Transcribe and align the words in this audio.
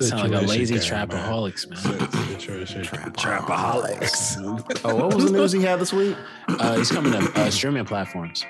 Sound 0.00 0.32
like 0.32 0.42
a 0.42 0.46
lazy 0.46 0.78
Situation, 0.78 1.08
man. 1.08 1.08
trapaholics, 1.08 1.68
man. 1.68 1.78
Situation. 2.40 2.82
Trapaholics. 2.82 4.80
oh, 4.84 4.94
what 4.96 5.14
was 5.14 5.26
the 5.26 5.32
news 5.32 5.52
he 5.52 5.62
had 5.62 5.78
this 5.78 5.92
week? 5.92 6.16
Uh, 6.48 6.76
he's 6.76 6.90
coming 6.90 7.12
to 7.12 7.40
uh, 7.40 7.50
streaming 7.50 7.84
platforms. 7.84 8.44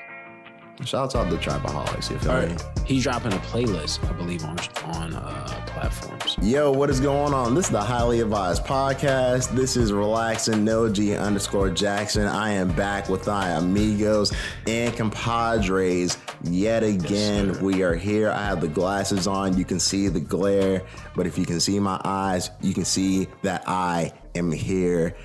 Shouts 0.83 1.15
out 1.15 1.31
to 1.31 1.37
Trapaholics. 1.37 2.11
You 2.11 2.19
feel 2.19 2.33
All 2.33 2.47
me? 2.47 2.57
He's 2.85 3.05
dropping 3.05 3.33
a 3.33 3.37
playlist, 3.37 4.07
I 4.09 4.13
believe, 4.13 4.45
on 4.45 4.59
on 4.85 5.15
uh, 5.15 5.65
platforms. 5.67 6.37
Yo, 6.43 6.73
what 6.73 6.91
is 6.91 7.01
going 7.01 7.33
on? 7.33 7.55
This 7.55 7.67
is 7.67 7.71
the 7.71 7.81
Highly 7.81 8.21
Advised 8.21 8.65
Podcast. 8.65 9.55
This 9.55 9.77
is 9.77 9.93
Relaxing 9.93 10.65
No 10.65 10.89
G 10.89 11.15
underscore 11.15 11.71
Jackson. 11.71 12.27
I 12.27 12.51
am 12.51 12.73
back 12.75 13.09
with 13.09 13.27
my 13.27 13.51
amigos 13.51 14.33
and 14.67 14.95
compadres 14.97 16.19
yet 16.43 16.83
again. 16.83 17.59
we 17.63 17.83
are 17.83 17.95
here. 17.95 18.31
I 18.31 18.45
have 18.45 18.61
the 18.61 18.69
glasses 18.69 19.29
on. 19.29 19.57
You 19.57 19.65
can 19.65 19.79
see 19.79 20.09
the 20.09 20.21
glare, 20.21 20.83
but 21.15 21.27
if 21.27 21.39
you 21.39 21.47
can 21.47 21.61
see 21.61 21.79
my 21.79 22.01
eyes, 22.05 22.51
you 22.61 22.75
can 22.75 22.85
see 22.85 23.29
that 23.43 23.63
I 23.69 24.13
am 24.35 24.51
here. 24.51 25.17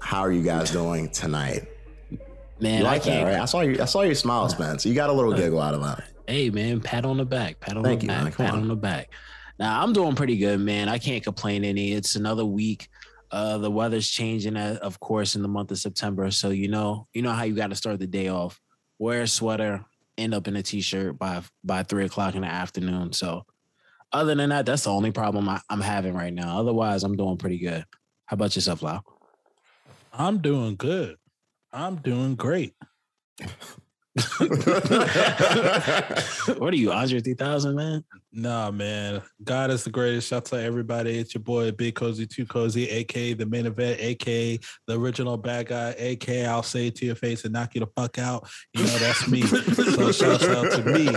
How 0.00 0.20
are 0.20 0.32
you 0.32 0.42
guys 0.42 0.70
doing 0.70 1.10
tonight? 1.10 1.68
Man, 2.60 2.82
You 2.82 2.86
I 2.86 2.98
that, 2.98 3.22
right? 3.24 3.40
I 3.40 3.44
saw 3.44 3.60
you. 3.62 3.80
I 3.80 3.86
saw 3.86 4.02
your 4.02 4.14
smile, 4.14 4.48
Spence. 4.48 4.86
You 4.86 4.94
got 4.94 5.10
a 5.10 5.12
little 5.12 5.32
giggle 5.32 5.60
out 5.60 5.74
of 5.74 5.82
that. 5.82 6.04
Hey, 6.26 6.50
man, 6.50 6.80
pat 6.80 7.04
on 7.04 7.16
the 7.16 7.24
back. 7.24 7.58
Pat 7.60 7.76
on 7.76 7.82
Thank 7.82 8.00
the 8.00 8.06
you, 8.06 8.12
back. 8.12 8.22
man. 8.24 8.32
Pat 8.32 8.50
on. 8.54 8.60
on 8.60 8.68
the 8.68 8.76
back. 8.76 9.10
Now, 9.58 9.82
I'm 9.82 9.92
doing 9.92 10.14
pretty 10.14 10.36
good, 10.36 10.60
man. 10.60 10.88
I 10.88 10.98
can't 10.98 11.22
complain 11.24 11.64
any. 11.64 11.92
It's 11.92 12.14
another 12.16 12.44
week. 12.44 12.88
Uh, 13.30 13.58
the 13.58 13.70
weather's 13.70 14.08
changing, 14.08 14.56
uh, 14.56 14.78
of 14.82 15.00
course, 15.00 15.34
in 15.34 15.42
the 15.42 15.48
month 15.48 15.70
of 15.70 15.78
September. 15.78 16.30
So 16.30 16.50
you 16.50 16.68
know, 16.68 17.08
you 17.12 17.22
know 17.22 17.32
how 17.32 17.44
you 17.44 17.54
got 17.54 17.70
to 17.70 17.76
start 17.76 17.98
the 17.98 18.06
day 18.06 18.28
off. 18.28 18.60
Wear 18.98 19.22
a 19.22 19.26
sweater, 19.26 19.84
end 20.18 20.34
up 20.34 20.46
in 20.46 20.54
a 20.56 20.62
t-shirt 20.62 21.18
by 21.18 21.42
by 21.64 21.82
three 21.82 22.04
o'clock 22.04 22.34
in 22.34 22.42
the 22.42 22.46
afternoon. 22.48 23.12
So, 23.12 23.44
other 24.12 24.34
than 24.34 24.50
that, 24.50 24.66
that's 24.66 24.84
the 24.84 24.90
only 24.92 25.10
problem 25.10 25.48
I, 25.48 25.60
I'm 25.70 25.80
having 25.80 26.14
right 26.14 26.32
now. 26.32 26.58
Otherwise, 26.60 27.02
I'm 27.02 27.16
doing 27.16 27.38
pretty 27.38 27.58
good. 27.58 27.84
How 28.26 28.34
about 28.34 28.54
yourself, 28.54 28.82
Lau? 28.82 29.00
I'm 30.12 30.38
doing 30.38 30.76
good. 30.76 31.16
I'm 31.72 31.96
doing 31.96 32.34
great. 32.34 32.74
what 36.58 36.74
are 36.74 36.76
you, 36.76 36.92
Andre 36.92 37.20
3000, 37.20 37.74
man? 37.74 38.04
Nah, 38.30 38.70
man. 38.70 39.22
God 39.42 39.70
is 39.70 39.84
the 39.84 39.90
greatest. 39.90 40.28
Shout 40.28 40.38
out 40.38 40.44
to 40.46 40.62
everybody. 40.62 41.18
It's 41.18 41.34
your 41.34 41.42
boy 41.42 41.72
Big 41.72 41.94
Cozy 41.94 42.26
Too 42.26 42.44
Cozy, 42.44 42.90
aka 42.90 43.32
the 43.32 43.46
main 43.46 43.64
event, 43.64 44.00
aka 44.00 44.58
the 44.86 44.98
original 44.98 45.38
bad 45.38 45.68
guy, 45.68 45.94
aka 45.96 46.44
I'll 46.44 46.62
say 46.62 46.88
it 46.88 46.96
to 46.96 47.06
your 47.06 47.14
face 47.14 47.44
and 47.44 47.54
knock 47.54 47.74
you 47.74 47.80
the 47.80 47.86
fuck 47.96 48.18
out. 48.18 48.46
You 48.74 48.84
know 48.84 48.98
that's 48.98 49.28
me. 49.28 49.42
so 49.42 50.12
shout 50.12 50.42
out 50.42 50.72
to 50.72 50.82
me. 50.84 51.08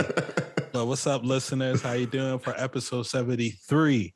So 0.76 0.84
what's 0.84 1.06
up, 1.06 1.24
listeners? 1.24 1.80
How 1.80 1.92
you 1.92 2.04
doing 2.04 2.38
for 2.38 2.52
episode 2.54 3.04
73? 3.04 4.12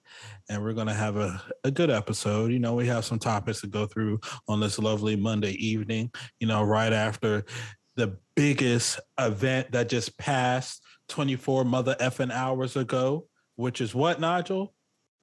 And 0.50 0.62
we're 0.62 0.74
gonna 0.74 0.92
have 0.92 1.16
a, 1.16 1.42
a 1.64 1.70
good 1.70 1.88
episode. 1.88 2.52
You 2.52 2.58
know, 2.58 2.74
we 2.74 2.86
have 2.86 3.06
some 3.06 3.18
topics 3.18 3.62
to 3.62 3.66
go 3.66 3.86
through 3.86 4.20
on 4.46 4.60
this 4.60 4.78
lovely 4.78 5.16
Monday 5.16 5.52
evening, 5.52 6.10
you 6.38 6.46
know, 6.46 6.62
right 6.62 6.92
after 6.92 7.46
the 7.96 8.18
biggest 8.36 9.00
event 9.18 9.72
that 9.72 9.88
just 9.88 10.18
passed 10.18 10.82
24 11.08 11.64
mother 11.64 11.96
effing 11.98 12.30
hours 12.30 12.76
ago, 12.76 13.26
which 13.56 13.80
is 13.80 13.94
what, 13.94 14.20
Nigel? 14.20 14.74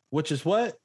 Which 0.09 0.31
is 0.31 0.43
what? 0.43 0.75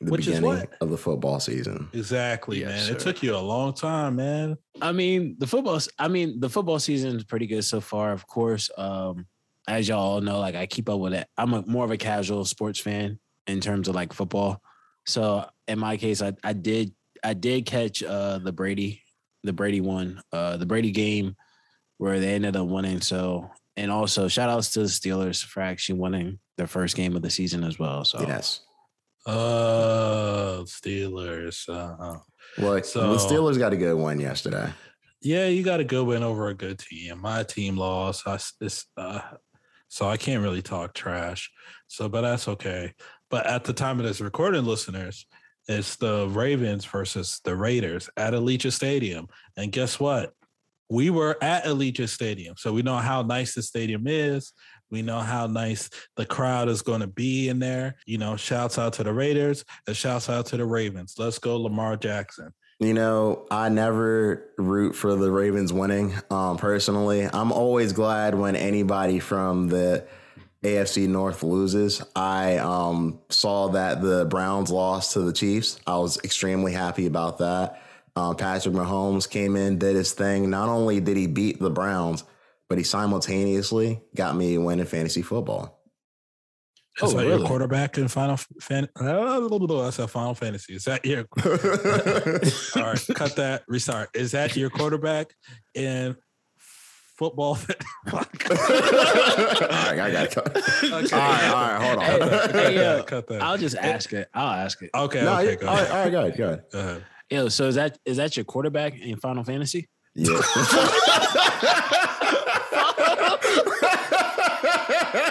the 0.00 0.10
Which 0.10 0.26
is 0.26 0.40
beginning 0.40 0.62
what? 0.62 0.72
of 0.80 0.90
the 0.90 0.98
football 0.98 1.38
season. 1.38 1.88
Exactly, 1.92 2.62
Yes, 2.62 2.88
man. 2.88 2.96
It 2.96 2.98
took 2.98 3.22
you 3.22 3.36
a 3.36 3.38
long 3.38 3.72
time, 3.74 4.16
man. 4.16 4.56
I 4.82 4.90
mean, 4.90 5.36
the 5.38 5.46
football. 5.46 5.78
I 5.96 6.08
mean, 6.08 6.40
the 6.40 6.50
football 6.50 6.80
season 6.80 7.14
is 7.14 7.22
pretty 7.22 7.46
good 7.46 7.62
so 7.62 7.80
far. 7.80 8.10
Of 8.10 8.26
course, 8.26 8.68
um, 8.76 9.26
as 9.68 9.88
y'all 9.88 9.98
all 9.98 10.20
know, 10.20 10.38
like 10.40 10.54
I 10.54 10.66
keep 10.66 10.88
up 10.88 10.98
with 11.00 11.14
it. 11.14 11.26
I'm 11.36 11.52
a 11.54 11.62
more 11.66 11.84
of 11.84 11.90
a 11.90 11.96
casual 11.96 12.44
sports 12.44 12.80
fan 12.80 13.18
in 13.46 13.60
terms 13.60 13.88
of 13.88 13.94
like 13.94 14.12
football. 14.12 14.60
So 15.06 15.48
in 15.68 15.78
my 15.78 15.96
case, 15.96 16.22
I, 16.22 16.32
I 16.44 16.52
did 16.52 16.92
I 17.22 17.34
did 17.34 17.66
catch 17.66 18.02
uh, 18.02 18.38
the 18.38 18.52
Brady 18.52 19.02
the 19.44 19.52
Brady 19.52 19.80
one 19.80 20.20
uh, 20.32 20.56
the 20.56 20.66
Brady 20.66 20.90
game 20.90 21.36
where 21.98 22.18
they 22.20 22.34
ended 22.34 22.56
up 22.56 22.66
winning. 22.66 23.00
So 23.00 23.50
and 23.76 23.90
also 23.90 24.28
shout 24.28 24.50
outs 24.50 24.70
to 24.72 24.80
the 24.80 24.86
Steelers 24.86 25.44
for 25.44 25.60
actually 25.60 25.98
winning 26.00 26.38
their 26.56 26.66
first 26.66 26.96
game 26.96 27.14
of 27.16 27.22
the 27.22 27.30
season 27.30 27.64
as 27.64 27.78
well. 27.78 28.04
So 28.04 28.20
Yes. 28.26 28.60
Oh, 29.26 30.64
Steelers. 30.66 31.68
Uh, 31.68 32.18
Well, 32.58 32.82
So- 32.82 33.12
the 33.12 33.18
Steelers 33.18 33.58
got 33.58 33.72
a 33.72 33.76
good 33.76 33.94
one 33.96 34.18
yesterday. 34.20 34.72
yeah, 35.22 35.46
you 35.46 35.62
got 35.62 35.80
a 35.80 35.84
good 35.84 36.04
win 36.06 36.22
over 36.22 36.48
a 36.48 36.54
good 36.54 36.78
team. 36.78 37.20
My 37.20 37.42
team 37.44 37.76
lost. 37.76 38.26
I, 38.26 38.34
s- 38.34 38.54
it's, 38.60 38.86
uh, 38.96 39.20
so 39.90 40.08
I 40.08 40.16
can't 40.16 40.42
really 40.42 40.62
talk 40.62 40.94
trash. 40.94 41.50
So, 41.88 42.08
but 42.08 42.20
that's 42.20 42.46
okay. 42.46 42.94
But 43.28 43.46
at 43.46 43.64
the 43.64 43.72
time 43.72 43.98
of 43.98 44.06
this 44.06 44.20
recording, 44.20 44.64
listeners, 44.64 45.26
it's 45.68 45.96
the 45.96 46.28
Ravens 46.28 46.84
versus 46.84 47.40
the 47.44 47.56
Raiders 47.56 48.08
at 48.16 48.32
Allegiant 48.32 48.72
Stadium. 48.72 49.26
And 49.56 49.72
guess 49.72 49.98
what? 49.98 50.32
We 50.88 51.10
were 51.10 51.36
at 51.42 51.64
Allegiant 51.64 52.08
Stadium. 52.08 52.54
So 52.56 52.72
we 52.72 52.82
know 52.82 52.96
how 52.98 53.22
nice 53.22 53.56
the 53.56 53.62
stadium 53.62 54.06
is. 54.06 54.52
We 54.92 55.02
know 55.02 55.18
how 55.18 55.48
nice 55.48 55.90
the 56.16 56.26
crowd 56.26 56.68
is 56.68 56.82
going 56.82 57.00
to 57.00 57.06
be 57.08 57.48
in 57.48 57.58
there. 57.58 57.96
You 58.06 58.18
know, 58.18 58.36
shouts 58.36 58.78
out 58.78 58.92
to 58.94 59.02
the 59.04 59.12
Raiders 59.12 59.64
and 59.88 59.96
shouts 59.96 60.30
out 60.30 60.46
to 60.46 60.56
the 60.56 60.66
Ravens. 60.66 61.14
Let's 61.18 61.38
go, 61.38 61.56
Lamar 61.56 61.96
Jackson. 61.96 62.52
You 62.80 62.94
know, 62.94 63.46
I 63.50 63.68
never 63.68 64.50
root 64.56 64.96
for 64.96 65.14
the 65.14 65.30
Ravens 65.30 65.70
winning. 65.70 66.14
Um, 66.30 66.56
personally, 66.56 67.28
I'm 67.30 67.52
always 67.52 67.92
glad 67.92 68.34
when 68.34 68.56
anybody 68.56 69.18
from 69.18 69.68
the 69.68 70.06
AFC 70.64 71.06
North 71.06 71.42
loses. 71.42 72.02
I 72.16 72.56
um, 72.56 73.20
saw 73.28 73.68
that 73.68 74.00
the 74.00 74.24
Browns 74.24 74.70
lost 74.70 75.12
to 75.12 75.20
the 75.20 75.32
Chiefs. 75.34 75.78
I 75.86 75.98
was 75.98 76.18
extremely 76.24 76.72
happy 76.72 77.04
about 77.04 77.36
that. 77.38 77.82
Um, 78.16 78.34
Patrick 78.36 78.74
Mahomes 78.74 79.28
came 79.28 79.56
in, 79.56 79.78
did 79.78 79.94
his 79.94 80.12
thing. 80.12 80.48
Not 80.48 80.70
only 80.70 81.00
did 81.00 81.18
he 81.18 81.26
beat 81.26 81.60
the 81.60 81.70
Browns, 81.70 82.24
but 82.70 82.78
he 82.78 82.84
simultaneously 82.84 84.00
got 84.14 84.36
me 84.36 84.54
a 84.54 84.60
win 84.60 84.80
in 84.80 84.86
fantasy 84.86 85.20
football. 85.20 85.79
Is 87.02 87.14
Oh, 87.14 87.16
that 87.16 87.26
your 87.26 87.46
quarterback 87.46 87.98
in 87.98 88.08
Final 88.08 88.36
Fan? 88.60 88.88
Uh, 88.98 89.48
that's 89.48 89.98
a 89.98 90.08
Final 90.08 90.34
Fantasy. 90.34 90.74
Is 90.74 90.84
that 90.84 91.04
your? 91.04 91.24
All 92.76 92.82
right, 92.92 93.06
cut 93.14 93.36
that. 93.36 93.62
Restart. 93.68 94.10
Is 94.14 94.32
that 94.32 94.56
your 94.56 94.70
quarterback 94.70 95.32
in 95.74 96.16
football? 97.16 97.58
all 98.12 98.12
right, 98.12 98.52
I 98.52 100.10
got 100.10 100.30
to 100.30 100.40
Okay. 100.40 100.92
All 100.92 101.00
right, 101.00 101.12
all 101.12 101.20
right, 101.20 101.82
hold 101.82 101.98
on. 101.98 102.04
Hey, 102.50 102.52
hey, 102.52 102.78
uh, 102.78 102.80
yo, 102.80 102.98
uh, 102.98 103.02
cut 103.04 103.26
that. 103.28 103.42
I'll 103.42 103.58
just 103.58 103.76
ask 103.76 104.12
it. 104.12 104.28
I'll 104.34 104.64
ask 104.64 104.82
it. 104.82 104.90
okay, 104.94 105.22
no, 105.22 105.38
okay, 105.38 105.56
go 105.56 105.66
all 105.68 105.74
right, 105.74 105.82
ahead. 105.82 105.92
all 105.92 106.02
right, 106.04 106.10
go 106.10 106.20
ahead, 106.20 106.36
go 106.38 106.44
ahead. 106.46 106.62
Go 106.72 106.78
ahead. 106.78 107.04
Yo, 107.30 107.48
so 107.48 107.66
is 107.68 107.74
that 107.76 107.98
is 108.04 108.16
that 108.16 108.36
your 108.36 108.44
quarterback 108.44 108.98
in 108.98 109.16
Final 109.16 109.44
Fantasy? 109.44 109.88
Yeah. 110.14 110.40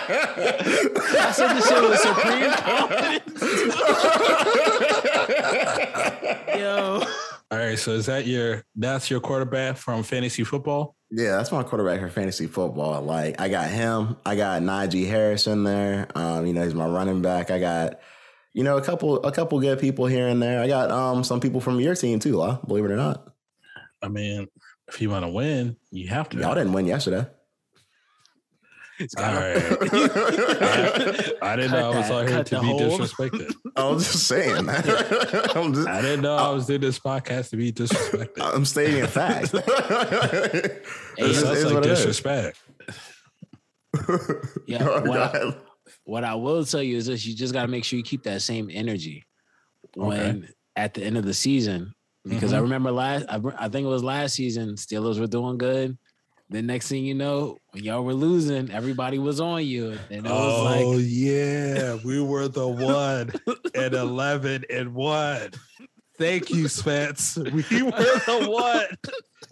I 0.09 1.31
said 1.33 1.55
this 1.55 1.67
shit 1.67 1.81
with 1.81 1.99
supreme 1.99 2.51
confidence. 2.51 3.41
Yo. 6.57 7.01
All 7.51 7.57
right, 7.57 7.79
so 7.79 7.91
is 7.91 8.05
that 8.05 8.27
your? 8.27 8.63
That's 8.75 9.09
your 9.09 9.19
quarterback 9.19 9.77
from 9.77 10.03
fantasy 10.03 10.43
football? 10.43 10.95
Yeah, 11.09 11.37
that's 11.37 11.51
my 11.51 11.63
quarterback 11.63 11.99
for 11.99 12.09
fantasy 12.09 12.45
football. 12.45 13.01
Like 13.01 13.41
I 13.41 13.49
got 13.49 13.69
him, 13.69 14.17
I 14.25 14.35
got 14.35 14.61
Najee 14.61 15.07
Harris 15.07 15.47
in 15.47 15.63
there. 15.63 16.07
Um, 16.13 16.45
you 16.45 16.53
know, 16.53 16.63
he's 16.63 16.75
my 16.75 16.87
running 16.87 17.23
back. 17.23 17.49
I 17.49 17.59
got, 17.59 17.99
you 18.53 18.63
know, 18.63 18.77
a 18.77 18.83
couple 18.83 19.23
a 19.23 19.31
couple 19.31 19.59
good 19.59 19.79
people 19.79 20.05
here 20.05 20.27
and 20.27 20.41
there. 20.41 20.61
I 20.61 20.67
got 20.67 20.91
um 20.91 21.23
some 21.23 21.39
people 21.39 21.59
from 21.61 21.79
your 21.79 21.95
team 21.95 22.19
too, 22.19 22.33
La, 22.35 22.57
believe 22.57 22.85
it 22.85 22.91
or 22.91 22.97
not. 22.97 23.33
I 24.01 24.09
mean, 24.09 24.47
if 24.87 25.01
you 25.01 25.09
want 25.09 25.25
to 25.25 25.29
win, 25.29 25.75
you 25.91 26.07
have 26.09 26.29
to. 26.29 26.37
Y'all 26.37 26.53
didn't 26.53 26.73
win 26.73 26.85
yesterday. 26.85 27.25
All 29.17 29.23
right. 29.23 29.55
I, 30.61 31.31
I 31.41 31.55
didn't 31.55 31.71
know 31.71 31.91
I 31.91 31.97
was 31.97 32.07
that. 32.09 32.11
out 32.11 32.27
here 32.29 32.43
to 32.43 32.59
be 32.59 32.65
hole. 32.67 32.79
disrespected. 32.81 33.53
I 33.75 33.87
was 33.89 34.03
just 34.11 34.27
saying. 34.27 34.57
I'm 35.55 35.73
just 35.73 35.87
I 35.87 36.01
didn't 36.01 36.21
know 36.21 36.35
I 36.35 36.49
was 36.51 36.65
doing 36.65 36.81
this 36.81 36.99
podcast 36.99 37.49
to 37.51 37.57
be 37.57 37.71
disrespected. 37.71 38.41
I'm 38.41 38.65
stating 38.65 39.01
a 39.01 39.07
fact. 39.07 39.51
Hey, 39.51 39.59
It 39.63 40.83
This 41.17 41.41
sounds 41.41 41.57
is 41.59 41.65
like 41.65 41.73
what 41.75 41.85
it 41.85 41.91
is. 41.91 41.99
disrespect. 41.99 42.59
Yeah, 44.67 44.79
Go 44.79 45.01
what, 45.01 45.19
I, 45.35 45.53
what 46.03 46.23
I 46.23 46.35
will 46.35 46.63
tell 46.65 46.83
you 46.83 46.97
is 46.97 47.07
this: 47.07 47.25
you 47.25 47.35
just 47.35 47.53
got 47.53 47.63
to 47.63 47.67
make 47.67 47.83
sure 47.83 47.97
you 47.97 48.03
keep 48.03 48.23
that 48.23 48.41
same 48.41 48.69
energy 48.71 49.25
when 49.95 50.47
at 50.75 50.93
the 50.93 51.03
end 51.03 51.17
of 51.17 51.25
the 51.25 51.33
season. 51.33 51.93
Because 52.27 52.51
I 52.53 52.59
Mhm. 52.59 52.63
remember 52.63 52.91
last, 52.91 53.25
I, 53.29 53.39
I 53.57 53.69
think 53.69 53.85
it 53.85 53.89
was 53.89 54.03
last 54.03 54.35
season, 54.35 54.75
Steelers 54.75 55.19
were 55.19 55.25
doing 55.25 55.57
good. 55.57 55.97
The 56.51 56.61
next 56.63 56.87
thing 56.87 57.05
you 57.05 57.13
know, 57.13 57.57
when 57.71 57.83
y'all 57.83 58.03
were 58.03 58.13
losing, 58.13 58.71
everybody 58.71 59.19
was 59.19 59.39
on 59.39 59.65
you, 59.65 59.91
and 60.09 60.25
it 60.25 60.29
was 60.29 60.31
Oh 60.31 60.63
like, 60.63 60.81
"Oh 60.83 60.97
yeah, 60.97 61.97
we 62.03 62.19
were 62.21 62.47
the 62.47 62.67
one 62.67 63.31
and 63.75 63.93
eleven 63.93 64.63
and 64.69 64.95
one. 64.95 65.51
Thank 66.17 66.49
you, 66.49 66.67
Spence. 66.67 67.37
We 67.37 67.51
were 67.83 67.91
the 67.91 68.47
one 68.49 68.87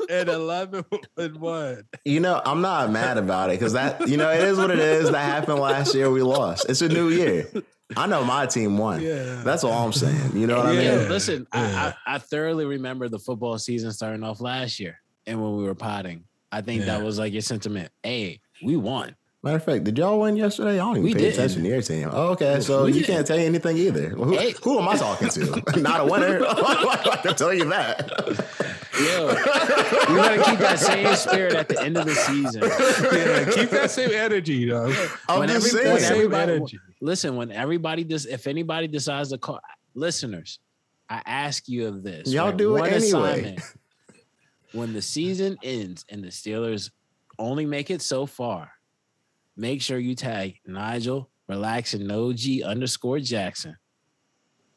and 0.09 0.27
eleven 0.27 0.83
and 1.17 1.37
one. 1.37 1.83
You 2.03 2.19
know, 2.19 2.41
I'm 2.43 2.61
not 2.61 2.89
mad 2.91 3.17
about 3.17 3.51
it 3.51 3.59
because 3.59 3.73
that, 3.73 4.07
you 4.09 4.17
know, 4.17 4.29
it 4.31 4.41
is 4.41 4.57
what 4.57 4.71
it 4.71 4.79
is. 4.79 5.11
That 5.11 5.19
happened 5.23 5.59
last 5.59 5.93
year. 5.95 6.09
We 6.11 6.23
lost. 6.23 6.65
It's 6.67 6.81
a 6.81 6.89
new 6.89 7.09
year. 7.09 7.47
I 7.95 8.05
know 8.07 8.25
my 8.25 8.47
team 8.47 8.77
won. 8.77 9.01
Yeah. 9.01 9.43
That's 9.43 9.63
all 9.63 9.85
I'm 9.85 9.93
saying. 9.93 10.35
You 10.35 10.45
know 10.45 10.57
what 10.57 10.73
Yeah, 10.73 10.79
I 10.81 10.83
mean? 10.95 11.01
Yeah. 11.03 11.07
listen, 11.09 11.47
Yeah. 11.53 11.93
I, 12.05 12.11
I, 12.11 12.15
I 12.15 12.17
thoroughly 12.17 12.65
remember 12.65 13.07
the 13.07 13.19
football 13.19 13.57
season 13.59 13.93
starting 13.93 14.23
off 14.23 14.41
last 14.41 14.77
year 14.79 14.99
and 15.25 15.41
when 15.41 15.55
we 15.55 15.63
were 15.63 15.75
potting. 15.75 16.25
I 16.51 16.61
think 16.61 16.81
Yeah. 16.81 16.97
that 16.97 17.03
was 17.03 17.19
like 17.19 17.33
your 17.33 17.41
sentiment. 17.41 17.91
Hey, 18.03 18.39
we 18.63 18.75
won. 18.77 19.15
Matter 19.43 19.57
of 19.57 19.63
fact, 19.63 19.83
did 19.83 19.97
y'all 19.97 20.19
win 20.19 20.35
yesterday? 20.35 20.73
I 20.73 20.77
don't 20.77 20.93
even 20.97 21.03
We 21.03 21.13
pay 21.13 21.19
didn't. 21.19 21.33
attention 21.35 21.63
to 21.63 21.69
your 21.69 21.81
team. 21.81 22.09
Oh, 22.11 22.29
okay. 22.29 22.59
So 22.59 22.85
We 22.85 22.93
you 22.93 22.99
didn't. 23.01 23.07
can't 23.15 23.27
tell 23.27 23.37
you 23.39 23.45
anything 23.45 23.77
either. 23.77 24.13
Well, 24.17 24.29
who, 24.29 24.35
Hey. 24.37 24.55
who 24.63 24.79
am 24.79 24.87
I 24.89 24.95
talking 24.97 25.29
to? 25.29 25.63
Not 25.79 26.01
a 26.01 26.05
winner. 26.05 26.43
I 26.47 27.19
can 27.23 27.35
tell 27.35 27.53
you 27.53 27.69
that. 27.69 28.09
Yo, 28.99 29.27
we 29.27 30.15
gotta 30.19 30.43
keep 30.43 30.59
that 30.59 30.79
same 30.79 31.15
spirit 31.15 31.53
at 31.53 31.69
the 31.69 31.79
end 31.81 31.97
of 31.97 32.05
the 32.05 32.15
season. 32.15 32.61
yeah, 32.63 33.49
keep 33.51 33.69
that 33.69 33.91
same 33.91 34.09
energy, 34.11 34.67
though. 34.67 34.91
I'm 35.29 35.39
When 35.39 35.49
just 35.49 35.67
every- 35.67 35.81
saying. 35.81 35.93
when 35.93 36.01
Same 36.01 36.33
energy. 36.33 36.79
Listen, 36.99 37.35
when 37.35 37.51
everybody 37.51 38.03
does, 38.03 38.25
if 38.25 38.47
anybody 38.47 38.87
decides 38.87 39.29
to 39.29 39.37
call, 39.37 39.59
listeners, 39.93 40.57
I 41.09 41.21
ask 41.25 41.69
you 41.69 41.87
of 41.87 42.01
this. 42.03 42.27
Y'all 42.33 42.51
do 42.51 42.75
it 42.75 42.79
One 42.79 42.89
anyway. 42.89 43.07
assignment. 43.07 43.59
When 44.73 44.93
the 44.93 45.01
season 45.01 45.57
ends 45.63 46.05
and 46.09 46.23
the 46.23 46.27
Steelers 46.27 46.91
only 47.39 47.65
make 47.65 47.89
it 47.89 48.01
so 48.01 48.25
far, 48.25 48.71
make 49.55 49.81
sure 49.81 49.97
you 49.97 50.15
tag 50.15 50.59
Nigel, 50.65 51.29
relax, 51.47 51.93
and 51.93 52.07
no 52.07 52.33
G 52.33 52.63
underscore 52.63 53.19
Jackson 53.19 53.77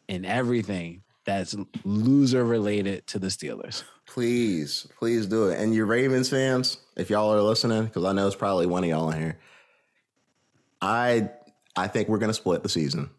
and 0.09 0.25
everything 0.25 1.03
that's 1.25 1.55
loser 1.85 2.45
related 2.45 3.07
to 3.09 3.19
the 3.19 3.29
Steelers. 3.29 3.85
Please, 4.07 4.89
please 4.99 5.27
do 5.27 5.49
it. 5.51 5.61
And 5.61 5.75
you 5.75 5.85
Ravens 5.85 6.29
fans, 6.29 6.79
if 6.97 7.11
y'all 7.11 7.33
are 7.33 7.43
listening, 7.43 7.85
because 7.85 8.05
I 8.05 8.13
know 8.13 8.27
it's 8.27 8.37
probably 8.37 8.67
one 8.67 8.83
of 8.83 8.91
y'all 8.91 9.11
in 9.11 9.21
here. 9.21 9.39
I 10.83 11.31
I 11.77 11.87
think 11.87 12.09
we're 12.09 12.19
gonna 12.19 12.35
split 12.35 12.63
the 12.63 12.69
season. 12.69 13.11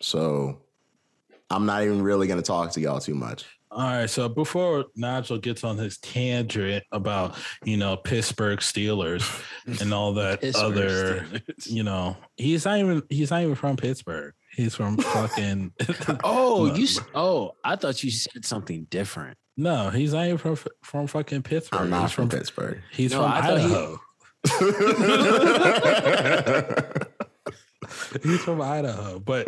So 0.00 0.60
I'm 1.50 1.66
not 1.66 1.82
even 1.82 2.02
really 2.02 2.26
gonna 2.26 2.42
talk 2.42 2.72
to 2.72 2.80
y'all 2.80 3.00
too 3.00 3.14
much. 3.14 3.44
All 3.74 3.80
right, 3.88 4.10
so 4.10 4.28
before 4.28 4.84
Nigel 4.96 5.38
gets 5.38 5.64
on 5.64 5.78
his 5.78 5.96
tangent 5.98 6.84
about 6.92 7.36
you 7.64 7.78
know 7.78 7.96
Pittsburgh 7.96 8.58
Steelers 8.58 9.24
and 9.80 9.94
all 9.94 10.12
that 10.20 10.44
other, 10.56 11.20
Steelers. 11.22 11.66
you 11.70 11.82
know, 11.82 12.16
he's 12.36 12.66
not 12.66 12.78
even 12.78 13.02
he's 13.08 13.30
not 13.30 13.42
even 13.42 13.54
from 13.54 13.76
Pittsburgh. 13.76 14.34
He's 14.54 14.74
from 14.74 14.96
fucking. 14.98 15.72
Oh, 16.24 16.66
No. 16.66 16.74
you. 16.74 16.86
Oh, 17.14 17.52
I 17.64 17.76
thought 17.76 18.04
you 18.04 18.10
said 18.10 18.44
something 18.44 18.86
different. 18.90 19.38
no, 19.56 19.88
he's 19.88 20.12
not 20.12 20.26
even 20.26 20.36
from 20.36 20.56
from 20.82 21.06
fucking 21.06 21.42
Pittsburgh. 21.42 21.80
I'm 21.80 21.90
not 21.90 22.02
he's 22.02 22.12
from 22.12 22.28
Pittsburgh. 22.28 22.82
He's 22.92 23.12
No, 23.12 23.22
from 23.22 23.32
I 23.32 23.40
thought 23.40 23.58
he- 23.58 23.64
Idaho. 23.64 24.00
He's 28.22 28.42
from 28.42 28.60
Idaho. 28.60 29.18
But 29.18 29.46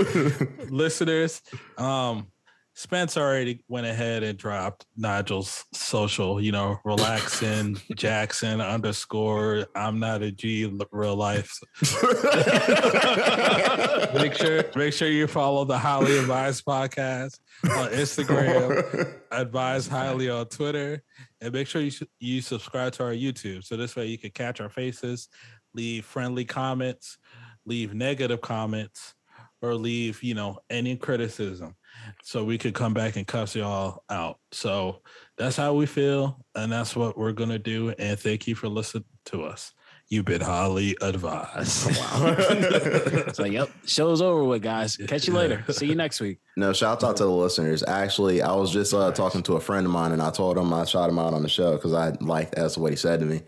listeners, 0.70 1.42
um, 1.78 2.28
Spence 2.76 3.16
already 3.16 3.62
went 3.68 3.86
ahead 3.86 4.24
and 4.24 4.36
dropped 4.36 4.84
Nigel's 4.96 5.64
social, 5.72 6.40
you 6.40 6.50
know, 6.50 6.80
relaxing 6.84 7.80
Jackson 7.94 8.60
underscore 8.60 9.66
I'm 9.76 10.00
not 10.00 10.22
a 10.22 10.32
G 10.32 10.64
real 10.90 11.14
life. 11.14 11.56
make 14.14 14.34
sure 14.34 14.64
make 14.74 14.92
sure 14.92 15.08
you 15.08 15.28
follow 15.28 15.64
the 15.64 15.78
Highly 15.78 16.18
Advised 16.18 16.64
podcast 16.64 17.38
on 17.64 17.90
Instagram, 17.90 19.20
Advise 19.30 19.86
Highly 19.86 20.28
on 20.28 20.46
Twitter, 20.46 21.00
and 21.40 21.52
make 21.52 21.68
sure 21.68 21.80
you 21.80 21.92
you 22.18 22.40
subscribe 22.40 22.92
to 22.94 23.04
our 23.04 23.12
YouTube. 23.12 23.62
So 23.62 23.76
this 23.76 23.94
way 23.94 24.06
you 24.06 24.18
can 24.18 24.32
catch 24.32 24.60
our 24.60 24.68
faces, 24.68 25.28
leave 25.74 26.04
friendly 26.04 26.44
comments, 26.44 27.18
leave 27.66 27.94
negative 27.94 28.40
comments, 28.40 29.14
or 29.62 29.74
leave 29.74 30.22
you 30.22 30.34
know 30.34 30.58
any 30.70 30.96
criticism, 30.96 31.74
so 32.22 32.44
we 32.44 32.58
could 32.58 32.74
come 32.74 32.94
back 32.94 33.16
and 33.16 33.26
cuss 33.26 33.54
y'all 33.54 34.02
out. 34.08 34.38
So 34.52 35.02
that's 35.36 35.56
how 35.56 35.74
we 35.74 35.86
feel, 35.86 36.44
and 36.54 36.70
that's 36.72 36.94
what 36.94 37.18
we're 37.18 37.32
gonna 37.32 37.58
do. 37.58 37.94
And 37.98 38.18
thank 38.18 38.46
you 38.46 38.54
for 38.54 38.68
listening 38.68 39.04
to 39.26 39.42
us. 39.42 39.72
You've 40.08 40.26
been 40.26 40.42
highly 40.42 40.96
advised. 41.00 41.88
It's 41.88 43.38
like, 43.38 43.52
yep, 43.52 43.70
show's 43.86 44.20
over 44.20 44.44
with, 44.44 44.62
guys. 44.62 44.96
Catch 44.96 45.26
you 45.26 45.32
later. 45.32 45.64
See 45.70 45.86
you 45.86 45.94
next 45.94 46.20
week. 46.20 46.40
No, 46.56 46.74
shout 46.74 47.02
out 47.02 47.16
to 47.16 47.24
the 47.24 47.30
listeners. 47.30 47.82
Actually, 47.82 48.42
I 48.42 48.52
was 48.52 48.70
just 48.70 48.92
uh, 48.92 49.12
talking 49.12 49.42
to 49.44 49.54
a 49.54 49.60
friend 49.60 49.86
of 49.86 49.92
mine, 49.92 50.12
and 50.12 50.20
I 50.20 50.30
told 50.30 50.58
him 50.58 50.72
I 50.74 50.84
shot 50.84 51.08
him 51.08 51.18
out 51.18 51.32
on 51.32 51.42
the 51.42 51.48
show 51.48 51.72
because 51.72 51.94
I 51.94 52.10
liked 52.20 52.54
that's 52.54 52.76
what 52.76 52.92
he 52.92 52.96
said 52.96 53.20
to 53.20 53.26
me. 53.26 53.42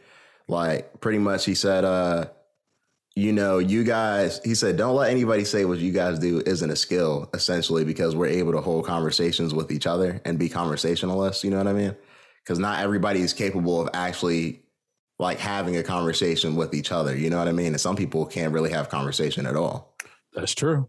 Like, 0.48 1.00
pretty 1.00 1.18
much, 1.18 1.44
he 1.44 1.54
said, 1.54 1.84
uh, 1.84 2.26
"You 3.16 3.32
know, 3.32 3.58
you 3.58 3.82
guys." 3.82 4.40
He 4.44 4.54
said, 4.54 4.76
"Don't 4.76 4.94
let 4.94 5.10
anybody 5.10 5.44
say 5.44 5.64
what 5.64 5.78
you 5.78 5.90
guys 5.92 6.18
do 6.20 6.40
isn't 6.46 6.70
a 6.70 6.76
skill." 6.76 7.28
Essentially, 7.34 7.84
because 7.84 8.14
we're 8.14 8.26
able 8.28 8.52
to 8.52 8.60
hold 8.60 8.86
conversations 8.86 9.52
with 9.52 9.72
each 9.72 9.86
other 9.86 10.20
and 10.24 10.38
be 10.38 10.48
conversationalists. 10.48 11.42
You 11.42 11.50
know 11.50 11.58
what 11.58 11.66
I 11.66 11.72
mean? 11.72 11.96
Because 12.44 12.58
not 12.60 12.80
everybody 12.80 13.20
is 13.20 13.32
capable 13.32 13.80
of 13.80 13.88
actually 13.92 14.62
like 15.18 15.38
having 15.38 15.76
a 15.78 15.82
conversation 15.82 16.54
with 16.54 16.74
each 16.74 16.92
other. 16.92 17.16
You 17.16 17.30
know 17.30 17.38
what 17.38 17.48
I 17.48 17.52
mean? 17.52 17.68
And 17.68 17.80
some 17.80 17.96
people 17.96 18.26
can't 18.26 18.52
really 18.52 18.70
have 18.70 18.88
conversation 18.90 19.46
at 19.46 19.56
all. 19.56 19.96
That's 20.34 20.54
true. 20.54 20.88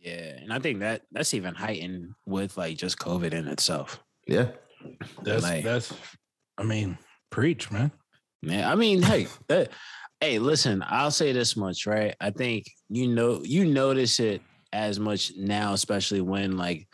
Yeah, 0.00 0.38
and 0.42 0.52
I 0.52 0.58
think 0.58 0.80
that 0.80 1.02
that's 1.12 1.34
even 1.34 1.54
heightened 1.54 2.14
with 2.26 2.56
like 2.56 2.76
just 2.78 2.98
COVID 2.98 3.32
in 3.32 3.46
itself. 3.46 4.02
Yeah. 4.26 4.48
That's 5.22 5.42
Like- 5.42 5.62
that's. 5.64 5.92
I 6.58 6.62
mean, 6.64 6.98
preach, 7.30 7.70
man. 7.70 7.92
Man, 8.42 8.64
I 8.70 8.74
mean, 8.74 9.02
hey, 9.02 9.28
that, 9.48 9.70
hey, 10.20 10.38
listen, 10.38 10.84
I'll 10.86 11.10
say 11.10 11.32
this 11.32 11.56
much, 11.56 11.86
right? 11.86 12.14
I 12.20 12.30
think 12.30 12.66
you 12.88 13.08
know 13.08 13.40
you 13.42 13.64
notice 13.64 14.20
it 14.20 14.42
as 14.72 15.00
much 15.00 15.32
now, 15.36 15.72
especially 15.72 16.20
when 16.20 16.56
like 16.56 16.86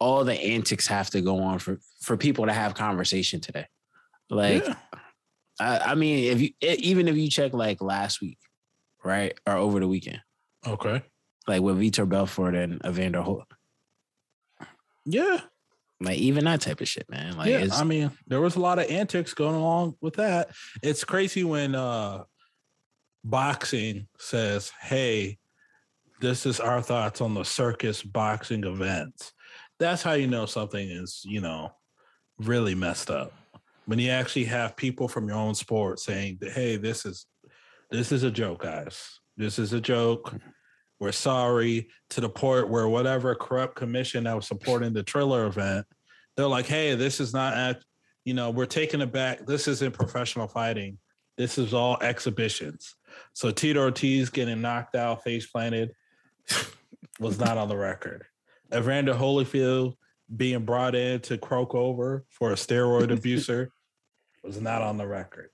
all 0.00 0.24
the 0.24 0.34
antics 0.40 0.86
have 0.86 1.10
to 1.10 1.20
go 1.20 1.40
on 1.42 1.58
for 1.58 1.78
for 2.00 2.16
people 2.16 2.46
to 2.46 2.52
have 2.52 2.74
conversation 2.74 3.40
today. 3.40 3.66
Like, 4.30 4.64
Yeah. 4.66 4.74
I, 5.60 5.78
I 5.78 5.94
mean, 5.96 6.30
if 6.32 6.40
you 6.40 6.50
even 6.60 7.08
if 7.08 7.16
you 7.16 7.28
check 7.28 7.52
like 7.52 7.82
last 7.82 8.20
week, 8.20 8.38
right, 9.04 9.36
or 9.46 9.54
over 9.54 9.80
the 9.80 9.88
weekend, 9.88 10.20
Okay. 10.66 11.02
like 11.48 11.62
with 11.62 11.78
Vitor 11.80 12.08
Belfort 12.08 12.54
and 12.54 12.80
Evander 12.86 13.22
Holt, 13.22 13.46
Yeah. 15.04 15.40
like 16.00 16.18
even 16.18 16.44
that 16.44 16.60
type 16.60 16.80
of 16.80 16.86
shit, 16.86 17.10
man. 17.10 17.36
Like, 17.36 17.48
yeah. 17.50 17.66
I 17.72 17.82
mean, 17.82 18.12
there 18.28 18.40
was 18.40 18.54
a 18.54 18.60
lot 18.60 18.78
of 18.78 18.88
antics 18.88 19.34
going 19.34 19.56
along 19.56 19.96
with 20.00 20.14
that. 20.14 20.50
It's 20.82 21.02
crazy 21.02 21.42
when 21.42 21.74
uh 21.74 22.22
boxing 23.24 24.08
says, 24.18 24.72
"Hey, 24.80 25.38
this 26.20 26.46
is 26.46 26.60
our 26.60 26.82
thoughts 26.82 27.20
on 27.20 27.34
the 27.34 27.44
circus 27.44 28.02
boxing 28.02 28.64
events." 28.64 29.32
That's 29.78 30.02
how 30.02 30.14
you 30.14 30.26
know 30.26 30.46
something 30.46 30.90
is, 30.90 31.22
you 31.24 31.40
know, 31.40 31.72
really 32.38 32.74
messed 32.74 33.10
up. 33.10 33.32
When 33.86 33.98
you 33.98 34.10
actually 34.10 34.44
have 34.46 34.76
people 34.76 35.08
from 35.08 35.28
your 35.28 35.36
own 35.36 35.54
sport 35.54 36.00
saying, 36.00 36.38
"Hey, 36.42 36.76
this 36.76 37.06
is 37.06 37.26
this 37.90 38.12
is 38.12 38.22
a 38.22 38.30
joke, 38.30 38.62
guys. 38.62 39.20
This 39.36 39.58
is 39.58 39.72
a 39.72 39.80
joke. 39.80 40.34
We're 41.00 41.12
sorry." 41.12 41.88
To 42.10 42.20
the 42.20 42.28
point 42.28 42.68
where 42.68 42.88
whatever 42.88 43.34
corrupt 43.34 43.76
commission 43.76 44.24
that 44.24 44.36
was 44.36 44.46
supporting 44.46 44.92
the 44.92 45.02
Triller 45.02 45.46
event, 45.46 45.86
they're 46.36 46.46
like, 46.46 46.66
"Hey, 46.66 46.94
this 46.96 47.20
is 47.20 47.32
not 47.32 47.54
act. 47.54 47.84
You 48.24 48.34
know, 48.34 48.50
we're 48.50 48.66
taking 48.66 49.00
it 49.00 49.12
back. 49.12 49.46
This 49.46 49.68
isn't 49.68 49.92
professional 49.92 50.48
fighting. 50.48 50.98
This 51.36 51.56
is 51.56 51.72
all 51.72 51.96
exhibitions." 52.02 52.94
So 53.32 53.50
Tito 53.50 53.80
Ortiz 53.80 54.30
getting 54.30 54.60
knocked 54.60 54.94
out, 54.94 55.22
face 55.24 55.46
planted, 55.46 55.92
was 57.20 57.38
not 57.38 57.56
on 57.56 57.68
the 57.68 57.76
record. 57.76 58.24
Evander 58.74 59.14
Holyfield 59.14 59.94
being 60.34 60.64
brought 60.64 60.94
in 60.94 61.20
to 61.20 61.38
croak 61.38 61.74
over 61.74 62.24
for 62.30 62.52
a 62.52 62.54
steroid 62.54 63.12
abuser 63.12 63.70
was 64.44 64.60
not 64.60 64.82
on 64.82 64.96
the 64.96 65.06
record. 65.06 65.50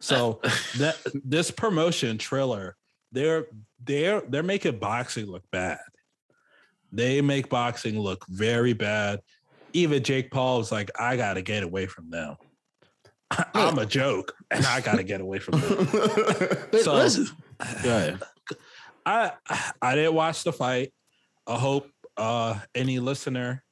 So 0.00 0.40
that 0.78 0.96
this 1.24 1.50
promotion 1.50 2.18
Triller, 2.18 2.76
they're 3.12 3.46
they're 3.84 4.22
they're 4.22 4.42
making 4.42 4.78
boxing 4.78 5.26
look 5.26 5.44
bad. 5.50 5.78
They 6.90 7.20
make 7.20 7.48
boxing 7.48 7.98
look 7.98 8.24
very 8.28 8.72
bad. 8.72 9.20
Even 9.74 10.02
Jake 10.02 10.30
Paul 10.30 10.58
was 10.58 10.72
like, 10.72 10.90
I 10.98 11.16
gotta 11.16 11.42
get 11.42 11.62
away 11.62 11.86
from 11.86 12.10
them. 12.10 12.36
I'm 13.54 13.78
a 13.78 13.86
joke, 13.86 14.34
and 14.50 14.64
I 14.64 14.80
gotta 14.80 15.02
get 15.02 15.20
away 15.20 15.38
from 15.38 15.60
them. 15.60 15.88
But 16.70 16.80
so- 16.82 16.94
listen, 16.94 17.28
go 17.82 17.96
ahead. 17.96 18.22
I 19.04 19.32
I 19.80 19.94
didn't 19.94 20.14
watch 20.14 20.44
the 20.44 20.52
fight. 20.52 20.92
I 21.46 21.56
hope 21.56 21.88
uh 22.16 22.58
any 22.74 22.98
listener 22.98 23.64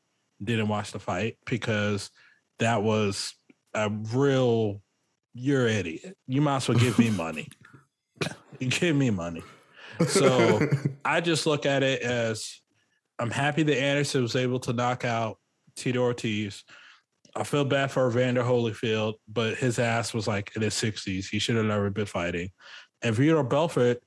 didn't 0.42 0.68
watch 0.68 0.92
the 0.92 0.98
fight 0.98 1.38
because 1.46 2.10
that 2.58 2.82
was 2.82 3.34
a 3.74 3.90
real 3.90 4.80
you're 5.34 5.66
an 5.66 5.74
idiot. 5.74 6.16
You 6.26 6.40
might 6.40 6.56
as 6.56 6.68
well 6.68 6.78
give 6.78 6.98
me 6.98 7.10
money. 7.10 7.48
You 8.58 8.68
give 8.70 8.96
me 8.96 9.10
money. 9.10 9.42
So 10.06 10.66
I 11.04 11.20
just 11.20 11.44
look 11.44 11.66
at 11.66 11.82
it 11.82 12.00
as 12.00 12.62
I'm 13.18 13.30
happy 13.30 13.62
that 13.64 13.78
Anderson 13.78 14.22
was 14.22 14.34
able 14.34 14.60
to 14.60 14.72
knock 14.72 15.04
out 15.04 15.36
Tito 15.74 16.00
Ortiz. 16.00 16.64
I 17.36 17.42
feel 17.42 17.66
bad 17.66 17.90
for 17.90 18.08
Evander 18.08 18.42
Holyfield, 18.42 19.14
but 19.28 19.56
his 19.56 19.78
ass 19.78 20.14
was 20.14 20.26
like 20.26 20.56
in 20.56 20.62
his 20.62 20.74
60s. 20.74 21.28
He 21.28 21.38
should 21.38 21.56
have 21.56 21.66
never 21.66 21.90
been 21.90 22.06
fighting. 22.06 22.50
And 23.02 23.14
Vitor 23.14 23.46
Belfort, 23.46 24.02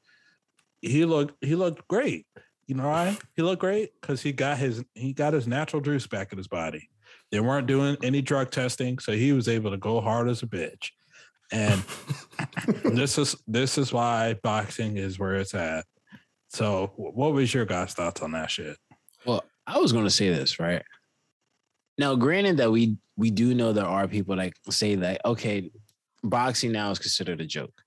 he 0.82 1.06
looked 1.06 1.44
he 1.46 1.56
looked 1.56 1.88
great. 1.88 2.26
You 2.66 2.76
know 2.76 2.88
why 2.88 3.18
he 3.36 3.44
looked 3.44 3.62
great? 3.62 3.92
Because 4.02 4.22
he 4.22 4.32
got 4.32 4.58
his 4.58 4.84
he 4.96 5.14
got 5.14 5.34
his 5.34 5.48
natural 5.48 5.82
juice 5.82 6.08
back 6.08 6.32
in 6.32 6.40
his 6.40 6.48
body. 6.48 6.90
They 7.32 7.40
weren't 7.40 7.68
doing 7.68 7.98
any 8.02 8.24
drug 8.24 8.50
testing, 8.50 8.98
so 8.98 9.12
he 9.12 9.32
was 9.32 9.48
able 9.48 9.70
to 9.72 9.78
go 9.78 10.02
hard 10.02 10.28
as 10.28 10.42
a 10.42 10.48
bitch. 10.48 10.90
And 11.52 11.84
this 12.96 13.20
is 13.20 13.36
this 13.48 13.78
is 13.78 13.94
why 13.94 14.36
boxing 14.42 14.98
is 14.98 15.20
where 15.20 15.36
it's 15.36 15.54
at. 15.54 15.86
So, 16.50 16.94
what 16.96 17.34
was 17.34 17.54
your 17.54 17.66
guys' 17.66 17.94
thoughts 17.94 18.22
on 18.24 18.32
that 18.32 18.50
shit? 18.50 18.78
Well, 19.24 19.44
I 19.68 19.78
was 19.78 19.92
going 19.92 20.06
to 20.06 20.10
say 20.10 20.30
this 20.30 20.60
right 20.60 20.82
now. 22.00 22.16
Granted 22.16 22.58
that 22.58 22.72
we 22.72 22.98
we 23.18 23.30
do 23.30 23.54
know 23.54 23.74
there 23.74 23.86
are 23.86 24.08
people 24.08 24.36
that 24.38 24.54
say 24.70 24.96
that 24.96 25.22
okay, 25.26 25.70
boxing 26.24 26.72
now 26.72 26.92
is 26.92 27.00
considered 27.00 27.42
a 27.42 27.46
joke, 27.46 27.82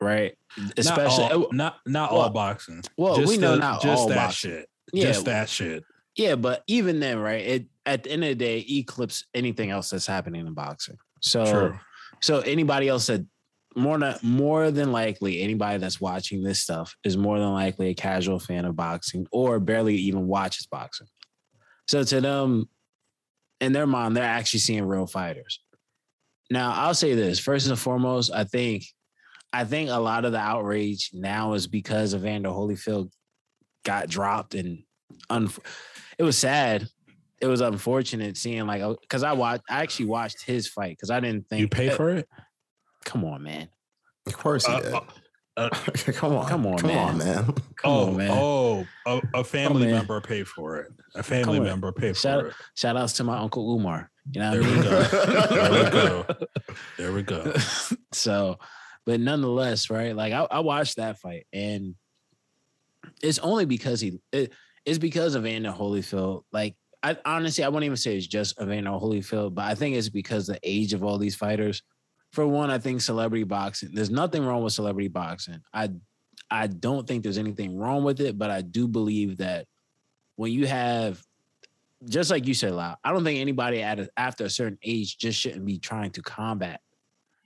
right? 0.00 0.36
Especially 0.76 1.24
not 1.24 1.32
all, 1.32 1.48
not, 1.52 1.76
not 1.86 2.12
well, 2.12 2.22
all 2.22 2.30
boxing. 2.30 2.82
Well, 2.96 3.16
just 3.16 3.28
we 3.28 3.36
know 3.36 3.52
the, 3.52 3.58
not 3.58 3.82
just 3.82 4.02
all 4.02 4.08
that 4.08 4.16
boxing. 4.16 4.50
shit. 4.50 4.68
Yeah, 4.92 5.04
just 5.04 5.24
that 5.26 5.48
shit. 5.48 5.84
Yeah, 6.16 6.36
but 6.36 6.62
even 6.66 7.00
then, 7.00 7.18
right? 7.18 7.44
It 7.44 7.66
at 7.84 8.04
the 8.04 8.12
end 8.12 8.22
of 8.24 8.30
the 8.30 8.34
day 8.34 8.64
eclipse 8.68 9.24
anything 9.34 9.70
else 9.70 9.90
that's 9.90 10.06
happening 10.06 10.46
in 10.46 10.54
boxing. 10.54 10.96
So, 11.20 11.44
True. 11.44 11.78
so 12.20 12.40
anybody 12.40 12.88
else 12.88 13.06
that 13.06 13.24
more 13.74 13.98
than 13.98 14.16
more 14.22 14.70
than 14.70 14.92
likely 14.92 15.42
anybody 15.42 15.78
that's 15.78 16.00
watching 16.00 16.42
this 16.42 16.60
stuff 16.60 16.94
is 17.04 17.16
more 17.16 17.38
than 17.38 17.52
likely 17.52 17.88
a 17.88 17.94
casual 17.94 18.38
fan 18.38 18.64
of 18.64 18.76
boxing 18.76 19.26
or 19.32 19.58
barely 19.58 19.96
even 19.96 20.26
watches 20.26 20.66
boxing. 20.66 21.06
So 21.88 22.04
to 22.04 22.20
them, 22.20 22.68
in 23.62 23.72
their 23.72 23.86
mind, 23.86 24.16
they're 24.16 24.24
actually 24.24 24.60
seeing 24.60 24.84
real 24.84 25.06
fighters. 25.06 25.60
Now, 26.50 26.72
I'll 26.74 26.94
say 26.94 27.14
this 27.14 27.38
first 27.38 27.68
and 27.68 27.78
foremost. 27.78 28.32
I 28.34 28.44
think, 28.44 28.84
I 29.52 29.64
think 29.64 29.88
a 29.88 30.00
lot 30.00 30.24
of 30.24 30.32
the 30.32 30.38
outrage 30.38 31.10
now 31.12 31.52
is 31.52 31.68
because 31.68 32.12
Evander 32.12 32.50
Holyfield 32.50 33.12
got 33.84 34.08
dropped 34.08 34.54
and 34.54 34.82
un- 35.30 35.50
it 36.18 36.24
was 36.24 36.36
sad. 36.36 36.88
It 37.40 37.46
was 37.46 37.60
unfortunate 37.60 38.36
seeing 38.36 38.66
like 38.66 38.82
because 39.00 39.22
I 39.22 39.32
watched, 39.32 39.64
I 39.70 39.82
actually 39.82 40.06
watched 40.06 40.42
his 40.42 40.68
fight 40.68 40.96
because 40.96 41.10
I 41.10 41.20
didn't 41.20 41.48
think 41.48 41.60
you 41.60 41.68
pay 41.68 41.90
for 41.90 42.10
it. 42.10 42.28
Come 43.04 43.24
on, 43.24 43.42
man. 43.42 43.68
Of 44.26 44.36
course 44.36 44.66
he 44.66 44.72
uh, 44.72 44.80
did. 44.80 44.94
Uh, 45.56 45.68
come 46.14 46.34
on, 46.34 46.48
come 46.48 46.66
on, 46.66 46.78
come 46.78 46.88
man. 46.88 47.08
on, 47.08 47.18
man. 47.18 47.44
Come 47.76 47.90
oh, 47.90 48.06
on, 48.06 48.16
man. 48.16 48.30
Oh, 48.32 48.86
a, 49.06 49.20
a 49.34 49.44
family 49.44 49.88
oh, 49.88 49.96
member 49.96 50.20
paid 50.20 50.46
for 50.46 50.76
it. 50.76 50.92
A 51.16 51.22
family 51.22 51.58
member 51.58 51.90
paid 51.90 52.16
shout, 52.16 52.42
for 52.42 52.46
it. 52.48 52.54
Shout 52.76 52.96
outs 52.96 53.14
to 53.14 53.24
my 53.24 53.38
uncle 53.38 53.74
Umar. 53.74 54.08
You 54.30 54.40
know, 54.40 54.52
there, 54.52 54.62
I 54.62 54.66
mean? 54.66 54.76
we 54.76 55.56
there 55.56 55.84
we 55.84 55.90
go. 55.90 56.26
There 56.96 57.12
we 57.12 57.22
go. 57.22 57.52
so, 58.12 58.58
but 59.04 59.18
nonetheless, 59.18 59.90
right? 59.90 60.14
Like 60.14 60.32
I, 60.32 60.46
I, 60.48 60.60
watched 60.60 60.96
that 60.96 61.18
fight, 61.18 61.46
and 61.52 61.96
it's 63.20 63.40
only 63.40 63.64
because 63.64 64.00
he. 64.00 64.20
It, 64.30 64.52
it's 64.84 64.98
because 64.98 65.34
of 65.34 65.44
Evander 65.44 65.72
Holyfield. 65.72 66.44
Like 66.52 66.76
I 67.02 67.16
honestly, 67.24 67.64
I 67.64 67.68
won't 67.68 67.84
even 67.84 67.96
say 67.96 68.16
it's 68.16 68.28
just 68.28 68.60
Evander 68.60 68.90
Holyfield, 68.90 69.54
but 69.54 69.64
I 69.64 69.74
think 69.74 69.96
it's 69.96 70.08
because 70.08 70.46
the 70.46 70.60
age 70.62 70.92
of 70.92 71.02
all 71.02 71.18
these 71.18 71.36
fighters 71.36 71.82
for 72.32 72.46
one, 72.46 72.70
I 72.70 72.78
think 72.78 73.00
celebrity 73.00 73.44
boxing. 73.44 73.90
There's 73.92 74.10
nothing 74.10 74.44
wrong 74.44 74.62
with 74.62 74.72
celebrity 74.72 75.08
boxing. 75.08 75.60
I 75.72 75.90
I 76.50 76.66
don't 76.66 77.06
think 77.06 77.22
there's 77.22 77.38
anything 77.38 77.78
wrong 77.78 78.04
with 78.04 78.20
it, 78.20 78.38
but 78.38 78.50
I 78.50 78.62
do 78.62 78.88
believe 78.88 79.38
that 79.38 79.66
when 80.36 80.52
you 80.52 80.66
have 80.66 81.22
just 82.04 82.30
like 82.30 82.46
you 82.46 82.54
said, 82.54 82.72
Lau, 82.72 82.96
I 83.04 83.12
don't 83.12 83.22
think 83.22 83.38
anybody 83.38 83.82
at 83.82 84.00
a, 84.00 84.10
after 84.16 84.44
a 84.44 84.50
certain 84.50 84.78
age 84.82 85.18
just 85.18 85.38
shouldn't 85.38 85.64
be 85.64 85.78
trying 85.78 86.10
to 86.12 86.22
combat, 86.22 86.80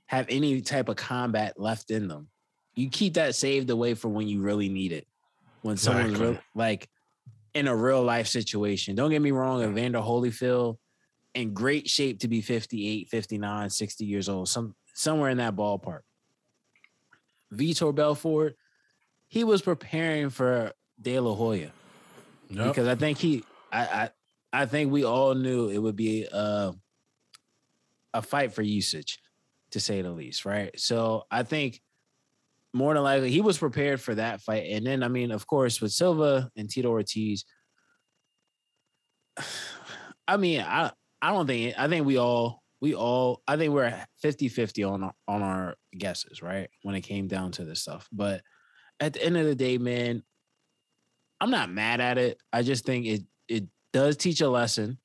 have 0.06 0.26
any 0.28 0.60
type 0.62 0.88
of 0.88 0.96
combat 0.96 1.54
left 1.60 1.90
in 1.90 2.08
them. 2.08 2.28
You 2.74 2.88
keep 2.88 3.14
that 3.14 3.34
saved 3.34 3.68
away 3.70 3.94
for 3.94 4.08
when 4.08 4.28
you 4.28 4.40
really 4.40 4.68
need 4.68 4.92
it. 4.92 5.06
When 5.62 5.74
exactly. 5.74 6.14
someone's 6.14 6.20
real, 6.20 6.42
like 6.54 6.88
in 7.54 7.68
a 7.68 7.76
real 7.76 8.02
life 8.02 8.28
situation. 8.28 8.94
Don't 8.94 9.10
get 9.10 9.20
me 9.20 9.30
wrong, 9.30 9.62
Evander 9.62 9.98
Holyfield 9.98 10.78
in 11.36 11.52
great 11.52 11.88
shape 11.88 12.20
to 12.20 12.28
be 12.28 12.40
58, 12.40 13.08
59, 13.08 13.70
60 13.70 14.04
years 14.04 14.28
old, 14.28 14.48
some 14.48 14.74
somewhere 14.94 15.28
in 15.28 15.36
that 15.36 15.54
ballpark. 15.54 16.00
Vitor 17.52 17.94
Belfort, 17.94 18.56
he 19.28 19.44
was 19.44 19.60
preparing 19.60 20.30
for 20.30 20.72
De 21.00 21.20
La 21.20 21.34
Hoya. 21.34 21.70
Yep. 22.48 22.68
Because 22.68 22.88
I 22.88 22.94
think 22.94 23.18
he 23.18 23.44
I, 23.70 23.80
I 23.82 24.10
I 24.62 24.66
think 24.66 24.90
we 24.90 25.04
all 25.04 25.34
knew 25.34 25.68
it 25.68 25.78
would 25.78 25.94
be 25.94 26.24
a 26.24 26.72
a 28.14 28.22
fight 28.22 28.54
for 28.54 28.62
usage, 28.62 29.18
to 29.72 29.80
say 29.80 30.00
the 30.00 30.10
least, 30.10 30.46
right? 30.46 30.78
So 30.80 31.24
I 31.30 31.42
think 31.42 31.82
more 32.72 32.94
than 32.94 33.02
likely 33.02 33.30
he 33.30 33.42
was 33.42 33.58
prepared 33.58 34.00
for 34.00 34.14
that 34.14 34.40
fight. 34.40 34.70
And 34.70 34.86
then 34.86 35.02
I 35.02 35.08
mean, 35.08 35.32
of 35.32 35.46
course, 35.46 35.82
with 35.82 35.92
Silva 35.92 36.50
and 36.56 36.70
Tito 36.70 36.88
Ortiz, 36.88 37.44
I 40.28 40.38
mean, 40.38 40.62
I 40.62 40.92
I 41.22 41.32
don't 41.32 41.46
think 41.46 41.74
I 41.78 41.88
think 41.88 42.06
we 42.06 42.18
all 42.18 42.62
we 42.80 42.94
all 42.94 43.42
I 43.48 43.56
think 43.56 43.72
we're 43.72 43.92
50-50 44.22 44.90
on 44.90 45.10
on 45.26 45.42
our 45.42 45.76
guesses, 45.96 46.42
right? 46.42 46.68
When 46.82 46.94
it 46.94 47.02
came 47.02 47.26
down 47.26 47.52
to 47.52 47.64
this 47.64 47.82
stuff. 47.82 48.08
But 48.12 48.42
at 49.00 49.14
the 49.14 49.24
end 49.24 49.36
of 49.36 49.46
the 49.46 49.54
day, 49.54 49.78
man, 49.78 50.22
I'm 51.40 51.50
not 51.50 51.70
mad 51.70 52.00
at 52.00 52.18
it. 52.18 52.38
I 52.52 52.62
just 52.62 52.84
think 52.84 53.06
it 53.06 53.22
it 53.48 53.64
does 53.92 54.16
teach 54.16 54.40
a 54.40 54.48
lesson 54.48 54.98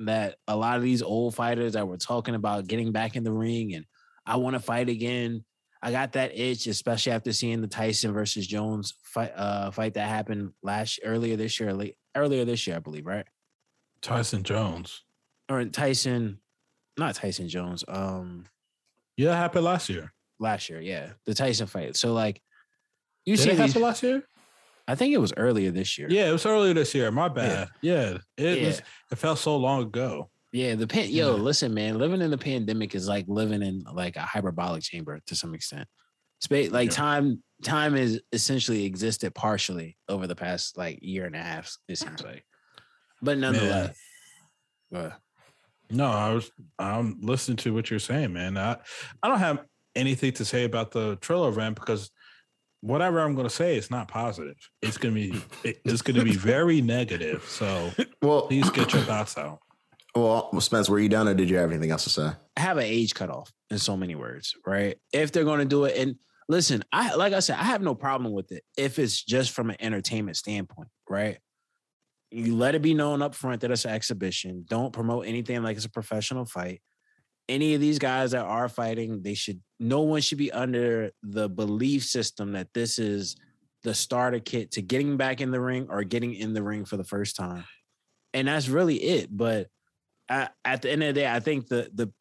that 0.00 0.36
a 0.46 0.56
lot 0.56 0.76
of 0.76 0.82
these 0.82 1.02
old 1.02 1.34
fighters 1.34 1.72
that 1.72 1.88
were 1.88 1.96
talking 1.96 2.36
about 2.36 2.68
getting 2.68 2.92
back 2.92 3.16
in 3.16 3.24
the 3.24 3.32
ring 3.32 3.74
and 3.74 3.84
I 4.24 4.36
want 4.36 4.54
to 4.54 4.60
fight 4.60 4.88
again. 4.88 5.44
I 5.82 5.90
got 5.90 6.12
that 6.12 6.36
itch, 6.38 6.66
especially 6.66 7.12
after 7.12 7.32
seeing 7.32 7.60
the 7.60 7.66
Tyson 7.66 8.12
versus 8.12 8.46
Jones 8.46 8.94
fight 9.02 9.32
uh, 9.34 9.70
fight 9.70 9.94
that 9.94 10.08
happened 10.08 10.52
last 10.62 11.00
earlier 11.04 11.36
this 11.36 11.58
year, 11.58 11.72
late 11.72 11.96
earlier 12.14 12.44
this 12.44 12.66
year, 12.66 12.76
I 12.76 12.80
believe, 12.80 13.06
right? 13.06 13.26
Tyson 14.02 14.42
Jones 14.42 15.04
or 15.48 15.64
Tyson, 15.66 16.38
not 16.96 17.14
Tyson 17.14 17.48
Jones. 17.48 17.84
Um, 17.86 18.44
yeah, 19.16 19.34
happened 19.34 19.64
last 19.64 19.88
year. 19.88 20.12
Last 20.38 20.68
year, 20.68 20.80
yeah, 20.80 21.10
the 21.26 21.34
Tyson 21.34 21.66
fight. 21.66 21.96
So 21.96 22.12
like, 22.12 22.40
you 23.24 23.36
Did 23.36 23.42
see, 23.42 23.50
it 23.50 23.58
happen 23.58 23.82
last 23.82 24.02
year? 24.02 24.22
I 24.86 24.94
think 24.94 25.12
it 25.12 25.18
was 25.18 25.34
earlier 25.36 25.70
this 25.70 25.98
year. 25.98 26.08
Yeah, 26.10 26.28
it 26.28 26.32
was 26.32 26.46
earlier 26.46 26.72
this 26.72 26.94
year. 26.94 27.10
My 27.10 27.28
bad. 27.28 27.68
Yeah, 27.82 27.92
yeah 27.92 28.18
it 28.36 28.58
yeah. 28.58 28.66
was. 28.66 28.82
It 29.12 29.16
felt 29.16 29.38
so 29.38 29.56
long 29.56 29.82
ago. 29.82 30.30
Yeah, 30.52 30.76
the 30.76 30.86
pan. 30.86 31.10
Yo, 31.10 31.36
yeah. 31.36 31.42
listen, 31.42 31.74
man. 31.74 31.98
Living 31.98 32.22
in 32.22 32.30
the 32.30 32.38
pandemic 32.38 32.94
is 32.94 33.06
like 33.06 33.26
living 33.28 33.62
in 33.62 33.84
like 33.92 34.16
a 34.16 34.20
hyperbolic 34.20 34.82
chamber 34.82 35.20
to 35.26 35.34
some 35.34 35.54
extent. 35.54 35.86
Space, 36.40 36.70
like 36.70 36.90
yeah. 36.90 36.96
time, 36.96 37.42
time 37.62 37.96
is 37.96 38.22
essentially 38.32 38.84
existed 38.84 39.34
partially 39.34 39.98
over 40.08 40.26
the 40.26 40.36
past 40.36 40.78
like 40.78 41.00
year 41.02 41.26
and 41.26 41.34
a 41.34 41.42
half. 41.42 41.76
It 41.88 41.98
seems 41.98 42.22
like, 42.22 42.44
but 43.20 43.36
nonetheless. 43.36 43.98
Uh, 44.94 45.10
no, 45.90 46.06
I 46.06 46.32
was 46.32 46.50
I'm 46.78 47.18
listening 47.20 47.56
to 47.58 47.74
what 47.74 47.90
you're 47.90 47.98
saying, 47.98 48.32
man. 48.32 48.56
I 48.56 48.76
I 49.22 49.28
don't 49.28 49.38
have 49.38 49.64
anything 49.94 50.32
to 50.32 50.44
say 50.44 50.64
about 50.64 50.90
the 50.90 51.16
Triller 51.16 51.48
event 51.48 51.76
because 51.76 52.10
whatever 52.80 53.20
I'm 53.20 53.34
going 53.34 53.48
to 53.48 53.54
say 53.54 53.76
is 53.76 53.90
not 53.90 54.08
positive. 54.08 54.56
It's 54.82 54.98
going 54.98 55.14
to 55.14 55.20
be 55.20 55.42
it's 55.84 56.02
going 56.02 56.16
to 56.16 56.24
be 56.24 56.36
very 56.36 56.80
negative. 56.80 57.44
So, 57.44 57.90
well, 58.22 58.42
please 58.42 58.70
get 58.70 58.92
your 58.92 59.02
thoughts 59.02 59.36
out. 59.36 59.60
Well, 60.14 60.60
Spence, 60.60 60.88
were 60.88 60.98
you 60.98 61.08
done, 61.08 61.28
or 61.28 61.34
did 61.34 61.50
you 61.50 61.56
have 61.58 61.70
anything 61.70 61.90
else 61.90 62.04
to 62.04 62.10
say? 62.10 62.30
I 62.56 62.60
have 62.60 62.78
an 62.78 62.84
age 62.84 63.14
cutoff 63.14 63.52
in 63.70 63.78
so 63.78 63.96
many 63.96 64.14
words, 64.14 64.54
right? 64.66 64.96
If 65.12 65.32
they're 65.32 65.44
going 65.44 65.60
to 65.60 65.64
do 65.64 65.84
it, 65.84 65.96
and 65.96 66.16
listen, 66.48 66.82
I 66.92 67.14
like 67.14 67.32
I 67.32 67.40
said, 67.40 67.56
I 67.58 67.64
have 67.64 67.82
no 67.82 67.94
problem 67.94 68.32
with 68.32 68.50
it 68.52 68.64
if 68.76 68.98
it's 68.98 69.22
just 69.22 69.52
from 69.52 69.70
an 69.70 69.76
entertainment 69.80 70.36
standpoint, 70.36 70.88
right? 71.08 71.38
You 72.30 72.54
let 72.54 72.74
it 72.74 72.82
be 72.82 72.94
known 72.94 73.22
up 73.22 73.34
front 73.34 73.62
that 73.62 73.70
it's 73.70 73.84
an 73.84 73.92
exhibition. 73.92 74.64
Don't 74.68 74.92
promote 74.92 75.26
anything 75.26 75.62
like 75.62 75.76
it's 75.76 75.86
a 75.86 75.90
professional 75.90 76.44
fight. 76.44 76.82
Any 77.48 77.74
of 77.74 77.80
these 77.80 77.98
guys 77.98 78.32
that 78.32 78.44
are 78.44 78.68
fighting, 78.68 79.22
they 79.22 79.34
should 79.34 79.60
no 79.80 80.02
one 80.02 80.20
should 80.20 80.38
be 80.38 80.52
under 80.52 81.12
the 81.22 81.48
belief 81.48 82.04
system 82.04 82.52
that 82.52 82.74
this 82.74 82.98
is 82.98 83.36
the 83.82 83.94
starter 83.94 84.40
kit 84.40 84.72
to 84.72 84.82
getting 84.82 85.16
back 85.16 85.40
in 85.40 85.50
the 85.50 85.60
ring 85.60 85.86
or 85.88 86.04
getting 86.04 86.34
in 86.34 86.52
the 86.52 86.62
ring 86.62 86.84
for 86.84 86.96
the 86.96 87.04
first 87.04 87.36
time. 87.36 87.64
And 88.34 88.48
that's 88.48 88.68
really 88.68 88.96
it. 88.96 89.34
But 89.34 89.68
at, 90.28 90.52
at 90.64 90.82
the 90.82 90.90
end 90.90 91.02
of 91.02 91.14
the 91.14 91.20
day, 91.20 91.30
I 91.30 91.40
think 91.40 91.68
the 91.68 91.90
the 91.94 92.12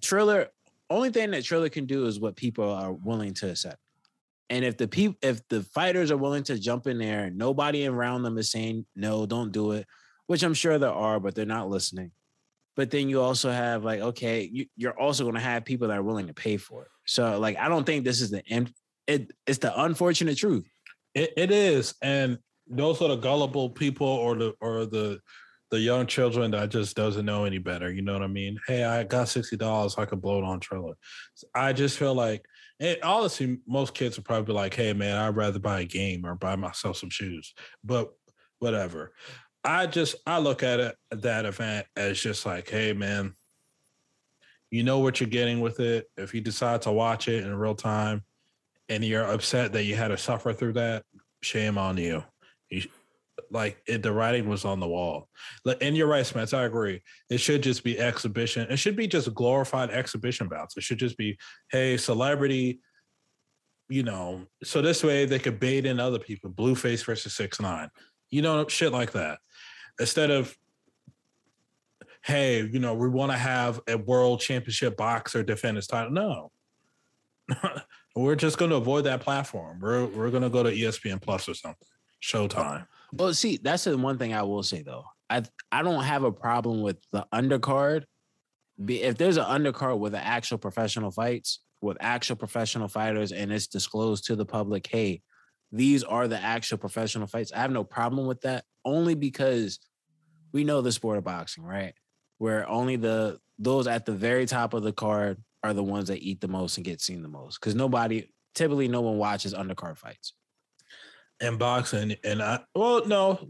Triller 0.00 0.48
only 0.90 1.10
thing 1.10 1.30
that 1.30 1.44
Triller 1.44 1.68
can 1.68 1.86
do 1.86 2.06
is 2.06 2.18
what 2.18 2.36
people 2.36 2.70
are 2.70 2.92
willing 2.92 3.34
to 3.34 3.50
accept. 3.50 3.78
And 4.50 4.64
if 4.64 4.76
the 4.76 4.88
people, 4.88 5.16
if 5.22 5.46
the 5.48 5.62
fighters 5.62 6.10
are 6.10 6.16
willing 6.16 6.42
to 6.44 6.58
jump 6.58 6.86
in 6.86 6.98
there, 6.98 7.30
nobody 7.30 7.86
around 7.86 8.22
them 8.22 8.38
is 8.38 8.50
saying 8.50 8.86
no, 8.94 9.26
don't 9.26 9.52
do 9.52 9.72
it, 9.72 9.86
which 10.26 10.42
I'm 10.42 10.54
sure 10.54 10.78
there 10.78 10.90
are, 10.90 11.18
but 11.20 11.34
they're 11.34 11.46
not 11.46 11.70
listening. 11.70 12.10
But 12.76 12.90
then 12.90 13.08
you 13.08 13.20
also 13.20 13.50
have 13.50 13.84
like, 13.84 14.00
okay, 14.00 14.48
you, 14.52 14.66
you're 14.76 14.98
also 14.98 15.24
going 15.24 15.36
to 15.36 15.40
have 15.40 15.64
people 15.64 15.88
that 15.88 15.98
are 15.98 16.02
willing 16.02 16.26
to 16.26 16.34
pay 16.34 16.56
for 16.56 16.82
it. 16.82 16.88
So 17.06 17.38
like, 17.38 17.56
I 17.58 17.68
don't 17.68 17.84
think 17.84 18.04
this 18.04 18.20
is 18.20 18.30
the 18.30 18.42
end. 18.48 18.72
It, 19.06 19.32
it's 19.46 19.58
the 19.58 19.78
unfortunate 19.82 20.38
truth. 20.38 20.66
It, 21.14 21.32
it 21.36 21.50
is, 21.50 21.94
and 22.00 22.38
those 22.66 23.02
are 23.02 23.08
the 23.08 23.16
gullible 23.16 23.68
people 23.68 24.06
or 24.06 24.34
the 24.34 24.54
or 24.62 24.86
the 24.86 25.20
the 25.70 25.78
young 25.78 26.06
children 26.06 26.50
that 26.52 26.70
just 26.70 26.96
doesn't 26.96 27.26
know 27.26 27.44
any 27.44 27.58
better. 27.58 27.92
You 27.92 28.00
know 28.00 28.14
what 28.14 28.22
I 28.22 28.28
mean? 28.28 28.58
Hey, 28.66 28.84
I 28.84 29.04
got 29.04 29.28
sixty 29.28 29.56
dollars, 29.58 29.96
I 29.98 30.06
could 30.06 30.22
blow 30.22 30.38
it 30.38 30.44
on 30.44 30.60
Triller. 30.60 30.94
I 31.54 31.74
just 31.74 31.98
feel 31.98 32.14
like, 32.14 32.46
and 32.82 32.98
honestly, 33.02 33.58
most 33.66 33.94
kids 33.94 34.16
would 34.16 34.26
probably 34.26 34.46
be 34.46 34.52
like, 34.52 34.74
"Hey, 34.74 34.92
man, 34.92 35.16
I'd 35.16 35.36
rather 35.36 35.58
buy 35.58 35.80
a 35.80 35.84
game 35.84 36.26
or 36.26 36.34
buy 36.34 36.56
myself 36.56 36.96
some 36.98 37.10
shoes." 37.10 37.54
But 37.82 38.12
whatever. 38.58 39.12
I 39.64 39.86
just 39.86 40.16
I 40.26 40.38
look 40.38 40.62
at 40.62 40.80
it 40.80 40.96
that 41.10 41.44
event 41.44 41.86
as 41.96 42.20
just 42.20 42.44
like, 42.44 42.68
hey, 42.68 42.92
man, 42.92 43.34
you 44.70 44.82
know 44.82 44.98
what 44.98 45.20
you're 45.20 45.28
getting 45.28 45.60
with 45.60 45.80
it. 45.80 46.06
If 46.16 46.34
you 46.34 46.40
decide 46.40 46.82
to 46.82 46.92
watch 46.92 47.28
it 47.28 47.44
in 47.44 47.54
real 47.54 47.74
time, 47.74 48.22
and 48.88 49.04
you're 49.04 49.24
upset 49.24 49.72
that 49.72 49.84
you 49.84 49.94
had 49.94 50.08
to 50.08 50.18
suffer 50.18 50.52
through 50.52 50.74
that, 50.74 51.04
shame 51.42 51.78
on 51.78 51.96
you. 51.96 52.24
you 52.70 52.82
like 53.52 53.82
it, 53.86 54.02
the 54.02 54.12
writing 54.12 54.48
was 54.48 54.64
on 54.64 54.80
the 54.80 54.88
wall. 54.88 55.28
And 55.80 55.96
you're 55.96 56.06
right, 56.06 56.24
Spence. 56.24 56.54
I 56.54 56.64
agree. 56.64 57.02
It 57.30 57.38
should 57.38 57.62
just 57.62 57.84
be 57.84 57.98
exhibition. 57.98 58.70
It 58.70 58.78
should 58.78 58.96
be 58.96 59.06
just 59.06 59.32
glorified 59.34 59.90
exhibition 59.90 60.48
bouts. 60.48 60.76
It 60.76 60.82
should 60.82 60.98
just 60.98 61.16
be, 61.16 61.38
hey, 61.70 61.96
celebrity, 61.96 62.80
you 63.88 64.02
know, 64.02 64.46
so 64.64 64.80
this 64.80 65.04
way 65.04 65.26
they 65.26 65.38
could 65.38 65.60
bait 65.60 65.84
in 65.84 66.00
other 66.00 66.18
people. 66.18 66.50
Blueface 66.50 67.04
versus 67.04 67.34
six 67.34 67.60
nine, 67.60 67.88
you 68.30 68.42
know, 68.42 68.66
shit 68.66 68.92
like 68.92 69.12
that. 69.12 69.38
Instead 70.00 70.30
of, 70.30 70.56
hey, 72.24 72.62
you 72.62 72.78
know, 72.78 72.94
we 72.94 73.08
want 73.08 73.32
to 73.32 73.38
have 73.38 73.80
a 73.86 73.98
world 73.98 74.40
championship 74.40 74.96
boxer 74.96 75.42
defend 75.42 75.76
his 75.76 75.86
title. 75.86 76.12
No. 76.12 76.50
we're 78.16 78.36
just 78.36 78.56
going 78.56 78.70
to 78.70 78.76
avoid 78.76 79.04
that 79.04 79.20
platform. 79.20 79.78
We're 79.80 80.06
we're 80.06 80.30
going 80.30 80.42
to 80.42 80.50
go 80.50 80.62
to 80.62 80.70
ESPN 80.70 81.20
Plus 81.20 81.48
or 81.48 81.54
something. 81.54 81.88
Showtime. 82.22 82.86
Well, 83.12 83.34
see, 83.34 83.58
that's 83.62 83.84
the 83.84 83.96
one 83.96 84.18
thing 84.18 84.32
I 84.32 84.42
will 84.42 84.62
say 84.62 84.82
though. 84.82 85.04
I 85.28 85.42
I 85.70 85.82
don't 85.82 86.02
have 86.04 86.24
a 86.24 86.32
problem 86.32 86.80
with 86.80 86.96
the 87.12 87.26
undercard. 87.32 88.04
If 88.88 89.18
there's 89.18 89.36
an 89.36 89.44
undercard 89.44 89.98
with 89.98 90.12
the 90.12 90.24
actual 90.24 90.58
professional 90.58 91.10
fights, 91.10 91.60
with 91.82 91.98
actual 92.00 92.36
professional 92.36 92.88
fighters, 92.88 93.32
and 93.32 93.52
it's 93.52 93.66
disclosed 93.66 94.24
to 94.26 94.36
the 94.36 94.46
public, 94.46 94.86
hey, 94.86 95.22
these 95.70 96.02
are 96.02 96.26
the 96.26 96.38
actual 96.38 96.78
professional 96.78 97.26
fights. 97.26 97.52
I 97.52 97.58
have 97.58 97.70
no 97.70 97.84
problem 97.84 98.26
with 98.26 98.40
that, 98.42 98.64
only 98.84 99.14
because 99.14 99.78
we 100.52 100.64
know 100.64 100.80
the 100.80 100.92
sport 100.92 101.18
of 101.18 101.24
boxing, 101.24 101.64
right? 101.64 101.94
Where 102.38 102.68
only 102.68 102.96
the 102.96 103.38
those 103.58 103.86
at 103.86 104.06
the 104.06 104.12
very 104.12 104.46
top 104.46 104.74
of 104.74 104.82
the 104.82 104.92
card 104.92 105.38
are 105.62 105.74
the 105.74 105.82
ones 105.82 106.08
that 106.08 106.22
eat 106.22 106.40
the 106.40 106.48
most 106.48 106.76
and 106.78 106.84
get 106.84 107.00
seen 107.00 107.22
the 107.22 107.28
most. 107.28 107.60
Because 107.60 107.74
nobody, 107.74 108.28
typically, 108.54 108.88
no 108.88 109.02
one 109.02 109.18
watches 109.18 109.54
undercard 109.54 109.98
fights 109.98 110.32
and 111.42 111.58
boxing, 111.58 112.14
and 112.24 112.42
I 112.42 112.60
well, 112.74 113.04
no, 113.06 113.48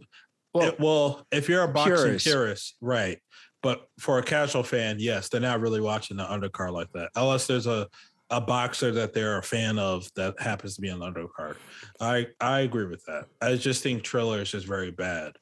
well, 0.52 0.68
it, 0.68 0.80
well, 0.80 1.26
if 1.30 1.48
you're 1.48 1.62
a 1.62 1.68
boxing 1.68 1.94
purist. 1.94 2.26
purist, 2.26 2.76
right? 2.80 3.18
But 3.62 3.86
for 4.00 4.18
a 4.18 4.22
casual 4.24 4.64
fan, 4.64 4.96
yes, 4.98 5.28
they're 5.28 5.40
not 5.40 5.60
really 5.60 5.80
watching 5.80 6.16
the 6.16 6.24
undercard 6.24 6.72
like 6.72 6.90
that, 6.94 7.10
unless 7.14 7.46
there's 7.46 7.68
a 7.68 7.88
a 8.30 8.40
boxer 8.40 8.90
that 8.92 9.12
they're 9.12 9.38
a 9.38 9.42
fan 9.42 9.78
of 9.78 10.08
that 10.16 10.34
happens 10.40 10.74
to 10.74 10.80
be 10.80 10.90
on 10.90 10.98
the 10.98 11.06
undercard. 11.06 11.56
I 12.00 12.26
I 12.40 12.60
agree 12.60 12.86
with 12.86 13.04
that. 13.04 13.26
I 13.40 13.54
just 13.56 13.82
think 13.82 14.02
Triller 14.02 14.40
is 14.40 14.50
just 14.50 14.66
very 14.66 14.90
bad. 14.90 15.34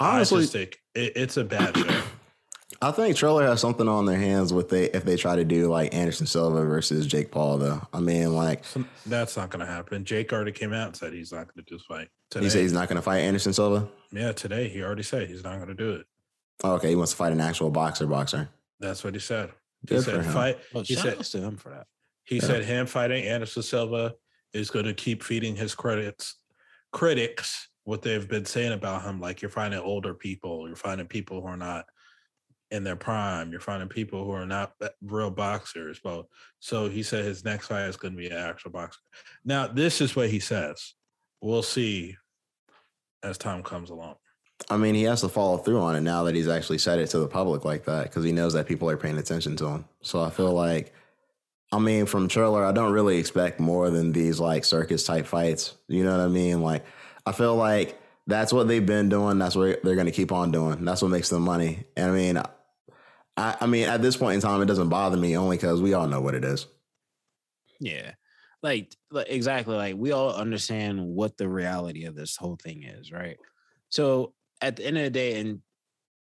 Honestly, 0.00 0.38
I 0.38 0.40
just 0.40 0.52
think 0.52 0.78
it, 0.94 1.12
it's 1.14 1.36
a 1.36 1.44
bad 1.44 1.76
show. 1.76 2.02
I 2.80 2.92
think 2.92 3.16
Triller 3.16 3.46
has 3.46 3.60
something 3.60 3.88
on 3.88 4.06
their 4.06 4.18
hands 4.18 4.52
with 4.52 4.68
they 4.68 4.84
if 4.90 5.04
they 5.04 5.16
try 5.16 5.36
to 5.36 5.44
do 5.44 5.68
like 5.68 5.92
Anderson 5.92 6.26
Silva 6.26 6.64
versus 6.64 7.06
Jake 7.06 7.30
Paul 7.30 7.58
though. 7.58 7.82
I 7.92 8.00
mean, 8.00 8.34
like 8.34 8.64
that's 9.06 9.36
not 9.36 9.50
going 9.50 9.64
to 9.64 9.70
happen. 9.70 10.04
Jake 10.04 10.32
already 10.32 10.52
came 10.52 10.72
out 10.72 10.88
and 10.88 10.96
said 10.96 11.12
he's 11.12 11.32
not 11.32 11.46
going 11.46 11.64
to 11.64 11.70
do 11.70 11.76
this 11.76 11.86
fight. 11.86 12.08
Today. 12.30 12.44
He 12.44 12.50
said 12.50 12.62
he's 12.62 12.72
not 12.72 12.88
going 12.88 12.96
to 12.96 13.02
fight 13.02 13.20
Anderson 13.20 13.52
Silva. 13.52 13.88
Yeah, 14.12 14.32
today 14.32 14.68
he 14.68 14.82
already 14.82 15.02
said 15.02 15.28
he's 15.28 15.42
not 15.42 15.56
going 15.56 15.68
to 15.68 15.74
do 15.74 15.94
it. 15.94 16.06
Oh, 16.62 16.74
okay, 16.74 16.90
he 16.90 16.96
wants 16.96 17.12
to 17.12 17.16
fight 17.16 17.32
an 17.32 17.40
actual 17.40 17.70
boxer. 17.70 18.06
Boxer. 18.06 18.48
That's 18.78 19.02
what 19.02 19.14
he 19.14 19.20
said. 19.20 19.50
He 19.82 19.96
Good 19.96 20.04
said 20.04 20.26
fight. 20.26 20.58
Well, 20.72 20.84
he 20.84 20.94
said 20.94 21.18
to 21.20 21.38
him 21.38 21.56
for 21.56 21.70
that. 21.70 21.86
He 22.24 22.36
yeah. 22.36 22.42
said 22.42 22.64
him 22.64 22.86
fighting 22.86 23.24
Anderson 23.24 23.62
Silva 23.62 24.14
is 24.52 24.70
going 24.70 24.84
to 24.84 24.94
keep 24.94 25.22
feeding 25.22 25.56
his 25.56 25.74
credits 25.74 26.36
critics 26.92 27.68
what 27.84 28.02
they've 28.02 28.28
been 28.28 28.44
saying 28.44 28.72
about 28.72 29.02
him. 29.02 29.20
Like 29.20 29.42
you're 29.42 29.50
finding 29.50 29.80
older 29.80 30.14
people, 30.14 30.66
you're 30.66 30.76
finding 30.76 31.06
people 31.06 31.40
who 31.40 31.46
are 31.46 31.56
not 31.56 31.86
in 32.70 32.84
their 32.84 32.96
prime. 32.96 33.50
You're 33.50 33.60
finding 33.60 33.88
people 33.88 34.24
who 34.24 34.32
are 34.32 34.46
not 34.46 34.74
uh, 34.80 34.88
real 35.02 35.30
boxers. 35.30 36.00
Well, 36.04 36.28
so 36.60 36.88
he 36.88 37.02
said 37.02 37.24
his 37.24 37.44
next 37.44 37.68
fight 37.68 37.88
is 37.88 37.96
going 37.96 38.14
to 38.14 38.18
be 38.18 38.28
an 38.28 38.36
actual 38.36 38.70
boxer. 38.70 39.00
Now, 39.44 39.66
this 39.66 40.00
is 40.00 40.14
what 40.14 40.30
he 40.30 40.40
says. 40.40 40.94
We'll 41.40 41.62
see 41.62 42.16
as 43.22 43.38
time 43.38 43.62
comes 43.62 43.90
along. 43.90 44.16
I 44.68 44.76
mean, 44.76 44.94
he 44.94 45.04
has 45.04 45.22
to 45.22 45.28
follow 45.28 45.56
through 45.58 45.80
on 45.80 45.96
it 45.96 46.02
now 46.02 46.24
that 46.24 46.34
he's 46.34 46.48
actually 46.48 46.78
said 46.78 46.98
it 46.98 47.08
to 47.08 47.18
the 47.18 47.26
public 47.26 47.64
like 47.64 47.84
that 47.86 48.04
because 48.04 48.24
he 48.24 48.32
knows 48.32 48.52
that 48.52 48.66
people 48.66 48.90
are 48.90 48.96
paying 48.96 49.18
attention 49.18 49.56
to 49.56 49.66
him. 49.66 49.84
So 50.02 50.22
I 50.22 50.30
feel 50.30 50.52
like, 50.52 50.92
I 51.72 51.78
mean, 51.78 52.04
from 52.06 52.28
Triller, 52.28 52.64
I 52.64 52.72
don't 52.72 52.92
really 52.92 53.18
expect 53.18 53.58
more 53.58 53.90
than 53.90 54.12
these 54.12 54.38
like 54.38 54.64
circus 54.64 55.04
type 55.04 55.26
fights. 55.26 55.74
You 55.88 56.04
know 56.04 56.12
what 56.12 56.24
I 56.24 56.28
mean? 56.28 56.62
Like, 56.62 56.84
I 57.24 57.32
feel 57.32 57.56
like 57.56 57.98
that's 58.26 58.52
what 58.52 58.68
they've 58.68 58.84
been 58.84 59.08
doing. 59.08 59.38
That's 59.38 59.56
what 59.56 59.82
they're 59.82 59.94
going 59.94 60.06
to 60.06 60.12
keep 60.12 60.30
on 60.30 60.50
doing. 60.50 60.84
That's 60.84 61.02
what 61.02 61.10
makes 61.10 61.30
them 61.30 61.42
money. 61.42 61.84
And 61.96 62.10
I 62.10 62.14
mean, 62.14 62.42
I, 63.36 63.56
I 63.60 63.66
mean, 63.66 63.88
at 63.88 64.02
this 64.02 64.16
point 64.16 64.36
in 64.36 64.40
time, 64.40 64.60
it 64.62 64.66
doesn't 64.66 64.88
bother 64.88 65.16
me 65.16 65.36
only 65.36 65.56
because 65.56 65.80
we 65.80 65.94
all 65.94 66.06
know 66.06 66.20
what 66.20 66.34
it 66.34 66.44
is. 66.44 66.66
Yeah. 67.80 68.12
Like, 68.62 68.94
like 69.10 69.28
exactly 69.30 69.74
like 69.74 69.96
we 69.96 70.12
all 70.12 70.34
understand 70.34 71.02
what 71.02 71.36
the 71.38 71.48
reality 71.48 72.04
of 72.04 72.14
this 72.14 72.36
whole 72.36 72.58
thing 72.62 72.82
is, 72.82 73.10
right? 73.10 73.38
So 73.88 74.34
at 74.60 74.76
the 74.76 74.86
end 74.86 74.98
of 74.98 75.04
the 75.04 75.10
day, 75.10 75.40
and 75.40 75.60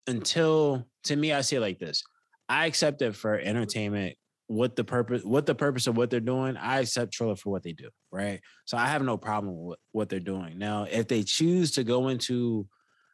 until 0.07 0.87
to 1.05 1.15
me, 1.15 1.33
I 1.33 1.41
see 1.41 1.55
it 1.55 1.61
like 1.61 1.79
this. 1.79 2.03
I 2.47 2.67
accept 2.67 3.01
it 3.01 3.15
for 3.15 3.39
entertainment. 3.39 4.17
What 4.47 4.75
the 4.75 4.83
purpose, 4.83 5.23
what 5.23 5.45
the 5.45 5.55
purpose 5.55 5.87
of 5.87 5.95
what 5.95 6.09
they're 6.09 6.19
doing, 6.19 6.57
I 6.57 6.81
accept 6.81 7.13
Triller 7.13 7.37
for 7.37 7.51
what 7.51 7.63
they 7.63 7.71
do, 7.71 7.89
right? 8.11 8.41
So 8.65 8.77
I 8.77 8.87
have 8.87 9.01
no 9.01 9.17
problem 9.17 9.63
with 9.63 9.79
what 9.93 10.09
they're 10.09 10.19
doing. 10.19 10.59
Now, 10.59 10.85
if 10.91 11.07
they 11.07 11.23
choose 11.23 11.71
to 11.71 11.85
go 11.85 12.09
into 12.09 12.67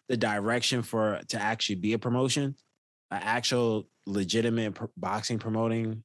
the 0.09 0.17
direction 0.17 0.81
for 0.81 1.21
to 1.29 1.39
actually 1.39 1.75
be 1.75 1.93
a 1.93 1.99
promotion, 1.99 2.55
an 3.11 3.21
actual 3.23 3.87
legitimate 4.05 4.75
pr- 4.75 4.85
boxing 4.95 5.39
promoting 5.39 6.03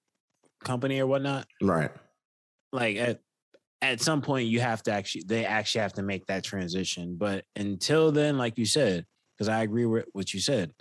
company 0.65 1.01
or 1.01 1.07
whatnot, 1.07 1.47
right? 1.63 1.91
Like 2.73 2.97
at 2.97 3.21
at 3.81 4.01
some 4.01 4.23
point 4.23 4.49
you 4.49 4.61
have 4.61 4.83
to 4.85 4.93
actually 4.93 5.25
they 5.27 5.45
actually 5.45 5.83
have 5.83 5.93
to 5.95 6.03
make 6.03 6.27
that 6.27 6.45
transition. 6.45 7.17
But 7.17 7.45
until 7.57 8.13
then, 8.13 8.39
like 8.39 8.59
you 8.59 8.67
said, 8.67 9.07
because 9.37 9.49
I 9.49 9.63
agree 9.63 9.87
with 9.87 10.07
what 10.13 10.33
you 10.33 10.41
said, 10.41 10.73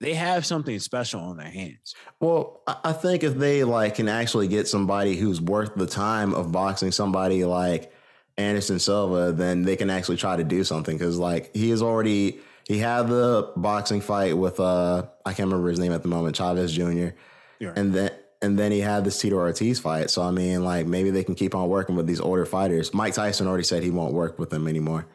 they 0.00 0.14
have 0.14 0.46
something 0.46 0.78
special 0.78 1.20
on 1.20 1.36
their 1.36 1.50
hands. 1.50 1.94
Well, 2.20 2.62
I 2.66 2.92
think 2.92 3.22
if 3.22 3.34
they 3.36 3.64
like 3.64 3.96
can 3.96 4.08
actually 4.08 4.48
get 4.48 4.68
somebody 4.68 5.16
who's 5.16 5.40
worth 5.40 5.74
the 5.74 5.86
time 5.86 6.34
of 6.34 6.52
boxing 6.52 6.92
somebody 6.92 7.44
like 7.44 7.92
Anderson 8.36 8.78
Silva, 8.78 9.32
then 9.32 9.62
they 9.62 9.76
can 9.76 9.90
actually 9.90 10.16
try 10.16 10.36
to 10.36 10.44
do 10.44 10.64
something 10.64 10.96
because 10.96 11.18
like 11.18 11.54
he 11.54 11.70
is 11.70 11.82
already 11.82 12.40
he 12.70 12.78
had 12.78 13.08
the 13.08 13.50
boxing 13.56 14.00
fight 14.00 14.36
with 14.38 14.60
uh 14.60 15.04
I 15.26 15.32
can't 15.32 15.48
remember 15.48 15.70
his 15.70 15.80
name 15.80 15.90
at 15.90 16.02
the 16.02 16.08
moment, 16.08 16.36
Chavez 16.36 16.72
Jr. 16.72 17.08
Yeah. 17.58 17.72
And 17.74 17.92
then 17.92 18.12
and 18.40 18.56
then 18.56 18.70
he 18.70 18.78
had 18.78 19.04
this 19.04 19.20
Tito 19.20 19.34
Ortiz 19.34 19.80
fight. 19.80 20.08
So 20.08 20.22
I 20.22 20.30
mean, 20.30 20.62
like 20.62 20.86
maybe 20.86 21.10
they 21.10 21.24
can 21.24 21.34
keep 21.34 21.56
on 21.56 21.68
working 21.68 21.96
with 21.96 22.06
these 22.06 22.20
older 22.20 22.46
fighters. 22.46 22.94
Mike 22.94 23.14
Tyson 23.14 23.48
already 23.48 23.64
said 23.64 23.82
he 23.82 23.90
won't 23.90 24.14
work 24.14 24.38
with 24.38 24.50
them 24.50 24.68
anymore. 24.68 25.08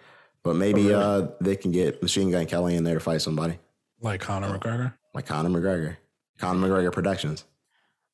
But 0.43 0.57
maybe 0.57 0.93
oh, 0.93 1.17
really? 1.17 1.23
uh 1.23 1.27
they 1.39 1.55
can 1.55 1.71
get 1.71 2.01
Machine 2.01 2.29
Gun 2.29 2.45
Kelly 2.45 2.75
in 2.75 2.83
there 2.83 2.95
to 2.95 2.99
fight 2.99 3.21
somebody. 3.21 3.57
Like 4.01 4.19
Conor 4.19 4.59
McGregor? 4.59 4.93
Like 5.13 5.25
Conor 5.25 5.49
McGregor. 5.49 5.95
Conor 6.37 6.67
McGregor 6.67 6.91
Productions. 6.91 7.45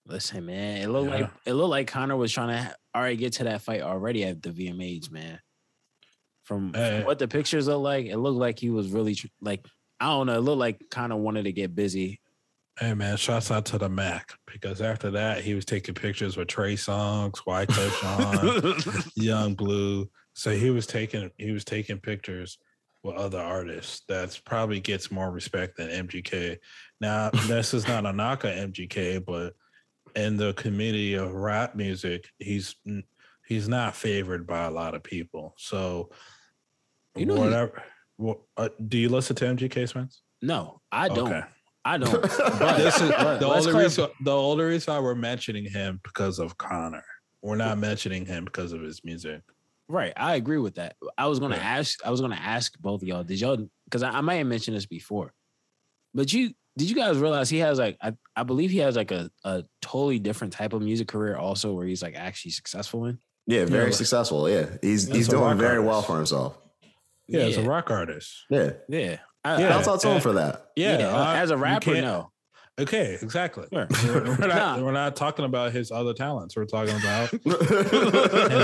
Listen, 0.05 0.45
man, 0.45 0.83
it 0.83 0.87
looked 0.87 1.09
yeah. 1.09 1.21
like 1.21 1.31
it 1.47 1.53
looked 1.53 1.71
like 1.71 1.87
Conor 1.87 2.15
was 2.15 2.31
trying 2.31 2.49
to 2.49 2.75
already 2.95 3.15
get 3.15 3.33
to 3.33 3.45
that 3.45 3.63
fight 3.63 3.81
already 3.81 4.23
at 4.23 4.43
the 4.43 4.51
VMAs, 4.51 5.09
man. 5.09 5.39
From, 6.51 6.73
from 6.73 7.05
what 7.05 7.17
the 7.17 7.29
pictures 7.29 7.67
look 7.67 7.81
like, 7.81 8.07
it 8.07 8.17
looked 8.17 8.37
like 8.37 8.59
he 8.59 8.69
was 8.69 8.89
really 8.89 9.17
like 9.39 9.65
I 10.01 10.07
don't 10.07 10.27
know. 10.27 10.33
It 10.33 10.41
looked 10.41 10.59
like 10.59 10.81
kind 10.91 11.13
of 11.13 11.19
wanted 11.19 11.45
to 11.45 11.53
get 11.53 11.73
busy. 11.73 12.19
Hey 12.77 12.93
man, 12.93 13.15
shouts 13.15 13.51
out 13.51 13.63
to 13.67 13.77
the 13.77 13.87
Mac 13.87 14.33
because 14.45 14.81
after 14.81 15.11
that 15.11 15.45
he 15.45 15.53
was 15.53 15.63
taking 15.63 15.95
pictures 15.95 16.35
with 16.35 16.49
Trey 16.49 16.73
Songz, 16.73 17.37
White 17.45 17.71
Sean, 17.71 18.75
Yung 19.15 19.53
Bleu. 19.55 20.09
So 20.33 20.51
he 20.51 20.71
was 20.71 20.85
taking 20.85 21.31
he 21.37 21.53
was 21.53 21.63
taking 21.63 21.99
pictures 21.99 22.57
with 23.01 23.15
other 23.15 23.39
artists. 23.39 24.01
That's 24.09 24.37
probably 24.37 24.81
gets 24.81 25.09
more 25.09 25.31
respect 25.31 25.77
than 25.77 26.05
MGK. 26.05 26.57
Now 26.99 27.29
this 27.47 27.73
is 27.73 27.87
not 27.87 28.05
a 28.05 28.11
knock 28.11 28.43
at 28.43 28.57
MGK, 28.73 29.25
but 29.25 29.53
in 30.17 30.35
the 30.35 30.51
community 30.55 31.13
of 31.13 31.33
rap 31.33 31.75
music, 31.75 32.27
he's 32.39 32.75
he's 33.51 33.67
not 33.67 33.95
favored 33.95 34.47
by 34.47 34.63
a 34.63 34.71
lot 34.71 34.95
of 34.95 35.03
people. 35.03 35.53
So, 35.57 36.09
you 37.15 37.25
know, 37.25 37.35
whatever. 37.35 37.83
What, 38.17 38.39
uh, 38.57 38.69
do 38.87 38.97
you 38.97 39.09
listen 39.09 39.35
to 39.37 39.45
MGK 39.45 39.87
Spence? 39.89 40.21
No, 40.41 40.81
I 40.91 41.07
don't. 41.07 41.31
Okay. 41.31 41.41
I 41.83 41.97
don't. 41.97 42.11
But 42.21 42.77
this 42.77 43.01
is 43.01 43.09
the 43.09 43.47
only 43.47 43.73
reason. 43.73 44.07
The 44.23 44.35
only 44.35 44.63
reason 44.65 44.93
why 44.93 44.99
we're 44.99 45.15
mentioning 45.15 45.65
him 45.65 45.99
because 46.03 46.39
of 46.39 46.57
Connor. 46.57 47.03
We're 47.41 47.55
not 47.55 47.79
mentioning 47.79 48.25
him 48.25 48.45
because 48.45 48.71
of 48.71 48.81
his 48.81 49.03
music. 49.03 49.41
Right, 49.87 50.13
I 50.15 50.35
agree 50.35 50.59
with 50.59 50.75
that. 50.75 50.95
I 51.17 51.27
was 51.27 51.39
gonna 51.39 51.57
yeah. 51.57 51.63
ask. 51.79 52.05
I 52.05 52.11
was 52.11 52.21
gonna 52.21 52.39
ask 52.39 52.77
both 52.79 53.01
of 53.01 53.07
y'all. 53.07 53.23
Did 53.23 53.41
y'all 53.41 53.67
because 53.85 54.03
I, 54.03 54.11
I 54.11 54.21
might 54.21 54.35
have 54.35 54.47
mentioned 54.47 54.77
this 54.77 54.85
before, 54.85 55.33
but 56.13 56.31
you 56.31 56.53
did 56.77 56.89
you 56.89 56.95
guys 56.95 57.17
realize 57.17 57.49
he 57.49 57.57
has 57.57 57.79
like 57.79 57.97
I, 58.01 58.13
I 58.35 58.43
believe 58.43 58.69
he 58.69 58.77
has 58.77 58.95
like 58.95 59.11
a, 59.11 59.29
a 59.43 59.63
totally 59.81 60.19
different 60.19 60.53
type 60.53 60.73
of 60.73 60.81
music 60.81 61.07
career 61.07 61.35
also 61.35 61.73
where 61.73 61.85
he's 61.85 62.01
like 62.01 62.15
actually 62.15 62.51
successful 62.51 63.05
in. 63.05 63.17
Yeah, 63.47 63.65
very 63.65 63.89
Yeah. 63.89 63.95
successful. 63.95 64.49
Yeah, 64.49 64.67
he's 64.81 65.07
That's 65.07 65.17
he's 65.17 65.27
doing 65.27 65.57
very 65.57 65.77
artist. 65.77 65.87
well 65.87 66.01
for 66.03 66.15
himself. 66.15 66.57
Yeah, 67.31 67.41
as 67.41 67.57
a 67.57 67.63
rock 67.63 67.89
artist. 67.89 68.45
Yeah, 68.49 68.71
yeah. 68.89 69.17
I, 69.43 69.59
Yeah. 69.59 69.67
I- 69.67 69.71
Shouts 69.71 69.87
out 69.87 69.99
to 70.01 70.09
him 70.09 70.21
for 70.21 70.33
that. 70.33 70.67
Yeah, 70.75 70.99
yeah, 70.99 71.15
I- 71.15 71.37
as 71.39 71.51
a 71.51 71.57
rapper, 71.57 71.93
no. 71.95 72.31
Okay, 72.79 73.17
exactly. 73.21 73.67
Sure. 73.71 73.87
We're, 74.05 74.23
we're 74.39 74.47
not, 74.47 74.79
Nah. 74.79 74.83
we're 74.83 74.91
not 74.91 75.15
talking 75.15 75.45
about 75.45 75.71
his 75.71 75.91
other 75.91 76.13
talents. 76.13 76.55
We're 76.55 76.65
talking 76.65 76.95
about 76.95 77.29
him 77.31 77.39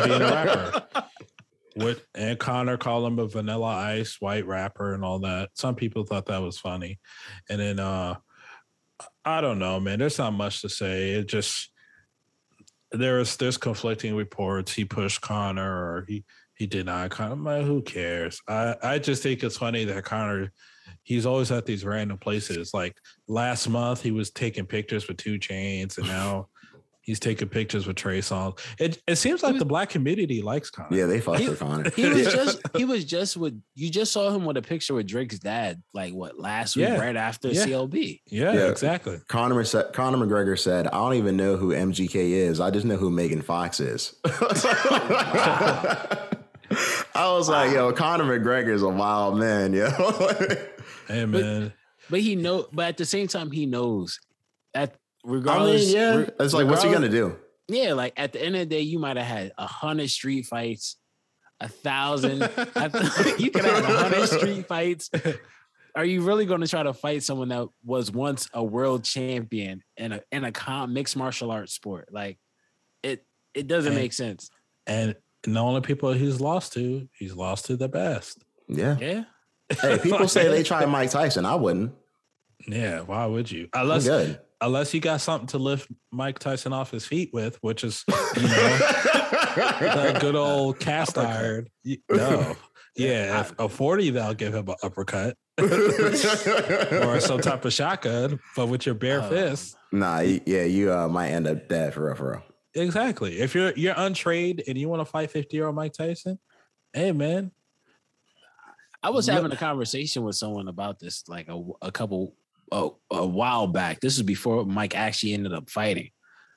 being 0.09 0.21
a 0.21 0.25
rapper. 0.31 0.83
What 1.75 2.01
and 2.15 2.39
Connor 2.39 2.77
called 2.77 3.05
him 3.05 3.19
a 3.19 3.27
vanilla 3.27 3.67
ice 3.67 4.17
white 4.19 4.47
rapper 4.47 4.95
and 4.95 5.03
all 5.05 5.19
that. 5.19 5.49
Some 5.53 5.75
people 5.75 6.05
thought 6.05 6.25
that 6.27 6.41
was 6.41 6.57
funny. 6.57 6.99
And 7.49 7.59
then 7.61 7.79
uh 7.79 8.15
I 9.23 9.41
don't 9.41 9.59
know, 9.59 9.79
man. 9.79 9.99
There's 9.99 10.17
not 10.17 10.33
much 10.33 10.61
to 10.61 10.69
say. 10.69 11.11
It 11.11 11.27
just 11.27 11.69
there's 12.91 13.35
there's 13.37 13.57
conflicting 13.57 14.15
reports. 14.15 14.73
He 14.73 14.85
pushed 14.85 15.21
Connor 15.21 15.69
or 15.71 16.05
he 16.07 16.23
he 16.57 16.65
did 16.67 16.85
not. 16.87 17.09
Connor, 17.11 17.35
man, 17.35 17.65
who 17.65 17.81
cares? 17.81 18.41
I 18.47 18.75
I 18.83 18.99
just 18.99 19.23
think 19.23 19.43
it's 19.43 19.57
funny 19.57 19.85
that 19.85 20.03
Connor 20.05 20.51
he's 21.03 21.25
always 21.25 21.51
at 21.51 21.65
these 21.65 21.85
random 21.85 22.17
places. 22.17 22.73
Like 22.73 22.95
last 23.27 23.67
month, 23.69 24.01
he 24.01 24.11
was 24.11 24.29
taking 24.31 24.65
pictures 24.65 25.07
with 25.07 25.17
2 25.17 25.39
Chainz, 25.39 25.97
and 25.97 26.07
now 26.07 26.47
he's 27.01 27.19
taking 27.19 27.47
pictures 27.47 27.87
with 27.87 27.95
Trey 27.95 28.19
Songz. 28.19 28.59
It 28.79 29.01
it 29.07 29.15
seems 29.17 29.41
like 29.43 29.57
the 29.57 29.65
black 29.65 29.89
community 29.89 30.41
likes 30.41 30.69
Connor. 30.69 30.95
yeah, 30.97 31.05
they 31.05 31.21
fucked 31.21 31.39
He- 31.39 31.47
with 31.49 31.59
Connor. 31.59 31.89
He 31.91 32.05
was 32.09 32.33
just 32.33 32.59
he 32.75 32.83
was 32.85 33.05
just 33.05 33.37
with 33.37 33.61
you 33.75 33.89
just 33.89 34.11
saw 34.11 34.29
him 34.31 34.43
with 34.45 34.57
a 34.57 34.61
picture 34.61 34.93
with 34.93 35.07
Drake's 35.07 35.39
dad 35.39 35.81
like 35.93 36.13
what 36.13 36.37
last 36.39 36.75
week 36.75 36.87
Yeah. 36.87 36.97
right 36.99 37.15
after 37.15 37.47
Yeah. 37.49 37.65
CLB. 37.65 38.21
yeah, 38.27 38.53
Yeah. 38.53 38.67
exactly. 38.67 39.19
Conor, 39.29 39.63
said, 39.63 39.93
Conor 39.93 40.17
McGregor 40.17 40.59
said, 40.59 40.87
"I 40.87 40.91
don't 40.97 41.13
even 41.15 41.37
know 41.37 41.55
who 41.57 41.69
MGK 41.73 42.15
is. 42.15 42.59
I 42.59 42.71
just 42.71 42.85
know 42.85 42.97
who 42.97 43.09
Megan 43.09 43.41
Fox 43.41 43.79
is." 43.79 44.15
I 47.15 47.31
was 47.31 47.49
like, 47.49 47.71
"Yo, 47.73 47.91
Conor 47.93 48.23
McGregor 48.39 48.73
is 48.73 48.81
a 48.83 48.89
wild 48.89 49.37
man, 49.37 49.73
yo." 49.73 49.89
Hey 51.07 51.25
man, 51.25 51.71
But 52.09 52.19
he 52.19 52.35
know 52.35 52.67
but 52.73 52.87
at 52.89 52.97
the 52.97 53.05
same 53.05 53.27
time 53.27 53.49
he 53.49 53.65
knows 53.65 54.19
at 54.73 54.91
I 54.93 54.95
regardless 55.23 55.85
mean, 55.87 55.95
yeah, 55.95 56.15
re- 56.15 56.29
it's 56.39 56.53
like, 56.53 56.67
what's 56.67 56.83
he 56.83 56.91
gonna 56.91 57.07
do? 57.09 57.37
Yeah, 57.69 57.93
like 57.93 58.13
at 58.17 58.33
the 58.33 58.41
end 58.43 58.55
of 58.55 58.59
the 58.59 58.65
day, 58.65 58.81
you 58.81 58.99
might 58.99 59.15
have 59.17 59.25
had 59.25 59.53
a 59.57 59.65
hundred 59.67 60.09
street 60.09 60.45
fights, 60.45 60.97
a 61.61 61.67
thousand. 61.69 62.39
you 63.39 63.51
could 63.51 63.63
have 63.65 63.83
a 63.83 63.97
hundred 63.97 64.27
street 64.27 64.67
fights. 64.67 65.09
Are 65.95 66.05
you 66.05 66.21
really 66.21 66.45
going 66.45 66.61
to 66.61 66.67
try 66.67 66.83
to 66.83 66.93
fight 66.93 67.23
someone 67.23 67.49
that 67.49 67.67
was 67.83 68.11
once 68.11 68.49
a 68.53 68.63
world 68.63 69.03
champion 69.03 69.81
in 69.97 70.11
a 70.11 70.21
in 70.31 70.43
a 70.43 70.51
com- 70.51 70.93
mixed 70.93 71.15
martial 71.17 71.51
arts 71.51 71.73
sport? 71.73 72.09
Like 72.11 72.37
it, 73.01 73.25
it 73.53 73.67
doesn't 73.67 73.93
And- 73.93 74.01
make 74.01 74.13
sense. 74.13 74.49
and 74.85 75.15
the 75.43 75.59
only 75.59 75.81
people 75.81 76.11
he's 76.13 76.39
lost 76.41 76.73
to, 76.73 77.07
he's 77.17 77.33
lost 77.35 77.65
to 77.65 77.77
the 77.77 77.87
best. 77.89 78.43
Yeah. 78.67 78.97
Yeah, 78.99 79.23
Hey, 79.81 79.97
people 80.03 80.27
say 80.27 80.47
they 80.49 80.63
tried 80.63 80.87
Mike 80.87 81.11
Tyson. 81.11 81.45
I 81.45 81.55
wouldn't. 81.55 81.93
Yeah, 82.67 83.01
why 83.01 83.25
would 83.25 83.49
you? 83.51 83.69
Unless 83.73 84.05
good. 84.05 84.39
unless 84.61 84.93
you 84.93 84.99
got 84.99 85.21
something 85.21 85.47
to 85.49 85.57
lift 85.57 85.89
Mike 86.11 86.39
Tyson 86.39 86.73
off 86.73 86.89
his 86.91 87.05
feet 87.05 87.29
with, 87.33 87.57
which 87.61 87.83
is 87.83 88.03
you 88.07 88.13
know 88.43 88.47
that 89.57 90.17
good 90.19 90.35
old 90.35 90.79
cast 90.79 91.17
Uppercut. 91.17 91.35
iron. 91.43 91.67
No. 92.09 92.55
Yeah, 92.99 93.41
if 93.41 93.53
a 93.59 93.69
40, 93.69 94.09
they'll 94.09 94.33
give 94.33 94.55
him 94.55 94.67
an 94.69 94.75
uppercut 94.81 95.37
or 95.59 97.19
some 97.19 97.39
type 97.41 97.63
of 97.63 97.71
shotgun, 97.71 98.39
but 98.55 98.65
with 98.69 98.87
your 98.87 98.95
bare 98.95 99.21
Oh. 99.21 99.29
fist. 99.29 99.75
nah, 99.91 100.21
yeah, 100.21 100.63
you 100.63 100.91
uh, 100.91 101.07
might 101.07 101.29
end 101.29 101.45
up 101.47 101.67
dead 101.67 101.93
for 101.93 102.05
real, 102.07 102.15
for 102.15 102.31
real. 102.31 102.43
Exactly. 102.77 103.39
If 103.39 103.55
you're 103.55 103.73
you're 103.75 103.95
untrained 103.97 104.63
and 104.67 104.77
you 104.77 104.87
want 104.87 105.01
to 105.01 105.05
fight 105.05 105.31
50 105.31 105.55
year 105.55 105.67
old 105.67 105.75
Mike 105.75 105.93
Tyson, 105.93 106.39
hey 106.93 107.11
man. 107.11 107.51
I 109.03 109.09
was 109.11 109.27
having 109.27 109.51
a 109.51 109.57
conversation 109.57 110.23
with 110.23 110.35
someone 110.35 110.67
about 110.67 110.99
this 110.99 111.23
like 111.27 111.47
a, 111.47 111.63
a 111.81 111.91
couple 111.91 112.35
oh, 112.71 112.97
a 113.11 113.25
while 113.25 113.67
back. 113.67 113.99
This 113.99 114.17
is 114.17 114.23
before 114.23 114.65
Mike 114.65 114.95
actually 114.95 115.33
ended 115.33 115.53
up 115.53 115.69
fighting. 115.69 116.09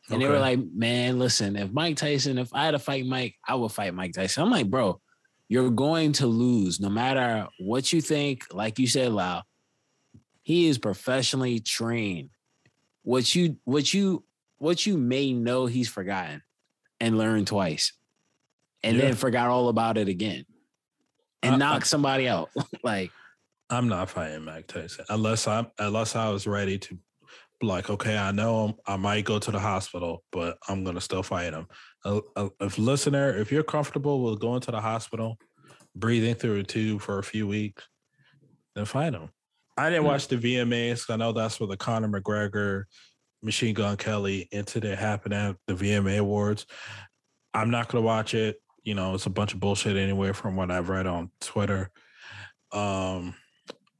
And 0.09 0.21
they 0.21 0.27
were 0.27 0.41
like, 0.41 0.59
man, 0.75 1.21
listen, 1.21 1.55
if 1.55 1.71
Mike 1.71 1.97
Tyson, 1.97 2.39
if 2.39 2.53
I 2.53 2.65
had 2.65 2.73
to 2.73 2.81
fight 2.81 3.07
Mike, 3.07 3.37
I 3.47 3.55
would 3.55 3.71
fight 3.71 3.95
Mike 3.95 4.13
Tyson. 4.13 4.43
I'm 4.43 4.51
like, 4.51 4.69
bro, 4.69 5.01
you're 5.49 5.71
going 5.71 6.13
to 6.15 6.27
lose 6.27 6.81
no 6.81 6.89
matter 6.89 7.47
what 7.61 7.93
you 7.93 8.01
think. 8.01 8.45
Like 8.53 8.81
you 8.81 8.89
said, 8.89 9.13
Lau, 9.13 9.43
he 10.43 10.67
is 10.67 10.79
professionally 10.79 11.61
trained. 11.61 12.31
What 13.03 13.35
you 13.35 13.57
what 13.65 13.95
you 13.95 14.25
what 14.61 14.87
you 14.87 14.97
may 14.97 15.33
know 15.33 15.67
he's 15.67 15.89
forgotten 15.89 16.43
and 17.01 17.19
learned 17.19 17.47
twice. 17.49 17.93
And 18.83 18.97
Yeah. 18.97 19.07
then 19.07 19.15
forgot 19.15 19.49
all 19.49 19.69
about 19.69 19.99
it 19.99 20.07
again. 20.09 20.45
And 21.43 21.55
I- 21.55 21.59
knock 21.59 21.85
somebody 21.87 22.29
out. 22.29 22.51
like 22.85 23.11
I'm 23.71 23.89
not 23.89 24.11
fighting 24.11 24.45
Mike 24.45 24.67
Tyson 24.67 25.05
unless 25.09 25.49
I'm 25.49 25.67
unless 25.79 26.15
I 26.15 26.29
was 26.29 26.47
ready 26.47 26.79
to 26.79 26.95
be 27.61 27.67
like, 27.67 27.89
okay, 27.91 28.17
I 28.19 28.33
know 28.33 28.65
I'm, 28.65 28.75
I 28.87 28.97
might 28.97 29.25
go 29.25 29.39
to 29.39 29.51
the 29.51 29.59
hospital, 29.61 30.23
but 30.33 30.59
I'm 30.69 30.85
gonna 30.85 31.01
still 31.01 31.23
fight 31.23 31.53
him. 31.55 31.67
Uh, 32.05 32.21
uh, 32.37 32.49
if 32.61 32.79
listener, 32.79 33.37
if 33.37 33.51
you're 33.53 33.63
comfortable 33.63 34.23
with 34.23 34.41
going 34.41 34.61
to 34.63 34.71
the 34.71 34.81
hospital, 34.81 35.39
breathing 35.95 36.35
through 36.35 36.59
a 36.61 36.63
tube 36.65 37.01
for 37.01 37.19
a 37.19 37.23
few 37.23 37.47
weeks, 37.47 37.85
then 38.75 38.85
fight 38.85 39.15
him. 39.15 39.31
I 39.77 39.89
didn't 39.89 40.03
Hmm. 40.03 40.09
watch 40.09 40.29
the 40.29 40.37
VMAs. 40.37 41.09
I 41.09 41.17
know 41.17 41.33
that's 41.33 41.59
where 41.61 41.67
the 41.69 41.77
Conor 41.77 42.09
McGregor, 42.09 42.85
Machine 43.43 43.75
Gun 43.75 43.97
Kelly 43.97 44.49
into 44.53 44.59
incident 44.59 44.99
happened 44.99 45.35
at 45.35 45.57
the 45.67 45.75
VMA 45.75 46.19
Awards. 46.19 46.67
I'm 47.55 47.71
not 47.71 47.89
gonna 47.89 48.05
watch 48.05 48.35
it. 48.35 48.61
You 48.83 48.95
know, 48.95 49.15
it's 49.15 49.27
a 49.27 49.31
bunch 49.31 49.55
of 49.55 49.61
bullshit 49.61 49.97
anyway 49.97 50.33
from 50.33 50.57
what 50.57 50.71
I've 50.71 50.89
read 50.89 51.07
on 51.07 51.31
Twitter. 51.41 51.91
Um, 52.73 53.35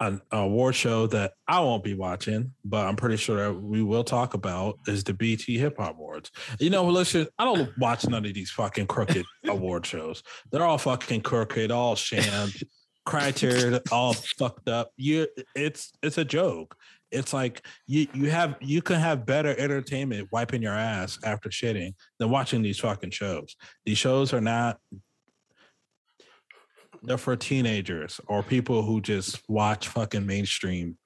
an 0.01 0.23
award 0.33 0.75
show 0.75 1.07
that 1.09 1.35
I 1.47 1.61
won't 1.61 1.85
be 1.85 1.93
watching, 1.93 2.53
but 2.65 2.87
I'm 2.87 2.97
pretty 2.97 3.19
sure 3.19 3.37
that 3.37 3.61
we 3.61 3.83
will 3.83 4.03
talk 4.03 4.33
about 4.33 4.79
is 4.87 5.05
the 5.05 5.13
BET 5.13 5.43
Hip 5.43 5.77
Hop 5.79 5.97
Awards. 5.97 6.31
You 6.59 6.71
know, 6.71 6.85
listen, 6.85 7.29
I 7.39 7.45
don't 7.45 7.77
watch 7.79 8.09
none 8.09 8.25
of 8.25 8.33
these 8.33 8.51
fucking 8.51 8.87
crooked 8.87 9.27
award 9.47 9.85
shows. 9.85 10.23
They're 10.51 10.65
all 10.65 10.79
fucking 10.79 11.21
crooked, 11.21 11.71
all 11.71 11.97
sham, 11.97 12.51
criteria, 13.05 13.83
all 13.93 14.15
fucked 14.15 14.69
up. 14.69 14.93
You, 14.97 15.27
it's 15.55 15.93
it's 16.03 16.17
a 16.17 16.25
joke. 16.25 16.75
It's 17.11 17.33
like 17.33 17.65
you 17.87 18.07
you 18.15 18.31
have 18.31 18.57
you 18.61 18.83
can 18.83 18.97
have 19.01 19.27
better 19.27 19.55
entertainment 19.59 20.29
wiping 20.31 20.63
your 20.63 20.75
ass 20.75 21.19
after 21.25 21.49
shitting 21.49 21.95
than 22.19 22.31
watching 22.31 22.63
these 22.63 22.79
fucking 22.79 23.11
shows. 23.11 23.57
These 23.85 23.99
shows 23.99 24.33
are 24.33 24.41
not 24.41 24.79
they're 27.03 27.19
for 27.19 27.37
teenagers 27.37 28.21
or 28.27 28.43
people 28.43 28.83
who 28.83 29.01
just 29.01 29.41
watch 29.49 29.89
fucking 29.89 30.27
mainstream 30.27 30.99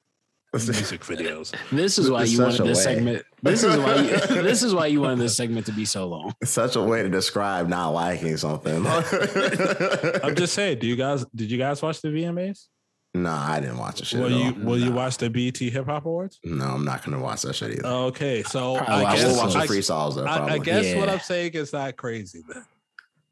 music 0.52 1.00
videos. 1.02 1.54
this 1.72 1.98
is 1.98 2.10
why 2.10 2.22
It's 2.22 2.32
you 2.32 2.40
wanted 2.42 2.64
this 2.64 2.78
way. 2.78 2.94
segment. 2.94 3.24
This 3.42 3.64
is 3.64 3.76
why 3.76 3.96
you, 3.96 4.16
this 4.42 4.62
is 4.62 4.74
why 4.74 4.86
you 4.86 5.00
wanted 5.00 5.18
this 5.18 5.36
segment 5.36 5.66
to 5.66 5.72
be 5.72 5.84
so 5.84 6.06
long. 6.06 6.32
Such 6.44 6.76
a 6.76 6.82
way 6.82 7.02
to 7.02 7.08
describe 7.08 7.68
not 7.68 7.90
liking 7.90 8.36
something. 8.36 8.86
I'm 10.22 10.34
just 10.34 10.54
saying, 10.54 10.78
do 10.78 10.86
you 10.86 10.96
guys 10.96 11.24
did 11.34 11.50
you 11.50 11.58
guys 11.58 11.82
watch 11.82 12.00
the 12.02 12.08
VMAs? 12.08 12.66
Nah, 13.16 13.52
I 13.52 13.60
didn't 13.60 13.78
watch 13.78 14.00
the 14.00 14.04
shit. 14.04 14.18
Will 14.18 14.26
at 14.26 14.32
you 14.32 14.46
all. 14.46 14.66
will 14.70 14.78
you 14.78 14.90
watch 14.90 15.18
the 15.18 15.30
BET 15.30 15.56
Hip 15.56 15.86
Hop 15.86 16.04
Awards? 16.04 16.40
No, 16.42 16.64
I'm 16.64 16.84
not 16.84 17.04
gonna 17.04 17.20
watch 17.20 17.42
that 17.42 17.54
shit 17.54 17.70
either. 17.78 17.86
Okay, 17.86 18.42
so 18.42 18.76
Probably 18.76 18.94
I 18.94 19.02
watch 19.02 19.12
I 19.12 19.16
guess 19.16 19.26
will 19.30 19.36
watch 19.38 19.52
the 19.52 19.58
I, 19.60 19.66
freestyles 19.66 20.14
though. 20.16 20.24
I, 20.24 20.52
I 20.54 20.58
guess 20.58 20.96
what 20.96 21.08
I'm 21.08 21.20
saying 21.20 21.52
is 21.52 21.72
not 21.72 21.96
crazy 21.96 22.42
then. 22.48 22.64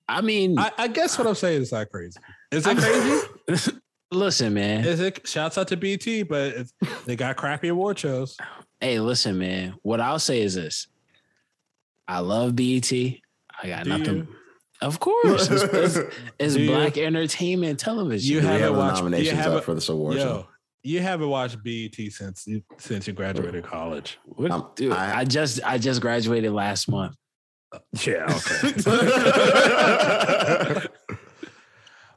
I 0.08 0.20
mean, 0.20 0.58
I, 0.58 0.70
I 0.78 0.88
guess 0.88 1.18
what 1.18 1.26
I'm 1.26 1.34
saying 1.34 1.62
is 1.62 1.72
not 1.72 1.90
crazy. 1.90 2.20
Is 2.52 2.64
it 2.66 2.76
crazy? 2.78 3.72
listen, 4.12 4.54
man. 4.54 4.84
is 4.84 5.00
it 5.00 5.26
shouts 5.26 5.58
out 5.58 5.68
to 5.68 5.76
BET, 5.76 6.28
but 6.28 6.52
it's, 6.52 6.72
they 7.06 7.16
got 7.16 7.36
crappy 7.36 7.68
award 7.68 7.98
shows. 7.98 8.36
Hey, 8.80 9.00
listen, 9.00 9.38
man. 9.38 9.74
What 9.82 10.00
I'll 10.00 10.18
say 10.20 10.42
is 10.42 10.54
this: 10.54 10.86
I 12.06 12.20
love 12.20 12.54
BET. 12.54 12.92
I 12.92 13.66
got 13.66 13.84
Do 13.84 13.90
nothing. 13.90 14.16
you? 14.16 14.28
Of 14.82 15.00
course, 15.00 15.48
it's, 15.50 15.62
it's, 15.62 15.96
it's 16.38 16.54
Do 16.54 16.60
you? 16.62 16.70
black 16.70 16.98
entertainment 16.98 17.78
television. 17.80 18.30
You 18.34 18.40
we 18.40 18.46
haven't 18.46 18.60
have 18.62 18.72
the 18.72 18.78
watched- 18.78 19.24
you 19.24 19.30
haven't- 19.30 19.58
up 19.58 19.64
for 19.64 19.74
this 19.74 19.88
award 19.88 20.16
Yo, 20.16 20.20
show. 20.22 20.46
you 20.82 21.00
haven't 21.00 21.28
watched 21.28 21.62
BET 21.62 21.94
since 22.12 22.46
you 22.46 22.62
since 22.78 23.06
you 23.06 23.12
graduated 23.12 23.64
college. 23.64 24.18
What- 24.24 24.50
Um, 24.50 24.70
dude, 24.74 24.92
I- 24.92 25.20
I, 25.20 25.24
just 25.24 25.60
I 25.64 25.78
just 25.78 26.00
graduated 26.00 26.52
last 26.52 26.88
month. 26.90 27.14
Yeah, 28.06 28.26
okay. 28.28 28.72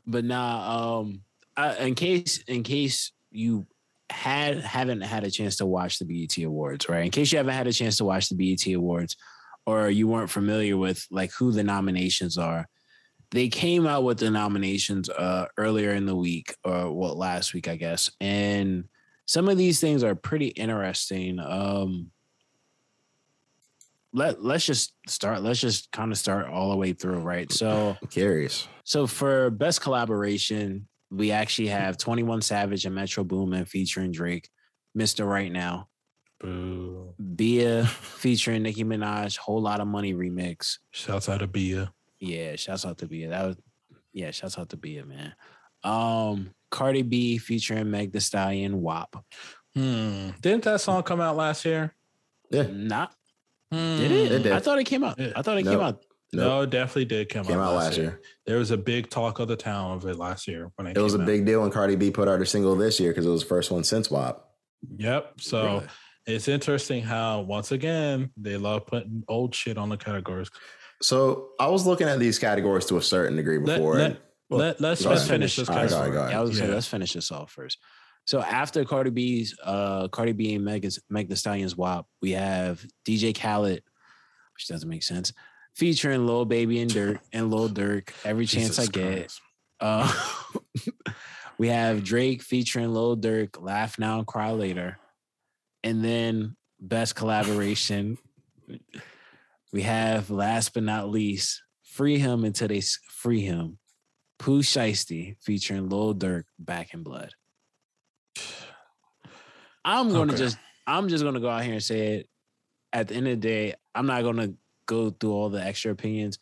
But 0.07 0.23
nah, 0.25 0.99
um, 0.99 1.21
I, 1.57 1.75
in 1.77 1.95
case 1.95 2.37
in 2.47 2.61
case 2.63 3.11
you 3.31 3.65
had 4.11 4.59
haven't 4.59 5.01
had 5.01 5.23
a 5.23 5.31
chance 5.31 5.55
to 5.57 5.65
watch 5.65 5.97
the 5.97 6.05
BET 6.05 6.37
Awards, 6.43 6.87
right? 6.87 7.03
In 7.05 7.09
case 7.11 7.31
you 7.31 7.37
haven't 7.37 7.55
had 7.55 7.65
a 7.67 7.73
chance 7.73 7.97
to 7.97 8.05
watch 8.05 8.29
the 8.29 8.35
BET 8.35 8.67
Awards, 8.75 9.15
or 9.65 9.89
you 9.89 10.07
weren't 10.07 10.29
familiar 10.29 10.77
with 10.77 11.05
like 11.09 11.31
who 11.33 11.51
the 11.51 11.63
nominations 11.63 12.37
are, 12.37 12.67
they 13.31 13.49
came 13.49 13.85
out 13.87 14.03
with 14.03 14.17
the 14.17 14.29
nominations 14.29 15.09
uh 15.09 15.45
earlier 15.57 15.91
in 15.91 16.05
the 16.05 16.15
week 16.15 16.55
or 16.63 16.91
what 16.91 17.17
last 17.17 17.53
week 17.53 17.67
I 17.67 17.75
guess 17.75 18.09
and 18.21 18.85
some 19.25 19.49
of 19.49 19.57
these 19.57 19.79
things 19.79 20.03
are 20.03 20.15
pretty 20.15 20.47
interesting 20.47 21.39
um 21.39 22.11
let 24.13 24.41
let's 24.43 24.65
just 24.65 24.93
start 25.07 25.41
let's 25.41 25.59
just 25.59 25.91
kind 25.91 26.11
of 26.11 26.17
start 26.17 26.47
all 26.47 26.69
the 26.71 26.77
way 26.77 26.93
through 26.93 27.19
right 27.19 27.51
so 27.51 27.97
I'm 28.01 28.07
curious. 28.07 28.67
so 28.83 29.07
for 29.07 29.49
best 29.49 29.81
collaboration 29.81 30.87
we 31.11 31.31
actually 31.31 31.67
have 31.67 31.97
21 31.97 32.41
Savage 32.41 32.85
and 32.85 32.95
Metro 32.95 33.23
Boomin 33.23 33.65
featuring 33.65 34.11
Drake 34.11 34.49
Mr. 34.97 35.27
Right 35.27 35.51
Now 35.51 35.89
Boo. 36.45 37.13
Bia 37.35 37.85
featuring 37.85 38.63
Nicki 38.63 38.83
Minaj 38.83 39.37
Whole 39.37 39.61
Lot 39.61 39.81
of 39.81 39.87
Money 39.87 40.13
remix 40.13 40.79
Shouts 40.91 41.27
out 41.29 41.39
to 41.39 41.47
Bia. 41.47 41.91
Yeah, 42.19 42.55
shouts 42.55 42.85
out 42.85 42.97
to 42.99 43.07
Bia. 43.07 43.29
That 43.29 43.45
was 43.47 43.57
yeah, 44.13 44.31
shouts 44.31 44.57
out 44.57 44.69
to 44.69 44.77
Bia, 44.77 45.05
man. 45.05 45.33
Um, 45.83 46.51
Cardi 46.71 47.01
B 47.03 47.37
featuring 47.37 47.91
Meg 47.91 48.11
Thee 48.11 48.19
Stallion, 48.19 48.81
WAP. 48.81 49.15
Hmm. 49.75 50.29
Didn't 50.41 50.63
that 50.63 50.81
song 50.81 51.03
come 51.03 51.19
out 51.21 51.35
last 51.35 51.65
year? 51.65 51.93
Yeah. 52.49 52.67
Not 52.71 53.13
Hmm. 53.71 53.97
did 53.97 54.11
it? 54.11 54.31
It 54.31 54.43
did. 54.43 54.51
I 54.53 54.59
thought 54.59 54.79
it 54.79 54.85
came 54.85 55.03
out. 55.03 55.19
Yeah. 55.19 55.33
I 55.35 55.41
thought 55.41 55.57
it 55.57 55.65
Nope. 55.65 55.73
came 55.73 55.85
out. 55.85 56.03
No, 56.33 56.61
it 56.61 56.69
definitely 56.69 57.05
did 57.05 57.29
come, 57.29 57.45
Came 57.45 57.59
out 57.59 57.75
last 57.75 57.97
year. 57.97 58.19
There 58.45 58.57
was 58.57 58.71
a 58.71 58.77
big 58.77 59.09
talk 59.09 59.39
of 59.39 59.47
the 59.47 59.55
town 59.55 59.91
of 59.95 60.05
it 60.05 60.17
last 60.17 60.47
year 60.47 60.69
when 60.75 60.87
it, 60.87 60.97
It 60.97 61.01
was 61.01 61.13
a 61.15 61.19
out. 61.21 61.25
big 61.25 61.45
deal 61.45 61.61
when 61.61 61.71
Cardi 61.71 61.95
B 61.95 62.11
put 62.11 62.27
out 62.27 62.39
her 62.39 62.45
single 62.45 62.75
this 62.75 62.99
year 62.99 63.11
because 63.11 63.25
it 63.25 63.29
was 63.29 63.41
the 63.41 63.47
first 63.47 63.71
one 63.71 63.83
since 63.85 64.09
WAP. 64.11 64.43
Yep. 64.97 65.39
So 65.41 65.63
Really? 65.63 65.87
It's 66.27 66.47
interesting 66.47 67.03
how 67.03 67.41
once 67.41 67.71
again 67.71 68.31
they 68.37 68.57
love 68.57 68.87
putting 68.87 69.23
old 69.27 69.53
shit 69.53 69.77
on 69.77 69.89
the 69.89 69.97
categories. 69.97 70.49
So 71.01 71.49
I 71.59 71.67
was 71.67 71.85
looking 71.85 72.07
at 72.07 72.19
these 72.19 72.39
categories 72.39 72.85
to 72.87 72.97
a 72.97 73.01
certain 73.01 73.35
degree 73.35 73.59
before. 73.59 73.95
let, 73.95 74.05
and- 74.11 74.19
let, 74.49 74.79
let's 74.79 75.03
let's 75.03 75.27
finish 75.27 75.55
this 75.55 75.67
All 75.69 75.75
right, 75.75 75.89
go 75.89 75.95
ahead, 75.95 76.11
category. 76.11 76.13
go 76.15 76.19
ahead. 76.21 76.31
Yeah, 76.33 76.37
I 76.39 76.41
was 76.41 76.49
gonna 76.51 76.59
say 76.61 76.67
Yeah. 76.67 76.73
let's 76.75 76.87
finish 76.87 77.13
this 77.13 77.31
off 77.31 77.51
first. 77.51 77.79
So 78.25 78.41
after 78.41 78.85
Cardi 78.85 79.09
B's 79.09 79.55
uh 79.63 80.07
Cardi 80.09 80.31
B 80.33 80.53
and 80.55 80.63
Meg, 80.63 80.87
Meg 81.09 81.29
Thee 81.29 81.35
Stallion's 81.35 81.75
WAP, 81.75 82.05
we 82.21 82.31
have 82.31 82.85
DJ 83.07 83.33
Khaled, 83.39 83.81
which 84.55 84.67
doesn't 84.67 84.87
make 84.89 85.03
sense, 85.03 85.33
featuring 85.75 86.25
Lil 86.27 86.45
Baby 86.45 86.79
and 86.79 86.89
Durk 86.91 87.19
and 87.33 87.51
Lil 87.51 87.69
Durk. 87.69 88.09
Every 88.23 88.45
Chance 88.45 88.79
I 88.79 88.85
Jesus 88.85 88.89
Get. 88.89 89.39
Uh, 89.79 90.11
we 91.57 91.67
have 91.69 92.03
Drake 92.03 92.41
featuring 92.41 92.93
Lil 92.93 93.17
Durk, 93.17 93.61
Laugh 93.61 93.97
Now 93.99 94.19
and 94.19 94.27
Cry 94.27 94.51
Later. 94.51 94.97
And 95.85 96.03
then 96.03 96.55
best 96.79 97.15
collaboration, 97.15 98.17
we 99.71 99.83
have 99.83 100.31
last 100.31 100.73
but 100.73 100.81
not 100.81 101.09
least, 101.09 101.61
Free 101.83 102.17
Him 102.17 102.43
Until 102.43 102.67
They 102.67 102.81
Free 103.11 103.41
Him, 103.41 103.77
Pooh 104.39 104.63
Shiesty 104.63 105.35
featuring 105.41 105.87
Lil 105.87 106.15
Durk, 106.15 106.45
Back 106.57 106.95
in 106.95 107.03
Blood. 107.03 107.33
I'm 109.85 110.09
gonna 110.09 110.33
Okay. 110.33 110.37
just 110.41 110.57
I'm 110.87 111.07
just 111.07 111.23
gonna 111.23 111.39
go 111.39 111.49
out 111.49 111.63
here 111.63 111.73
and 111.73 111.83
say 111.83 112.15
it. 112.15 112.29
At 112.91 113.07
the 113.07 113.15
end 113.15 113.27
of 113.27 113.39
the 113.39 113.47
day, 113.47 113.75
I'm 113.93 114.07
not 114.07 114.23
gonna 114.23 114.53
go 114.87 115.11
through 115.11 115.33
all 115.33 115.49
the 115.49 115.63
extra 115.63 115.91
opinions. 115.91 116.39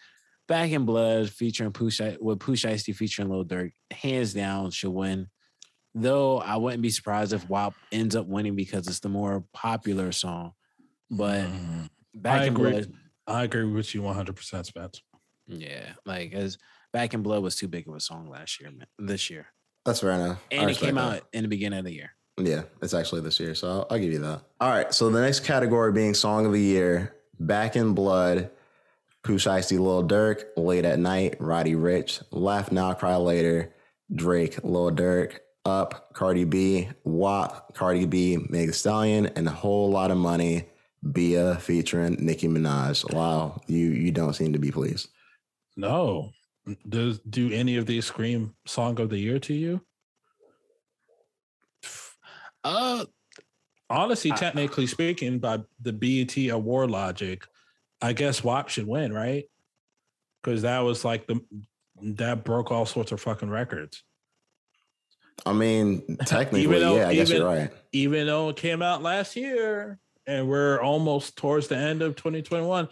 Back 0.47 0.71
in 0.71 0.85
Blood 0.85 1.29
featuring 1.29 1.73
Pooh 1.73 1.91
with 2.21 2.39
Pooh 2.39 2.55
Shiesty 2.55 2.95
featuring 2.95 3.29
Lil 3.29 3.43
Durk, 3.43 3.71
hands 3.91 4.33
down 4.33 4.71
should 4.71 4.91
win. 4.91 5.27
Though 5.95 6.39
I 6.39 6.55
wouldn't 6.57 6.81
be 6.81 6.89
surprised 6.89 7.33
if 7.33 7.47
WAP 7.49 7.73
ends 7.91 8.15
up 8.15 8.25
winning 8.25 8.55
because 8.55 8.87
it's 8.87 8.99
the 8.99 9.09
more 9.09 9.43
popular 9.53 10.11
song. 10.11 10.53
But 11.11 11.41
Mhm. 11.41 11.89
Back 12.15 12.41
I 12.41 12.45
in 12.45 12.53
agree. 12.53 12.71
Blood, 12.71 12.93
I 13.27 13.43
agree 13.43 13.65
with 13.65 13.93
you 13.95 14.01
100%, 14.03 14.65
Spence. 14.65 15.01
yeah, 15.47 15.93
like 16.05 16.33
as 16.33 16.57
Back 16.91 17.13
in 17.13 17.21
Blood 17.23 17.41
was 17.43 17.55
too 17.55 17.67
big 17.67 17.87
of 17.87 17.95
a 17.95 17.99
song 17.99 18.29
last 18.29 18.59
year, 18.61 18.69
man. 18.71 18.85
This 18.99 19.29
year, 19.29 19.47
That's 19.85 19.99
fair 19.99 20.11
enough. 20.11 20.39
I 20.51 20.55
and 20.55 20.69
it 20.71 20.77
came 20.77 20.95
that. 20.95 21.01
out 21.17 21.27
in 21.33 21.41
the 21.43 21.47
beginning 21.47 21.79
of 21.79 21.85
the 21.85 21.93
year. 21.93 22.11
Yeah, 22.37 22.63
it's 22.81 22.93
actually 22.95 23.21
this 23.21 23.39
year, 23.39 23.53
so 23.53 23.67
I'll, 23.69 23.87
I'll 23.91 23.99
give 23.99 24.11
you 24.11 24.19
that. 24.19 24.41
All 24.59 24.69
right, 24.69 24.91
so 24.93 25.09
the 25.09 25.21
next 25.21 25.41
category 25.41 25.91
being 25.91 26.13
Song 26.15 26.45
of 26.47 26.53
the 26.53 26.61
Year, 26.61 27.15
Back 27.39 27.75
in 27.75 27.93
Blood, 27.93 28.49
Pooh 29.23 29.35
Shiesty, 29.37 29.77
Lil 29.79 30.07
Durk, 30.07 30.43
Late 30.57 30.85
at 30.85 30.97
Night, 30.99 31.35
Roddy 31.39 31.73
Ricch, 31.73 32.23
Laugh 32.31 32.71
Now, 32.71 32.93
Cry 32.93 33.15
Later, 33.17 33.73
Drake, 34.13 34.63
Lil 34.63 34.91
Durk, 34.91 35.39
Up, 35.65 36.13
Cardi 36.13 36.43
B, 36.43 36.89
WAP, 37.05 37.73
Cardi 37.73 38.05
B, 38.05 38.37
Meg 38.49 38.67
Thee 38.67 38.73
Stallion, 38.73 39.27
and 39.27 39.47
a 39.47 39.51
whole 39.51 39.89
lot 39.89 40.11
of 40.11 40.17
money, 40.17 40.65
Bia 41.13 41.55
featuring 41.55 42.17
Nicki 42.19 42.47
Minaj. 42.49 43.13
Wow, 43.13 43.61
you 43.67 43.87
you 43.87 44.11
don't 44.11 44.33
seem 44.33 44.51
to 44.53 44.59
be 44.59 44.71
pleased. 44.71 45.07
No. 45.77 46.31
Does 46.87 47.19
do 47.19 47.51
any 47.51 47.75
of 47.77 47.85
these 47.85 48.05
scream 48.05 48.55
song 48.65 48.99
of 49.01 49.09
the 49.09 49.17
year 49.17 49.37
to 49.39 49.53
you? 49.53 49.81
Uh, 52.63 53.05
Honestly, 53.89 54.31
I- 54.31 54.35
technically 54.35 54.87
speaking, 54.87 55.39
by 55.39 55.59
the 55.81 55.91
BET 55.93 56.35
award 56.49 56.89
logic, 56.89 57.45
I 58.01 58.13
guess 58.13 58.43
WAP 58.43 58.69
should 58.69 58.87
win, 58.87 59.11
right? 59.13 59.45
Because 60.41 60.61
that 60.63 60.79
was 60.79 61.05
like 61.05 61.25
the 61.27 61.39
that 62.01 62.43
broke 62.43 62.71
all 62.71 62.85
sorts 62.85 63.11
of 63.13 63.21
fucking 63.21 63.49
records. 63.49 64.03
I 65.45 65.53
mean, 65.53 66.17
technically, 66.25 66.63
Even 66.63 66.79
though- 66.79 66.95
yeah, 66.97 67.07
I 67.09 67.15
guess 67.15 67.29
even- 67.29 67.41
you're 67.41 67.49
right. 67.51 67.71
Even 67.91 68.27
though 68.27 68.49
it 68.49 68.55
came 68.55 68.81
out 68.81 69.03
last 69.03 69.35
year 69.35 69.99
and 70.25 70.47
we're 70.47 70.81
almost 70.81 71.37
towards 71.37 71.67
the 71.67 71.77
end 71.77 72.01
of 72.01 72.15
2021, 72.15 72.87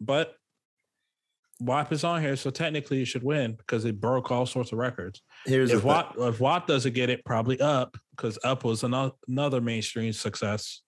but 0.00 0.34
WAP 1.60 1.92
is 1.92 2.04
on 2.04 2.20
here, 2.22 2.36
so 2.36 2.50
technically 2.50 2.98
you 2.98 3.04
should 3.04 3.22
win 3.22 3.52
because 3.52 3.84
it 3.84 4.00
broke 4.00 4.30
all 4.30 4.46
sorts 4.46 4.72
of 4.72 4.78
records. 4.78 5.20
Here's 5.44 5.70
if 5.70 5.84
WAP 5.84 6.14
if 6.18 6.40
WAP 6.40 6.66
doesn't 6.66 6.94
get 6.94 7.10
it, 7.10 7.22
probably 7.24 7.60
up 7.60 7.96
because 8.12 8.38
up 8.42 8.64
was 8.64 8.82
another 8.82 9.12
another 9.28 9.60
mainstream 9.60 10.12
success. 10.12 10.80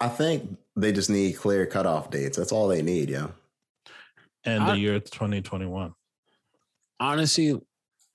I 0.00 0.08
think 0.08 0.56
they 0.76 0.92
just 0.92 1.08
need 1.10 1.32
clear 1.38 1.64
cutoff 1.66 2.10
dates. 2.10 2.36
That's 2.36 2.52
all 2.52 2.68
they 2.68 2.82
need, 2.82 3.08
yeah. 3.10 3.28
And 4.44 4.62
I- 4.62 4.74
the 4.74 4.78
year 4.78 5.00
2021. 5.00 5.94
honestly, 7.00 7.58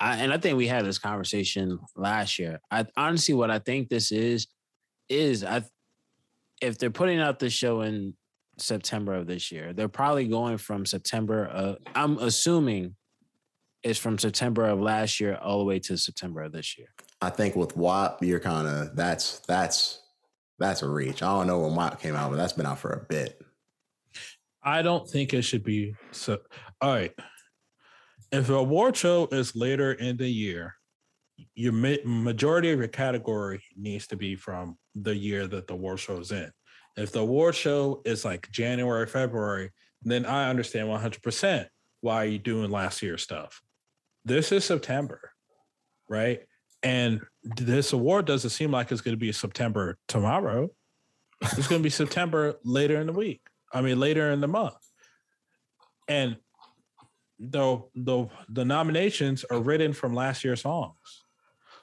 I, 0.04 0.18
and 0.18 0.34
I 0.34 0.38
think 0.38 0.58
we 0.58 0.68
had 0.68 0.86
this 0.86 1.00
conversation 1.00 1.80
last 1.96 2.38
year. 2.38 2.60
I 2.70 2.86
honestly, 2.98 3.34
what 3.36 3.50
I 3.50 3.60
think 3.60 3.88
this 3.88 4.12
is, 4.12 4.48
is 5.08 5.46
I, 5.46 5.64
if 6.62 6.78
they're 6.78 6.92
putting 6.92 7.22
out 7.22 7.40
the 7.40 7.50
show 7.50 7.82
in 7.82 8.14
September 8.58 9.14
of 9.14 9.28
this 9.28 9.50
year, 9.50 9.72
they're 9.72 9.88
probably 9.88 10.28
going 10.28 10.58
from 10.58 10.86
September. 10.86 11.50
Uh, 11.50 11.76
I'm 11.96 12.18
assuming 12.18 12.98
it's 13.82 13.98
from 13.98 14.20
September 14.20 14.66
of 14.68 14.82
last 14.82 15.22
year 15.22 15.40
all 15.42 15.60
the 15.60 15.64
way 15.64 15.80
to 15.80 15.98
September 15.98 16.42
of 16.42 16.52
this 16.52 16.78
year. 16.78 16.90
I 17.22 17.30
think 17.30 17.56
with 17.56 17.78
WAP, 17.78 18.22
you're 18.22 18.42
kind 18.42 18.68
of 18.68 18.98
that's 18.98 19.40
that's 19.48 20.02
that's 20.60 20.82
a 20.82 20.90
reach. 20.90 21.24
I 21.24 21.28
don't 21.28 21.48
know 21.48 21.60
when 21.60 21.76
WAP 21.76 22.02
came 22.02 22.16
out, 22.16 22.30
but 22.30 22.36
that's 22.36 22.54
been 22.54 22.66
out 22.66 22.80
for 22.80 22.92
a 22.92 23.06
bit. 23.06 23.42
I 24.62 24.82
don't 24.82 25.10
think 25.10 25.34
it 25.34 25.44
should 25.44 25.64
be 25.64 25.96
so. 26.12 26.40
All 26.82 26.94
right. 26.94 27.14
If 28.34 28.48
the 28.48 28.56
award 28.56 28.98
show 28.98 29.28
is 29.32 29.56
later 29.56 29.94
in 29.94 30.18
the 30.18 30.28
year, 30.28 30.74
your 31.54 31.72
majority 31.72 32.72
of 32.72 32.80
your 32.80 32.88
category 32.88 33.62
needs 33.78 34.08
to 34.08 34.16
be 34.16 34.36
from 34.36 34.76
the 34.96 35.16
year 35.16 35.46
that 35.46 35.68
the 35.68 35.74
award 35.74 36.00
show 36.00 36.18
is 36.18 36.32
in. 36.32 36.52
If 36.98 37.12
the 37.12 37.20
award 37.20 37.54
show 37.54 38.02
is 38.06 38.26
like 38.26 38.50
January, 38.50 39.06
February, 39.06 39.70
then 40.02 40.26
I 40.26 40.50
understand 40.50 40.90
100% 40.90 41.68
why 42.02 42.24
you're 42.24 42.40
doing 42.40 42.72
last 42.72 43.04
year's 43.04 43.22
stuff. 43.22 43.62
This 44.26 44.52
is 44.52 44.66
September, 44.66 45.32
right? 46.10 46.42
And 46.82 47.22
this 47.44 47.94
award 47.94 48.26
doesn't 48.26 48.50
seem 48.50 48.72
like 48.72 48.92
it's 48.92 49.02
going 49.02 49.16
to 49.16 49.20
be 49.20 49.32
September 49.32 50.00
tomorrow. 50.08 50.70
It's 51.40 51.68
going 51.68 51.82
to 51.82 51.86
be 51.86 51.92
September 51.92 52.56
later 52.64 53.00
in 53.00 53.06
the 53.06 53.14
week. 53.14 53.42
I 53.72 53.82
mean, 53.82 54.00
later 54.00 54.32
in 54.32 54.42
the 54.42 54.48
month. 54.48 54.74
And 56.08 56.38
the 57.40 57.82
the 57.96 58.28
the 58.50 58.66
nominations 58.66 59.44
are 59.50 59.60
written 59.60 59.94
from 59.94 60.14
last 60.14 60.44
year's 60.44 60.62
songs. 60.62 61.24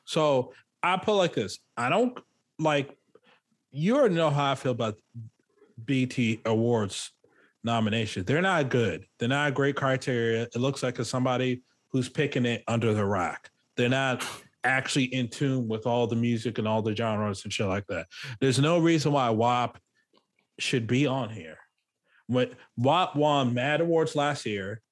So 0.04 0.52
I 0.82 0.96
put 0.96 1.14
like 1.14 1.34
this. 1.34 1.58
I 1.76 1.88
don't 1.88 2.18
like 2.58 2.96
you 3.70 3.96
already 3.96 4.14
know 4.14 4.30
how 4.30 4.52
I 4.52 4.54
feel 4.54 4.72
about 4.72 4.96
BET 5.78 6.16
Awards 6.44 7.12
nominations. 7.62 8.26
They're 8.26 8.42
not 8.42 8.68
good. 8.68 9.06
They're 9.18 9.28
not 9.28 9.54
great 9.54 9.76
criteria. 9.76 10.42
It 10.42 10.56
looks 10.56 10.82
like 10.82 10.98
it's 10.98 11.10
somebody 11.10 11.62
who's 11.88 12.08
picking 12.08 12.46
it 12.46 12.62
under 12.66 12.94
the 12.94 13.04
rock. 13.04 13.50
They're 13.76 13.88
not 13.88 14.24
actually 14.64 15.04
in 15.04 15.28
tune 15.28 15.68
with 15.68 15.86
all 15.86 16.06
the 16.06 16.16
music 16.16 16.58
and 16.58 16.68
all 16.68 16.82
the 16.82 16.94
genres 16.94 17.44
and 17.44 17.52
shit 17.52 17.66
like 17.66 17.86
that. 17.88 18.06
There's 18.40 18.58
no 18.58 18.78
reason 18.78 19.12
why 19.12 19.30
WAP 19.30 19.78
should 20.58 20.86
be 20.86 21.06
on 21.06 21.30
here. 21.30 21.58
When 22.26 22.50
WAP 22.76 23.16
won 23.16 23.54
Mad 23.54 23.80
Awards 23.80 24.14
last 24.14 24.46
year, 24.46 24.82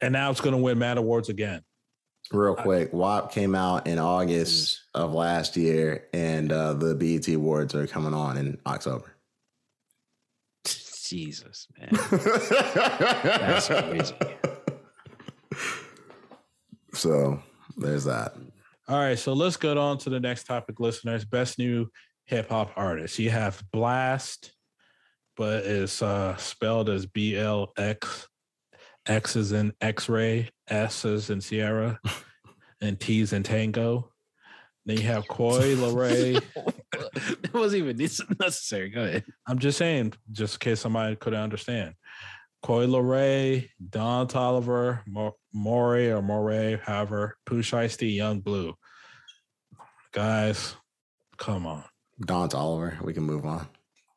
and 0.00 0.12
now 0.12 0.30
it's 0.30 0.40
going 0.40 0.54
to 0.54 0.62
win 0.62 0.78
Mad 0.78 0.98
Awards 0.98 1.28
again. 1.28 1.62
Real 2.32 2.56
quick, 2.56 2.92
WAP 2.92 3.30
came 3.32 3.54
out 3.54 3.86
in 3.86 4.00
August 4.00 4.82
of 4.94 5.14
last 5.14 5.56
year, 5.56 6.08
and 6.12 6.50
uh, 6.50 6.72
the 6.74 6.94
BET 6.94 7.28
Awards 7.28 7.74
are 7.74 7.86
coming 7.86 8.14
on 8.14 8.36
in 8.36 8.58
October. 8.66 9.16
Jesus, 10.64 11.68
man. 11.78 11.88
That's 12.10 13.68
crazy. 13.68 14.14
So 16.94 17.40
there's 17.76 18.04
that. 18.04 18.34
All 18.88 18.98
right, 18.98 19.18
so 19.18 19.32
let's 19.32 19.56
go 19.56 19.78
on 19.78 19.98
to 19.98 20.10
the 20.10 20.18
next 20.18 20.44
topic, 20.44 20.80
listeners. 20.80 21.24
Best 21.24 21.58
new 21.58 21.88
hip 22.24 22.48
hop 22.48 22.72
artist. 22.76 23.18
You 23.18 23.30
have 23.30 23.62
Blast, 23.72 24.52
but 25.36 25.64
it's 25.64 26.02
uh, 26.02 26.36
spelled 26.36 26.88
as 26.88 27.06
B 27.06 27.36
L 27.36 27.72
X. 27.76 28.28
X 29.06 29.36
is 29.36 29.52
in 29.52 29.72
X 29.80 30.08
ray, 30.08 30.50
S 30.68 31.04
is 31.04 31.30
in 31.30 31.40
Sierra, 31.40 32.00
and 32.80 32.98
T 32.98 33.20
is 33.20 33.32
in 33.32 33.42
Tango. 33.42 34.10
Then 34.84 34.98
you 34.98 35.02
have 35.04 35.26
Coi 35.28 35.74
Leray. 35.74 36.42
it 37.44 37.54
wasn't 37.54 37.82
even 37.82 37.96
necessary. 38.40 38.90
Go 38.90 39.02
ahead. 39.02 39.24
I'm 39.46 39.58
just 39.58 39.78
saying, 39.78 40.14
just 40.30 40.54
in 40.54 40.58
case 40.60 40.80
somebody 40.80 41.16
couldn't 41.16 41.40
understand. 41.40 41.94
Coi 42.62 42.86
Leray, 42.86 43.68
Don 43.90 44.26
Toliver, 44.26 45.02
Morey 45.52 46.10
or 46.10 46.22
Moray, 46.22 46.78
however, 46.82 47.36
Pooh 47.46 47.62
Shiesty, 47.62 48.14
Yung 48.14 48.40
Bleu. 48.40 48.74
Guys, 50.12 50.74
come 51.36 51.66
on. 51.66 51.84
Don 52.24 52.48
Toliver. 52.48 53.00
We 53.02 53.12
can 53.12 53.24
move 53.24 53.44
on. 53.44 53.68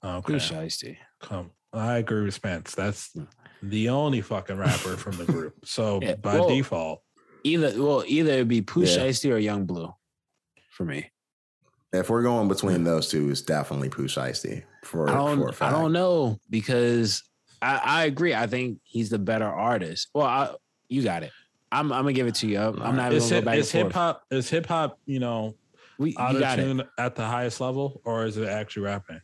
Okay. 0.03 0.33
Pooh 0.33 0.39
Shiesty. 0.39 0.97
Come. 1.19 1.51
I 1.73 1.97
agree 1.97 2.23
with 2.23 2.33
Spence. 2.33 2.73
That's 2.73 3.11
hmm. 3.13 3.23
The 3.61 3.89
only 3.89 4.21
fucking 4.21 4.57
rapper 4.57 4.95
from 4.97 5.17
the 5.17 5.25
group. 5.25 5.55
So 5.65 5.99
Yeah, 6.01 6.15
by 6.15 6.35
well, 6.39 6.47
default, 6.49 7.03
Either 7.43 7.81
well, 7.81 8.03
either 8.05 8.31
it'd 8.33 8.47
be 8.47 8.61
Pooh 8.61 8.81
Yeah. 8.81 8.97
Shiesty 8.97 9.31
or 9.31 9.37
Yung 9.37 9.65
Bleu 9.65 9.93
for 10.71 10.85
me. 10.85 11.11
If 11.91 12.09
we're 12.09 12.21
going 12.23 12.47
between 12.47 12.83
those 12.83 13.09
two, 13.09 13.29
it's 13.29 13.41
definitely 13.41 13.89
Pooh 13.89 14.07
Shiesty 14.07 14.63
for, 14.83 15.09
I 15.09 15.13
for 15.13 15.17
a 15.17 15.35
don't 15.35 15.61
I 15.61 15.71
don't 15.71 15.91
know 15.93 16.37
because 16.49 17.23
I, 17.61 17.81
I 17.83 18.05
agree. 18.05 18.33
I 18.33 18.47
think 18.47 18.79
he's 18.83 19.09
the 19.09 19.19
better 19.19 19.45
artist. 19.47 20.09
Well, 20.13 20.25
I, 20.25 20.53
you 20.87 21.01
got 21.03 21.23
it. 21.23 21.31
I'm 21.71 21.91
I'm 21.91 22.03
gonna 22.03 22.13
give 22.13 22.27
it 22.27 22.35
to 22.35 22.47
you. 22.47 22.59
I'm, 22.59 22.81
I'm 22.81 22.95
not 22.95 23.07
even 23.13 23.17
is, 23.17 23.29
gonna 23.29 23.35
hip, 23.35 23.43
go 23.43 23.45
back 23.45 23.53
and 23.53 23.59
is 23.61 23.71
hip 23.71 23.93
hop 23.93 24.23
is 24.31 24.49
hip 24.49 24.65
hop, 24.65 24.99
you 25.05 25.19
know, 25.19 25.55
We, 25.97 26.11
you 26.11 26.15
auto 26.17 26.39
got 26.39 26.59
it. 26.59 26.63
tune 26.63 26.83
at 26.97 27.15
the 27.15 27.25
highest 27.25 27.59
level, 27.61 28.01
or 28.05 28.25
is 28.25 28.37
it 28.37 28.47
actually 28.47 28.83
rapping? 28.83 29.21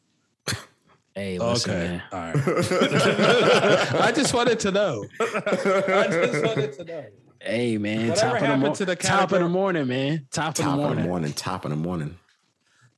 Hey, 1.15 1.39
listen, 1.39 1.71
okay. 1.71 1.87
man. 1.87 2.03
All 2.11 2.19
right. 2.19 3.91
I 4.01 4.11
just 4.13 4.33
wanted 4.33 4.59
to 4.59 4.71
know. 4.71 5.05
I 5.19 6.07
just 6.09 6.45
wanted 6.45 6.73
to 6.73 6.83
know. 6.83 7.05
Hey, 7.41 7.77
man. 7.77 8.09
Whatever 8.09 8.15
top 8.21 8.33
of 8.35 8.39
the 8.41 8.45
happened 8.47 8.61
mor- 8.63 8.75
to 8.75 8.85
the 8.85 8.95
top 8.95 9.31
of 9.31 9.39
the 9.39 9.49
morning, 9.49 9.87
man. 9.87 10.27
Top, 10.31 10.49
of 10.49 10.55
top 10.55 10.65
the 10.65 10.71
of 10.71 10.77
morning. 10.77 11.03
the 11.03 11.07
morning. 11.09 11.33
Top 11.33 11.63
of 11.65 11.71
the 11.71 11.77
morning. 11.77 12.17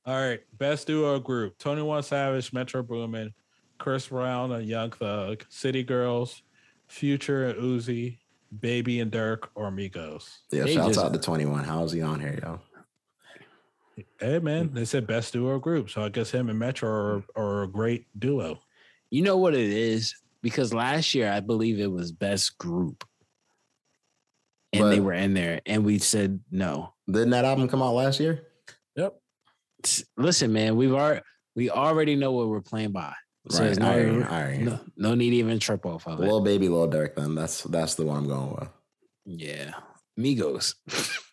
All 0.06 0.16
right. 0.16 0.40
Best 0.58 0.88
duo 0.88 1.20
group. 1.20 1.58
21 1.60 2.02
Savage, 2.04 2.52
Metro 2.54 2.82
Boomin, 2.82 3.34
Chris 3.78 4.08
Brown 4.08 4.52
and 4.52 4.66
Young 4.66 4.92
Thug, 4.92 5.46
City 5.50 5.84
Girls, 5.84 6.42
Future 6.88 7.48
and 7.50 7.60
Uzi, 7.62 8.18
Baby 8.58 9.00
and 9.00 9.12
Durk, 9.12 9.50
or 9.54 9.70
Migos. 9.70 10.38
Yeah, 10.52 10.64
They 10.64 10.74
shouts 10.76 10.96
just- 10.96 11.06
out 11.06 11.14
to 11.14 11.20
21. 11.20 11.66
How's 11.66 11.92
he 11.92 12.02
on 12.02 12.20
here, 12.20 12.40
yo? 12.42 12.60
Hey 14.20 14.40
man, 14.40 14.70
mm. 14.70 14.74
they 14.74 14.86
said 14.86 15.08
best 15.08 15.34
duo 15.34 15.60
group. 15.60 15.90
So 15.90 16.04
I 16.04 16.10
guess 16.10 16.32
him 16.32 16.50
and 16.50 16.60
Metro 16.60 16.90
are, 16.90 17.20
mm. 17.20 17.24
are 17.36 17.64
a 17.64 17.68
great 17.68 18.06
duo. 18.18 18.60
You 19.10 19.24
know 19.24 19.38
what 19.38 19.54
it 19.54 19.70
is? 19.70 20.16
Because 20.42 20.74
last 20.74 21.16
year 21.16 21.32
I 21.32 21.40
believe 21.40 21.80
it 21.80 21.92
was 21.92 22.12
best 22.12 22.58
group. 22.58 23.04
And 24.74 24.92
they 24.92 25.00
were 25.00 25.14
in 25.14 25.34
there, 25.34 25.62
and 25.66 25.84
we 25.86 25.98
said 25.98 26.40
no. 26.52 26.94
Didn't 27.10 27.32
that 27.32 27.46
album 27.46 27.68
come 27.68 27.82
out 27.82 27.94
last 27.94 28.20
year? 28.20 28.48
Yep. 28.96 29.18
Listen, 30.18 30.54
man, 30.54 30.76
we've 30.76 30.94
already 30.94 31.22
we 31.56 31.72
already 31.72 32.16
know 32.16 32.34
what 32.34 32.50
we're 32.50 32.62
playing 32.62 32.92
by. 32.92 33.14
So 33.50 33.66
right. 33.66 33.78
no, 33.78 33.90
right. 33.90 34.08
All 34.08 34.44
right. 34.44 34.60
no, 34.60 34.80
no 34.98 35.16
need 35.16 35.32
to 35.32 35.36
even 35.38 35.58
trip 35.58 35.86
off 35.86 36.06
of 36.06 36.20
it. 36.20 36.22
Little 36.22 36.42
baby, 36.42 36.68
little 36.68 36.90
Durk. 36.90 37.16
Then 37.16 37.34
that's 37.34 37.64
that's 37.64 37.96
the 37.96 38.06
one 38.06 38.18
I'm 38.18 38.28
going 38.28 38.52
with. 38.52 38.70
yeah. 39.26 39.72
Migos. 40.20 40.76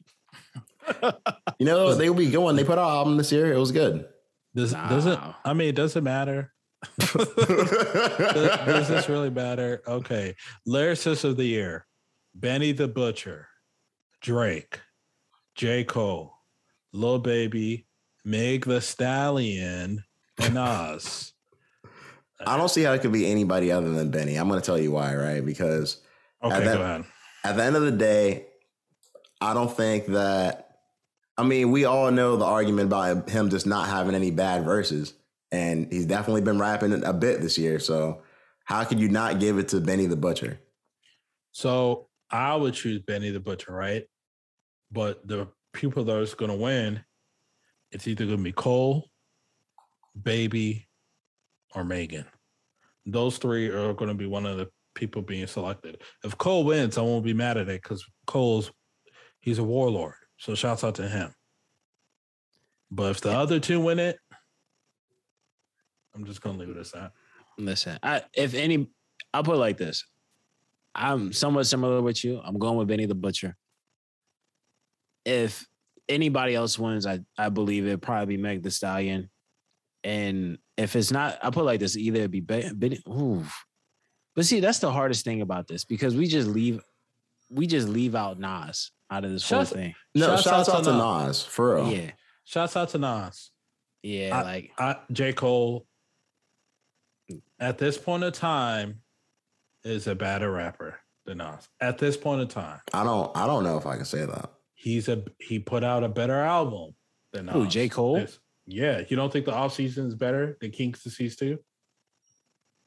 You 1.59 1.67
know 1.67 1.95
they 1.95 2.09
will 2.11 2.17
be 2.17 2.31
going. 2.31 2.57
They 2.57 2.65
put 2.65 2.79
out 2.79 2.89
an 2.91 2.97
album 2.97 3.17
this 3.17 3.31
year. 3.31 3.53
It 3.53 3.59
was 3.59 3.71
good. 3.73 4.07
Does 4.55 4.73
doesn't 4.73 5.13
Nah. 5.21 5.35
I 5.45 5.53
mean 5.55 5.69
it 5.69 5.77
doesn't 5.77 6.03
matter. 6.05 6.53
Does, 6.99 7.27
does 8.67 8.89
this 8.89 9.09
really 9.09 9.31
matter? 9.31 9.83
Okay. 9.87 10.35
Lyricist 10.69 11.25
of 11.25 11.37
the 11.37 11.45
year. 11.45 11.87
Benny 12.35 12.73
the 12.73 12.89
Butcher, 12.89 13.49
Drake, 14.21 14.81
J. 15.55 15.85
Cole, 15.85 16.35
Lil 16.93 17.21
Baby, 17.21 17.87
Meg 18.25 18.67
Thee 18.67 18.81
Stallion, 18.81 20.05
and 20.43 20.55
Nas. 20.55 21.33
I 22.45 22.57
don't 22.57 22.69
see 22.69 22.83
how 22.83 22.93
it 22.93 23.01
could 23.01 23.13
be 23.13 23.31
anybody 23.31 23.71
other 23.73 23.91
than 23.93 24.11
Benny. 24.11 24.37
I'm 24.37 24.49
going 24.49 24.61
to 24.61 24.67
tell 24.67 24.79
you 24.79 24.91
why, 24.91 25.15
right? 25.15 25.45
Because 25.45 26.03
Okay, 26.43 26.57
And 26.57 26.67
that- 26.67 26.77
go 26.77 26.83
ahead. 26.83 27.05
at 27.45 27.57
the 27.57 27.63
end 27.63 27.77
of 27.77 27.83
the 27.83 27.93
day, 27.93 28.47
I 29.41 29.55
don't 29.55 29.75
think 29.75 30.07
that. 30.07 30.64
I 31.37 31.43
mean, 31.43 31.71
we 31.73 31.85
all 31.85 32.11
know 32.11 32.37
the 32.37 32.45
argument 32.45 32.87
about 32.87 33.29
him 33.29 33.51
just 33.51 33.67
not 33.67 33.89
having 33.89 34.15
any 34.15 34.31
bad 34.31 34.65
verses, 34.65 35.15
and 35.51 35.91
he's 35.93 36.07
definitely 36.07 36.43
been 36.43 36.59
rapping 36.59 37.05
a 37.05 37.13
bit 37.13 37.41
this 37.41 37.59
year. 37.59 37.79
So, 37.79 38.23
how 38.65 38.85
could 38.85 39.01
you 39.01 39.09
not 39.09 39.41
give 39.41 39.59
it 39.59 39.69
to 39.69 39.81
Benny 39.81 40.07
the 40.07 40.17
Butcher? 40.17 40.61
So 41.53 42.09
I 42.31 42.57
would 42.57 42.75
choose 42.75 43.01
Benny 43.01 43.31
the 43.31 43.41
Butcher, 43.41 43.73
right? 43.73 44.05
But 44.91 45.27
the 45.27 45.49
people 45.73 46.05
that 46.05 46.19
is 46.19 46.35
going 46.35 46.51
to 46.51 46.57
win, 46.57 47.05
it's 47.93 48.09
either 48.09 48.25
going 48.25 48.39
to 48.39 48.43
be 48.43 48.53
Cole, 48.53 49.09
Baby, 50.21 50.89
or 51.75 51.85
Megan. 51.85 52.25
Those 53.07 53.39
three 53.39 53.69
are 53.69 53.93
going 53.93 54.09
to 54.09 54.15
be 54.15 54.27
one 54.27 54.47
of 54.47 54.57
the 54.57 54.69
people 54.95 55.23
being 55.23 55.47
selected. 55.47 56.03
If 56.25 56.37
Cole 56.39 56.65
wins, 56.65 56.99
I 56.99 57.03
won't 57.03 57.25
be 57.25 57.35
mad 57.35 57.57
at 57.57 57.69
it 57.69 57.83
because 57.83 58.05
Cole's 58.27 58.73
he's 59.41 59.59
a 59.59 59.65
warlord. 59.65 60.15
So 60.39 60.55
shouts 60.55 60.85
out 60.85 60.97
to 60.97 61.09
him. 61.09 61.35
But 62.91 63.11
if 63.13 63.21
the 63.21 63.33
other 63.33 63.61
two 63.61 63.81
win 63.81 63.99
it, 63.99 64.19
I'm 66.15 66.25
just 66.25 66.41
going 66.41 66.57
to 66.59 66.65
leave 66.65 66.77
it 66.77 66.81
as 66.81 66.93
that. 66.93 67.13
Listen, 67.59 67.99
I 68.03 68.23
if 68.35 68.55
any, 68.55 68.89
I'll 69.33 69.43
put 69.43 69.57
it 69.57 69.61
like 69.61 69.79
this. 69.79 70.05
I'm 70.95 71.33
somewhat 71.33 71.67
similar 71.67 72.01
with 72.03 72.25
you. 72.25 72.41
I'm 72.45 72.59
going 72.59 72.77
with 72.77 72.89
Benny 72.89 73.07
the 73.07 73.15
Butcher. 73.15 73.57
If 75.25 75.67
anybody 76.09 76.55
else 76.55 76.79
wins, 76.79 77.07
I 77.07 77.21
I 77.37 77.49
believe 77.49 77.87
it'd 77.87 78.03
probably 78.03 78.37
be 78.37 78.43
Meg 78.43 78.63
Thee 78.63 78.71
Stallion. 78.71 79.31
And 80.05 80.59
if 80.77 80.95
it's 80.95 81.11
not, 81.11 81.39
I 81.43 81.51
put 81.51 81.63
it 81.63 81.65
like 81.65 81.81
this: 81.81 81.97
either 81.97 82.19
it'd 82.19 82.31
be 82.31 82.41
Be- 82.41 82.71
Benny. 82.75 83.03
Ooh. 83.09 83.45
But 84.37 84.47
see, 84.47 84.61
that's 84.61 84.81
the 84.81 84.93
hardest 84.93 85.25
thing 85.25 85.41
about 85.43 85.69
this 85.69 85.85
because 85.85 86.17
we 86.17 86.27
just 86.27 86.49
leave, 86.49 86.81
we 87.51 87.67
just 87.67 87.89
leave 87.89 88.15
out 88.15 88.39
Nas 88.39 88.91
out 89.15 89.25
of 89.25 89.31
this 89.31 89.49
whole 89.49 89.65
thing. 89.65 89.95
No, 90.15 90.27
Shouts 90.29 90.43
shouts, 90.43 90.69
out 90.69 90.75
out 90.77 90.85
to 90.85 90.91
to 90.91 90.97
Nas. 90.97 91.27
Nas 91.27 91.43
for 91.45 91.75
real. 91.77 91.91
Yeah, 91.93 92.11
Shouts 92.45 92.77
out 92.77 92.89
to 92.91 92.99
Nas. 92.99 93.51
yeah, 94.03 94.37
I- 94.39 94.43
like 94.43 94.73
I, 94.79 94.97
J. 95.13 95.33
Cole, 95.33 95.87
at 97.59 97.79
this 97.79 97.97
point 97.99 98.25
of 98.25 98.33
time, 98.33 99.01
is 99.85 100.07
a 100.07 100.15
better 100.15 100.51
rapper 100.51 100.99
than 101.27 101.39
Nas. 101.39 101.69
At 101.81 101.99
this 101.99 102.17
point 102.17 102.41
of 102.43 102.49
time, 102.49 102.81
I 102.93 103.05
don't. 103.05 103.35
I 103.37 103.47
don't 103.47 103.65
know 103.65 103.77
if 103.77 103.87
I 103.87 103.97
can 103.97 104.05
say 104.05 104.25
that. 104.27 104.51
he's 104.75 105.09
a 105.09 105.23
he 105.39 105.59
put 105.59 105.85
out 105.85 106.05
a 106.05 106.09
better 106.09 106.39
album 106.41 106.95
than 107.33 107.47
Nas. 107.47 107.55
Who, 107.55 107.67
J. 107.67 107.89
Cole? 107.89 108.17
It's- 108.17 108.39
yeah, 108.67 109.03
you 109.11 109.15
don't 109.17 109.31
think 109.31 109.45
the 109.45 109.53
off 109.53 109.75
season 109.75 110.07
is 110.07 110.15
better 110.15 110.57
than 110.59 110.71
King's 110.71 111.03
Disease 111.03 111.37
Two? 111.37 111.59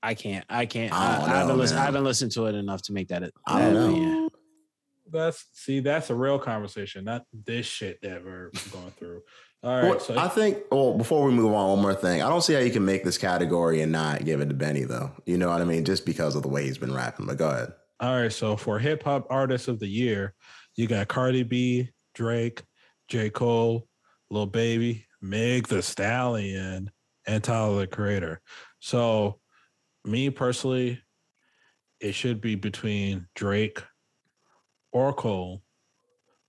I 0.01 0.15
can't, 0.15 0.43
I 0.49 0.65
can't. 0.65 0.91
I 0.91 0.97
I, 0.97 1.19
don't 1.19 1.29
I, 1.29 1.33
haven't 1.37 1.47
know, 1.49 1.55
listened, 1.55 1.79
I 1.79 1.81
man. 1.83 1.85
haven't 1.93 2.03
listened 2.03 2.31
to 2.31 2.45
it 2.47 2.55
enough 2.55 2.81
to 2.83 2.93
make 2.93 3.09
that. 3.09 3.21
a- 3.23 3.31
I 3.45 3.61
don't 3.61 3.73
know. 3.75 3.89
opinion. 3.89 4.26
That's 5.11 5.45
see, 5.53 5.79
that's 5.79 6.09
a 6.09 6.15
real 6.15 6.39
conversation, 6.39 7.05
not 7.05 7.23
this 7.33 7.65
shit 7.65 7.99
that 8.01 8.23
we're 8.23 8.51
going 8.71 8.91
through. 8.91 9.21
All 9.63 9.75
right, 9.75 9.83
Well, 9.89 9.99
so 9.99 10.17
I 10.17 10.27
think. 10.27 10.59
Well, 10.71 10.97
before 10.97 11.25
we 11.25 11.33
move 11.33 11.53
on, 11.53 11.69
one 11.69 11.81
more 11.81 11.95
thing. 11.95 12.21
I 12.21 12.29
don't 12.29 12.41
see 12.41 12.53
how 12.53 12.59
you 12.59 12.71
can 12.71 12.85
make 12.85 13.03
this 13.03 13.17
category 13.17 13.81
and 13.81 13.91
not 13.91 14.23
give 14.23 14.39
it 14.39 14.49
to 14.49 14.53
Benny, 14.53 14.83
though. 14.83 15.11
You 15.25 15.37
know 15.37 15.49
what 15.49 15.61
I 15.61 15.65
mean? 15.65 15.83
Just 15.83 16.05
because 16.05 16.35
of 16.35 16.43
the 16.43 16.47
way 16.47 16.63
he's 16.63 16.77
been 16.77 16.93
rapping. 16.93 17.25
But 17.25 17.37
go 17.37 17.49
ahead. 17.49 17.73
All 17.99 18.21
right, 18.21 18.31
so 18.31 18.55
for 18.55 18.77
hip 18.77 19.03
hop 19.03 19.25
artist 19.31 19.67
of 19.67 19.79
the 19.79 19.87
year, 19.87 20.35
you 20.75 20.85
got 20.85 21.07
Cardi 21.07 21.41
B, 21.41 21.89
Drake, 22.13 22.61
J. 23.07 23.31
Cole, 23.31 23.87
Lil 24.29 24.45
Baby, 24.45 25.07
Meg 25.21 25.67
Thee 25.67 25.81
Stallion, 25.81 26.91
and 27.25 27.43
Tyler 27.43 27.79
the 27.79 27.87
Creator. 27.87 28.39
So, 28.79 29.39
me 30.05 30.29
personally, 30.29 31.01
it 31.99 32.13
should 32.13 32.39
be 32.39 32.53
between 32.53 33.27
Drake 33.35 33.81
or 34.91 35.13
Cole 35.13 35.63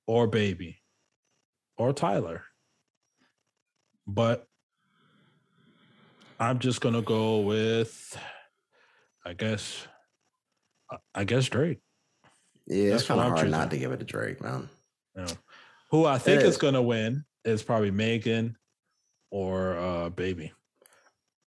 or 0.07 0.26
Baby 0.26 0.78
or 1.76 1.93
Tyler. 1.93 2.43
But 4.07 4.47
I'm 6.41 6.59
just 6.59 6.80
gonna 6.80 7.03
go 7.03 7.41
with, 7.41 8.16
I 9.24 9.34
guess, 9.34 9.86
I- 10.91 10.99
I 11.14 11.24
guess 11.24 11.49
Drake. 11.49 11.80
Yeah, 12.66 12.91
That's 12.91 13.03
it's 13.03 13.09
kind 13.09 13.18
what 13.18 13.26
of 13.26 13.32
I'm 13.32 13.36
hard 13.36 13.47
choosing. 13.47 13.51
not 13.61 13.70
to 13.70 13.78
give 13.78 13.93
it 13.93 13.99
to 13.99 14.05
Drake, 14.05 14.41
man. 14.43 14.68
you 15.16 15.22
know. 15.22 15.32
Who 15.91 16.05
I 16.05 16.18
think 16.18 16.41
It 16.43 16.47
is 16.47 16.55
is. 16.55 16.61
going 16.61 16.74
to 16.74 16.82
win 16.82 17.24
is 17.45 17.62
probably 17.62 17.91
Megan 17.91 18.57
or 19.30 19.76
uh, 19.78 20.09
Baby. 20.11 20.53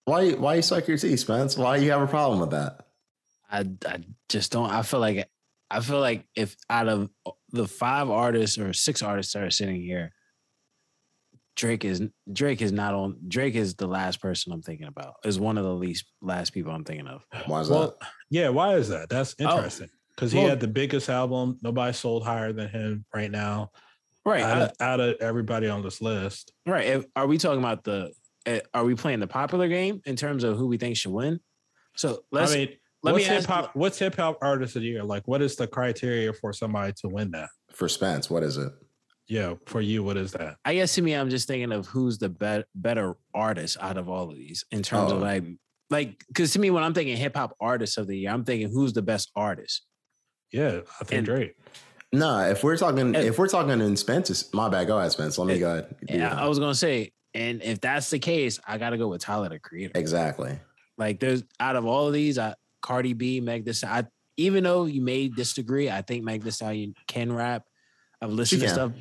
Why? 0.07 0.33
Why 0.33 0.55
you 0.57 0.63
suck 0.63 0.89
your 0.89 0.97
teeth, 0.97 1.21
Spence? 1.21 1.57
Why 1.59 1.77
you 1.77 1.91
have 1.91 2.01
a 2.01 2.07
problem 2.07 2.41
with 2.41 2.51
that? 2.51 2.87
I, 3.51 3.67
I 3.87 3.99
just 4.31 4.51
don't. 4.51 4.71
I 4.71 4.83
feel 4.83 4.99
like 5.01 5.29
I 5.71 5.81
feel 5.81 6.01
like 6.01 6.27
if 6.35 6.57
out 6.69 6.89
of 6.89 7.11
the 7.51 7.67
five 7.67 8.11
artists 8.11 8.59
or 8.59 8.73
six 8.73 9.03
artists 9.03 9.33
that 9.35 9.43
are 9.45 9.51
sitting 9.51 9.81
here, 9.81 10.13
Drake 11.57 11.85
is 11.85 12.03
Drake 12.33 12.63
is 12.63 12.73
not 12.73 12.95
on. 12.95 13.19
Drake 13.29 13.55
is 13.55 13.75
the 13.75 13.87
last 13.87 14.21
person 14.21 14.53
I'm 14.53 14.63
thinking 14.63 14.87
about. 14.87 15.15
Is 15.25 15.39
one 15.39 15.59
of 15.59 15.65
the 15.65 15.75
least 15.75 16.07
last 16.23 16.51
people 16.51 16.73
I'm 16.73 16.85
thinking 16.85 17.07
of. 17.07 17.23
Why 17.47 17.61
is 17.61 17.69
Well, 17.69 17.97
that? 18.01 18.09
yeah, 18.31 18.49
why 18.49 18.75
is 18.77 18.89
that? 18.89 19.09
That's 19.09 19.35
Oh. 19.41 19.45
interesting. 19.57 19.89
Because 20.15 20.33
he 20.33 20.39
Well- 20.39 20.49
had 20.49 20.61
the 20.61 20.69
biggest 20.69 21.09
album. 21.09 21.59
Nobody 21.63 21.93
sold 21.93 22.25
higher 22.25 22.53
than 22.53 22.69
him 22.69 23.05
right 23.15 23.31
now. 23.31 23.73
Right. 24.25 24.43
Out 24.43 24.59
I- 24.59 24.65
of, 24.65 24.73
out 24.81 25.01
of 25.01 25.17
everybody 25.21 25.69
on 25.69 25.83
this 25.83 26.01
list. 26.01 26.53
right. 26.67 26.87
If- 26.87 27.07
Are 27.17 27.27
we 27.27 27.37
talking 27.39 27.59
about 27.61 27.85
the? 27.85 28.13
uh, 28.47 28.61
Are 28.73 28.85
we 28.85 28.95
playing 28.95 29.21
the 29.21 29.27
popular 29.27 29.69
game 29.69 30.01
in 30.07 30.17
terms 30.17 30.45
of 30.45 30.57
who 30.57 30.67
we 30.67 30.79
think 30.79 30.97
should 30.97 31.13
win? 31.13 31.41
So 31.97 32.25
let's. 32.31 32.53
I 32.53 32.57
mean, 32.57 32.77
let 33.03 33.13
what's 33.13 33.29
me 33.29 33.35
hip 33.35 33.45
hop. 33.45 33.71
What's 33.75 33.99
hip 33.99 34.17
hop 34.17 34.39
artist 34.43 34.77
of 34.77 34.83
the 34.83 34.89
year? 34.89 35.03
Like, 35.05 35.27
what 35.27 35.43
is 35.43 35.57
the 35.57 35.67
criteria 35.67 36.33
for 36.33 36.53
somebody 36.53 36.93
to 37.01 37.09
win 37.09 37.31
that? 37.33 37.49
For 37.73 37.89
Spence, 37.89 38.29
what 38.31 38.43
is 38.43 38.57
it? 38.57 38.73
Yeah, 39.29 39.55
for 39.67 39.81
you, 39.81 40.03
what 40.03 40.17
is 40.17 40.33
that? 40.33 40.57
I 40.65 40.75
guess 40.75 40.95
to 40.97 41.03
me, 41.03 41.15
I'm 41.15 41.31
just 41.31 41.47
thinking 41.47 41.71
of 41.73 41.87
who's 41.87 42.19
the 42.19 42.29
be- 42.29 42.65
better 42.75 43.15
artist 43.33 43.77
out 43.81 43.97
of 43.97 44.09
all 44.09 44.29
of 44.31 44.37
these 44.37 44.65
in 44.73 44.83
terms 44.83 45.13
Oh. 45.13 45.17
of 45.17 45.23
like, 45.23 45.45
like, 45.89 46.25
because 46.29 46.53
to 46.55 46.59
me, 46.59 46.71
when 46.71 46.83
I'm 46.83 46.95
thinking 46.95 47.17
hip 47.17 47.37
hop 47.37 47.57
artist 47.61 47.97
of 47.97 48.07
the 48.09 48.17
year, 48.19 48.31
I'm 48.31 48.45
thinking 48.45 48.71
who's 48.71 48.93
the 48.93 49.03
best 49.03 49.31
artist. 49.37 49.87
Yeah, 50.53 50.81
I 51.01 51.05
think 51.05 51.19
And- 51.19 51.27
Drake. 51.27 51.55
No, 52.13 52.41
if 52.41 52.65
we're 52.65 52.77
talking, 52.77 53.15
And- 53.15 53.17
if 53.17 53.39
we're 53.39 53.47
talking 53.49 53.81
in 53.81 53.97
Spence, 53.97 54.53
my 54.53 54.69
bad. 54.69 54.89
Go 54.89 54.99
ahead, 54.99 55.13
Spence. 55.13 55.39
Let 55.39 55.47
me 55.47 55.53
And- 55.55 55.61
go 55.61 55.71
ahead. 55.73 55.95
Yeah. 56.09 56.35
I 56.35 56.49
was 56.49 56.59
gonna 56.59 56.75
say, 56.75 57.13
and 57.33 57.63
if 57.63 57.81
that's 57.81 58.11
the 58.11 58.19
case, 58.19 58.59
I 58.67 58.79
gotta 58.79 58.99
go 58.99 59.07
with 59.07 59.21
Tyler 59.23 59.49
the 59.49 59.61
Creator. 59.61 59.93
exactly. 59.95 60.59
Like, 60.99 61.21
there's 61.21 61.45
out 61.61 61.77
of 61.77 61.87
all 61.87 62.09
of 62.09 62.13
these, 62.13 62.37
I, 62.37 62.55
Cardi 62.81 63.13
B, 63.13 63.41
Meg 63.41 63.65
Thee 63.65 63.73
Stallion. 63.73 64.05
I, 64.07 64.09
even 64.37 64.65
though 64.65 64.85
you 64.87 65.01
may 65.03 65.29
disagree, 65.29 65.91
I 65.91 66.03
think 66.03 66.25
Meg 66.25 66.43
Thee 66.43 66.51
Stallion 66.51 66.95
can 67.07 67.33
rap. 67.33 67.65
I've 68.23 68.31
listened 68.31 68.61
to 68.63 68.67
can. 68.67 68.75
stuff. 68.75 68.93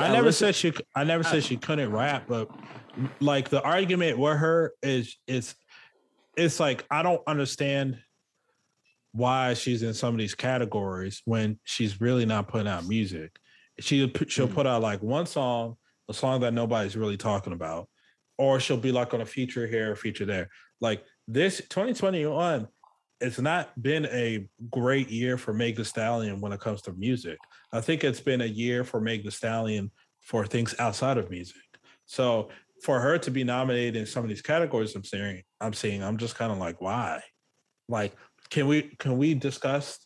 I 0.00 0.06
I've 0.06 0.12
never 0.12 0.26
listened- 0.26 0.54
said 0.54 0.74
she. 0.74 0.84
I 0.94 1.04
never 1.04 1.26
I- 1.26 1.30
said 1.30 1.44
she 1.44 1.56
couldn't 1.56 1.90
rap, 1.92 2.24
but 2.28 2.50
like 3.20 3.48
the 3.48 3.62
argument 3.62 4.18
with 4.18 4.36
her 4.38 4.72
is 4.82 5.16
is 5.26 5.54
it's 6.36 6.60
like 6.60 6.84
I 6.90 7.02
don't 7.02 7.22
understand 7.26 7.98
why 9.12 9.54
she's 9.54 9.82
in 9.82 9.94
some 9.94 10.14
of 10.14 10.18
these 10.18 10.34
categories 10.34 11.22
when 11.24 11.58
she's 11.64 12.00
really 12.00 12.26
not 12.26 12.48
putting 12.48 12.68
out 12.68 12.86
music. 12.86 13.36
She 13.80 14.12
she'll 14.28 14.48
put 14.48 14.66
out 14.66 14.82
like 14.82 15.02
one 15.02 15.26
song, 15.26 15.76
a 16.08 16.14
song 16.14 16.40
that 16.40 16.52
nobody's 16.52 16.96
really 16.96 17.16
talking 17.16 17.52
about, 17.52 17.88
or 18.36 18.60
she'll 18.60 18.76
be 18.76 18.92
like 18.92 19.14
on 19.14 19.20
a 19.20 19.26
feature 19.26 19.66
here, 19.66 19.92
a 19.92 19.96
feature 19.96 20.26
there. 20.26 20.48
Like 20.80 21.04
this 21.26 21.58
2021, 21.68 22.68
it's 23.20 23.40
not 23.40 23.80
been 23.80 24.06
a 24.06 24.46
great 24.70 25.10
year 25.10 25.36
for 25.36 25.52
Meg 25.52 25.76
Thee 25.76 25.84
Stallion 25.84 26.40
when 26.40 26.52
it 26.52 26.60
comes 26.60 26.82
to 26.82 26.92
music. 26.92 27.38
I 27.72 27.80
think 27.80 28.04
it's 28.04 28.20
been 28.20 28.42
a 28.42 28.46
year 28.46 28.84
for 28.84 29.00
Meg 29.00 29.24
Thee 29.24 29.30
Stallion 29.30 29.90
for 30.20 30.46
things 30.46 30.74
outside 30.78 31.18
of 31.18 31.30
music. 31.30 31.56
So 32.06 32.48
for 32.82 33.00
her 33.00 33.18
to 33.18 33.30
be 33.30 33.44
nominated 33.44 33.96
in 33.96 34.06
some 34.06 34.22
of 34.22 34.28
these 34.28 34.42
categories, 34.42 34.94
I'm 34.94 35.04
saying, 35.04 35.42
I'm 35.60 35.72
seeing, 35.72 36.02
I'm 36.02 36.16
just 36.16 36.36
kind 36.36 36.52
of 36.52 36.58
like, 36.58 36.80
why? 36.80 37.22
Like, 37.88 38.14
can 38.50 38.66
we 38.66 38.82
can 38.98 39.18
we 39.18 39.34
discuss? 39.34 39.98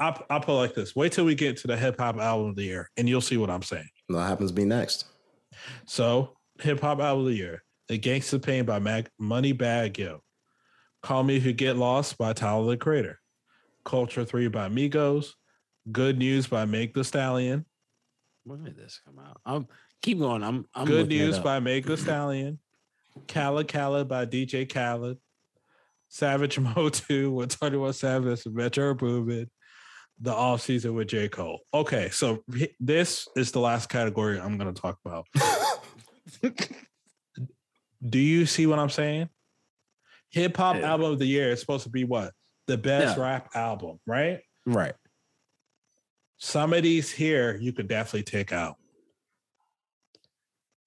I'll, 0.00 0.24
I'll 0.28 0.40
put 0.40 0.52
it 0.52 0.56
like 0.56 0.74
this: 0.74 0.96
wait 0.96 1.12
till 1.12 1.24
we 1.24 1.34
get 1.34 1.56
to 1.58 1.66
the 1.66 1.76
hip 1.76 1.98
hop 1.98 2.16
album 2.18 2.50
of 2.50 2.56
the 2.56 2.64
year, 2.64 2.90
and 2.96 3.08
you'll 3.08 3.20
see 3.20 3.36
what 3.36 3.50
I'm 3.50 3.62
saying. 3.62 3.88
What 4.08 4.20
happens 4.20 4.50
to 4.50 4.54
be 4.54 4.64
next? 4.64 5.06
So, 5.86 6.36
hip 6.60 6.80
hop 6.80 7.00
album 7.00 7.26
of 7.26 7.30
the 7.30 7.36
year: 7.36 7.62
"The 7.88 7.98
Gangsta 7.98 8.42
Pain" 8.42 8.64
by 8.64 8.78
Mag- 8.78 9.10
Moneybagg 9.20 9.96
Yo, 9.98 10.20
"Call 11.04 11.22
Me 11.22 11.36
If 11.36 11.44
You 11.44 11.52
Get 11.52 11.76
Lost" 11.76 12.16
by 12.16 12.32
Tyler 12.32 12.70
the 12.70 12.76
Creator, 12.78 13.20
"Culture 13.84 14.24
3 14.24 14.48
by 14.48 14.70
Migos, 14.70 15.34
"Good 15.92 16.18
News" 16.18 16.46
by 16.46 16.64
Meg 16.64 16.94
Thee 16.94 17.02
Stallion, 17.02 17.66
When 18.44 18.64
did 18.64 18.74
this 18.74 19.02
come 19.04 19.18
out? 19.18 19.38
I'm 19.44 19.68
keep 20.00 20.18
going. 20.18 20.42
I'm. 20.42 20.66
I'm 20.74 20.86
Good 20.86 21.08
News 21.08 21.38
by 21.38 21.60
Meg 21.60 21.84
Thee 21.84 21.96
Stallion, 21.96 22.58
Khaled 23.28 23.68
Khaled 23.68 24.08
by 24.08 24.24
DJ 24.24 24.66
Khaled, 24.66 25.18
Savage 26.08 26.58
Mo 26.76 26.88
2 26.88 27.30
with 27.32 27.58
21 27.58 27.92
Savage 27.92 28.46
and 28.46 28.54
Metro 28.54 28.94
Boomin, 28.94 29.50
The 30.20 30.32
Off 30.32 30.62
Season 30.62 30.94
with 30.94 31.08
J. 31.08 31.28
Cole. 31.28 31.60
Okay, 31.74 32.08
so 32.10 32.42
this 32.80 33.28
is 33.36 33.52
the 33.52 33.60
last 33.60 33.90
category 33.90 34.40
I'm 34.40 34.56
going 34.56 34.72
to 34.72 34.80
talk 34.80 34.98
about. 35.04 35.26
Do 38.08 38.18
you 38.18 38.46
see 38.46 38.66
what 38.66 38.78
I'm 38.78 38.90
saying? 38.90 39.28
Hip 40.34 40.56
hop 40.56 40.74
Yeah. 40.76 40.90
album 40.90 41.12
of 41.12 41.18
the 41.20 41.26
year 41.26 41.50
is 41.52 41.60
supposed 41.60 41.84
to 41.84 41.90
be 41.90 42.02
what? 42.02 42.32
The 42.66 42.76
best 42.76 43.16
Yeah. 43.16 43.22
rap 43.22 43.50
album, 43.54 44.00
right? 44.04 44.40
right. 44.66 44.94
Some 46.38 46.72
of 46.72 46.82
these 46.82 47.12
here 47.12 47.56
you 47.56 47.72
could 47.72 47.86
definitely 47.86 48.24
take 48.24 48.52
out. 48.52 48.76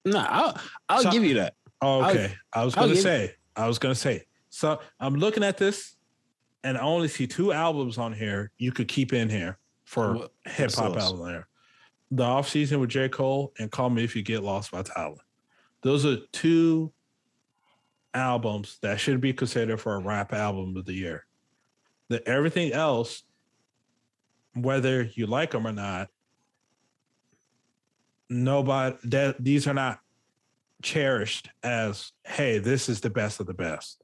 No, 0.04 0.18
I'll. 0.18 0.60
I'll 0.88 1.02
So- 1.02 1.10
give 1.10 1.24
you 1.24 1.34
that. 1.34 1.54
Oh, 1.80 2.00
I'll- 2.00 2.10
okay. 2.10 2.34
I 2.52 2.64
was 2.64 2.74
gonna 2.74 2.94
say, 2.96 3.36
I 3.56 3.66
was 3.66 3.78
gonna 3.78 3.94
say. 3.94 4.26
So 4.50 4.80
I'm 5.00 5.14
looking 5.14 5.42
at 5.42 5.56
this, 5.56 5.96
and 6.62 6.76
I 6.76 6.82
only 6.82 7.08
see 7.08 7.26
two 7.26 7.52
albums 7.52 7.96
on 7.96 8.12
here 8.12 8.52
you 8.58 8.70
could 8.72 8.88
keep 8.88 9.12
in 9.14 9.30
here 9.30 9.58
for 9.84 10.28
hip 10.44 10.72
hop 10.72 10.96
album 10.96 11.26
there. 11.26 11.48
The 12.10 12.22
off 12.24 12.48
season 12.50 12.80
with 12.80 12.90
J. 12.90 13.08
Cole 13.08 13.52
and 13.58 13.70
Call 13.70 13.88
Me 13.90 14.04
If 14.04 14.14
You 14.14 14.22
Get 14.22 14.42
Lost 14.42 14.70
by 14.72 14.82
Tyler. 14.82 15.20
Those 15.82 16.04
are 16.04 16.18
two 16.32 16.92
albums 18.18 18.78
that 18.82 19.00
should 19.00 19.20
be 19.20 19.32
considered 19.32 19.80
for 19.80 19.94
a 19.94 20.00
rap 20.00 20.32
album 20.32 20.76
of 20.76 20.84
the 20.84 20.92
year. 20.92 21.24
The 22.08 22.26
everything 22.28 22.72
else, 22.72 23.22
whether 24.54 25.02
you 25.02 25.26
like 25.26 25.52
them 25.52 25.66
or 25.66 25.72
not, 25.72 26.08
nobody 28.30 28.96
that 29.04 29.42
these 29.42 29.66
are 29.66 29.74
not 29.74 30.00
cherished 30.82 31.48
as 31.62 32.12
hey 32.24 32.58
this 32.58 32.88
is 32.88 33.00
the 33.00 33.10
best 33.10 33.40
of 33.40 33.46
the 33.46 33.54
best 33.54 34.02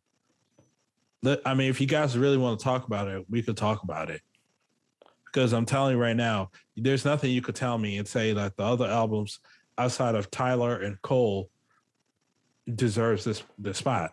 i 1.44 1.54
mean 1.54 1.70
if 1.70 1.80
you 1.80 1.86
guys 1.86 2.18
really 2.18 2.36
want 2.36 2.58
to 2.58 2.64
talk 2.64 2.86
about 2.86 3.06
it 3.06 3.24
we 3.28 3.42
could 3.42 3.56
talk 3.56 3.82
about 3.82 4.10
it 4.10 4.22
because 5.26 5.52
i'm 5.52 5.66
telling 5.66 5.96
you 5.96 6.02
right 6.02 6.16
now 6.16 6.50
there's 6.76 7.04
nothing 7.04 7.30
you 7.30 7.42
could 7.42 7.54
tell 7.54 7.78
me 7.78 7.98
and 7.98 8.08
say 8.08 8.32
that 8.32 8.56
the 8.56 8.62
other 8.62 8.86
albums 8.86 9.40
outside 9.78 10.14
of 10.14 10.30
tyler 10.30 10.80
and 10.80 11.00
cole 11.02 11.48
deserves 12.72 13.24
this 13.24 13.42
this 13.58 13.78
spot 13.78 14.12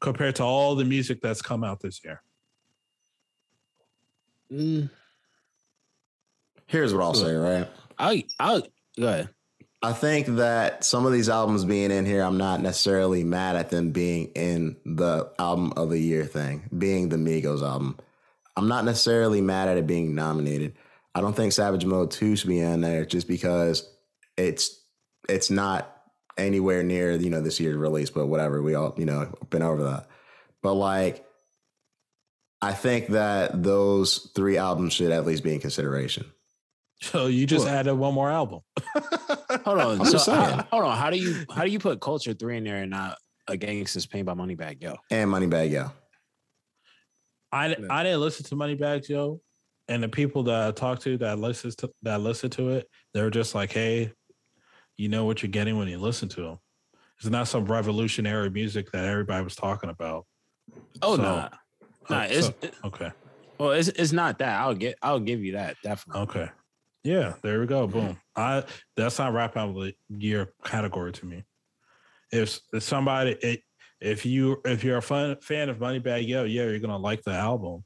compared 0.00 0.36
to 0.36 0.42
all 0.42 0.74
the 0.74 0.84
music 0.84 1.20
that's 1.20 1.42
come 1.42 1.62
out 1.64 1.80
this 1.80 2.02
year 2.04 2.22
Mm, 4.52 4.90
Here's 6.66 6.94
what 6.94 7.02
I'll 7.02 7.14
say, 7.14 7.34
right? 7.34 7.68
I'll. 7.98 8.22
I'll 8.40 8.62
go 8.98 9.08
ahead. 9.08 9.28
I 9.82 9.92
think 9.92 10.26
that 10.36 10.84
some 10.84 11.04
of 11.04 11.12
these 11.12 11.28
albums 11.28 11.64
being 11.64 11.90
in 11.90 12.06
here, 12.06 12.22
I'm 12.22 12.38
not 12.38 12.62
necessarily 12.62 13.24
mad 13.24 13.56
at 13.56 13.68
them 13.68 13.90
being 13.90 14.28
in 14.34 14.76
the 14.86 15.30
album 15.38 15.72
of 15.76 15.90
the 15.90 15.98
year 15.98 16.24
thing, 16.24 16.68
being 16.78 17.08
the 17.08 17.16
Migos 17.16 17.62
album. 17.62 17.98
I'm 18.56 18.68
not 18.68 18.84
necessarily 18.84 19.40
mad 19.40 19.68
at 19.68 19.76
it 19.76 19.86
being 19.86 20.14
nominated. 20.14 20.74
I 21.14 21.20
don't 21.20 21.34
think 21.34 21.52
Savage 21.52 21.84
Mode 21.84 22.10
2 22.10 22.36
should 22.36 22.48
be 22.48 22.60
in 22.60 22.80
there 22.80 23.04
just 23.04 23.28
because 23.28 23.86
it's 24.38 24.80
it's 25.28 25.50
not 25.50 25.91
anywhere 26.38 26.82
near, 26.82 27.12
you 27.12 27.30
know, 27.30 27.40
this 27.40 27.60
year's 27.60 27.76
release, 27.76 28.10
but 28.10 28.26
whatever. 28.26 28.62
We 28.62 28.74
all, 28.74 28.94
you 28.96 29.04
know, 29.06 29.32
been 29.50 29.62
over 29.62 29.84
that. 29.84 30.06
But 30.62 30.74
like 30.74 31.24
I 32.60 32.72
think 32.72 33.08
that 33.08 33.62
those 33.62 34.30
three 34.34 34.56
albums 34.56 34.92
should 34.92 35.10
at 35.10 35.26
least 35.26 35.42
be 35.42 35.52
in 35.54 35.60
consideration. 35.60 36.26
so 37.00 37.26
you 37.26 37.46
just 37.46 37.64
Well- 37.66 37.74
added 37.74 37.94
one 37.94 38.14
more 38.14 38.30
album 38.30 38.60
Hold 39.64 39.78
on. 39.80 40.04
So, 40.06 40.12
just 40.12 40.28
hold 40.28 40.84
on. 40.84 40.96
How 40.96 41.10
do 41.10 41.18
you 41.18 41.44
how 41.54 41.64
do 41.64 41.70
you 41.70 41.78
put 41.78 42.00
Culture 42.00 42.32
Three 42.32 42.56
in 42.56 42.64
there 42.64 42.76
and 42.78 42.90
not 42.90 43.18
a 43.48 43.56
Gangsta's 43.56 44.06
Pain 44.06 44.24
by 44.24 44.32
Moneybagg 44.34 44.80
Yo? 44.82 44.96
And 45.10 45.30
Money 45.30 45.46
Moneybagg 45.46 45.70
Yo. 45.72 45.90
I 47.52 47.68
Yeah. 47.68 47.76
I 47.90 48.02
didn't 48.02 48.20
listen 48.20 48.44
to 48.46 48.56
Money 48.56 48.76
Moneybagg 48.76 49.08
Yo, 49.08 49.40
and 49.88 50.02
the 50.02 50.08
people 50.08 50.44
that 50.44 50.68
I 50.68 50.70
talked 50.72 51.02
to 51.02 51.18
that 51.18 51.38
listens 51.38 51.76
to 51.76 51.90
that 52.02 52.20
listened 52.22 52.52
to 52.52 52.70
it, 52.70 52.88
they 53.12 53.20
were 53.22 53.30
just 53.30 53.54
like, 53.54 53.72
"Hey, 53.72 54.12
you 54.96 55.08
know 55.08 55.24
what 55.24 55.42
you're 55.42 55.50
getting 55.50 55.76
when 55.78 55.88
you 55.88 55.98
listen 55.98 56.28
to 56.30 56.42
them. 56.42 56.58
It's 57.18 57.28
not 57.30 57.48
some 57.48 57.64
revolutionary 57.66 58.50
music 58.50 58.90
that 58.92 59.04
everybody 59.04 59.44
was 59.44 59.54
talking 59.56 59.90
about." 59.90 60.26
Oh 61.00 61.16
So- 61.16 61.22
no, 61.22 61.48
nah, 62.10 62.16
Uh, 62.18 62.26
it's 62.30 62.46
so- 62.46 62.54
okay, 62.84 63.10
well, 63.58 63.70
it's 63.72 63.88
it's 63.88 64.12
not 64.12 64.38
that. 64.38 64.60
I'll 64.60 64.74
get 64.74 64.96
I'll 65.02 65.20
give 65.20 65.40
you 65.42 65.52
that 65.52 65.76
definitely. 65.82 66.22
okay, 66.22 66.50
yeah, 67.04 67.34
there 67.42 67.60
we 67.60 67.66
go. 67.66 67.86
Boom. 67.86 68.18
I 68.36 68.64
that's 68.96 69.18
not 69.18 69.32
rap 69.32 69.56
album 69.56 69.92
year 70.08 70.52
category 70.64 71.12
to 71.12 71.26
me. 71.26 71.44
If, 72.32 72.60
if 72.72 72.82
somebody, 72.82 73.32
it, 73.32 73.60
if 74.00 74.24
you 74.24 74.60
if 74.64 74.82
you're 74.82 74.96
a 74.98 75.02
fun, 75.02 75.36
fan 75.42 75.68
of 75.68 75.78
Moneybagg 75.78 76.26
Yo, 76.26 76.44
yeah, 76.44 76.64
you're 76.64 76.78
gonna 76.80 76.96
like 76.96 77.22
the 77.22 77.32
album. 77.32 77.84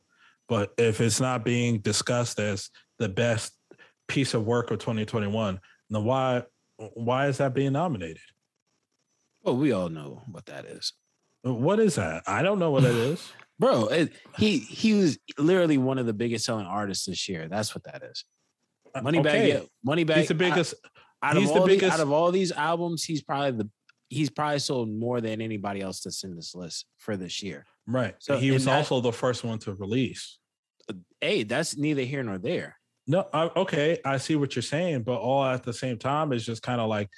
But 0.48 0.72
if 0.78 1.00
it's 1.00 1.20
not 1.20 1.44
being 1.44 1.80
discussed 1.80 2.38
as 2.38 2.70
the 3.00 3.08
best 3.08 3.52
piece 4.06 4.32
of 4.34 4.44
work 4.44 4.70
of 4.70 4.78
2021, 4.78 5.58
then 5.90 6.04
why 6.04 6.44
why 6.78 7.28
is 7.28 7.38
that 7.38 7.54
being 7.54 7.72
nominated? 7.72 8.20
Well, 9.42 9.56
we 9.56 9.72
all 9.72 9.88
know 9.88 10.22
what 10.30 10.46
that 10.46 10.64
is, 10.66 10.92
uh, 11.46 11.54
What 11.54 11.78
is 11.80 11.94
that? 11.96 12.24
I 12.26 12.42
don't 12.42 12.58
know 12.58 12.70
what 12.70 12.84
it 12.84 12.94
is. 12.94 13.32
bro. 13.58 13.86
It, 13.86 14.12
he 14.38 14.58
he 14.58 14.94
was 14.94 15.18
literally 15.38 15.78
one 15.78 15.98
of 15.98 16.06
the 16.06 16.12
biggest 16.12 16.44
selling 16.44 16.66
artists 16.66 17.06
this 17.06 17.28
year. 17.28 17.48
That's 17.48 17.74
what 17.74 17.84
that 17.84 18.02
is. 18.02 18.24
Uh, 18.94 19.02
money 19.02 19.20
bag, 19.22 19.34
okay. 19.36 19.48
yeah, 19.48 19.60
money 19.84 20.04
bag. 20.04 20.18
He's 20.18 20.28
the 20.28 20.34
biggest. 20.34 20.74
out 21.22 21.36
he's 21.36 21.48
of 21.48 21.54
the 21.54 21.60
all 21.60 21.66
the- 21.66 21.90
out 21.90 22.00
of 22.00 22.12
all 22.12 22.32
these 22.32 22.52
albums, 22.52 23.04
he's 23.04 23.22
probably 23.22 23.52
the 23.52 23.70
he's 24.08 24.30
probably 24.30 24.58
sold 24.58 24.88
more 24.90 25.20
than 25.20 25.40
anybody 25.40 25.80
else 25.80 26.00
that's 26.00 26.22
in 26.24 26.34
this 26.36 26.54
list 26.54 26.86
for 26.98 27.16
this 27.16 27.42
year. 27.42 27.64
right. 27.86 28.14
So, 28.18 28.34
So 28.34 28.40
he 28.40 28.50
was 28.50 28.64
that- 28.66 28.76
also 28.76 29.00
the 29.00 29.12
first 29.12 29.44
one 29.44 29.58
to 29.60 29.74
release. 29.74 30.38
Uh, 30.88 30.94
hey, 31.20 31.42
that's 31.44 31.76
neither 31.76 32.02
here 32.02 32.22
nor 32.22 32.38
there. 32.38 32.76
No, 33.06 33.28
I, 33.32 33.50
okay, 33.56 33.98
I 34.04 34.16
see 34.16 34.36
what 34.36 34.56
you're 34.56 34.62
saying, 34.62 35.02
but 35.02 35.18
all 35.20 35.44
at 35.44 35.62
the 35.62 35.72
same 35.72 35.98
time 35.98 36.32
is 36.32 36.44
just 36.44 36.62
kind 36.62 36.80
of 36.80 36.88
like 36.88 37.08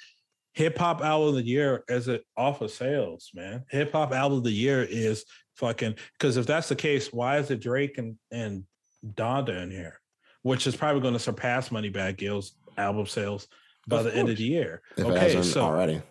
hip 0.53 0.77
hop 0.77 1.01
album 1.01 1.29
of 1.29 1.35
the 1.35 1.43
year 1.43 1.83
as 1.89 2.07
it 2.07 2.23
off 2.37 2.61
of 2.61 2.71
sales, 2.71 3.31
man. 3.33 3.63
Hip 3.69 3.91
hop 3.91 4.11
album 4.11 4.39
of 4.39 4.43
the 4.43 4.51
year 4.51 4.83
is 4.83 5.25
fucking 5.55 5.95
because 6.13 6.37
if 6.37 6.45
that's 6.45 6.69
the 6.69 6.75
case, 6.75 7.11
why 7.11 7.37
is 7.37 7.49
it 7.49 7.61
Drake 7.61 7.97
and 7.97 8.17
and 8.31 8.65
Donda 9.05 9.63
in 9.63 9.71
here, 9.71 9.99
which 10.43 10.67
is 10.67 10.75
probably 10.75 11.01
going 11.01 11.13
to 11.13 11.19
surpass 11.19 11.69
Moneybag 11.69 12.17
Gill's 12.17 12.53
album 12.77 13.05
sales 13.07 13.47
by 13.87 13.99
Of 13.99 14.05
the 14.05 14.15
end 14.15 14.29
of 14.29 14.37
the 14.37 14.43
year. 14.43 14.81
If 14.97 15.05
okay, 15.05 15.19
hasn't 15.19 15.45
so 15.45 15.61
already. 15.61 16.01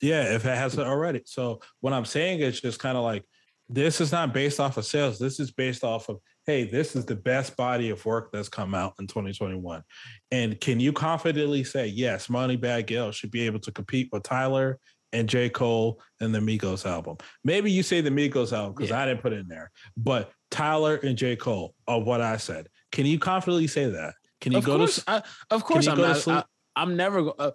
yeah, 0.00 0.34
if 0.34 0.44
it 0.44 0.56
hasn't 0.56 0.86
already. 0.86 1.22
So 1.26 1.60
what 1.80 1.92
I'm 1.92 2.04
saying 2.04 2.40
is 2.40 2.60
just 2.60 2.78
kind 2.78 2.96
of 2.96 3.04
like 3.04 3.24
this 3.68 4.00
is 4.00 4.12
not 4.12 4.32
based 4.32 4.60
off 4.60 4.76
of 4.76 4.86
sales. 4.86 5.18
This 5.18 5.38
is 5.38 5.50
based 5.50 5.84
off 5.84 6.08
of 6.08 6.18
hey, 6.48 6.64
this 6.64 6.96
is 6.96 7.04
the 7.04 7.14
best 7.14 7.54
body 7.58 7.90
of 7.90 8.02
work 8.06 8.32
that's 8.32 8.48
come 8.48 8.74
out 8.74 8.94
in 8.98 9.06
2021. 9.06 9.82
And 10.30 10.58
can 10.58 10.80
you 10.80 10.94
confidently 10.94 11.62
say 11.62 11.88
yes, 11.88 12.28
Moneybag 12.28 12.86
Gill 12.86 13.12
should 13.12 13.30
be 13.30 13.42
able 13.42 13.58
to 13.60 13.70
compete 13.70 14.08
with 14.10 14.22
Tyler 14.22 14.78
and 15.12 15.28
J. 15.28 15.50
Cole 15.50 16.00
and 16.22 16.34
the 16.34 16.38
Migos 16.38 16.86
album? 16.86 17.18
Maybe 17.44 17.70
you 17.70 17.82
say 17.82 18.00
the 18.00 18.08
Migos 18.08 18.54
album 18.54 18.72
because 18.74 18.88
Yeah. 18.88 19.02
I 19.02 19.04
didn't 19.04 19.20
put 19.20 19.34
it 19.34 19.40
in 19.40 19.48
there, 19.48 19.70
but 19.94 20.32
Tyler 20.50 20.94
and 20.96 21.18
J. 21.18 21.36
Cole 21.36 21.74
are 21.86 22.00
what 22.00 22.22
I 22.22 22.38
said. 22.38 22.68
Can 22.92 23.04
you 23.04 23.18
confidently 23.18 23.66
say 23.66 23.90
that? 23.90 24.14
Can 24.40 24.52
you 24.52 24.58
Of 24.58 24.64
go 24.64 24.78
course, 24.78 25.04
to 25.04 25.10
I, 25.10 25.22
of 25.50 25.64
course, 25.64 25.86
I'm 25.86 25.96
to 25.96 26.02
not. 26.02 26.28
I, 26.28 26.44
I'm 26.82 26.96
never. 26.96 27.30
Uh, 27.38 27.50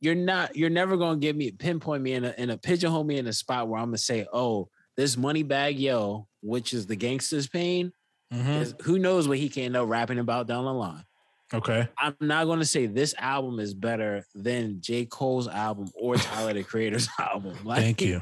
you're 0.00 0.14
not. 0.14 0.56
You're 0.56 0.70
never 0.70 0.96
gonna 0.96 1.18
give 1.18 1.36
me 1.36 1.50
pinpoint 1.50 2.02
me 2.02 2.14
in 2.14 2.24
a 2.24 2.34
in 2.38 2.48
a 2.48 2.56
pigeonhole 2.56 3.04
me 3.04 3.18
in 3.18 3.26
a 3.26 3.32
spot 3.34 3.68
where 3.68 3.78
I'm 3.78 3.88
gonna 3.88 3.98
say, 3.98 4.26
oh, 4.32 4.70
this 4.96 5.18
money 5.18 5.42
bag 5.42 5.78
yo, 5.78 6.28
which 6.40 6.72
is 6.72 6.86
the 6.86 6.96
gangster's 6.96 7.46
pain. 7.46 7.92
Mhm. 8.32 8.82
Who 8.82 8.98
knows 8.98 9.26
what 9.28 9.38
he 9.38 9.48
can 9.48 9.64
end 9.64 9.76
up 9.76 9.88
rapping 9.88 10.18
about 10.18 10.46
down 10.46 10.64
the 10.64 10.72
line? 10.72 11.04
Okay. 11.52 11.88
I'm 11.96 12.14
not 12.20 12.44
going 12.44 12.58
to 12.58 12.66
say 12.66 12.86
this 12.86 13.14
album 13.18 13.58
is 13.58 13.72
better 13.72 14.24
than 14.34 14.80
J. 14.82 15.06
Cole's 15.06 15.48
album 15.48 15.90
or 15.94 16.16
Tyler 16.16 16.52
the 16.52 16.62
Creator's 16.62 17.08
album. 17.18 17.56
Like, 17.64 17.80
Thank 17.80 18.02
you. 18.02 18.20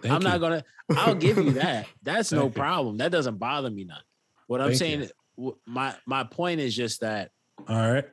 Thank 0.00 0.14
I'm 0.14 0.22
you. 0.22 0.28
not 0.28 0.38
going 0.40 0.60
to. 0.60 0.64
I'll 0.96 1.14
give 1.16 1.38
you 1.38 1.50
that. 1.52 1.86
That's 2.02 2.30
no 2.30 2.48
problem. 2.48 2.98
That 2.98 3.10
doesn't 3.10 3.38
bother 3.38 3.68
me 3.68 3.84
none. 3.84 4.00
What 4.46 4.60
I'm 4.60 4.68
Thank 4.68 4.78
saying, 4.78 5.10
you. 5.36 5.58
my 5.66 5.94
my 6.06 6.22
point 6.24 6.60
is 6.60 6.74
just 6.74 7.00
that 7.00 7.30
All 7.68 7.76
right. 7.76 8.04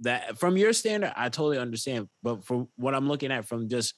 that 0.00 0.38
from 0.38 0.56
your 0.58 0.72
standard, 0.74 1.12
I 1.16 1.30
totally 1.30 1.58
understand. 1.58 2.08
But 2.22 2.44
from 2.44 2.68
what 2.76 2.94
I'm 2.94 3.08
looking 3.08 3.32
at, 3.32 3.46
from 3.48 3.68
just 3.68 3.94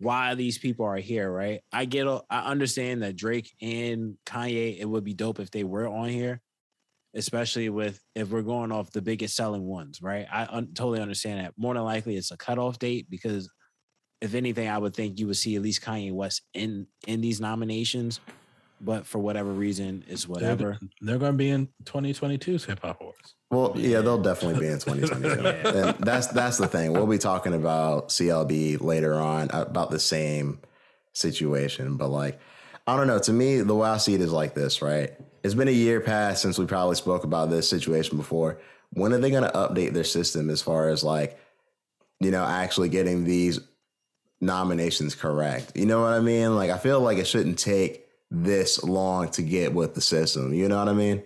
why 0.00 0.34
these 0.34 0.58
people 0.58 0.86
are 0.86 0.96
here, 0.96 1.30
right? 1.30 1.60
I 1.72 1.84
get, 1.84 2.06
I 2.30 2.50
understand 2.50 3.02
that 3.02 3.16
Drake 3.16 3.52
and 3.60 4.16
Kanye. 4.24 4.78
It 4.80 4.86
would 4.86 5.04
be 5.04 5.12
dope 5.14 5.38
if 5.38 5.50
they 5.50 5.62
were 5.62 5.86
on 5.86 6.08
here, 6.08 6.40
especially 7.14 7.68
with 7.68 8.02
if 8.14 8.30
we're 8.30 8.42
going 8.42 8.72
off 8.72 8.90
the 8.90 9.02
biggest 9.02 9.36
selling 9.36 9.66
ones, 9.66 10.00
right? 10.00 10.26
I 10.32 10.46
un- 10.46 10.72
totally 10.74 11.00
understand 11.00 11.40
that. 11.40 11.52
More 11.58 11.74
than 11.74 11.84
likely, 11.84 12.16
it's 12.16 12.30
a 12.30 12.38
cutoff 12.38 12.78
date 12.78 13.08
because 13.10 13.50
if 14.22 14.34
anything, 14.34 14.68
I 14.68 14.78
would 14.78 14.94
think 14.94 15.18
you 15.18 15.26
would 15.26 15.36
see 15.36 15.54
at 15.56 15.62
least 15.62 15.82
Kanye 15.82 16.12
West 16.12 16.42
in 16.54 16.86
in 17.06 17.20
these 17.20 17.40
nominations. 17.40 18.20
But 18.80 19.06
for 19.06 19.18
whatever 19.18 19.50
reason, 19.52 20.04
it's 20.08 20.26
whatever. 20.26 20.78
They're, 21.00 21.18
going 21.18 21.32
to 21.32 21.38
be 21.38 21.50
in 21.50 21.68
2022's 21.84 22.64
Hip 22.64 22.80
Hop 22.80 23.00
Awards. 23.00 23.34
Well, 23.50 23.72
yeah, 23.76 24.00
they'll 24.00 24.22
definitely 24.22 24.60
be 24.60 24.68
in 24.68 24.78
2022. 24.78 25.68
and 25.68 25.98
that's 25.98 26.28
that's 26.28 26.56
the 26.56 26.68
thing. 26.68 26.92
We'll 26.92 27.06
be 27.06 27.18
talking 27.18 27.52
about 27.52 28.08
CLB 28.08 28.80
later 28.80 29.14
on 29.14 29.50
uh, 29.50 29.64
about 29.68 29.90
the 29.90 29.98
same 29.98 30.60
situation, 31.12 31.96
but 31.96 32.08
like 32.08 32.40
I 32.86 32.96
don't 32.96 33.06
know. 33.06 33.18
To 33.18 33.32
me, 33.32 33.60
the 33.60 33.74
way 33.74 33.88
I 33.88 33.98
see 33.98 34.14
it 34.14 34.20
is 34.20 34.32
like 34.32 34.54
this, 34.54 34.80
right? 34.80 35.12
It's 35.42 35.54
been 35.54 35.68
a 35.68 35.72
year 35.72 36.00
past 36.00 36.42
since 36.42 36.58
we 36.58 36.66
probably 36.66 36.96
spoke 36.96 37.24
about 37.24 37.50
this 37.50 37.68
situation 37.68 38.16
before. 38.16 38.60
When 38.90 39.12
are 39.12 39.18
they 39.18 39.30
going 39.30 39.44
to 39.44 39.50
update 39.50 39.92
their 39.92 40.04
system 40.04 40.50
as 40.50 40.60
far 40.60 40.88
as 40.88 41.04
like, 41.04 41.38
you 42.18 42.30
know, 42.30 42.44
actually 42.44 42.88
getting 42.88 43.24
these 43.24 43.60
nominations 44.40 45.14
correct? 45.14 45.72
You 45.76 45.86
know 45.86 46.02
what 46.02 46.12
I 46.12 46.20
mean? 46.20 46.56
Like, 46.56 46.70
I 46.70 46.78
feel 46.78 47.00
like 47.00 47.18
it 47.18 47.26
shouldn't 47.26 47.58
take 47.58 48.06
this 48.30 48.82
long 48.82 49.28
to 49.30 49.42
get 49.42 49.74
with 49.74 49.94
the 49.94 50.00
system. 50.00 50.54
You 50.54 50.68
know 50.68 50.78
what 50.78 50.88
I 50.88 50.92
mean? 50.92 51.22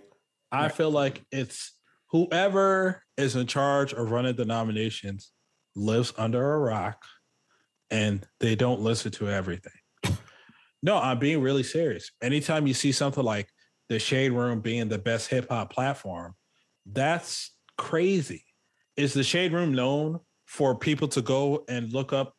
I 0.51 0.69
feel 0.69 0.91
like 0.91 1.23
it's 1.31 1.73
whoever 2.11 3.03
is 3.17 3.37
in 3.37 3.47
charge 3.47 3.93
of 3.93 4.11
running 4.11 4.37
the 4.37 4.45
nominations 4.45 5.33
lives 5.77 6.13
under 6.17 6.55
a 6.55 6.59
rock 6.59 7.05
and 7.91 8.27
they 8.41 8.55
don't 8.55 8.81
listen 8.81 9.11
to 9.13 9.29
everything. 9.29 9.73
No, 10.83 10.99
I'm 10.99 11.19
being 11.19 11.41
really 11.41 11.63
serious. 11.63 12.11
Anytime 12.23 12.67
you 12.67 12.75
see 12.75 12.93
something 12.93 13.25
like 13.25 13.49
the 13.89 13.99
Shade 13.99 14.33
Room 14.33 14.61
being 14.61 14.89
the 14.89 14.99
best 14.99 15.29
hip 15.29 15.49
hop 15.49 15.73
platform, 15.73 16.35
that's 16.85 17.53
crazy. 17.79 18.45
Is 18.97 19.15
the 19.15 19.25
Shade 19.25 19.53
Room 19.53 19.73
known 19.73 20.21
for 20.45 20.77
people 20.77 21.09
to 21.09 21.23
go 21.23 21.65
and 21.69 21.91
look 21.91 22.13
up 22.13 22.35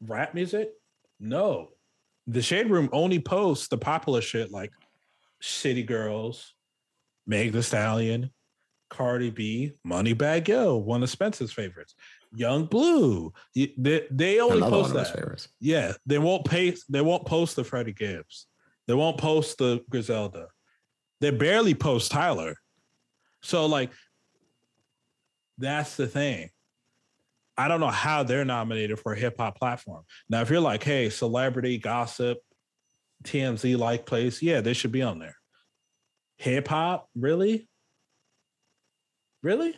rap 0.00 0.34
music? 0.34 0.70
No. 1.18 1.70
The 2.26 2.42
Shade 2.42 2.70
Room 2.70 2.88
only 2.92 3.18
posts 3.18 3.68
the 3.68 3.78
popular 3.78 4.20
shit 4.20 4.50
like 4.50 4.70
City 5.40 5.82
Girls, 5.82 6.54
Meg 7.26 7.52
Thee 7.52 7.62
Stallion, 7.62 8.30
Cardi 8.88 9.30
B, 9.30 9.72
Moneybagg 9.86 10.48
Yo, 10.48 10.76
one 10.76 11.02
of 11.02 11.10
Spencer's 11.10 11.52
favorites. 11.52 11.94
Yung 12.34 12.66
Bleu. 12.66 13.32
They, 13.54 14.06
they 14.10 14.40
only 14.40 14.58
Another 14.58 14.70
post 14.70 14.94
that. 14.94 15.46
Yeah, 15.60 15.94
they 16.06 16.18
won't 16.18 16.44
pay. 16.44 16.76
They 16.88 17.00
won't 17.00 17.26
post 17.26 17.56
the 17.56 17.64
Freddie 17.64 17.92
Gibbs. 17.92 18.46
They 18.86 18.94
won't 18.94 19.18
post 19.18 19.58
the 19.58 19.82
Griselda. 19.90 20.48
They 21.20 21.30
barely 21.30 21.74
post 21.74 22.10
Tyler. 22.10 22.56
So 23.42 23.66
like, 23.66 23.90
that's 25.58 25.96
the 25.96 26.06
thing. 26.06 26.50
I 27.60 27.68
don't 27.68 27.80
know 27.80 27.88
how 27.88 28.22
they're 28.22 28.46
nominated 28.46 28.98
for 28.98 29.12
a 29.12 29.18
hip 29.18 29.36
hop 29.38 29.58
platform. 29.58 30.04
Now, 30.30 30.40
if 30.40 30.48
you're 30.48 30.60
like, 30.60 30.82
hey, 30.82 31.10
celebrity 31.10 31.76
gossip, 31.76 32.38
TMZ 33.24 33.76
like 33.76 34.06
place, 34.06 34.40
yeah, 34.40 34.62
they 34.62 34.72
should 34.72 34.92
be 34.92 35.02
on 35.02 35.18
there. 35.18 35.36
Hip 36.38 36.68
hop, 36.68 37.10
really? 37.14 37.68
Really? 39.42 39.74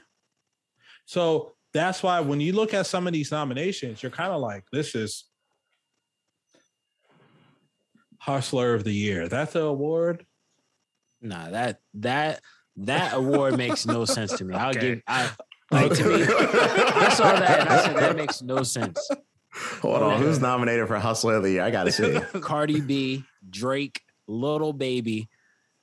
So 1.06 1.54
that's 1.74 2.04
why 2.04 2.20
when 2.20 2.40
you 2.40 2.52
look 2.52 2.72
at 2.72 2.86
some 2.86 3.08
of 3.08 3.12
these 3.12 3.32
nominations, 3.32 4.00
you're 4.00 4.12
kind 4.12 4.32
of 4.32 4.40
like, 4.40 4.62
this 4.70 4.94
is 4.94 5.24
Hustler 8.20 8.74
of 8.74 8.84
the 8.84 8.94
Year. 8.94 9.26
That's 9.26 9.56
an 9.56 9.62
award. 9.62 10.24
Nah, 11.20 11.50
that 11.50 11.80
that 11.94 12.42
that 12.76 13.14
award 13.14 13.56
makes 13.56 13.86
no 13.86 14.04
sense 14.04 14.34
to 14.34 14.44
me. 14.44 14.54
I'll 14.54 14.70
Okay. 14.70 14.80
give 14.80 15.02
I 15.08 15.30
like 15.72 15.92
oh. 15.92 15.94
to 15.94 16.04
me. 16.04 16.22
I 16.24 17.08
saw 17.14 17.32
that 17.32 17.60
and 17.60 17.68
I 17.68 17.84
said 17.84 17.96
that 17.96 18.16
makes 18.16 18.42
no 18.42 18.62
sense. 18.62 19.10
Hold 19.82 20.02
on, 20.02 20.20
who's 20.20 20.40
nominated 20.40 20.88
for 20.88 20.98
Hustler 20.98 21.36
of 21.36 21.42
the 21.42 21.52
Year? 21.52 21.62
I 21.62 21.70
gotta 21.70 21.92
see. 21.92 22.18
Cardi 22.40 22.80
B, 22.80 23.24
Drake, 23.48 24.00
Little 24.26 24.72
Baby, 24.72 25.28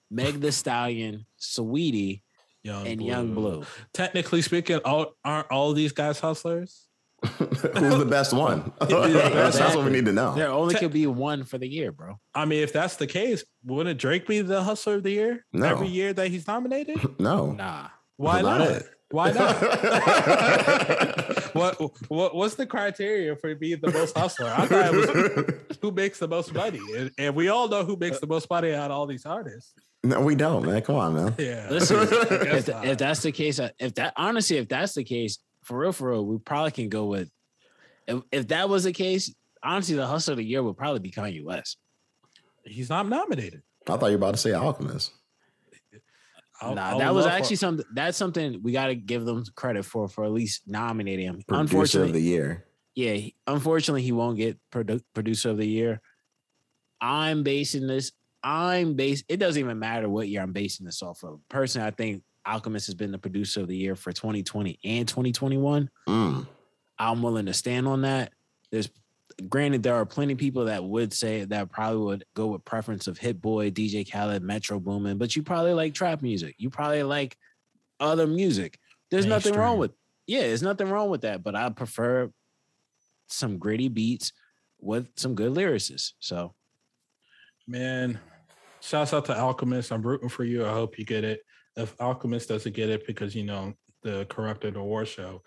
Meg 0.09 0.39
Thee 0.41 0.51
Stallion, 0.51 1.25
Saweetie, 1.39 2.21
Young 2.63 2.87
and 2.87 3.01
Yung 3.01 3.33
Bleu. 3.35 3.63
Technically 3.93 4.41
speaking, 4.41 4.79
all, 4.83 5.13
aren't 5.23 5.51
all 5.51 5.73
these 5.73 5.91
guys 5.91 6.19
hustlers? 6.19 6.87
who's 7.25 7.97
the 7.97 8.07
best 8.09 8.33
one? 8.33 8.71
that's, 8.79 9.57
that's 9.57 9.75
what 9.75 9.85
we 9.85 9.91
need 9.91 10.05
to 10.05 10.13
know. 10.13 10.35
There 10.35 10.49
only 10.49 10.75
could 10.75 10.93
be 10.93 11.05
one 11.05 11.43
for 11.43 11.57
the 11.57 11.67
year, 11.67 11.91
bro. 11.91 12.19
I 12.33 12.45
mean, 12.45 12.63
if 12.63 12.71
that's 12.73 12.95
the 12.95 13.07
case, 13.07 13.43
wouldn't 13.63 13.99
Drake 13.99 14.25
be 14.25 14.41
the 14.41 14.63
hustler 14.63 14.95
of 14.95 15.03
the 15.03 15.11
year 15.11 15.45
No. 15.51 15.67
every 15.67 15.89
year 15.89 16.13
that 16.13 16.29
he's 16.29 16.47
nominated? 16.47 17.19
No, 17.19 17.51
Nah. 17.51 17.89
Why 18.15 18.41
Not 18.41 18.59
not? 18.59 18.71
it. 18.71 18.83
Why 19.11 19.31
not? 19.33 19.55
what 21.55 21.81
what 22.09 22.35
what's 22.35 22.55
the 22.55 22.65
criteria 22.67 23.35
for 23.35 23.55
being 23.55 23.79
the 23.81 23.91
most 23.91 24.15
hustler? 24.17 24.53
I 24.55 24.67
thought 24.67 24.93
it 24.93 25.67
was 25.67 25.77
who 25.81 25.91
makes 25.91 26.19
the 26.19 26.27
most 26.27 26.53
money, 26.53 26.79
and, 26.95 27.11
and 27.17 27.35
we 27.35 27.49
all 27.49 27.67
know 27.67 27.83
who 27.83 27.97
makes 27.97 28.19
the 28.19 28.27
most 28.27 28.49
money 28.49 28.73
out 28.73 28.91
of 28.91 28.97
all 28.97 29.07
these 29.07 29.25
artists. 29.25 29.73
no, 30.03 30.21
we 30.21 30.35
don't, 30.35 30.65
man. 30.65 30.81
Come 30.81 30.95
on, 30.95 31.15
man. 31.15 31.35
Yeah, 31.39 31.67
Listen, 31.71 32.01
if, 32.01 32.09
guess 32.09 32.69
if 32.69 32.97
that's 32.99 33.21
the 33.23 33.31
case, 33.31 33.59
uh, 33.59 33.69
if 33.79 33.95
that 33.95 34.13
honestly, 34.15 34.57
if 34.57 34.67
that's 34.67 34.93
the 34.93 35.03
case, 35.03 35.39
for 35.63 35.79
real, 35.79 35.91
for 35.91 36.11
real, 36.11 36.25
we 36.25 36.37
probably 36.37 36.71
can 36.71 36.89
go 36.89 37.05
with. 37.05 37.31
If, 38.07 38.21
if 38.31 38.47
that 38.49 38.69
was 38.69 38.83
the 38.83 38.93
case, 38.93 39.33
honestly, 39.63 39.95
the 39.95 40.05
hustle 40.05 40.33
of 40.33 40.37
the 40.37 40.45
year 40.45 40.61
would 40.61 40.77
probably 40.77 40.99
be 40.99 41.11
Kanye 41.11 41.43
West. 41.43 41.77
he's 42.63 42.89
not 42.89 43.07
nominated. 43.07 43.63
I 43.87 43.97
thought 43.97 44.07
you 44.07 44.11
were 44.11 44.17
about 44.17 44.35
to 44.35 44.37
say 44.37 44.53
Alchemist. 44.53 45.11
I- 46.61 46.73
nah, 46.73 46.81
I 46.89 46.93
would 46.93 47.01
that 47.01 47.13
was 47.13 47.25
love 47.25 47.33
for- 47.33 47.37
actually 47.39 47.55
something. 47.57 47.85
That's 47.93 48.17
something 48.17 48.61
we 48.63 48.71
got 48.71 48.87
to 48.87 48.95
give 48.95 49.25
them 49.25 49.43
credit 49.55 49.83
for 49.85 50.07
for 50.07 50.23
at 50.25 50.31
least 50.31 50.63
nominating 50.67 51.25
him. 51.25 51.41
Producer 51.47 51.61
unfortunately, 51.61 52.09
of 52.09 52.13
the 52.15 52.21
year. 52.21 52.65
yeah, 52.95 53.17
unfortunately, 53.47 54.01
he 54.01 54.11
won't 54.11 54.37
get 54.37 54.57
produ- 54.71 55.03
producer 55.13 55.49
of 55.51 55.57
the 55.57 55.67
year. 55.67 56.01
I'm 57.01 57.43
basing 57.43 57.87
this. 57.87 58.11
I'm 58.43 58.95
base. 58.95 59.23
It 59.27 59.37
doesn't 59.37 59.59
even 59.59 59.79
matter 59.79 60.09
what 60.09 60.27
year 60.29 60.41
I'm 60.41 60.53
basing 60.53 60.85
this 60.85 61.01
off 61.01 61.23
of. 61.23 61.39
Personally, 61.49 61.87
I 61.87 61.91
think 61.91 62.23
Alchemist 62.45 62.87
has 62.87 62.95
been 62.95 63.11
the 63.11 63.17
producer 63.17 63.61
of 63.61 63.67
the 63.67 63.75
year 63.75 63.95
for 63.95 64.11
2020 64.11 64.79
and 64.83 65.07
2021. 65.07 65.89
Mm. 66.07 66.47
I'm 66.97 67.21
willing 67.21 67.45
to 67.47 67.53
stand 67.53 67.87
on 67.87 68.01
that. 68.01 68.33
There's 68.71 68.89
granted 69.47 69.83
there 69.83 69.95
are 69.95 70.05
plenty 70.05 70.33
of 70.33 70.39
people 70.39 70.65
that 70.65 70.83
would 70.83 71.13
say 71.13 71.43
that 71.45 71.71
probably 71.71 71.99
would 71.99 72.25
go 72.35 72.47
with 72.47 72.65
preference 72.65 73.07
of 73.07 73.17
Hit 73.17 73.41
Boy, 73.41 73.71
DJ 73.71 74.09
Khaled, 74.09 74.43
Metro 74.43 74.79
Boomin, 74.79 75.17
but 75.17 75.35
you 75.35 75.43
probably 75.43 75.73
like 75.73 75.93
trap 75.93 76.21
music. 76.21 76.55
You 76.57 76.69
probably 76.69 77.03
like 77.03 77.37
other 77.99 78.27
music. 78.27 78.79
There's 79.11 79.25
nothing 79.25 79.53
wrong 79.53 79.77
with 79.77 79.91
yeah, 80.27 80.41
there's 80.41 80.61
nothing 80.61 80.89
wrong 80.89 81.09
with 81.09 81.21
that. 81.21 81.43
But 81.43 81.55
I 81.55 81.69
prefer 81.69 82.31
some 83.27 83.57
gritty 83.57 83.87
beats 83.87 84.31
with 84.79 85.09
some 85.15 85.35
good 85.35 85.53
lyricists. 85.53 86.13
So 86.19 86.53
Man, 87.67 88.19
shouts 88.81 89.13
out 89.13 89.25
to 89.25 89.37
Alchemist. 89.37 89.91
I'm 89.91 90.01
rooting 90.01 90.27
for 90.27 90.43
you. 90.43 90.65
I 90.65 90.71
hope 90.71 90.97
you 90.97 91.05
get 91.05 91.23
it. 91.23 91.41
If 91.75 91.95
Alchemist 92.01 92.49
doesn't 92.49 92.75
get 92.75 92.89
it 92.89 93.05
because 93.05 93.35
you 93.35 93.43
know 93.43 93.75
the 94.01 94.25
corrupted 94.27 94.75
award 94.75 95.07
show, 95.07 95.43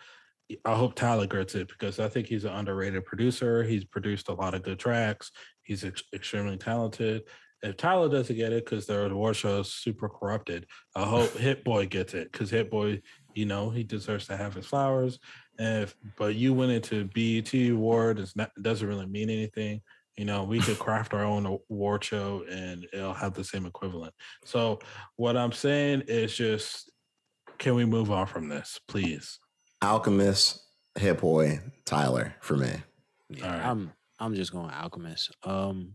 I 0.64 0.74
hope 0.74 0.94
Tyler 0.94 1.26
gets 1.26 1.54
it 1.54 1.68
because 1.68 2.00
I 2.00 2.08
think 2.08 2.26
he's 2.26 2.44
an 2.44 2.52
underrated 2.52 3.04
producer. 3.04 3.62
He's 3.62 3.84
produced 3.84 4.28
a 4.28 4.34
lot 4.34 4.54
of 4.54 4.62
good 4.62 4.78
tracks. 4.78 5.30
He's 5.62 5.84
ex- 5.84 6.02
extremely 6.12 6.56
talented. 6.56 7.22
If 7.62 7.76
Tyler 7.76 8.08
doesn't 8.08 8.34
get 8.34 8.52
it 8.52 8.64
because 8.64 8.86
their 8.86 9.06
award 9.06 9.36
show 9.36 9.60
is 9.60 9.72
super 9.72 10.08
corrupted, 10.08 10.66
I 10.96 11.04
hope 11.04 11.36
Hit 11.36 11.62
Boy 11.62 11.86
gets 11.86 12.12
it 12.14 12.32
because 12.32 12.50
Hit 12.50 12.70
Boy, 12.70 13.02
you 13.34 13.46
know, 13.46 13.70
he 13.70 13.84
deserves 13.84 14.26
to 14.26 14.36
have 14.36 14.54
his 14.54 14.66
flowers. 14.66 15.18
And 15.58 15.84
if 15.84 15.94
but 16.16 16.34
you 16.34 16.54
went 16.54 16.72
into 16.72 17.08
BET 17.14 17.54
award, 17.70 18.18
it's 18.18 18.34
not, 18.34 18.50
doesn't 18.60 18.86
really 18.86 19.06
mean 19.06 19.30
anything. 19.30 19.80
You 20.16 20.24
know, 20.24 20.42
we 20.42 20.60
could 20.60 20.78
craft 20.78 21.14
our 21.14 21.24
own 21.24 21.46
award 21.70 22.04
show 22.04 22.44
and 22.50 22.86
it'll 22.92 23.14
have 23.14 23.34
the 23.34 23.44
same 23.44 23.64
equivalent. 23.64 24.12
So 24.44 24.80
what 25.16 25.36
I'm 25.36 25.52
saying 25.52 26.02
is 26.08 26.36
just 26.36 26.90
can 27.58 27.76
we 27.76 27.84
move 27.84 28.10
on 28.10 28.26
from 28.26 28.48
this, 28.48 28.80
please? 28.88 29.38
Alchemist, 29.82 30.62
Hit 30.98 31.20
Boy, 31.20 31.60
Tyler 31.84 32.34
for 32.40 32.56
me. 32.56 32.70
yeah, 33.28 33.44
All 33.44 33.50
right. 33.52 33.66
I'm 33.66 33.92
I'm 34.18 34.34
just 34.34 34.52
going 34.52 34.70
Alchemist. 34.70 35.36
Um 35.44 35.94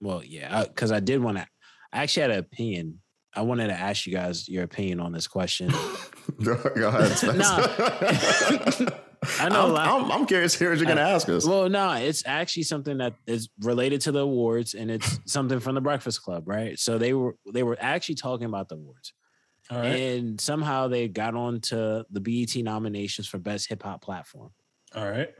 well, 0.00 0.22
yeah, 0.22 0.64
because 0.64 0.92
I, 0.92 1.00
did 1.00 1.22
want 1.22 1.38
to 1.38 1.46
I 1.92 2.02
actually 2.02 2.22
had 2.22 2.30
an 2.32 2.38
opinion. 2.38 3.00
I 3.34 3.40
wanted 3.42 3.68
to 3.68 3.72
ask 3.74 4.06
you 4.06 4.12
guys 4.12 4.48
your 4.48 4.62
opinion 4.64 5.00
on 5.00 5.12
this 5.12 5.26
question. 5.26 5.70
Go 6.44 6.52
ahead, 6.52 7.10
Spencer. 7.16 8.92
I 9.40 9.48
know 9.48 9.62
a 9.62 9.64
I'm, 9.66 9.72
lot- 9.72 9.88
I'm, 9.88 10.12
I'm 10.12 10.26
curious 10.26 10.54
here 10.54 10.66
hear 10.68 10.70
what 10.72 10.78
you're 10.78 10.86
going 10.86 10.98
to 10.98 11.02
ask 11.14 11.28
us. 11.30 11.46
Well, 11.46 11.68
no, 11.70 11.92
it's 11.92 12.22
actually 12.26 12.64
something 12.64 12.98
that 12.98 13.14
is 13.26 13.48
related 13.60 14.02
to 14.02 14.12
the 14.12 14.20
awards, 14.20 14.74
and 14.74 14.90
it's 14.90 15.18
something 15.26 15.60
from 15.60 15.74
the 15.74 15.80
Breakfast 15.80 16.22
Club, 16.22 16.46
right? 16.46 16.78
So 16.78 16.98
they 16.98 17.14
were 17.14 17.34
they 17.52 17.62
were 17.62 17.78
actually 17.80 18.16
talking 18.16 18.46
about 18.46 18.68
the 18.68 18.74
awards, 18.74 19.12
All 19.16 19.23
right. 19.70 19.86
and 19.86 20.40
somehow 20.40 20.88
they 20.88 21.08
got 21.08 21.34
on 21.34 21.60
to 21.60 22.04
the 22.10 22.20
BET 22.20 22.54
nominations 22.56 23.26
for 23.28 23.38
Best 23.38 23.68
Hip 23.68 23.82
Hop 23.82 24.02
Platform. 24.02 24.50
All 24.94 25.08
right. 25.10 25.30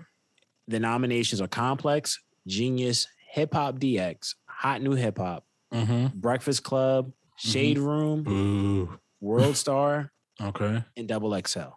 The 0.69 0.81
nominations 0.81 1.41
are 1.41 1.47
Complex, 1.49 2.21
Genius, 2.47 3.07
Hip 3.33 3.53
Hop 3.55 3.79
DX, 3.79 4.35
Hot 4.47 4.81
New 4.83 4.93
Hip 4.93 5.19
Hop, 5.19 5.45
Mm-hmm. 5.73 6.19
Breakfast 6.19 6.63
Club, 6.63 7.13
Shade 7.37 7.79
Room, 7.79 8.25
Ooh. 8.29 8.99
World 9.21 9.57
Star, 9.57 10.13
Okay. 10.41 10.85
and 10.97 11.09
Double 11.09 11.37
XL. 11.47 11.59
All 11.61 11.75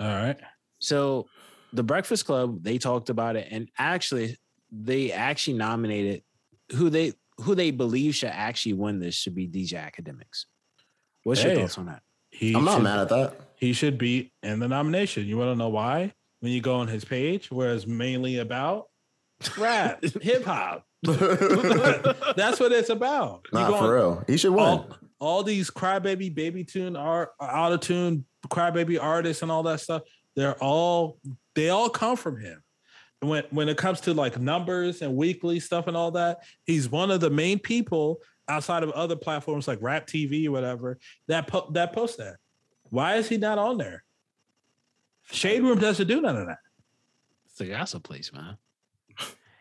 right. 0.00 0.38
So 0.78 1.26
the 1.72 1.82
Breakfast 1.82 2.26
Club, 2.26 2.62
they 2.62 2.78
talked 2.78 3.10
about 3.10 3.34
it, 3.36 3.48
and 3.50 3.68
actually, 3.76 4.38
they 4.70 5.10
actually 5.10 5.54
nominated 5.58 6.22
who 6.72 6.90
they 6.90 7.12
who 7.38 7.54
they 7.56 7.70
believe 7.72 8.14
should 8.14 8.28
actually 8.30 8.74
win 8.74 9.00
this 9.00 9.14
should 9.16 9.34
be 9.34 9.48
DJ 9.48 9.72
Akademiks. 9.74 10.44
What's 11.24 11.42
your 11.42 11.54
thoughts 11.54 11.78
on 11.78 11.86
that? 11.86 12.02
He 12.30 12.54
I'm 12.54 12.64
not 12.64 12.76
should, 12.76 12.82
mad 12.84 12.98
at 13.00 13.08
that. 13.10 13.40
he 13.56 13.72
should 13.72 13.98
be 13.98 14.32
in 14.42 14.60
the 14.60 14.68
nomination. 14.68 15.26
You 15.26 15.36
want 15.36 15.50
to 15.50 15.56
know 15.56 15.68
why? 15.68 16.12
When 16.40 16.52
you 16.52 16.60
go 16.60 16.76
on 16.76 16.88
his 16.88 17.04
page, 17.04 17.50
where 17.50 17.74
it's 17.74 17.86
mainly 17.86 18.38
about 18.38 18.86
rap, 19.58 20.02
hip 20.22 20.44
hop. 20.44 20.84
That's 21.02 22.60
what 22.60 22.72
it's 22.72 22.88
about. 22.88 23.46
Not 23.52 23.70
go 23.70 23.78
for 23.78 23.94
real. 23.94 24.24
He 24.26 24.36
should 24.36 24.52
win. 24.52 24.64
all, 24.64 24.96
all 25.20 25.42
these 25.42 25.70
crybaby 25.70 26.34
baby 26.34 26.64
tune 26.64 26.96
art 26.96 27.30
out 27.40 27.72
of 27.72 27.80
tune 27.80 28.24
crybaby 28.48 29.00
artists 29.00 29.42
and 29.42 29.52
all 29.52 29.62
that 29.62 29.80
stuff 29.80 30.02
they're 30.34 30.54
all 30.62 31.18
they 31.54 31.68
all 31.68 31.90
come 31.90 32.16
from 32.16 32.40
him 32.40 32.62
when 33.20 33.44
when 33.50 33.68
it 33.68 33.76
comes 33.76 34.00
to 34.00 34.14
like 34.14 34.38
numbers 34.40 35.02
and 35.02 35.14
weekly 35.14 35.60
stuff 35.60 35.86
and 35.86 35.96
all 35.96 36.10
that 36.10 36.38
he's 36.64 36.88
one 36.88 37.10
of 37.10 37.20
the 37.20 37.30
main 37.30 37.58
people 37.58 38.18
outside 38.50 38.82
of 38.82 38.90
other 38.90 39.16
platforms 39.16 39.66
like 39.68 39.78
rap 39.80 40.06
tv 40.06 40.46
or 40.46 40.50
whatever 40.50 40.98
that 41.28 41.46
po- 41.46 41.70
that 41.72 41.92
post 41.92 42.18
that 42.18 42.36
why 42.90 43.14
is 43.16 43.28
he 43.28 43.36
not 43.38 43.58
on 43.58 43.78
there 43.78 44.02
shade 45.30 45.62
room 45.62 45.78
doesn't 45.78 46.06
do 46.08 46.20
none 46.20 46.36
of 46.36 46.46
that 46.46 46.58
It's 47.46 47.60
a 47.60 47.66
gossip 47.66 48.02
place, 48.02 48.32
man. 48.32 48.56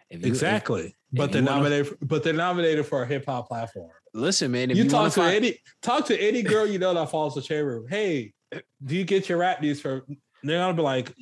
You- 0.10 0.20
exactly 0.24 0.96
but 1.14 1.26
if 1.26 1.32
they're 1.34 1.44
wanna- 1.44 1.56
nominated 1.70 1.98
but 2.02 2.24
they're 2.24 2.34
nominated 2.34 2.86
for 2.88 3.04
a 3.04 3.06
hip-hop 3.06 3.48
platform 3.48 3.92
listen, 4.14 4.52
man. 4.52 4.72
If 4.72 4.78
you, 4.78 4.86
you, 4.86 4.90
talk 4.90 5.02
wanna 5.02 5.12
find- 5.12 5.36
any 5.36 5.60
talk 5.84 6.08
to 6.08 6.20
any 6.20 6.42
girl 6.42 6.66
you 6.66 6.80
know 6.80 6.94
that 6.96 7.12
follows 7.12 7.36
the 7.36 7.44
shade 7.44 7.62
room. 7.62 7.86
Hey, 7.88 8.34
do 8.84 8.96
you 8.96 9.04
get 9.04 9.30
your 9.30 9.38
rap 9.38 9.62
news 9.62 9.80
from? 9.80 10.02
They're 10.42 10.58
gonna 10.60 10.74
be 10.74 10.82
like, 10.82 11.14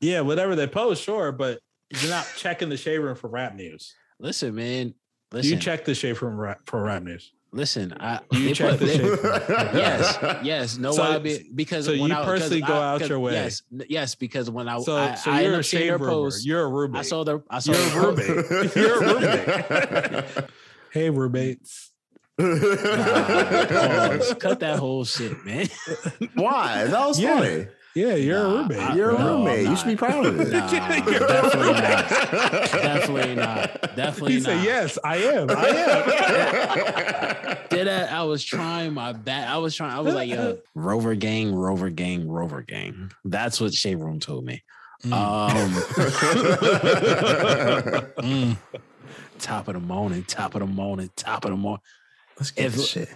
yeah, 0.00 0.20
whatever 0.20 0.56
they 0.56 0.66
post, 0.66 1.04
sure, 1.04 1.30
but 1.30 1.60
you're 1.90 2.10
not 2.10 2.26
checking 2.36 2.68
the 2.70 2.76
shade 2.76 2.98
room 2.98 3.14
for 3.14 3.28
rap 3.28 3.54
news. 3.54 3.94
listen, 4.18 4.52
man. 4.54 4.94
Do 5.34 5.38
Listen, 5.38 5.52
you 5.54 5.58
check 5.58 5.84
the 5.84 5.94
shade 5.96 6.22
room 6.22 6.38
rap, 6.38 6.60
for 6.66 6.80
rap 6.84 7.02
news? 7.02 7.32
listen. 7.52 7.92
I 7.98 8.20
you 8.30 8.46
they 8.46 8.52
check 8.52 8.70
put- 8.70 8.78
the 8.80 8.86
they- 8.86 8.92
shade 8.98 9.02
room? 9.02 9.18
yes, 9.74 10.18
yes. 10.44 10.78
No, 10.78 10.92
So- 10.92 11.02
why? 11.02 11.18
Be, 11.18 11.50
because 11.54 11.86
so 11.86 11.90
when 11.92 12.10
you 12.10 12.14
I, 12.16 12.18
'cause 12.18 12.26
personally 12.26 12.60
go 12.60 12.72
I- 12.74 12.92
out 12.92 13.00
'cause- 13.00 13.08
your 13.08 13.18
way. 13.18 13.32
Yes, 13.32 13.62
yes. 13.88 14.14
Because 14.14 14.48
when 14.48 14.68
I 14.68 14.78
So, 14.80 14.96
I, 14.96 15.14
so 15.16 15.30
I 15.32 15.34
you're 15.40 15.44
ended 15.46 15.54
a 15.54 15.58
up 15.58 15.64
seeing 15.64 15.82
shade 15.82 15.90
their 15.90 15.98
post. 15.98 16.46
You're 16.46 16.62
a 16.62 16.68
roommate. 16.68 17.00
I 17.00 17.02
saw 17.02 17.24
the. 17.24 17.42
I 17.50 17.58
saw 17.58 17.72
You're 17.72 17.80
the 17.90 17.96
a 17.96 18.00
roommate. 18.06 18.76
You're 18.76 19.02
a 19.02 19.14
roommate. 19.14 20.50
hey, 20.92 21.10
roommates. 21.10 21.90
Nah. 22.38 22.46
Cut 24.40 24.60
that 24.60 24.78
whole 24.78 25.04
shit, 25.04 25.44
man. 25.44 25.66
Why? 26.34 26.84
That 26.84 27.06
was 27.08 27.20
Yeah. 27.20 27.38
funny. 27.38 27.66
Yeah, 27.94 28.14
you're 28.16 28.38
Nah, 28.42 28.44
a 28.44 28.48
roommate. 28.62 28.78
I- 28.78 28.94
You're 28.96 29.10
a 29.10 29.12
No, 29.12 29.18
I'm 29.18 29.26
roommate. 29.44 29.68
You 29.68 29.76
should 29.76 29.86
be 29.86 29.94
proud 29.96 30.26
of 30.26 30.40
it. 30.40 30.48
Nah, 30.52 30.68
definitely 30.70 31.74
not. 31.74 32.08
Definitely 32.72 33.34
not. 33.36 33.96
Definitely 33.96 34.32
he 34.32 34.38
not. 34.40 34.44
said, 34.46 34.64
"Yes, 34.64 34.98
I 35.04 35.16
am. 35.18 35.48
I 35.50 35.68
am." 35.68 37.56
Did 37.70 37.86
I, 37.88 38.06
I 38.18 38.22
was 38.24 38.42
trying 38.44 38.94
my 38.94 39.12
best. 39.12 39.48
I 39.48 39.58
was 39.58 39.74
trying. 39.76 39.92
I 39.92 40.00
was 40.00 40.12
like, 40.14 40.28
yo, 40.28 40.58
Rover 40.74 41.14
Gang, 41.14 41.54
Rover 41.54 41.90
Gang, 41.90 42.28
Rover 42.28 42.62
Gang. 42.62 43.12
That's 43.24 43.60
what 43.60 43.72
Shade 43.74 43.96
Room 43.96 44.18
told 44.20 44.44
me. 44.44 44.62
Um, 45.04 45.10
Mm. 48.18 48.56
top 49.38 49.68
of 49.68 49.74
the 49.74 49.80
morning, 49.80 50.24
top 50.24 50.54
of 50.54 50.60
the 50.60 50.66
morning, 50.66 51.10
top 51.16 51.44
of 51.44 51.50
the 51.50 51.56
morning. 51.56 51.82
Let's 52.38 52.50
get 52.50 52.66
If- 52.66 52.74
this 52.74 52.88
shit. 52.88 53.08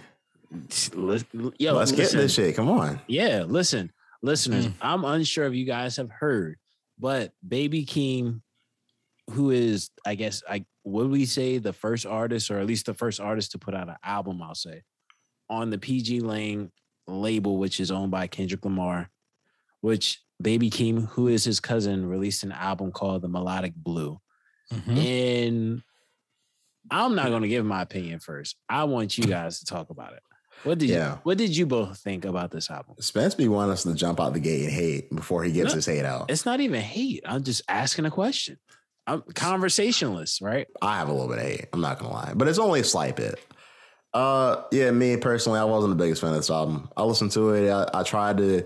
Lis- 0.95 1.25
Yo, 1.59 1.73
Let's 1.73 1.91
get 1.91 2.11
this 2.11 2.33
shit. 2.33 2.55
Come 2.55 2.69
on. 2.69 3.01
Yeah, 3.07 3.43
listen, 3.47 3.91
listeners, 4.21 4.67
Mm. 4.67 4.73
I'm 4.81 5.05
unsure 5.05 5.45
if 5.45 5.53
you 5.53 5.65
guys 5.65 5.97
have 5.97 6.09
heard, 6.09 6.57
but 6.97 7.31
Baby 7.47 7.85
Keem, 7.85 8.41
who 9.31 9.51
is, 9.51 9.89
I 10.05 10.15
guess, 10.15 10.41
I 10.49 10.65
would 10.83 11.09
we 11.09 11.25
say 11.25 11.57
the 11.59 11.73
first 11.73 12.05
artist, 12.05 12.49
or 12.49 12.59
at 12.59 12.65
least 12.65 12.85
the 12.87 12.93
first 12.93 13.19
artist 13.19 13.51
to 13.51 13.59
put 13.59 13.75
out 13.75 13.89
an 13.89 13.97
album, 14.03 14.41
I'll 14.41 14.55
say, 14.55 14.83
on 15.49 15.69
the 15.69 15.77
pgLang 15.77 16.71
label, 17.07 17.57
which 17.57 17.79
is 17.79 17.91
owned 17.91 18.11
by 18.11 18.27
Kendrick 18.27 18.65
Lamar, 18.65 19.09
which 19.81 20.21
Baby 20.41 20.69
Keem, 20.69 21.07
who 21.09 21.27
is 21.27 21.43
his 21.43 21.59
cousin, 21.59 22.05
released 22.07 22.43
an 22.43 22.51
album 22.51 22.91
called 22.91 23.21
The 23.21 23.27
Melodic 23.27 23.73
Blue. 23.75 24.19
Mhm. 24.71 24.97
And 24.97 25.83
I'm 26.91 27.15
not 27.15 27.27
going 27.29 27.41
to 27.43 27.47
give 27.47 27.65
my 27.65 27.81
opinion 27.81 28.19
first. 28.19 28.55
I 28.67 28.83
want 28.85 29.17
you 29.17 29.25
guys 29.25 29.59
to 29.59 29.65
talk 29.65 29.89
about 29.89 30.13
it. 30.13 30.23
What 30.63 30.77
did 30.79 30.89
Yeah. 30.89 31.13
you 31.13 31.19
What 31.23 31.37
did 31.37 31.55
you 31.55 31.65
both 31.65 31.97
think 31.99 32.25
about 32.25 32.51
this 32.51 32.69
album? 32.69 32.95
Spence 32.99 33.35
be 33.35 33.47
wanting 33.47 33.71
us 33.73 33.83
to 33.83 33.93
jump 33.93 34.19
out 34.19 34.33
the 34.33 34.39
gate 34.39 34.63
and 34.63 34.71
hate 34.73 35.13
before 35.15 35.43
he 35.43 35.51
gets 35.51 35.69
No. 35.71 35.75
his 35.75 35.85
hate 35.85 36.05
out. 36.05 36.29
It's 36.29 36.45
not 36.45 36.59
even 36.59 36.81
hate. 36.81 37.21
I'm 37.25 37.43
just 37.43 37.61
asking 37.67 38.05
a 38.05 38.11
question. 38.11 38.57
I'm 39.07 39.21
conversationalist, 39.33 40.41
right? 40.41 40.67
I 40.81 40.97
have 40.97 41.07
a 41.09 41.13
little 41.13 41.27
bit 41.29 41.37
of 41.39 41.43
hate. 41.43 41.65
I'm 41.73 41.81
not 41.81 41.99
gonna 41.99 42.13
lie, 42.13 42.33
but 42.35 42.47
it's 42.47 42.59
only 42.59 42.81
a 42.81 42.83
slight 42.83 43.15
bit. 43.15 43.39
Uh, 44.13 44.63
yeah, 44.71 44.91
me 44.91 45.17
personally, 45.17 45.59
I 45.59 45.63
wasn't 45.63 45.97
the 45.97 46.03
biggest 46.03 46.21
fan 46.21 46.31
of 46.31 46.37
this 46.37 46.49
album. 46.49 46.89
I 46.97 47.03
listened 47.03 47.31
to 47.33 47.51
it. 47.51 47.69
I, 47.71 47.89
I 47.93 48.03
tried 48.03 48.37
to 48.37 48.65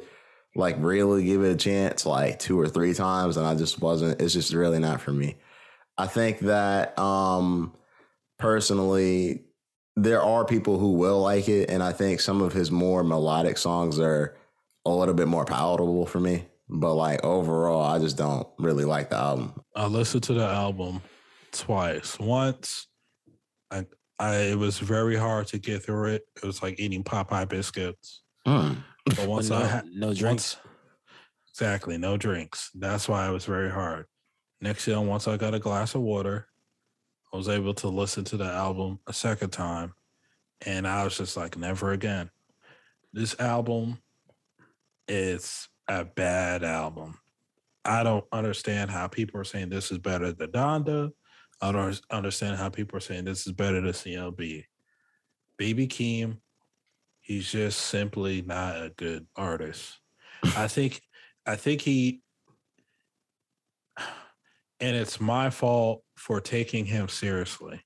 like 0.56 0.76
really 0.80 1.24
give 1.24 1.44
it 1.44 1.52
a 1.52 1.56
chance, 1.56 2.06
like 2.06 2.40
two 2.40 2.60
or 2.60 2.68
three 2.68 2.94
times, 2.94 3.38
and 3.38 3.46
I 3.46 3.56
just 3.56 3.82
wasn't. 3.82 4.22
It's 4.22 4.34
just 4.34 4.54
really 4.54 4.80
not 4.80 5.02
for 5.02 5.12
me. 5.12 5.36
I 5.98 6.08
think 6.08 6.40
that 6.40 6.98
um 7.00 7.74
personally, 8.40 9.44
there 9.96 10.22
are 10.22 10.46
people 10.46 10.80
who 10.80 10.94
will 10.94 11.20
like 11.22 11.48
it, 11.50 11.70
and 11.70 11.84
I 11.84 11.92
think 11.92 12.20
some 12.20 12.42
of 12.42 12.54
his 12.54 12.72
more 12.72 13.04
melodic 13.04 13.58
songs 13.58 14.00
are 14.00 14.36
a 14.86 14.90
little 14.90 15.14
bit 15.14 15.28
more 15.28 15.46
palatable 15.46 16.06
for 16.06 16.20
me. 16.20 16.46
But 16.70 16.96
like 16.96 17.24
overall, 17.24 17.84
I 17.84 18.00
just 18.00 18.18
don't 18.18 18.48
really 18.58 18.86
like 18.86 19.10
the 19.10 19.18
album. 19.18 19.54
I 19.76 19.86
listened 19.86 20.24
to 20.24 20.34
the 20.34 20.46
album 20.46 21.02
twice. 21.52 22.18
Once, 22.20 22.88
I, 23.70 23.86
I 24.18 24.36
it 24.38 24.58
was 24.58 24.80
very 24.80 25.16
hard 25.16 25.48
to 25.48 25.60
get 25.60 25.84
through 25.84 26.14
it. 26.14 26.24
It 26.38 26.46
was 26.46 26.64
like 26.64 26.80
eating 26.80 27.04
Popeye 27.04 27.48
biscuits. 27.48 28.24
Hmm. 28.46 28.74
But 29.06 29.28
once 29.28 29.50
no, 29.50 29.58
I 29.58 29.66
had 29.66 29.86
no 29.94 30.14
drinks. 30.14 30.56
once- 30.56 30.58
exactly, 31.52 31.98
no 31.98 32.18
drinks. 32.18 32.72
That's 32.74 33.08
why 33.08 33.28
it 33.28 33.32
was 33.32 33.46
very 33.46 33.70
hard. 33.70 34.06
Next 34.62 34.88
year, 34.88 35.00
once 35.02 35.28
I 35.28 35.38
got 35.38 35.54
a 35.54 35.60
glass 35.60 35.94
of 35.94 36.02
water, 36.02 36.48
I 37.34 37.38
was 37.38 37.50
able 37.50 37.74
to 37.76 37.88
listen 37.88 38.24
to 38.26 38.38
the 38.38 38.46
album 38.46 39.00
a 39.08 39.14
second 39.14 39.50
time, 39.50 39.94
and 40.68 40.88
I 40.88 41.04
was 41.04 41.18
just 41.18 41.36
like, 41.36 41.58
never 41.58 41.92
again. 41.92 42.30
This 43.12 43.36
album 43.40 43.98
is 45.08 45.68
a 45.88 46.06
bad 46.06 46.64
album. 46.64 47.18
I 47.84 48.04
don't 48.04 48.26
understand 48.32 48.92
how 48.92 49.08
people 49.08 49.42
are 49.42 49.46
saying 49.46 49.70
this 49.70 49.92
is 49.92 49.98
better 49.98 50.32
than 50.32 50.52
Donda. 50.52 51.12
I 51.60 51.72
don't 51.72 52.00
understand 52.12 52.58
how 52.58 52.70
people 52.70 52.98
are 52.98 53.02
saying 53.02 53.26
this 53.26 53.48
is 53.48 53.54
better 53.54 53.82
than 53.82 53.92
CLB. 53.92 54.66
Baby 55.58 55.88
Keem, 55.88 56.38
he's 57.20 57.52
just 57.52 57.80
simply 57.80 58.44
not 58.44 58.76
a 58.76 58.92
good 58.96 59.26
artist. 59.36 60.00
I 60.56 60.68
think 60.68 61.02
I 61.48 61.56
think 61.56 61.82
he 61.82 62.22
and 64.80 64.96
it's 64.96 65.20
my 65.20 65.50
fault 65.50 66.03
for 66.24 66.40
taking 66.40 66.86
him 66.86 67.10
seriously. 67.10 67.82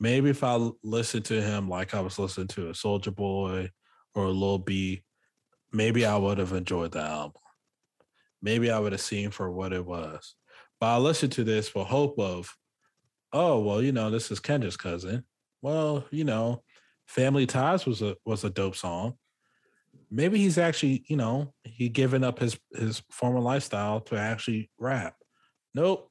Maybe 0.00 0.30
if 0.30 0.42
I 0.42 0.70
listened 0.82 1.26
to 1.26 1.42
him 1.42 1.68
like 1.68 1.92
I 1.92 2.00
was 2.00 2.18
listening 2.18 2.46
to 2.48 2.70
a 2.70 2.72
Soulja 2.72 3.14
Boy 3.14 3.70
or 4.14 4.24
a 4.24 4.30
Lil 4.30 4.56
B, 4.56 5.02
maybe 5.70 6.06
I 6.06 6.16
would 6.16 6.38
have 6.38 6.54
enjoyed 6.54 6.92
the 6.92 7.02
album. 7.02 7.42
Maybe 8.40 8.70
I 8.70 8.78
would 8.78 8.92
have 8.92 9.02
seen 9.02 9.30
for 9.30 9.50
what 9.50 9.74
it 9.74 9.84
was. 9.84 10.34
But 10.80 10.86
I 10.86 10.96
listened 10.96 11.32
to 11.32 11.44
this 11.44 11.68
for 11.68 11.84
hope 11.84 12.18
of, 12.18 12.56
oh 13.34 13.60
well, 13.60 13.82
you 13.82 13.92
know, 13.92 14.08
this 14.08 14.30
is 14.30 14.40
Kendra's 14.40 14.78
cousin. 14.78 15.24
Well, 15.60 16.06
you 16.10 16.24
know, 16.24 16.62
Family 17.06 17.44
Ties 17.44 17.84
was 17.84 18.00
a 18.00 18.16
was 18.24 18.44
a 18.44 18.50
dope 18.50 18.76
song. 18.76 19.18
Maybe 20.10 20.38
he's 20.38 20.56
actually, 20.56 21.04
you 21.06 21.16
know, 21.16 21.52
he 21.64 21.90
given 21.90 22.24
up 22.24 22.38
his 22.38 22.58
his 22.72 23.02
former 23.10 23.40
lifestyle 23.40 24.00
to 24.02 24.16
actually 24.16 24.70
rap. 24.78 25.16
Nope. 25.74 26.10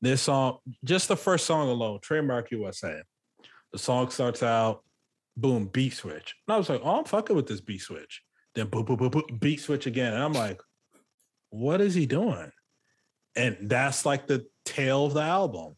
This 0.00 0.22
song, 0.22 0.58
just 0.84 1.08
the 1.08 1.16
first 1.16 1.44
song 1.46 1.68
alone, 1.68 1.98
Trademark 2.02 2.50
USA. 2.52 3.02
The 3.72 3.78
song 3.78 4.10
starts 4.10 4.42
out, 4.42 4.84
boom, 5.36 5.66
beat 5.66 5.94
switch. 5.94 6.34
And 6.46 6.54
I 6.54 6.58
was 6.58 6.68
like, 6.68 6.80
oh, 6.84 6.98
I'm 6.98 7.04
fucking 7.04 7.34
with 7.34 7.46
this 7.46 7.60
beat 7.60 7.80
switch. 7.80 8.22
Then 8.54 8.68
boom, 8.68 8.84
boom, 8.84 8.96
boom, 8.96 9.10
boom, 9.10 9.38
beat 9.40 9.60
switch 9.60 9.86
again. 9.86 10.14
And 10.14 10.22
I'm 10.22 10.32
like, 10.32 10.60
what 11.50 11.80
is 11.80 11.94
he 11.94 12.06
doing? 12.06 12.50
And 13.36 13.56
that's 13.62 14.06
like 14.06 14.26
the 14.26 14.46
tail 14.64 15.06
of 15.06 15.14
the 15.14 15.22
album. 15.22 15.76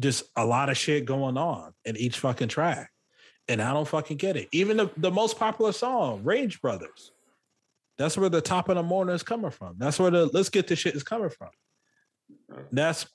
Just 0.00 0.24
a 0.36 0.44
lot 0.44 0.70
of 0.70 0.76
shit 0.76 1.04
going 1.04 1.36
on 1.36 1.72
in 1.84 1.96
each 1.96 2.18
fucking 2.18 2.48
track. 2.48 2.90
And 3.48 3.60
I 3.60 3.72
don't 3.72 3.88
fucking 3.88 4.18
get 4.18 4.36
it. 4.36 4.48
Even 4.52 4.76
the, 4.76 4.90
the 4.96 5.10
most 5.10 5.38
popular 5.38 5.72
song, 5.72 6.22
Range 6.22 6.60
Brothers. 6.60 7.12
That's 7.96 8.16
where 8.16 8.28
the 8.28 8.40
top 8.40 8.68
of 8.68 8.76
the 8.76 8.82
morning 8.82 9.14
is 9.14 9.22
coming 9.22 9.50
from. 9.50 9.74
That's 9.78 9.98
where 9.98 10.10
the 10.10 10.26
let's 10.26 10.50
get 10.50 10.68
this 10.68 10.78
shit 10.78 10.94
is 10.94 11.02
coming 11.02 11.30
from. 11.30 11.48
That's 12.70 13.06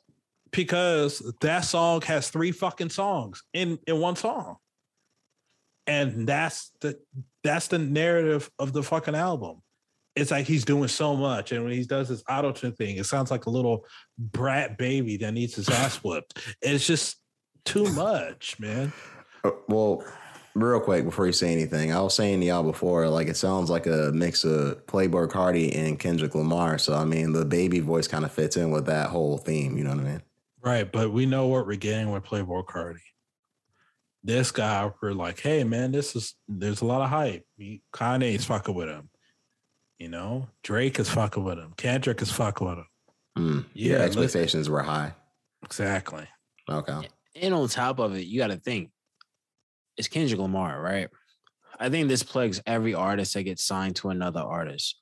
because 0.54 1.20
that 1.42 1.62
song 1.62 2.02
has 2.04 2.30
three 2.30 2.52
fucking 2.52 2.90
songs 2.90 3.44
in 3.54 3.80
in 3.88 4.00
one 4.00 4.16
song. 4.16 4.58
And 5.86 6.26
that's 6.28 6.72
the 6.80 6.98
that's 7.44 7.68
the 7.68 7.80
narrative 7.80 8.50
of 8.58 8.72
the 8.72 8.84
fucking 8.84 9.16
album. 9.16 9.62
It's 10.16 10.32
like 10.32 10.46
he's 10.46 10.64
doing 10.64 10.88
so 10.88 11.16
much, 11.16 11.52
and 11.52 11.64
when 11.64 11.74
he 11.74 11.84
does 11.84 12.08
this 12.08 12.24
auto 12.30 12.52
tune 12.52 12.74
thing, 12.74 12.98
it 12.98 13.06
sounds 13.06 13.32
like 13.32 13.48
a 13.48 13.50
little 13.50 13.86
brat 14.18 14.78
baby 14.78 15.18
that 15.18 15.34
needs 15.34 15.56
his 15.56 15.68
ass 15.70 15.98
whipped. 15.98 16.38
It's 16.62 16.86
just 16.86 17.18
too 17.66 17.92
much, 17.94 18.60
man. 18.60 18.94
Uh, 19.44 19.52
Well, 19.68 20.06
real 20.56 20.80
quick 20.80 21.04
before 21.04 21.26
you 21.26 21.34
say 21.34 21.52
anything, 21.52 21.92
I 21.92 22.00
was 22.02 22.16
saying 22.16 22.42
to 22.42 22.46
y'all 22.46 22.64
before, 22.64 23.10
like 23.10 23.28
it 23.28 23.38
sounds 23.38 23.70
like 23.70 23.88
a 23.88 24.12
mix 24.14 24.44
of 24.44 24.86
Playboi 24.86 25.30
Carti 25.30 25.76
and 25.76 26.00
Kendrick 26.00 26.36
Lamar. 26.36 26.78
So 26.78 26.94
I 26.94 27.06
mean, 27.06 27.34
the 27.34 27.46
baby 27.46 27.80
voice 27.80 28.08
kind 28.08 28.24
of 28.24 28.32
fits 28.32 28.56
in 28.56 28.72
with 28.72 28.86
that 28.86 29.10
whole 29.10 29.38
theme. 29.38 29.78
You 29.78 29.84
know 29.84 29.92
what 29.92 30.00
I 30.00 30.04
mean? 30.04 30.22
Right, 30.64 30.90
but 30.90 31.12
we 31.12 31.26
know 31.26 31.48
what 31.48 31.68
we're 31.68 31.76
getting 31.76 32.12
with 32.12 32.24
Playboi 32.24 32.66
Carti. 32.66 33.00
This 34.24 34.52
guy, 34.52 34.90
we're 35.02 35.12
like, 35.12 35.40
hey 35.42 35.66
man, 35.66 35.92
this 35.92 36.16
is 36.16 36.36
there's 36.48 36.82
a 36.82 36.86
lot 36.86 37.02
of 37.02 37.10
hype. 37.10 37.46
He- 37.58 37.82
Kanye's 37.94 38.46
fucking 38.46 38.74
with 38.74 38.88
him. 38.88 39.10
You 39.98 40.08
know, 40.08 40.48
Drake 40.64 41.00
is 41.00 41.10
fucking 41.10 41.44
with 41.44 41.58
him. 41.58 41.74
Kendrick 41.76 42.22
is 42.22 42.32
fucking 42.32 42.66
with 42.66 42.78
him. 42.78 42.88
Mm. 43.38 43.66
Yeah, 43.74 43.92
Yeah, 43.94 43.98
let's- 44.00 44.16
expectations 44.18 44.70
were 44.70 44.82
high. 44.84 45.14
Exactly. 45.64 46.28
Okay. 46.70 47.10
And 47.36 47.54
on 47.54 47.68
top 47.68 48.00
of 48.00 48.16
it, 48.16 48.26
you 48.26 48.40
got 48.40 48.48
to 48.48 48.58
think 48.58 48.92
it's 49.98 50.08
Kendrick 50.08 50.40
Lamar, 50.40 50.82
right? 50.82 51.10
I 51.80 51.90
think 51.90 52.08
this 52.08 52.24
plagues 52.24 52.62
every 52.66 52.94
artist 52.94 53.34
that 53.34 53.44
gets 53.44 53.64
signed 53.64 53.96
to 53.98 54.10
another 54.10 54.40
artist 54.42 55.00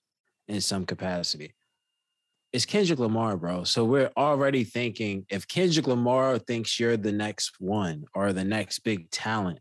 in 0.47 0.61
some 0.61 0.85
capacity. 0.85 1.53
It's 2.53 2.65
Kendrick 2.65 2.99
Lamar, 2.99 3.37
bro. 3.37 3.63
So 3.63 3.85
we're 3.85 4.11
already 4.17 4.63
thinking 4.63 5.25
if 5.29 5.47
Kendrick 5.47 5.87
Lamar 5.87 6.37
thinks 6.37 6.79
you're 6.79 6.97
the 6.97 7.11
next 7.11 7.55
one 7.59 8.05
or 8.13 8.33
the 8.33 8.43
next 8.43 8.79
big 8.79 9.09
talent, 9.09 9.59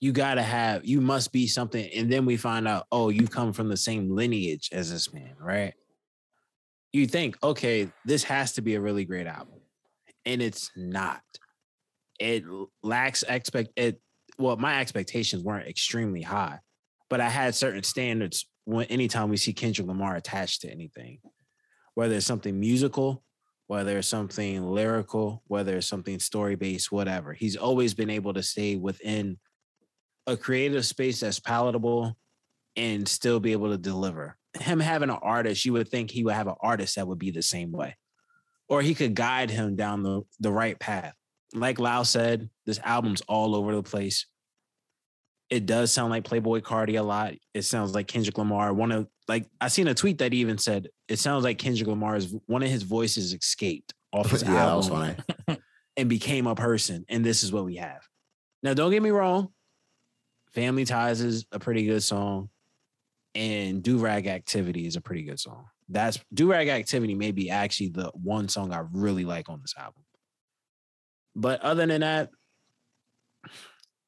you 0.00 0.12
got 0.12 0.34
to 0.34 0.42
have, 0.42 0.84
you 0.84 1.00
must 1.00 1.32
be 1.32 1.46
something. 1.46 1.88
And 1.94 2.12
then 2.12 2.26
we 2.26 2.36
find 2.36 2.68
out, 2.68 2.86
oh, 2.92 3.08
you 3.08 3.26
come 3.26 3.52
from 3.52 3.68
the 3.68 3.76
same 3.76 4.14
lineage 4.14 4.68
as 4.72 4.90
this 4.90 5.12
man, 5.12 5.34
right? 5.40 5.74
You 6.92 7.06
think, 7.06 7.38
okay, 7.42 7.90
this 8.04 8.24
has 8.24 8.52
to 8.52 8.62
be 8.62 8.74
a 8.74 8.80
really 8.80 9.04
great 9.04 9.26
album. 9.26 9.60
And 10.26 10.42
it's 10.42 10.70
not 10.76 11.22
it 12.20 12.44
lacks 12.82 13.24
expect 13.26 13.70
it 13.76 13.98
well 14.38 14.56
my 14.56 14.80
expectations 14.80 15.42
weren't 15.42 15.66
extremely 15.66 16.22
high 16.22 16.58
but 17.08 17.20
i 17.20 17.28
had 17.28 17.54
certain 17.54 17.82
standards 17.82 18.46
when 18.66 18.86
anytime 18.86 19.30
we 19.30 19.36
see 19.36 19.52
kendrick 19.52 19.88
lamar 19.88 20.14
attached 20.14 20.60
to 20.60 20.70
anything 20.70 21.18
whether 22.00 22.14
it's 22.14 22.24
something 22.24 22.58
musical 22.58 23.22
whether 23.66 23.98
it's 23.98 24.08
something 24.08 24.66
lyrical 24.66 25.42
whether 25.48 25.76
it's 25.76 25.86
something 25.86 26.18
story 26.18 26.54
based 26.54 26.90
whatever. 26.90 27.34
He's 27.34 27.56
always 27.56 27.92
been 27.92 28.08
able 28.08 28.32
to 28.32 28.42
stay 28.42 28.76
within 28.76 29.36
a 30.26 30.34
creative 30.34 30.86
space 30.86 31.20
that's 31.20 31.38
palatable 31.40 32.16
and 32.74 33.06
still 33.06 33.38
be 33.38 33.52
able 33.52 33.68
to 33.68 33.76
deliver. 33.76 34.38
Him 34.58 34.80
having 34.80 35.10
an 35.10 35.18
artist 35.20 35.66
you 35.66 35.74
would 35.74 35.88
think 35.88 36.10
he 36.10 36.24
would 36.24 36.32
have 36.32 36.46
an 36.46 36.54
artist 36.62 36.96
that 36.96 37.06
would 37.06 37.18
be 37.18 37.32
the 37.32 37.42
same 37.42 37.70
way. 37.70 37.98
Or 38.66 38.80
he 38.80 38.94
could 38.94 39.14
guide 39.14 39.50
him 39.50 39.76
down 39.76 40.02
the, 40.02 40.22
the 40.40 40.50
right 40.50 40.78
path. 40.78 41.12
Like 41.52 41.78
Lau 41.78 42.02
said, 42.02 42.48
this 42.64 42.80
album's 42.82 43.20
all 43.28 43.54
over 43.54 43.74
the 43.74 43.82
place. 43.82 44.24
It 45.50 45.66
does 45.66 45.92
sound 45.92 46.10
like 46.10 46.24
Playboi 46.24 46.62
Carti 46.62 46.98
a 46.98 47.02
lot. 47.02 47.34
It 47.54 47.62
sounds 47.62 47.92
like 47.92 48.06
Kendrick 48.06 48.38
Lamar. 48.38 48.72
One 48.72 48.92
of 48.92 49.08
like 49.26 49.46
I 49.60 49.68
seen 49.68 49.88
a 49.88 49.94
tweet 49.94 50.18
that 50.18 50.32
even 50.32 50.58
said 50.58 50.88
it 51.08 51.18
sounds 51.18 51.42
like 51.42 51.58
Kendrick 51.58 51.88
Lamar's 51.88 52.32
one 52.46 52.62
of 52.62 52.70
his 52.70 52.84
voices 52.84 53.34
escaped 53.34 53.92
off 54.12 54.30
his 54.30 54.42
yeah, 54.42 54.66
album 54.66 55.16
and 55.96 56.08
became 56.08 56.46
a 56.46 56.54
person, 56.54 57.04
and 57.08 57.24
this 57.24 57.42
is 57.42 57.52
what 57.52 57.64
we 57.64 57.76
have. 57.76 58.00
Now, 58.62 58.74
don't 58.74 58.90
get 58.90 59.02
me 59.02 59.10
wrong. 59.10 59.48
Family 60.52 60.84
Ties 60.84 61.20
is 61.20 61.46
a 61.52 61.58
pretty 61.58 61.84
good 61.84 62.02
song, 62.02 62.50
and 63.34 63.82
Durag 63.82 64.26
Activity 64.26 64.86
is 64.86 64.96
a 64.96 65.00
pretty 65.00 65.22
good 65.22 65.40
song. 65.40 65.66
That's 65.88 66.18
Durag 66.34 66.68
Activity 66.68 67.14
may 67.14 67.32
be 67.32 67.50
actually 67.50 67.88
the 67.88 68.12
one 68.14 68.48
song 68.48 68.72
I 68.72 68.84
really 68.92 69.24
like 69.24 69.48
on 69.48 69.60
this 69.60 69.74
album. 69.76 70.04
But 71.34 71.60
other 71.62 71.86
than 71.86 72.00
that, 72.00 72.30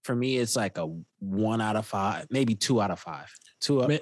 for 0.02 0.14
me, 0.14 0.36
it's 0.38 0.56
like 0.56 0.78
a 0.78 0.86
one 1.20 1.60
out 1.60 1.76
of 1.76 1.86
five, 1.86 2.26
maybe 2.30 2.54
two 2.54 2.80
out 2.80 2.90
of 2.90 2.98
five. 2.98 3.30
Two 3.60 3.80
I 3.80 3.84
up. 3.84 3.88
mean, 3.88 4.00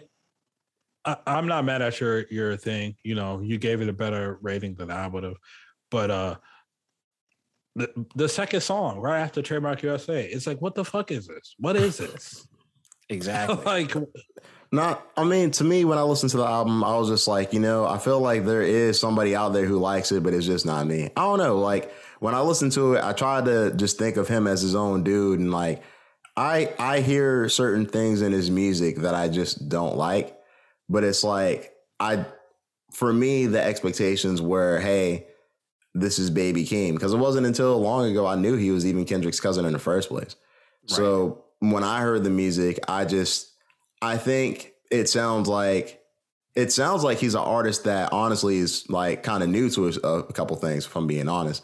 I, 1.05 1.16
I'm 1.26 1.46
not 1.46 1.64
mad 1.64 1.82
at 1.82 2.01
your 2.01 2.26
your 2.28 2.57
thing. 2.57 2.96
You 3.03 3.14
know, 3.14 3.40
you 3.40 3.59
gave 3.59 3.80
it 3.82 3.88
a 3.88 3.92
better 3.92 4.38
rating 4.42 4.74
than 4.74 4.90
I 4.90 5.07
would 5.07 5.24
have. 5.24 5.36
But 5.90 6.11
uh 6.11 6.36
the 7.76 8.07
the 8.14 8.28
second 8.28 8.61
song 8.61 8.98
right 8.98 9.20
after 9.20 9.42
Trademark 9.42 9.82
USA, 9.82 10.24
it's 10.24 10.46
like, 10.46 10.61
what 10.61 10.74
the 10.74 10.84
fuck 10.84 11.11
is 11.11 11.26
this? 11.26 11.55
What 11.59 11.76
is 11.76 11.98
this? 11.98 12.46
Exactly. 13.12 13.57
like, 13.64 13.92
Not, 14.70 15.05
I 15.16 15.24
mean, 15.24 15.51
to 15.53 15.64
me, 15.64 15.84
when 15.84 15.98
I 15.98 16.03
listened 16.03 16.30
to 16.30 16.36
the 16.36 16.44
album, 16.44 16.84
I 16.84 16.96
was 16.96 17.09
just 17.09 17.26
like, 17.26 17.53
you 17.53 17.59
know, 17.59 17.84
I 17.84 17.98
feel 17.98 18.20
like 18.20 18.44
there 18.44 18.62
is 18.62 19.01
somebody 19.01 19.34
out 19.34 19.53
there 19.53 19.64
who 19.66 19.80
likes 19.80 20.12
it, 20.12 20.22
but 20.22 20.32
it's 20.32 20.46
just 20.46 20.64
not 20.64 20.86
me. 20.86 21.11
I 21.16 21.22
don't 21.22 21.38
know. 21.38 21.59
Like 21.59 21.92
when 22.21 22.35
I 22.35 22.41
listen 22.41 22.71
to 22.71 22.95
it, 22.95 23.05
I 23.05 23.12
try 23.12 23.43
to 23.43 23.73
just 23.75 23.99
think 23.99 24.16
of 24.16 24.29
him 24.29 24.47
as 24.47 24.62
his 24.62 24.75
own 24.75 25.03
dude, 25.03 25.41
and 25.41 25.51
like, 25.51 25.83
I 26.37 26.73
I 26.79 27.01
hear 27.01 27.49
certain 27.49 27.87
things 27.87 28.23
in 28.23 28.33
his 28.33 28.51
music 28.51 28.99
that 28.99 29.14
I 29.14 29.29
just 29.29 29.68
don't 29.68 29.97
like, 29.97 30.39
but 30.89 31.03
it's 31.03 31.25
like 31.25 31.73
I, 31.99 32.25
for 32.93 33.12
me, 33.12 33.47
the 33.47 33.62
expectations 33.62 34.41
were, 34.41 34.79
hey, 34.79 35.27
this 35.95 36.18
is 36.18 36.31
Baby 36.31 36.64
Keem, 36.64 36.93
because 36.93 37.12
it 37.12 37.18
wasn't 37.18 37.47
until 37.47 37.81
long 37.81 38.11
ago 38.11 38.27
I 38.27 38.37
knew 38.37 38.57
he 38.57 38.71
was 38.71 38.87
even 38.87 39.05
Kendrick's 39.05 39.41
cousin 39.41 39.64
in 39.64 39.73
the 39.73 39.79
first 39.79 40.09
place. 40.09 40.37
So 40.87 41.45
when 41.61 41.85
I 41.85 42.01
heard 42.01 42.25
the 42.25 42.31
music, 42.31 42.79
I 42.89 43.05
just 43.05 43.53
I 44.03 44.16
think 44.16 44.73
it 44.91 45.09
sounds 45.09 45.49
like 45.49 46.01
it 46.55 46.73
sounds 46.73 47.05
like 47.05 47.18
he's 47.18 47.35
an 47.35 47.43
artist 47.43 47.85
that 47.85 48.12
honestly 48.12 48.59
is 48.59 48.89
like 48.91 49.23
kind 49.23 49.43
of 49.43 49.49
new 49.49 49.71
to 49.71 49.89
a, 49.89 50.09
a 50.18 50.33
couple 50.33 50.57
things, 50.57 50.85
if 50.87 50.97
I'm 50.97 51.07
being 51.07 51.29
honest. 51.29 51.62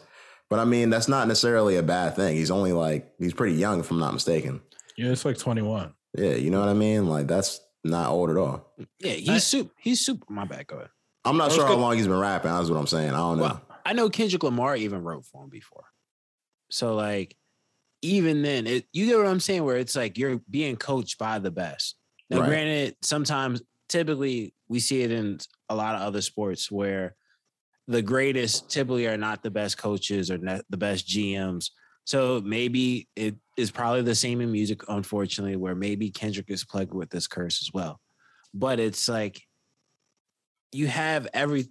But 0.49 0.59
I 0.59 0.65
mean, 0.65 0.89
that's 0.89 1.07
not 1.07 1.27
necessarily 1.27 1.75
a 1.75 1.83
bad 1.83 2.15
thing. 2.15 2.35
He's 2.35 2.51
only 2.51 2.71
like 2.73 3.11
he's 3.19 3.33
pretty 3.33 3.55
young, 3.55 3.79
if 3.81 3.91
I'm 3.91 3.99
not 3.99 4.13
mistaken. 4.13 4.61
yeah, 4.97 5.11
it's 5.11 5.25
like 5.25 5.37
21. 5.37 5.93
Yeah, 6.17 6.31
you 6.35 6.49
know 6.49 6.59
what 6.61 6.69
I 6.69 6.73
mean. 6.73 7.07
Like 7.07 7.27
that's 7.27 7.59
not 7.83 8.09
old 8.09 8.29
at 8.29 8.37
all. 8.37 8.73
Yeah, 8.99 9.11
he's 9.13 9.43
super. 9.43 9.71
He's 9.77 9.99
super. 10.01 10.25
My 10.31 10.45
bad. 10.45 10.67
Go 10.67 10.77
ahead. 10.77 10.89
I'm 11.25 11.35
not 11.37 11.45
That 11.49 11.49
was 11.49 11.55
sure 11.57 11.67
how 11.67 11.75
long 11.75 11.97
he's 11.97 12.07
been 12.07 12.17
rapping. 12.19 12.51
That's 12.51 12.69
what 12.69 12.77
I'm 12.79 12.87
saying. 12.87 13.09
I 13.09 13.17
don't 13.17 13.37
know. 13.37 13.43
Well, 13.43 13.61
I 13.85 13.93
know 13.93 14.09
Kendrick 14.09 14.43
Lamar 14.43 14.75
even 14.77 15.03
wrote 15.03 15.25
for 15.25 15.43
him 15.43 15.49
before. 15.49 15.83
So 16.71 16.95
like, 16.95 17.35
even 18.01 18.41
then, 18.41 18.67
it 18.67 18.85
you 18.93 19.05
get 19.07 19.17
what 19.17 19.27
I'm 19.27 19.39
saying? 19.41 19.63
Where 19.65 19.77
it's 19.77 19.95
like 19.95 20.17
you're 20.17 20.39
being 20.49 20.77
coached 20.77 21.17
by 21.17 21.39
the 21.39 21.51
best. 21.51 21.95
Now, 22.29 22.39
Right. 22.41 22.47
granted, 22.49 22.95
sometimes, 23.01 23.61
typically, 23.89 24.53
we 24.69 24.79
see 24.79 25.01
it 25.01 25.11
in 25.11 25.39
a 25.69 25.75
lot 25.75 25.95
of 25.95 26.01
other 26.01 26.21
sports 26.21 26.69
where 26.71 27.15
the 27.87 28.01
greatest 28.01 28.69
typically 28.69 29.07
are 29.07 29.17
not 29.17 29.43
the 29.43 29.51
best 29.51 29.77
coaches 29.77 30.29
or 30.29 30.37
the 30.37 30.77
best 30.77 31.07
GMs. 31.07 31.69
So 32.03 32.41
maybe 32.43 33.07
it 33.15 33.35
is 33.57 33.71
probably 33.71 34.01
the 34.01 34.15
same 34.15 34.41
in 34.41 34.51
music, 34.51 34.81
unfortunately, 34.87 35.55
where 35.55 35.75
maybe 35.75 36.09
Kendrick 36.09 36.49
is 36.49 36.63
plagued 36.63 36.93
with 36.93 37.09
this 37.09 37.27
curse 37.27 37.61
as 37.61 37.71
well. 37.73 37.99
But 38.53 38.79
it's 38.79 39.09
like 39.09 39.41
you 40.71 40.87
have 40.87 41.27
every 41.33 41.67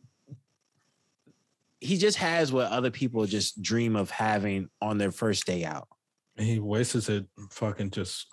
he 1.80 1.98
just 1.98 2.16
has 2.18 2.52
what 2.52 2.70
other 2.70 2.90
people 2.90 3.26
just 3.26 3.60
dream 3.62 3.96
of 3.96 4.10
having 4.10 4.68
on 4.80 4.98
their 4.98 5.12
first 5.12 5.46
day 5.46 5.64
out. 5.64 5.88
He 6.36 6.58
wastes 6.58 7.08
it 7.08 7.26
fucking 7.50 7.90
just 7.90 8.26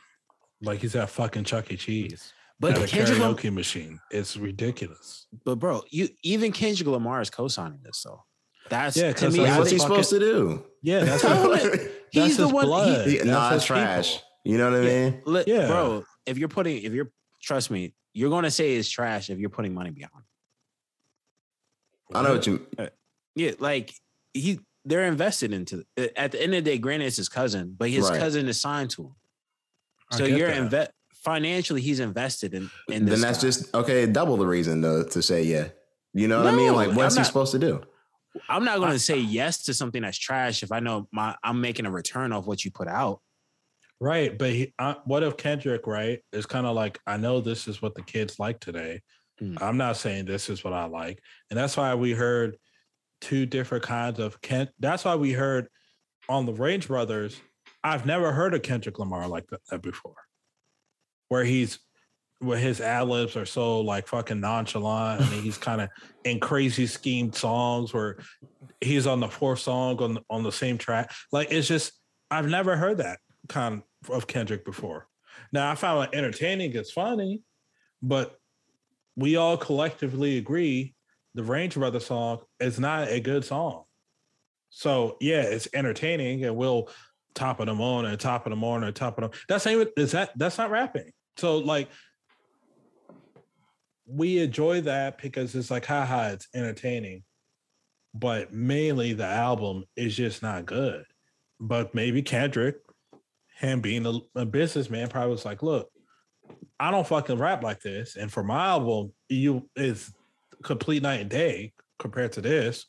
like 0.62 0.80
he's 0.80 0.96
at 0.96 1.10
fucking 1.10 1.44
Chuck 1.44 1.72
E. 1.72 1.78
Cheese. 1.78 2.34
But 2.60 2.78
at 2.78 2.84
a 2.84 2.88
Kendrick, 2.88 3.20
Lam- 3.20 3.36
karaoke 3.36 3.54
machine. 3.54 4.00
It's 4.12 4.38
ridiculous. 4.38 5.28
but 5.44 5.56
bro, 5.56 5.84
you 5.90 6.10
even 6.24 6.52
Kendrick 6.52 6.88
Lamar 6.88 7.20
is 7.22 7.30
co-signing 7.30 7.80
this 7.84 8.02
though. 8.04 8.24
That's 8.70 8.96
Yeah, 8.96 9.12
to 9.12 9.26
'cause, 9.26 9.34
me. 9.34 9.42
like, 9.42 9.52
I 9.52 9.58
What's 9.60 9.72
he 9.72 9.78
think- 9.78 9.88
supposed 9.90 10.10
to 10.12 10.20
do? 10.20 10.64
Yeah, 10.82 11.04
that's 11.04 11.24
what, 11.24 11.62
him 11.62 11.70
that's 11.70 11.90
he's 12.12 12.38
the 12.38 12.44
his 12.46 12.54
one. 12.54 12.66
blood. 12.66 13.08
He, 13.08 13.18
He- 13.18 13.24
nah, 13.26 13.50
That's 13.50 13.56
it's 13.56 13.64
his 13.64 13.68
trash. 13.68 14.12
people. 14.14 14.28
You 14.46 14.58
know 14.58 14.72
what 14.72 14.80
I 14.80 14.84
Yeah. 14.84 15.10
mean? 15.10 15.22
li- 15.26 15.44
Yeah. 15.48 15.68
bro, 15.68 16.06
if 16.26 16.38
you're 16.38 16.48
putting, 16.50 16.82
if 16.84 16.94
you're 16.94 17.12
trust 17.42 17.70
me, 17.72 17.94
you're 18.14 18.30
going 18.30 18.44
to 18.44 18.52
say 18.52 18.76
it's 18.76 18.90
trash 18.90 19.30
if 19.30 19.40
you're 19.40 19.50
putting 19.50 19.74
money 19.74 19.90
behind. 19.92 20.24
I 22.14 22.22
know 22.22 22.34
what 22.34 22.48
you. 22.48 22.66
Uh, 22.78 22.88
yeah, 23.36 23.52
like 23.60 23.94
he, 24.34 24.60
they're 24.86 25.06
invested 25.06 25.52
into. 25.54 25.84
Uh, 25.98 26.08
at 26.16 26.32
the 26.32 26.42
end 26.42 26.54
of 26.54 26.64
the 26.64 26.72
day, 26.72 26.78
granted, 26.78 27.06
it's 27.08 27.18
his 27.18 27.30
cousin, 27.30 27.76
but 27.78 27.90
his 27.90 28.10
Right. 28.10 28.20
cousin 28.20 28.48
is 28.48 28.62
signed 28.62 28.92
to 28.92 29.04
him. 29.04 29.16
So 30.12 30.26
you're 30.26 30.48
that. 30.50 30.58
invest 30.58 30.92
financially. 31.24 31.82
He's 31.82 32.00
invested 32.00 32.54
in. 32.54 32.70
in 32.90 33.06
this 33.06 33.20
Then 33.20 33.22
that's 33.22 33.40
guy. 33.40 33.48
just 33.48 33.76
okay. 33.76 34.06
Double 34.06 34.38
the 34.38 34.48
reason 34.48 34.82
to 34.82 35.06
to 35.10 35.22
say 35.22 35.44
yeah. 35.44 35.70
You 36.14 36.28
know 36.28 36.44
what 36.44 36.54
I 36.54 36.56
mean? 36.56 36.74
Like, 36.74 36.96
what's 36.96 37.16
I'm 37.16 37.24
he 37.24 37.26
supposed 37.26 37.52
to 37.54 37.60
do? 37.60 37.82
I'm 38.50 38.64
not 38.64 38.80
going 38.80 38.92
to 38.92 39.00
say 39.00 39.20
yes 39.20 39.64
to 39.66 39.74
something 39.74 40.02
that's 40.02 40.18
trash 40.18 40.64
if 40.64 40.72
I 40.72 40.80
know 40.80 41.08
my 41.12 41.36
I'm 41.44 41.62
making 41.62 41.86
a 41.86 41.92
return 41.92 42.32
off 42.32 42.46
what 42.46 42.64
you 42.66 42.72
put 42.72 42.88
out. 42.88 43.20
Right, 44.00 44.38
but 44.38 44.50
he, 44.50 44.74
uh, 44.80 44.96
what 45.06 45.24
if 45.24 45.38
Kendrick, 45.38 45.88
right, 45.88 46.20
is 46.34 46.46
kind 46.46 46.66
of 46.66 46.76
like, 46.76 47.00
I 47.08 47.16
know 47.16 47.40
this 47.40 47.70
is 47.70 47.82
what 47.82 47.96
the 47.96 48.02
kids 48.02 48.38
like 48.38 48.60
today. 48.60 49.02
Hmm. 49.40 49.56
I'm 49.62 49.78
not 49.78 49.96
saying 49.98 50.26
this 50.26 50.50
is 50.50 50.64
what 50.64 50.74
I 50.74 50.86
like, 50.86 51.22
and 51.50 51.58
that's 51.58 51.78
why 51.78 51.96
we 51.96 52.12
heard 52.12 52.58
two 53.22 53.46
different 53.46 53.86
kinds 53.86 54.20
of 54.20 54.42
Kent. 54.42 54.72
That's 54.80 55.06
why 55.06 55.16
we 55.16 55.32
heard 55.32 55.68
on 56.28 56.46
the 56.46 56.54
Range 56.54 56.86
Brothers. 56.86 57.40
I've 57.84 58.06
never 58.06 58.34
heard 58.34 58.54
of 58.54 58.62
Kendrick 58.62 59.00
Lamar 59.00 59.28
like 59.28 59.48
that, 59.48 59.62
that 59.70 59.82
before, 59.82 60.16
where 61.34 61.44
he's 61.44 61.80
where 62.38 62.60
his 62.60 62.80
ad 62.80 63.08
libs 63.08 63.36
are 63.36 63.46
so 63.46 63.82
like 63.82 64.06
fucking 64.08 64.40
nonchalant, 64.40 65.22
and 65.22 65.30
he's 65.42 65.58
kind 65.58 65.82
of 65.82 65.90
in 66.24 66.40
crazy 66.40 66.86
schemed 66.86 67.34
songs 67.34 67.92
where 67.92 68.18
he's 68.82 69.08
on 69.08 69.20
the 69.20 69.28
fourth 69.28 69.58
song 69.58 69.98
on 69.98 70.20
on 70.30 70.44
the 70.44 70.52
same 70.52 70.78
track. 70.78 71.12
Like 71.32 71.52
it's 71.52 71.68
just 71.68 71.94
I've 72.30 72.48
never 72.48 72.76
heard 72.76 73.00
that 73.00 73.18
kind 73.50 73.82
of 74.12 74.28
Kendrick 74.28 74.64
before. 74.64 75.08
Now 75.52 75.72
I 75.72 75.74
found 75.74 76.04
it 76.04 76.16
entertaining, 76.16 76.76
it's 76.76 76.92
funny, 76.92 77.42
but 78.04 78.38
we 79.16 79.36
all 79.36 79.58
collectively 79.58 80.38
agree 80.38 80.94
the 81.34 81.44
Range 81.44 81.74
Brother 81.74 82.00
song 82.00 82.42
is 82.60 82.80
not 82.80 83.08
a 83.08 83.20
good 83.20 83.44
song. 83.44 83.86
So 84.70 85.18
yeah, 85.20 85.42
it's 85.42 85.68
entertaining 85.74 86.46
and 86.46 86.56
we'll 86.56 86.90
top 87.34 87.60
of 87.60 87.66
the 87.66 87.74
morning, 87.74 88.12
and 88.12 88.20
top 88.20 88.46
of 88.46 88.52
the 88.52 88.56
morning, 88.56 88.86
and 88.86 88.96
top 88.96 89.18
of 89.18 89.32
the 89.32 89.38
that's 89.50 89.66
even 89.66 89.88
is 89.98 90.12
that 90.12 90.30
that's 90.38 90.60
not 90.60 90.70
rapping. 90.70 91.12
So 91.38 91.58
like 91.58 91.90
we 94.06 94.40
enjoy 94.40 94.82
that 94.82 95.22
because 95.22 95.56
it's 95.56 95.72
like 95.72 95.86
haha, 95.86 96.30
it's 96.30 96.48
entertaining. 96.54 97.24
But 98.14 98.54
mainly 98.54 99.14
the 99.14 99.26
album 99.26 99.86
is 99.96 100.16
just 100.16 100.44
not 100.44 100.66
good. 100.66 101.04
But 101.60 101.96
maybe 101.96 102.22
Kendrick, 102.22 102.76
him 103.58 103.82
being 103.82 104.06
a, 104.06 104.20
a 104.40 104.46
businessman, 104.46 105.08
probably 105.08 105.32
was 105.32 105.46
like, 105.46 105.64
look, 105.64 105.90
I 106.80 106.92
don't 106.92 107.08
fucking 107.08 107.38
rap 107.38 107.64
like 107.64 107.80
this. 107.80 108.16
And 108.16 108.32
for 108.32 108.44
my 108.44 108.68
album, 108.68 109.14
you 109.30 109.70
is 109.76 110.12
complete 110.64 111.02
night 111.02 111.22
and 111.22 111.30
day 111.30 111.74
compared 111.98 112.34
to 112.34 112.42
this. 112.42 112.86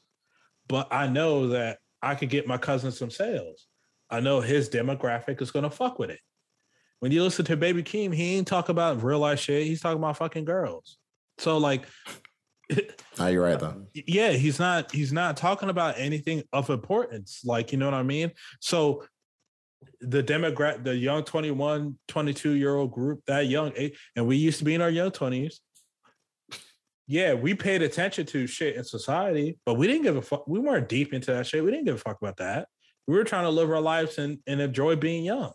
But 0.68 0.88
I 0.90 1.06
know 1.06 1.48
that 1.48 1.78
I 2.02 2.14
could 2.14 2.28
get 2.28 2.46
my 2.46 2.58
cousin 2.58 2.92
some 2.92 3.10
sales. 3.10 3.66
I 4.10 4.20
know 4.20 4.40
his 4.40 4.68
demographic 4.68 5.40
is 5.40 5.50
gonna 5.50 5.70
fuck 5.70 5.98
with 5.98 6.10
it. 6.10 6.20
When 7.04 7.12
you 7.12 7.22
listen 7.22 7.44
to 7.44 7.56
Baby 7.58 7.82
Keem, 7.82 8.14
he 8.14 8.36
ain't 8.36 8.48
talk 8.48 8.70
about 8.70 9.02
real 9.02 9.18
life 9.18 9.38
shit. 9.38 9.66
He's 9.66 9.82
talking 9.82 9.98
about 9.98 10.16
fucking 10.16 10.46
girls. 10.46 10.96
So 11.36 11.58
like, 11.58 11.84
Are 13.20 13.30
you're 13.30 13.42
right 13.42 13.60
though? 13.60 13.84
yeah, 13.92 14.30
he's 14.30 14.58
not 14.58 14.90
he's 14.90 15.12
not 15.12 15.36
talking 15.36 15.68
about 15.68 15.96
anything 15.98 16.44
of 16.54 16.70
importance. 16.70 17.42
Like, 17.44 17.72
you 17.72 17.78
know 17.78 17.84
what 17.84 17.92
I 17.92 18.04
mean? 18.04 18.30
So 18.60 19.04
the 20.00 20.22
demographic, 20.22 20.84
the 20.84 20.96
young 20.96 21.24
21, 21.24 21.98
22 22.08 22.52
year 22.52 22.74
old 22.74 22.90
group, 22.90 23.20
that 23.26 23.48
young 23.48 23.74
and 24.16 24.26
we 24.26 24.36
used 24.38 24.60
to 24.60 24.64
be 24.64 24.72
in 24.72 24.80
our 24.80 24.88
young 24.88 25.10
20s. 25.10 25.56
Yeah, 27.06 27.34
we 27.34 27.52
paid 27.52 27.82
attention 27.82 28.24
to 28.28 28.46
shit 28.46 28.76
in 28.76 28.84
society, 28.84 29.58
but 29.66 29.74
we 29.74 29.86
didn't 29.86 30.04
give 30.04 30.16
a 30.16 30.22
fuck. 30.22 30.48
We 30.48 30.58
weren't 30.58 30.88
deep 30.88 31.12
into 31.12 31.32
that 31.32 31.46
shit. 31.46 31.62
We 31.62 31.70
didn't 31.70 31.84
give 31.84 31.96
a 31.96 31.98
fuck 31.98 32.16
about 32.22 32.38
that. 32.38 32.68
We 33.06 33.14
were 33.14 33.24
trying 33.24 33.44
to 33.44 33.50
live 33.50 33.68
our 33.68 33.82
lives 33.82 34.16
and, 34.16 34.38
and 34.46 34.62
enjoy 34.62 34.96
being 34.96 35.22
young. 35.26 35.52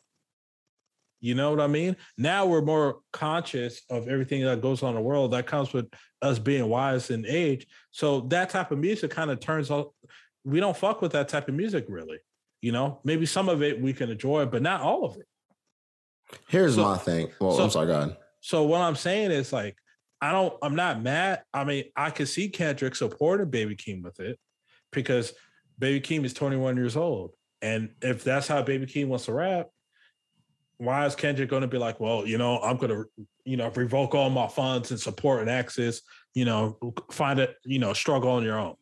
You 1.22 1.36
know 1.36 1.52
what 1.52 1.60
I 1.60 1.68
mean? 1.68 1.96
Now 2.18 2.46
we're 2.46 2.62
more 2.62 3.00
conscious 3.12 3.82
of 3.90 4.08
everything 4.08 4.44
that 4.46 4.62
goes 4.62 4.84
on 4.84 4.90
in 4.90 4.96
the 4.96 5.02
world. 5.02 5.32
That 5.32 5.48
comes 5.48 5.74
with 5.74 5.88
us 6.22 6.40
being 6.40 6.68
wise 6.68 7.10
in 7.10 7.26
age. 7.28 7.68
So 7.92 8.22
that 8.30 8.50
type 8.50 8.72
of 8.72 8.80
music 8.80 9.12
kind 9.12 9.30
of 9.30 9.40
turns 9.40 9.70
out. 9.70 9.94
We 10.46 10.60
don't 10.60 10.78
fuck 10.78 11.02
with 11.02 11.12
that 11.12 11.28
type 11.28 11.50
of 11.50 11.56
music 11.56 11.86
really. 11.90 12.18
You 12.62 12.72
know, 12.72 13.00
maybe 13.04 13.26
some 13.26 13.50
of 13.50 13.62
it 13.64 13.82
we 13.82 13.94
can 13.94 14.10
enjoy, 14.10 14.46
but 14.46 14.62
not 14.62 14.82
all 14.82 15.06
of 15.06 15.18
it. 15.18 15.26
Here's 16.48 16.76
So- 16.76 16.84
my 16.84 16.98
thing. 16.98 17.32
Well, 17.40 17.56
so- 17.56 17.64
I'm 17.64 17.70
sorry, 17.70 17.88
go 17.88 18.02
ahead. 18.02 18.18
So 18.42 18.64
what 18.64 18.82
I'm 18.82 18.96
saying 18.96 19.32
is 19.32 19.52
like, 19.52 19.76
I 20.22 20.32
don't, 20.32 20.54
I'm 20.62 20.76
not 20.76 21.02
mad. 21.02 21.44
I 21.54 21.64
mean, 21.64 21.86
I 21.96 22.10
can 22.12 22.26
see 22.26 22.50
Kendrick 22.50 22.96
supporting 22.96 23.50
Baby 23.50 23.76
Keem 23.76 24.02
with 24.04 24.20
it 24.20 24.38
because 24.92 25.34
Baby 25.78 26.02
Keem 26.02 26.26
is 26.26 26.34
21 26.34 26.76
years 26.76 26.96
old. 26.98 27.32
And 27.62 27.94
if 28.02 28.24
that's 28.24 28.48
how 28.48 28.62
Baby 28.62 28.86
Keem 28.86 29.08
wants 29.08 29.26
to 29.26 29.34
rap, 29.34 29.68
why 30.80 31.06
is 31.06 31.14
Kendrick 31.14 31.50
going 31.50 31.62
to 31.62 31.68
be 31.68 31.78
like, 31.78 32.00
well, 32.00 32.26
you 32.26 32.38
know, 32.38 32.58
I'm 32.60 32.78
going 32.78 32.90
to, 32.90 33.06
you 33.44 33.58
know, 33.58 33.70
revoke 33.70 34.16
all 34.16 34.30
my 34.30 34.48
funds 34.48 34.92
and 34.92 35.00
support 35.00 35.42
and 35.42 35.50
access, 35.50 36.02
you 36.34 36.46
know, 36.46 36.78
find 37.12 37.38
it, 37.40 37.58
you 37.66 37.80
know, 37.80 37.92
struggle 37.92 38.32
on 38.32 38.44
your 38.44 38.58
own. 38.58 38.76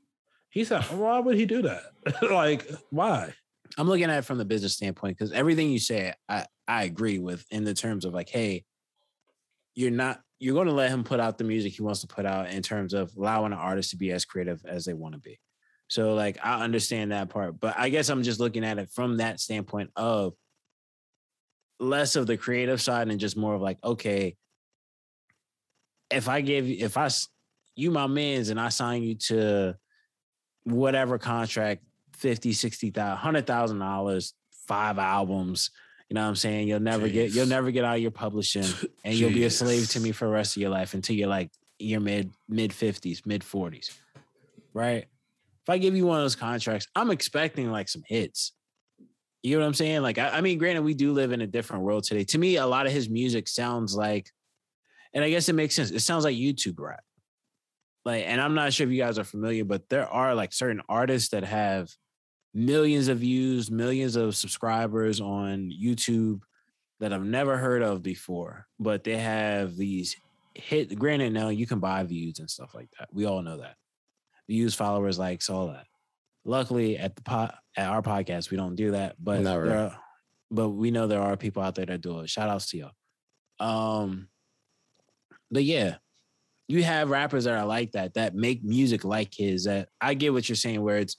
He 0.50 0.64
said, 0.64 0.84
why 0.84 1.20
would 1.20 1.36
he 1.36 1.48
do 1.48 1.64
that? 1.64 1.82
like, 2.32 2.70
why? 2.91 3.34
I'm 3.80 3.88
looking 3.88 4.06
at 4.06 4.20
it 4.20 4.26
from 4.26 4.38
the 4.38 4.45
business 4.45 4.74
standpoint 4.74 5.18
because 5.18 5.32
everything 5.32 5.72
you 5.72 5.80
say, 5.80 6.14
I 6.30 6.45
I 6.68 6.84
agree 6.84 7.18
with 7.18 7.45
in 7.50 7.64
the 7.64 7.74
terms 7.74 8.06
of 8.06 8.14
like, 8.14 8.30
hey, 8.30 8.64
you're 9.74 9.91
not 9.91 10.22
you're 10.39 10.54
going 10.54 10.68
to 10.68 10.74
let 10.74 10.91
him 10.91 11.04
put 11.04 11.20
out 11.20 11.39
the 11.39 11.43
music 11.43 11.74
he 11.74 11.82
wants 11.82 12.02
to 12.02 12.08
put 12.08 12.26
out 12.26 12.52
in 12.52 12.62
terms 12.62 12.93
of 12.93 13.12
allowing 13.18 13.54
an 13.54 13.58
artist 13.58 13.89
to 13.89 13.98
be 13.98 14.12
as 14.12 14.24
creative 14.24 14.64
as 14.68 14.86
they 14.86 14.93
want 14.93 15.16
to 15.16 15.20
be. 15.20 15.39
So 15.88 16.14
like 16.14 16.38
I 16.43 16.64
understand 16.64 17.12
that 17.12 17.30
part, 17.30 17.60
but 17.60 17.74
I 17.78 17.89
guess 17.89 18.10
I'm 18.10 18.22
just 18.22 18.39
looking 18.39 18.64
at 18.64 18.78
it 18.78 18.91
from 18.91 19.18
that 19.18 19.39
standpoint 19.39 19.89
of 19.95 20.34
less 21.80 22.16
of 22.16 22.28
the 22.28 22.38
creative 22.38 22.82
side 22.82 23.10
and 23.10 23.20
just 23.20 23.38
more 23.38 23.54
of 23.56 23.62
like, 23.62 23.78
okay, 23.84 24.36
if 26.10 26.28
I 26.28 26.42
give 26.42 26.68
you 26.68 26.86
if 26.86 26.98
I, 26.98 27.10
you 27.76 27.92
my 27.92 28.08
man's 28.08 28.50
and 28.50 28.60
I 28.60 28.70
sign 28.70 29.04
you 29.04 29.16
to 29.16 29.78
whatever 30.64 31.18
contract 31.18 31.84
50 32.18 32.52
60 32.52 32.92
100000 32.92 33.80
dollars 33.80 34.34
five 34.68 34.98
albums 34.98 35.70
you 36.10 36.14
know 36.14 36.22
what 36.22 36.30
i'm 36.30 36.36
saying? 36.36 36.68
You'll 36.68 36.80
never 36.80 37.10
get 37.10 37.32
you'll 37.32 37.48
never 37.48 37.70
get 37.72 37.84
out 37.84 37.96
of 37.96 38.02
your 38.02 38.12
publishing 38.12 38.66
and 39.04 39.14
you'll 39.14 39.34
be 39.34 39.44
a 39.44 39.50
slave 39.50 39.90
to 39.90 40.00
me 40.00 40.12
for 40.12 40.26
the 40.26 40.32
rest 40.32 40.56
of 40.56 40.62
your 40.62 40.70
life 40.70 40.94
until 40.94 41.16
you're 41.16 41.28
like 41.28 41.52
your 41.80 42.00
mid 42.00 42.32
mid 42.48 42.72
50s 42.72 43.26
mid 43.26 43.42
40s 43.42 43.92
right? 44.74 45.06
If 45.64 45.70
i 45.70 45.78
give 45.78 45.96
you 45.96 46.06
one 46.06 46.18
of 46.18 46.24
those 46.24 46.36
contracts 46.36 46.88
i'm 46.96 47.12
expecting 47.12 47.72
like 47.72 47.90
some 47.90 48.04
hits 48.08 48.54
you 49.48 49.56
know 49.56 49.62
what 49.62 49.68
i'm 49.68 49.74
saying 49.74 50.02
like 50.02 50.18
I, 50.18 50.30
I 50.30 50.41
mean 50.41 50.58
granted 50.58 50.84
we 50.84 50.93
do 50.93 51.14
live 51.14 51.32
in 51.32 51.41
a 51.41 51.48
different 51.48 51.84
world 51.84 52.04
today 52.04 52.24
to 52.26 52.38
me 52.38 52.58
a 52.58 52.66
lot 52.66 52.86
of 52.86 52.91
his 52.91 53.10
music 53.10 53.48
sounds 53.48 53.95
like 53.95 54.30
and 55.14 55.24
i 55.24 55.30
guess 55.30 55.50
it 55.50 55.54
makes 55.54 55.76
sense 55.76 55.91
it 55.91 56.02
sounds 56.02 56.24
like 56.24 56.36
youtube 56.36 56.80
rap 56.80 57.04
like 58.06 58.24
and 58.26 58.41
i'm 58.41 58.54
not 58.54 58.74
sure 58.74 58.86
if 58.86 58.93
you 58.93 59.02
guys 59.02 59.20
are 59.20 59.24
familiar 59.24 59.64
but 59.64 59.88
there 59.89 60.08
are 60.08 60.36
like 60.36 60.54
certain 60.54 60.82
artists 60.89 61.30
that 61.30 61.43
have 61.43 61.89
millions 62.54 63.08
of 63.08 63.20
views 63.20 63.70
millions 63.70 64.16
of 64.16 64.36
subscribers 64.36 65.22
on 65.22 65.72
youtube 65.72 66.41
that 67.00 67.14
i've 67.14 67.26
never 67.26 67.58
heard 67.58 67.84
of 67.84 68.02
before 68.02 68.66
but 68.80 69.04
they 69.04 69.18
have 69.18 69.76
these 69.76 70.16
hit. 70.58 70.98
Granted, 70.98 71.34
now 71.34 71.50
you 71.50 71.68
can 71.68 71.80
buy 71.80 72.04
views 72.04 72.39
and 72.39 72.50
stuff 72.50 72.74
like 72.74 72.89
that. 73.00 73.10
We 73.12 73.26
all 73.26 73.41
know 73.41 73.58
that. 73.58 73.76
Views, 74.48 74.76
followers, 74.76 75.20
likes, 75.20 75.50
all 75.50 75.68
that. 75.68 75.86
Luckily, 76.48 76.98
at 76.98 77.16
the 77.16 77.22
pot 77.22 77.56
at 77.76 77.89
our 77.89 78.02
podcast, 78.02 78.50
we 78.50 78.58
don't 78.58 78.76
do 78.76 78.91
that. 78.91 79.16
But 79.20 79.43
there 79.43 79.78
are, 79.78 80.00
but 80.50 80.70
we 80.70 80.91
know 80.91 81.06
there 81.06 81.22
are 81.22 81.36
people 81.36 81.62
out 81.62 81.76
there 81.76 81.86
that 81.86 82.02
do 82.02 82.22
it. 82.22 82.30
Shout 82.30 82.50
outs 82.50 82.72
to 82.72 82.78
y'all. 82.78 82.91
Um, 83.60 84.30
but 85.52 85.66
yeah, 85.66 85.98
you 86.70 86.84
have 86.84 87.10
rappers 87.10 87.43
that 87.43 87.58
are 87.58 87.66
like 87.66 87.91
that 87.91 88.14
that 88.14 88.34
make 88.34 88.64
music 88.64 89.04
like 89.04 89.34
his. 89.36 89.66
That 89.66 89.89
I 90.00 90.14
get 90.14 90.32
what 90.32 90.48
you're 90.48 90.56
saying, 90.56 90.82
where 90.82 90.98
it's 91.00 91.18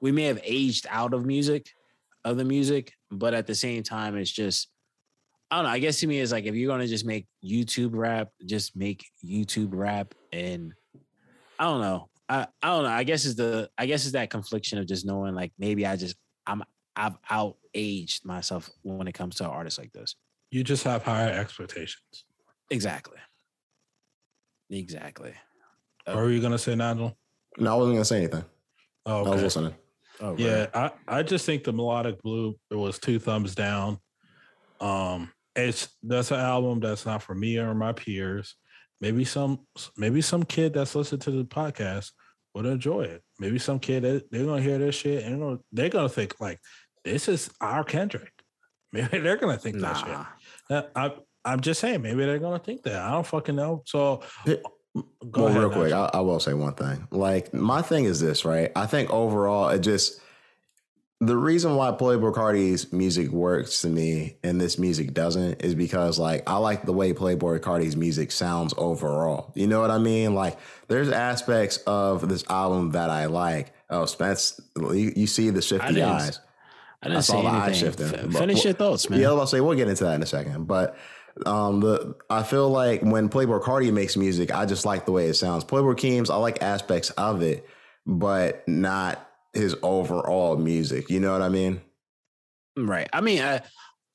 we 0.00 0.10
may 0.10 0.24
have 0.24 0.40
aged 0.42 0.88
out 0.90 1.14
of 1.14 1.24
music, 1.24 1.70
of 2.24 2.36
the 2.36 2.44
music, 2.44 2.92
but 3.12 3.34
at 3.34 3.46
the 3.46 3.54
same 3.54 3.84
time, 3.84 4.16
it's 4.16 4.30
just 4.30 4.68
I 5.52 5.56
don't 5.56 5.66
know. 5.66 5.70
I 5.70 5.78
guess 5.78 6.00
to 6.00 6.08
me, 6.08 6.18
it's 6.18 6.32
like 6.32 6.46
if 6.46 6.56
you're 6.56 6.70
gonna 6.70 6.88
just 6.88 7.06
make 7.06 7.28
YouTube 7.44 7.90
rap, 7.92 8.30
just 8.44 8.76
make 8.76 9.06
YouTube 9.24 9.70
rap, 9.70 10.14
and 10.32 10.74
I 11.60 11.64
don't 11.64 11.80
know. 11.80 12.07
I, 12.28 12.46
I 12.62 12.68
don't 12.68 12.84
know. 12.84 12.90
I 12.90 13.04
guess 13.04 13.24
it's 13.24 13.36
the 13.36 13.70
I 13.78 13.86
guess 13.86 14.04
it's 14.04 14.12
that 14.12 14.30
confliction 14.30 14.78
of 14.78 14.86
just 14.86 15.06
knowing 15.06 15.34
like 15.34 15.52
maybe 15.58 15.86
I 15.86 15.96
just 15.96 16.16
I'm 16.46 16.62
I've 16.94 17.16
out 17.30 17.56
aged 17.74 18.24
myself 18.24 18.70
when 18.82 19.08
it 19.08 19.12
comes 19.12 19.36
to 19.36 19.46
artists 19.46 19.78
like 19.78 19.92
this. 19.92 20.14
You 20.50 20.64
just 20.64 20.84
have 20.84 21.02
higher 21.02 21.32
expectations. 21.32 22.24
Exactly. 22.70 23.18
Exactly. 24.70 25.32
What 26.04 26.16
were 26.16 26.30
you 26.30 26.40
gonna 26.40 26.58
say, 26.58 26.74
Nigel? 26.74 27.16
No, 27.56 27.74
I 27.74 27.76
wasn't 27.76 27.96
gonna 27.96 28.04
say 28.04 28.18
anything. 28.18 28.44
Oh, 29.06 29.18
I 29.18 29.20
was 29.20 29.28
okay. 29.30 29.42
listening. 29.42 29.74
Oh, 30.20 30.30
right. 30.30 30.38
Yeah, 30.38 30.66
I, 30.74 30.90
I 31.06 31.22
just 31.22 31.46
think 31.46 31.64
the 31.64 31.72
melodic 31.72 32.20
blue 32.22 32.58
it 32.70 32.74
was 32.74 32.98
two 32.98 33.18
thumbs 33.18 33.54
down. 33.54 33.98
Um, 34.80 35.30
it's 35.54 35.88
that's 36.02 36.30
an 36.30 36.40
album 36.40 36.80
that's 36.80 37.06
not 37.06 37.22
for 37.22 37.34
me 37.34 37.58
or 37.58 37.74
my 37.74 37.92
peers. 37.92 38.54
Maybe 39.00 39.24
some 39.24 39.60
maybe 39.96 40.20
some 40.20 40.42
kid 40.42 40.74
that's 40.74 40.94
listening 40.94 41.20
to 41.20 41.30
the 41.30 41.44
podcast 41.44 42.12
would 42.54 42.66
enjoy 42.66 43.02
it. 43.02 43.22
Maybe 43.38 43.58
some 43.58 43.78
kid 43.78 44.02
that- 44.04 44.30
they're 44.30 44.44
gonna 44.44 44.62
hear 44.62 44.78
this 44.78 44.94
shit 44.96 45.22
and 45.24 45.34
they're 45.34 45.48
gonna, 45.48 45.60
they're 45.72 45.88
gonna 45.88 46.08
think 46.08 46.40
like 46.40 46.58
this 47.04 47.28
is 47.28 47.50
our 47.60 47.84
Kendrick. 47.84 48.32
Maybe 48.92 49.18
they're 49.18 49.36
gonna 49.36 49.58
think 49.58 49.78
that 49.80 49.96
shit. 49.98 50.08
Nah. 50.08 50.24
Uh, 50.70 50.82
I 50.96 51.12
I'm 51.44 51.60
just 51.60 51.80
saying 51.80 52.02
maybe 52.02 52.24
they're 52.26 52.38
gonna 52.40 52.58
think 52.58 52.82
that. 52.82 53.00
I 53.00 53.12
don't 53.12 53.26
fucking 53.26 53.54
know. 53.56 53.82
So 53.86 54.22
Hey, 54.44 54.60
go 55.30 55.44
well, 55.44 55.46
ahead. 55.46 55.60
real 55.60 55.70
quick, 55.70 55.92
I, 55.92 56.10
I 56.12 56.20
will 56.20 56.40
say 56.40 56.52
one 56.52 56.74
thing. 56.74 57.06
Like, 57.10 57.54
my 57.54 57.80
thing 57.80 58.04
is 58.04 58.20
this, 58.20 58.44
right? 58.44 58.70
I 58.76 58.86
think 58.86 59.08
overall, 59.10 59.68
it 59.70 59.78
just 59.78 60.20
the 61.20 61.36
reason 61.36 61.74
why 61.74 61.90
Playboi 61.90 62.32
Carti's 62.32 62.92
music 62.92 63.30
works 63.30 63.82
to 63.82 63.88
me 63.88 64.36
and 64.44 64.60
this 64.60 64.78
music 64.78 65.12
doesn't 65.14 65.62
is 65.64 65.74
because, 65.74 66.18
like, 66.18 66.48
I 66.48 66.56
like 66.58 66.84
the 66.84 66.92
way 66.92 67.12
Playboi 67.12 67.58
Carti's 67.60 67.96
music 67.96 68.30
sounds 68.30 68.72
overall. 68.76 69.50
You 69.56 69.66
know 69.66 69.80
what 69.80 69.90
I 69.90 69.98
mean? 69.98 70.34
Like, 70.34 70.58
there's 70.86 71.08
aspects 71.10 71.78
of 71.78 72.28
this 72.28 72.44
album 72.48 72.92
that 72.92 73.10
I 73.10 73.26
like. 73.26 73.72
Oh, 73.90 74.06
Spence, 74.06 74.60
you, 74.76 75.12
you 75.16 75.26
see 75.26 75.50
the 75.50 75.58
I 75.58 75.60
shifty 75.60 75.94
didn't- 75.94 76.08
eyes. 76.08 76.40
I 77.02 77.06
didn't 77.06 77.18
I 77.18 77.20
saw 77.20 77.42
the 77.42 77.48
eye 77.48 77.66
anything. 77.66 77.74
shifting. 77.80 78.14
F- 78.14 78.32
finish 78.32 78.64
your 78.64 78.72
thoughts, 78.74 79.08
man. 79.08 79.20
Yeah, 79.20 79.28
I'll 79.30 79.46
say 79.46 79.60
we'll 79.60 79.76
get 79.76 79.86
into 79.88 80.02
that 80.04 80.14
in 80.16 80.22
a 80.22 80.26
second, 80.26 80.66
but 80.66 80.96
um, 81.46 81.78
the 81.78 82.16
I 82.28 82.42
feel 82.42 82.68
like 82.70 83.02
when 83.02 83.28
Playboi 83.28 83.62
Carti 83.62 83.92
makes 83.92 84.16
music, 84.16 84.52
I 84.52 84.66
just 84.66 84.84
like 84.84 85.06
the 85.06 85.12
way 85.12 85.26
it 85.26 85.34
sounds. 85.34 85.62
Playboy 85.62 85.94
Keems, 85.94 86.28
I 86.28 86.34
like 86.36 86.60
aspects 86.60 87.10
of 87.10 87.40
it, 87.42 87.64
but 88.04 88.66
not 88.68 89.27
his 89.58 89.76
overall 89.82 90.56
music. 90.56 91.10
You 91.10 91.20
know 91.20 91.32
what 91.32 91.42
I 91.42 91.48
mean? 91.50 91.80
Right. 92.76 93.08
I 93.12 93.20
mean, 93.20 93.40
uh, 93.40 93.60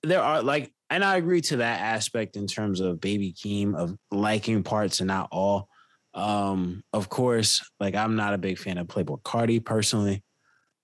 there 0.01 0.21
are 0.21 0.41
like, 0.41 0.71
and 0.89 1.03
I 1.03 1.17
agree 1.17 1.41
to 1.41 1.57
that 1.57 1.81
aspect 1.81 2.35
in 2.35 2.47
terms 2.47 2.79
of 2.79 2.99
Baby 3.01 3.33
Keem 3.33 3.75
of 3.75 3.95
liking 4.11 4.63
parts 4.63 4.99
and 4.99 5.07
not 5.07 5.27
all. 5.31 5.67
Um, 6.13 6.83
of 6.93 7.09
course, 7.09 7.67
like 7.79 7.95
I'm 7.95 8.15
not 8.15 8.33
a 8.33 8.37
big 8.37 8.57
fan 8.59 8.77
of 8.77 8.87
Playboi 8.87 9.21
Carti 9.23 9.63
personally. 9.63 10.23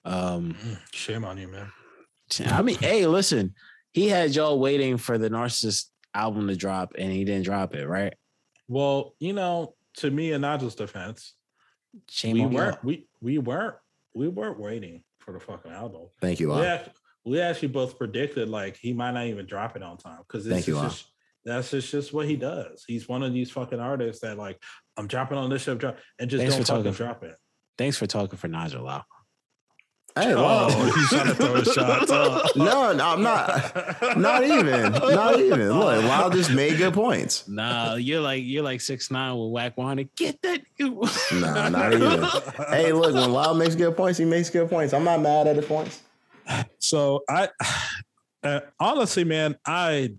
Um, 0.06 0.56
Mm, 0.60 0.80
Shame 0.94 1.26
on 1.26 1.38
you, 1.38 1.48
man. 1.48 1.72
I 2.48 2.62
mean, 2.62 2.78
hey, 2.78 3.06
listen, 3.06 3.54
he 3.92 4.08
had 4.08 4.36
y'all 4.36 4.60
waiting 4.60 4.98
for 4.98 5.18
the 5.18 5.30
Narcissist 5.30 5.86
album 6.14 6.48
to 6.48 6.56
drop, 6.56 6.94
and 6.98 7.12
he 7.12 7.24
didn't 7.26 7.44
drop 7.46 7.76
it, 7.76 7.88
right? 7.88 8.14
Well, 8.68 9.16
you 9.20 9.34
know, 9.34 9.76
to 9.98 10.10
me 10.10 10.32
in 10.32 10.42
Nigel's 10.42 10.76
defense, 10.76 11.34
Shame 12.10 12.34
we 12.36 12.42
on 12.44 12.52
y'all. 12.52 12.62
weren't 12.62 12.84
we 12.84 13.08
we 13.22 13.38
weren't 13.40 13.76
we 14.20 14.28
weren't 14.28 14.60
waiting 14.60 15.02
for 15.20 15.32
the 15.32 15.40
fucking 15.40 15.72
album. 15.72 16.08
Thank 16.20 16.42
you, 16.42 16.50
We, 16.50 16.56
Lon. 16.56 16.66
act, 16.66 16.90
we 17.26 17.40
actually 17.40 17.70
both 17.70 17.98
predicted 17.98 18.50
like 18.50 18.76
he 18.76 18.92
might 18.92 19.12
not 19.12 19.28
even 19.28 19.46
drop 19.46 19.78
it 19.78 19.82
on 19.82 19.98
time 19.98 20.20
because 20.28 20.46
Thank 20.46 20.68
you, 20.68 20.74
just 20.76 21.06
that's 21.46 21.72
just, 21.72 21.90
just 21.90 22.12
what 22.12 22.28
he 22.28 22.36
does. 22.36 22.84
He's 22.86 23.08
one 23.08 23.24
of 23.24 23.34
these 23.34 23.50
fucking 23.50 23.80
artists 23.80 24.22
that 24.22 24.38
like 24.38 24.62
I'm 24.98 25.08
dropping 25.08 25.38
on 25.38 25.50
this 25.50 25.62
show, 25.62 25.76
drop 25.76 25.98
and 26.20 26.30
just 26.30 26.42
Thanks 26.42 26.56
don't 26.56 26.66
fucking 26.66 26.92
talking. 26.92 27.06
drop 27.06 27.24
it. 27.24 27.38
Thanks 27.78 27.96
for 27.98 28.08
talking 28.08 28.38
for 28.38 28.50
Nigel 28.50 28.84
Lau. 28.84 29.04
Hey, 30.22 30.34
Oh, 30.36 30.92
he's 30.96 31.10
trying 31.10 31.28
to 31.28 31.36
throw 31.36 31.56
his 31.56 31.74
shots. 31.74 32.12
up. 32.12 32.52
no, 32.56 32.94
no, 32.94 33.06
I'm 33.08 33.22
not. 33.22 34.18
Not 34.18 34.44
even. 34.44 34.92
Not 34.92 35.40
even. 35.40 35.70
Look, 35.72 36.04
Lyle 36.04 36.30
just 36.30 36.52
made 36.52 36.78
good 36.78 36.94
points. 36.94 37.48
Nah, 37.48 37.96
you're 37.96 38.22
like 38.22 38.44
you're 38.44 38.64
like 38.64 38.82
six 38.82 39.10
nine 39.12 39.38
with 39.38 39.52
whack 39.52 39.78
one 39.78 39.88
hundred. 39.88 40.16
Get 40.16 40.42
that. 40.42 40.62
Nah, 41.34 41.70
not 41.70 41.94
even. 41.94 42.24
Hey, 42.70 42.92
look, 42.92 43.14
when 43.14 43.32
Lyle 43.32 43.54
makes 43.54 43.76
good 43.76 43.96
points, 43.96 44.18
he 44.18 44.26
makes 44.26 44.50
good 44.50 44.70
points. 44.70 44.94
I'm 44.94 45.04
not 45.04 45.22
mad 45.22 45.48
at 45.48 45.56
the 45.56 45.62
points. 45.62 46.02
So 46.80 47.24
I 47.30 47.50
uh, 48.44 48.62
honestly, 48.80 49.24
man, 49.24 49.56
I 49.66 50.14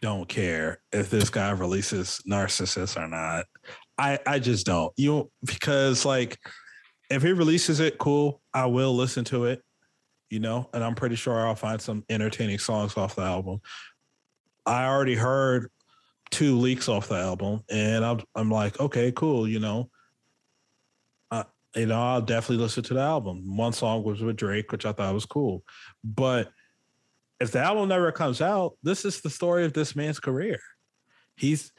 don't 0.00 0.28
care 0.28 0.80
if 0.92 1.10
this 1.10 1.30
guy 1.30 1.50
releases 1.50 2.20
Narcissus 2.24 2.96
or 2.96 3.08
not. 3.08 3.46
I 3.98 4.18
I 4.26 4.38
just 4.38 4.66
don't. 4.66 4.92
You 4.96 5.30
because 5.44 6.04
like 6.04 6.38
if 7.14 7.22
he 7.22 7.32
releases 7.32 7.80
it, 7.80 7.98
cool. 7.98 8.40
I 8.52 8.66
will 8.66 8.94
listen 8.94 9.24
to 9.26 9.44
it. 9.46 9.62
You 10.30 10.40
know, 10.40 10.68
and 10.72 10.82
I'm 10.82 10.94
pretty 10.94 11.16
sure 11.16 11.46
I'll 11.46 11.54
find 11.54 11.80
some 11.80 12.04
entertaining 12.08 12.58
songs 12.58 12.96
off 12.96 13.14
the 13.14 13.22
album. 13.22 13.60
I 14.66 14.86
already 14.86 15.14
heard 15.14 15.70
two 16.30 16.58
leaks 16.58 16.88
off 16.88 17.08
the 17.08 17.16
album, 17.16 17.62
and 17.70 18.04
I'm 18.04 18.20
I'm 18.34 18.50
like, 18.50 18.80
okay, 18.80 19.12
cool. 19.12 19.46
You 19.46 19.60
know, 19.60 19.90
you 21.76 21.86
know, 21.86 22.00
I'll 22.00 22.22
definitely 22.22 22.62
listen 22.62 22.82
to 22.84 22.94
the 22.94 23.00
album. 23.00 23.56
One 23.56 23.72
song 23.72 24.04
was 24.04 24.22
with 24.22 24.36
Drake, 24.36 24.70
which 24.72 24.86
I 24.86 24.92
thought 24.92 25.14
was 25.14 25.26
cool, 25.26 25.64
but 26.02 26.50
if 27.40 27.50
the 27.50 27.58
album 27.58 27.88
never 27.88 28.12
comes 28.12 28.40
out, 28.40 28.76
this 28.82 29.04
is 29.04 29.20
the 29.20 29.30
story 29.30 29.64
of 29.64 29.72
this 29.72 29.96
man's 29.96 30.20
career. 30.20 30.60
He's 31.36 31.72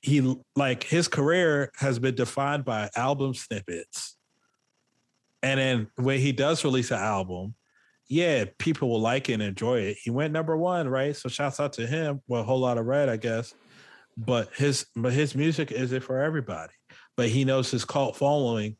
he 0.00 0.36
like 0.56 0.82
his 0.82 1.06
career 1.06 1.70
has 1.76 1.98
been 1.98 2.16
defined 2.16 2.64
by 2.64 2.90
album 2.96 3.34
snippets. 3.34 4.16
And 5.42 5.58
then 5.58 5.88
when 5.96 6.20
he 6.20 6.32
does 6.32 6.64
release 6.64 6.90
an 6.90 6.98
album, 6.98 7.54
yeah, 8.08 8.44
people 8.58 8.90
will 8.90 9.00
like 9.00 9.28
it 9.28 9.34
and 9.34 9.42
enjoy 9.42 9.80
it. 9.80 9.98
He 10.02 10.10
went 10.10 10.32
number 10.32 10.56
one, 10.56 10.88
right? 10.88 11.16
So 11.16 11.28
shouts 11.28 11.60
out 11.60 11.72
to 11.74 11.86
him. 11.86 12.20
Well, 12.26 12.42
a 12.42 12.44
whole 12.44 12.60
lot 12.60 12.78
of 12.78 12.86
red, 12.86 13.08
I 13.08 13.16
guess. 13.16 13.54
But 14.16 14.50
his 14.54 14.86
but 14.94 15.12
his 15.12 15.34
music 15.34 15.72
isn't 15.72 16.02
for 16.02 16.20
everybody. 16.20 16.72
But 17.16 17.28
he 17.28 17.44
knows 17.44 17.70
his 17.70 17.84
cult 17.84 18.16
following 18.16 18.76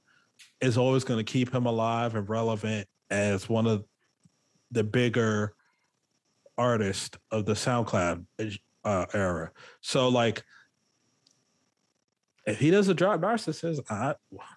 is 0.61 0.77
always 0.77 1.05
going 1.05 1.25
to 1.25 1.33
keep 1.33 1.53
him 1.53 1.67
alive 1.67 2.15
and 2.15 2.29
relevant 2.29 2.87
as 3.11 3.49
one 3.49 3.67
of 3.67 3.85
the 4.71 4.85
bigger 4.85 5.55
artists 6.57 7.17
of 7.31 7.47
the 7.47 7.55
SoundCloud 7.55 8.27
uh, 8.85 9.07
era. 9.13 9.51
So 9.81 10.09
like, 10.09 10.43
if 12.47 12.59
he 12.59 12.71
doesn't 12.71 12.97
drop 12.97 13.21
Narcissus, 13.21 13.81
I, 13.89 14.15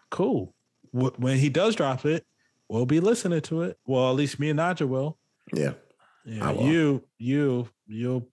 cool. 0.09 0.54
Wh- 0.95 1.19
When 1.19 1.37
he 1.37 1.49
does 1.49 1.75
drop 1.75 2.05
it, 2.05 2.25
we'll 2.69 2.85
be 2.85 2.99
listening 2.99 3.41
to 3.41 3.63
it. 3.63 3.77
Well, 3.85 4.09
at 4.09 4.15
least 4.15 4.39
me 4.39 4.49
and 4.49 4.59
Naja 4.59 4.87
will. 4.87 5.17
Yeah. 5.53 5.73
Yeah, 6.25 6.49
I 6.49 6.51
will. 6.53 6.63
you, 6.63 7.03
you, 7.19 7.69
you'll 7.87 8.27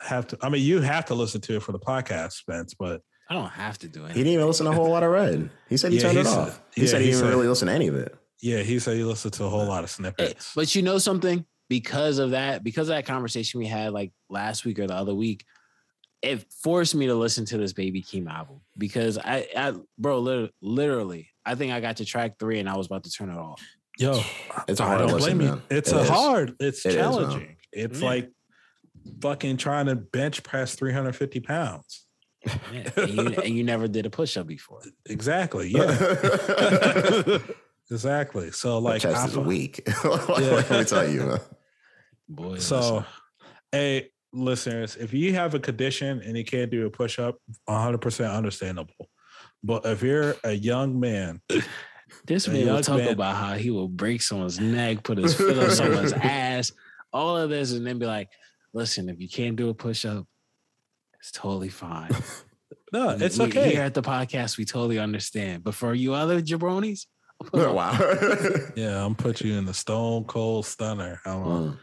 have 0.00 0.26
to. 0.28 0.38
I 0.42 0.48
mean, 0.48 0.62
you 0.62 0.80
have 0.80 1.06
to 1.06 1.14
listen 1.14 1.40
to 1.42 1.56
it 1.56 1.62
for 1.62 1.72
the 1.72 1.78
podcast, 1.80 2.32
Spence. 2.32 2.74
But 2.74 3.02
I 3.28 3.34
don't 3.34 3.48
have 3.50 3.78
to 3.78 3.88
do 3.88 4.04
it. 4.04 4.12
He 4.12 4.20
didn't 4.20 4.34
even 4.34 4.46
listen 4.46 4.66
to 4.66 4.72
a 4.72 4.74
whole 4.74 4.90
lot 4.90 5.02
of 5.02 5.10
red. 5.10 5.50
He 5.68 5.76
said 5.76 5.90
he 5.92 5.98
Yeah, 5.98 6.02
turned 6.04 6.14
he 6.14 6.20
it 6.20 6.26
said- 6.26 6.38
off. 6.38 6.62
He 6.74 6.82
yeah, 6.82 6.88
said 6.88 7.00
he, 7.00 7.06
he 7.06 7.10
didn't 7.12 7.24
said- 7.24 7.30
really 7.30 7.48
listen 7.48 7.66
to 7.68 7.74
any 7.74 7.88
of 7.88 7.96
it. 7.96 8.14
yeah, 8.40 8.58
he 8.62 8.78
said 8.78 8.96
he 8.96 9.02
listened 9.02 9.32
to 9.34 9.44
a 9.44 9.48
whole 9.48 9.66
lot 9.66 9.82
of 9.82 9.90
Hey, 9.90 9.94
snippets. 9.94 10.52
but 10.54 10.74
you 10.74 10.82
know 10.82 10.98
something? 10.98 11.44
Because 11.68 12.18
of 12.18 12.30
that, 12.30 12.62
because 12.62 12.88
of 12.88 12.94
that 12.94 13.06
conversation 13.06 13.58
we 13.58 13.66
had 13.66 13.92
like 13.92 14.12
last 14.30 14.64
week 14.64 14.78
or 14.78 14.86
the 14.86 14.94
other 14.94 15.14
week, 15.14 15.44
it 16.22 16.46
forced 16.62 16.94
me 16.94 17.06
to 17.08 17.14
listen 17.16 17.44
to 17.46 17.58
this 17.58 17.72
Baby 17.72 18.02
Keem 18.02 18.28
album 18.30 18.60
because 18.78 19.18
I, 19.18 19.48
I 19.56 19.72
bro, 19.98 20.20
lit- 20.20 20.54
literally, 20.62 21.30
I 21.46 21.54
think 21.54 21.72
I 21.72 21.80
got 21.80 21.98
to 21.98 22.04
track 22.04 22.38
three 22.38 22.58
and 22.58 22.68
I 22.68 22.76
was 22.76 22.86
about 22.86 23.04
to 23.04 23.10
turn 23.10 23.30
it 23.30 23.38
off. 23.38 23.62
Yo, 23.98 24.20
It's 24.68 24.80
a 24.80 24.82
I 24.84 24.86
hard 24.88 25.08
don't 25.08 25.18
blame 25.18 25.40
you. 25.40 25.62
It's 25.70 25.90
It 25.92 25.96
a 25.96 26.00
is. 26.00 26.08
hard. 26.08 26.54
It's 26.60 26.84
It 26.84 26.90
is, 26.90 26.94
man. 26.96 27.04
challenging. 27.04 27.56
it's 27.72 28.00
Yeah. 28.00 28.06
like 28.06 28.30
fucking 29.22 29.56
trying 29.56 29.86
to 29.86 29.94
bench 29.94 30.42
press 30.42 30.74
350 30.74 31.40
pounds. 31.40 32.02
Yeah, 32.44 32.90
and, 32.96 33.08
you, 33.14 33.26
and 33.44 33.56
you 33.56 33.64
never 33.64 33.88
did 33.88 34.04
a 34.06 34.10
push 34.10 34.36
up 34.36 34.46
before. 34.46 34.82
Exactly. 35.08 35.70
Yeah. 35.74 37.38
exactly. 37.90 38.50
So 38.50 38.80
My 38.80 38.90
like, 38.90 39.02
chest 39.02 39.16
I 39.16 39.26
is 39.26 39.34
fu- 39.34 39.40
weak. 39.40 39.88
Let 40.04 40.70
me 40.70 40.84
tell 40.84 41.08
you, 41.08 41.20
man. 41.26 41.40
Boy, 42.28 42.58
so, 42.58 42.78
listen. 42.78 43.04
hey, 43.72 44.08
listeners, 44.32 44.96
if 44.96 45.12
you 45.14 45.34
have 45.34 45.54
a 45.54 45.60
condition 45.60 46.20
and 46.24 46.36
you 46.36 46.44
can't 46.44 46.70
do 46.70 46.86
a 46.86 46.90
push 46.90 47.18
up, 47.18 47.36
100% 47.68 48.34
understandable. 48.34 49.08
But 49.62 49.84
if 49.86 50.02
you're 50.02 50.34
a 50.44 50.52
young 50.52 50.98
man, 51.00 51.40
This 52.26 52.46
A 52.46 52.50
man 52.52 52.66
will 52.66 52.82
talk 52.82 52.98
man- 52.98 53.12
about 53.12 53.36
how 53.36 53.54
he 53.54 53.70
will 53.70 53.88
break 53.88 54.22
someone's 54.22 54.58
neck, 54.60 55.02
put 55.02 55.18
his 55.18 55.34
foot 55.34 55.58
on 55.58 55.70
someone's 55.70 56.12
ass, 56.14 56.72
all 57.12 57.36
of 57.36 57.50
this, 57.50 57.72
and 57.72 57.86
then 57.86 57.98
be 57.98 58.06
like, 58.06 58.28
listen, 58.72 59.08
if 59.08 59.20
you 59.20 59.28
can't 59.28 59.56
do 59.56 59.68
a 59.68 59.74
push 59.74 60.04
up, 60.04 60.26
it's 61.20 61.30
totally 61.32 61.68
fine. 61.68 62.10
no, 62.92 63.10
it's 63.10 63.38
We- 63.38 63.46
okay. 63.46 63.72
Here 63.72 63.82
at 63.82 63.94
the 63.94 64.02
podcast, 64.02 64.56
we 64.58 64.64
totally 64.64 64.98
understand. 64.98 65.64
But 65.64 65.74
for 65.74 65.94
you 65.94 66.14
other 66.14 66.40
jabronis, 66.40 67.06
wow. 67.52 67.92
Yeah, 68.76 69.04
I'm 69.04 69.14
put 69.14 69.40
you 69.40 69.54
in 69.58 69.64
the 69.66 69.74
stone 69.74 70.24
cold 70.24 70.66
stunner. 70.66 71.20
I'm 71.26 71.42
gonna 71.42 71.66
Mm. 71.72 71.78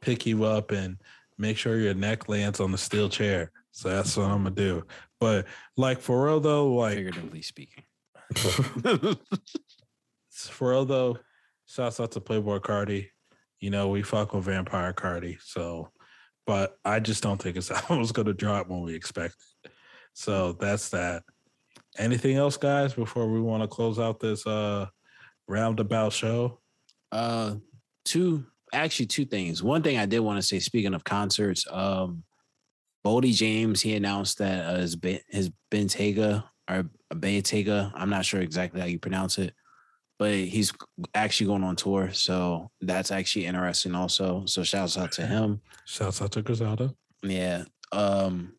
pick 0.00 0.26
you 0.26 0.44
up 0.44 0.70
and 0.70 0.96
make 1.38 1.56
sure 1.56 1.78
your 1.78 1.94
neck 1.94 2.28
lands 2.28 2.60
on 2.60 2.70
the 2.72 2.78
steel 2.78 3.08
chair. 3.08 3.50
So 3.72 3.88
that's 3.88 4.16
what 4.16 4.26
I'm 4.30 4.44
gonna 4.44 4.54
do. 4.54 4.84
But 5.20 5.46
like 5.76 6.00
for 6.00 6.26
real 6.26 6.40
though, 6.40 6.74
like 6.74 6.96
figuratively 6.96 7.42
speaking. 7.42 7.84
for 10.30 10.70
real 10.70 10.84
though, 10.84 11.18
shouts 11.66 12.00
out 12.00 12.12
to 12.12 12.20
Playboi 12.20 12.60
Carti. 12.60 13.08
You 13.60 13.70
know, 13.70 13.88
we 13.88 14.02
fuck 14.02 14.34
with 14.34 14.44
Vampire 14.44 14.92
Carti. 14.92 15.38
So, 15.42 15.90
but 16.46 16.76
I 16.84 17.00
just 17.00 17.22
don't 17.22 17.40
think 17.40 17.56
it's 17.56 17.70
album's 17.90 18.12
gonna 18.12 18.34
drop 18.34 18.68
when 18.68 18.82
we 18.82 18.94
expect 18.94 19.36
it. 19.64 19.70
So 20.12 20.52
that's 20.52 20.90
that. 20.90 21.22
Anything 21.96 22.36
else, 22.36 22.56
guys, 22.56 22.94
before 22.94 23.30
we 23.30 23.40
want 23.40 23.62
to 23.62 23.68
close 23.68 23.98
out 23.98 24.20
this 24.20 24.46
uh 24.46 24.86
roundabout 25.48 26.12
show? 26.12 26.60
Uh, 27.12 27.56
two 28.04 28.44
actually 28.72 29.06
two 29.06 29.24
things. 29.24 29.62
One 29.62 29.82
thing 29.82 29.98
I 29.98 30.06
did 30.06 30.20
want 30.20 30.38
to 30.38 30.42
say, 30.42 30.58
speaking 30.58 30.94
of 30.94 31.04
concerts, 31.04 31.66
um, 31.70 32.24
Boldy 33.04 33.34
James 33.34 33.82
he 33.82 33.94
announced 33.94 34.38
that 34.38 34.64
uh, 34.66 34.78
his 34.78 34.96
Ben- 34.96 35.20
his 35.28 35.50
Bentayga 35.70 36.44
or 36.70 36.88
Bentayga, 37.12 37.92
I'm 37.94 38.10
not 38.10 38.24
sure 38.24 38.40
exactly 38.40 38.80
how 38.80 38.86
you 38.86 38.98
pronounce 38.98 39.38
it, 39.38 39.52
but 40.18 40.32
he's 40.34 40.72
actually 41.14 41.46
going 41.48 41.62
on 41.64 41.76
tour, 41.76 42.10
so 42.12 42.70
that's 42.80 43.10
actually 43.10 43.44
interesting. 43.46 43.94
Also, 43.94 44.44
so 44.46 44.62
shouts 44.62 44.96
out 44.96 45.12
to 45.12 45.26
him. 45.26 45.60
Shouts 45.84 46.22
out 46.22 46.32
to 46.32 46.42
Griselda. 46.42 46.94
Yeah. 47.22 47.64
Um, 47.92 48.54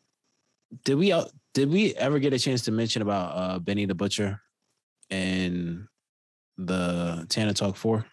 did 0.84 0.94
we 0.96 1.10
uh, 1.12 1.24
did 1.54 1.70
we 1.70 1.94
ever 1.94 2.18
get 2.18 2.32
a 2.32 2.38
chance 2.38 2.62
to 2.62 2.72
mention 2.72 3.02
about 3.02 3.30
uh 3.36 3.58
Benny 3.58 3.86
the 3.86 3.94
Butcher 3.94 4.40
and 5.10 5.86
the 6.56 7.26
Tana 7.28 7.52
Talk 7.54 7.76
Four? 7.76 8.06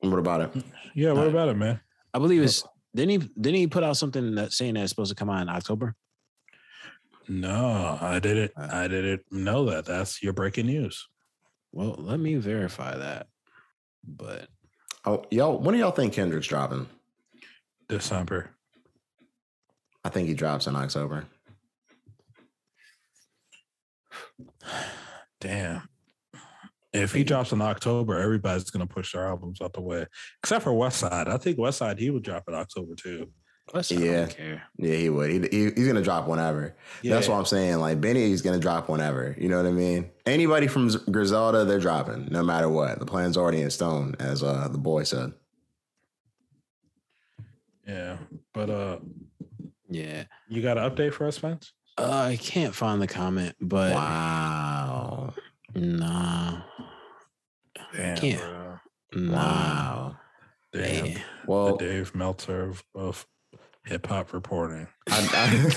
what 0.00 0.18
about 0.18 0.40
it? 0.40 0.64
Yeah, 0.96 1.12
what 1.12 1.28
Uh, 1.28 1.30
about 1.30 1.48
it, 1.48 1.56
man? 1.56 1.80
I 2.12 2.18
believe 2.18 2.42
it's 2.42 2.64
didn't 2.94 3.10
he 3.22 3.30
didn't 3.40 3.56
he 3.58 3.66
put 3.66 3.82
out 3.82 3.96
something 3.96 4.34
that 4.34 4.52
saying 4.52 4.74
that 4.74 4.82
it's 4.82 4.90
supposed 4.90 5.10
to 5.10 5.16
come 5.16 5.30
out 5.30 5.42
in 5.42 5.48
October? 5.48 5.94
No, 7.28 7.98
I 8.00 8.18
didn't. 8.18 8.52
Uh, 8.56 8.68
I 8.70 8.88
didn't 8.88 9.22
know 9.30 9.66
that. 9.66 9.84
That's 9.84 10.22
your 10.22 10.32
breaking 10.32 10.66
news. 10.66 11.08
Well, 11.72 11.94
let 11.98 12.20
me 12.20 12.34
verify 12.36 12.96
that. 12.96 13.28
But 14.04 14.48
Oh, 15.04 15.24
y'all, 15.30 15.58
when 15.58 15.74
do 15.74 15.80
y'all 15.80 15.90
think 15.90 16.12
Kendrick's 16.12 16.46
dropping? 16.46 16.88
December. 17.88 18.50
I 20.04 20.08
think 20.10 20.28
he 20.28 20.34
drops 20.34 20.66
in 20.68 20.76
October. 20.76 21.26
Damn. 25.40 25.88
If 26.92 27.12
he 27.12 27.24
drops 27.24 27.52
in 27.52 27.62
October, 27.62 28.18
everybody's 28.18 28.70
gonna 28.70 28.86
push 28.86 29.12
their 29.12 29.26
albums 29.26 29.60
out 29.62 29.72
the 29.72 29.80
way, 29.80 30.06
except 30.42 30.62
for 30.64 30.72
Westside. 30.72 31.26
I 31.28 31.38
think 31.38 31.56
Westside 31.58 31.98
he 31.98 32.10
would 32.10 32.22
drop 32.22 32.44
in 32.48 32.54
October 32.54 32.94
too. 32.94 33.30
let's 33.72 33.90
I 33.90 33.94
Yeah. 33.94 34.12
don't 34.26 34.36
care. 34.36 34.62
Yeah, 34.76 34.94
he 34.96 35.08
would. 35.08 35.30
He, 35.30 35.38
he, 35.50 35.70
he's 35.74 35.86
gonna 35.86 36.02
drop 36.02 36.28
whenever. 36.28 36.76
That's 37.02 37.28
what 37.28 37.36
I'm 37.36 37.46
saying. 37.46 37.76
Like 37.78 38.00
Benny, 38.00 38.26
he's 38.26 38.42
gonna 38.42 38.58
drop 38.58 38.88
whenever. 38.90 39.34
You 39.38 39.48
know 39.48 39.56
what 39.56 39.66
I 39.66 39.72
mean? 39.72 40.10
Anybody 40.26 40.66
from 40.66 40.88
Griselda, 41.10 41.64
they're 41.64 41.80
dropping 41.80 42.26
no 42.30 42.42
matter 42.42 42.68
what. 42.68 42.98
The 42.98 43.06
plan's 43.06 43.36
already 43.38 43.62
in 43.62 43.70
stone, 43.70 44.14
as 44.18 44.42
uh, 44.42 44.68
the 44.70 44.78
boy 44.78 45.04
said. 45.04 45.32
Yeah, 47.86 48.18
but 48.52 48.68
uh, 48.70 48.98
Yeah. 49.88 50.24
you 50.48 50.60
got 50.62 50.76
an 50.78 50.90
update 50.90 51.14
for 51.14 51.26
us, 51.26 51.36
Spence? 51.36 51.72
Uh, 51.98 52.10
I 52.32 52.36
can't 52.36 52.74
find 52.74 53.00
the 53.02 53.06
comment, 53.06 53.54
but 53.60 53.92
Wow, 53.94 55.34
nah. 55.74 56.62
Damn, 57.94 58.16
can't. 58.16 58.40
bro. 58.40 59.32
Wow. 59.32 60.16
Damn, 60.72 61.06
Yeah. 61.06 61.18
Well, 61.46 61.76
the 61.76 61.84
Dave 61.84 62.14
Meltzer 62.14 62.70
of, 62.70 62.84
of 62.94 63.26
hip 63.84 64.06
hop 64.06 64.32
reporting. 64.32 64.86
I, 65.10 65.28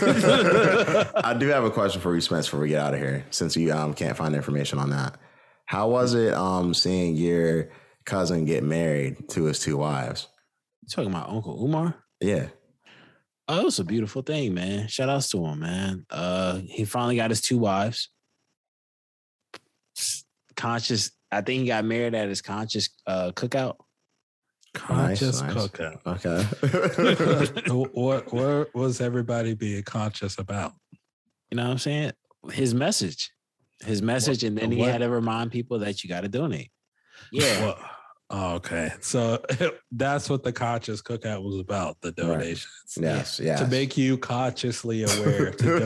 I, 0.04 1.12
I 1.32 1.34
do 1.34 1.48
have 1.48 1.64
a 1.64 1.72
question 1.72 2.02
for 2.02 2.14
you, 2.16 2.22
Spence, 2.22 2.48
before 2.48 2.62
we 2.62 2.70
get 2.70 2.80
out 2.82 2.94
of 2.94 3.00
here, 3.00 3.26
since 3.30 3.58
you 3.58 3.74
um, 3.74 3.94
can't 3.94 4.16
find 4.16 4.36
information 4.36 4.80
on 4.80 4.92
that. 4.92 5.18
How 5.66 5.90
was 5.90 6.14
it 6.14 6.34
um, 6.34 6.74
seeing 6.74 7.16
your 7.16 7.70
cousin 8.06 8.46
get 8.46 8.64
married 8.64 9.30
to 9.30 9.46
his 9.46 9.60
two 9.60 9.78
wives? 9.78 10.28
You 10.84 10.90
talking 10.90 11.10
about 11.12 11.30
Uncle 11.30 11.62
Umar? 11.64 11.96
Yeah. 12.22 12.48
Oh, 13.48 13.62
it 13.62 13.66
was 13.66 13.80
a 13.80 13.84
beautiful 13.84 14.22
thing, 14.22 14.54
man. 14.54 14.88
Shout 14.88 15.10
outs 15.10 15.30
to 15.30 15.44
him, 15.46 15.60
man. 15.60 16.06
Uh 16.10 16.62
he 16.68 16.86
finally 16.86 17.16
got 17.16 17.30
his 17.30 17.42
two 17.42 17.58
wives. 17.60 18.10
Conscious, 20.56 21.12
I 21.36 21.42
think 21.42 21.62
he 21.62 21.68
got 21.68 21.86
married 21.86 22.16
at 22.16 22.30
his 22.30 22.42
conscious 22.42 22.90
uh 23.06 23.32
cookout. 23.36 23.76
Conscious 24.74 25.42
nice. 25.42 25.54
cookout. 25.54 26.00
Okay. 26.06 27.70
what 27.94 28.32
what 28.34 28.76
was 28.76 29.02
everybody 29.02 29.54
being 29.54 29.84
conscious 29.84 30.38
about? 30.38 30.74
You 31.52 31.58
know 31.58 31.66
what 31.66 31.72
I'm 31.72 31.78
saying? 31.78 32.12
His 32.52 32.74
message. 32.74 33.32
His 33.84 34.02
message, 34.02 34.44
and 34.44 34.58
then 34.58 34.72
he 34.72 34.80
what? 34.80 34.92
had 34.92 35.00
to 35.00 35.10
remind 35.10 35.52
people 35.52 35.80
that 35.80 36.04
you 36.04 36.10
gotta 36.10 36.30
donate. 36.30 36.72
Yeah. 37.32 37.66
Well, 37.66 37.78
oh, 38.30 38.54
okay. 38.56 38.92
So 39.02 39.44
that's 39.92 40.30
what 40.30 40.44
the 40.44 40.54
conscious 40.54 41.02
cookout 41.02 41.44
was 41.44 41.60
about, 41.60 42.00
the 42.02 42.12
donations. 42.12 42.98
yes. 43.00 43.40
Yes. 43.40 43.60
To 43.60 43.68
make 43.68 43.98
you 43.98 44.18
consciously 44.18 45.04
aware 45.04 45.52
to 45.52 45.80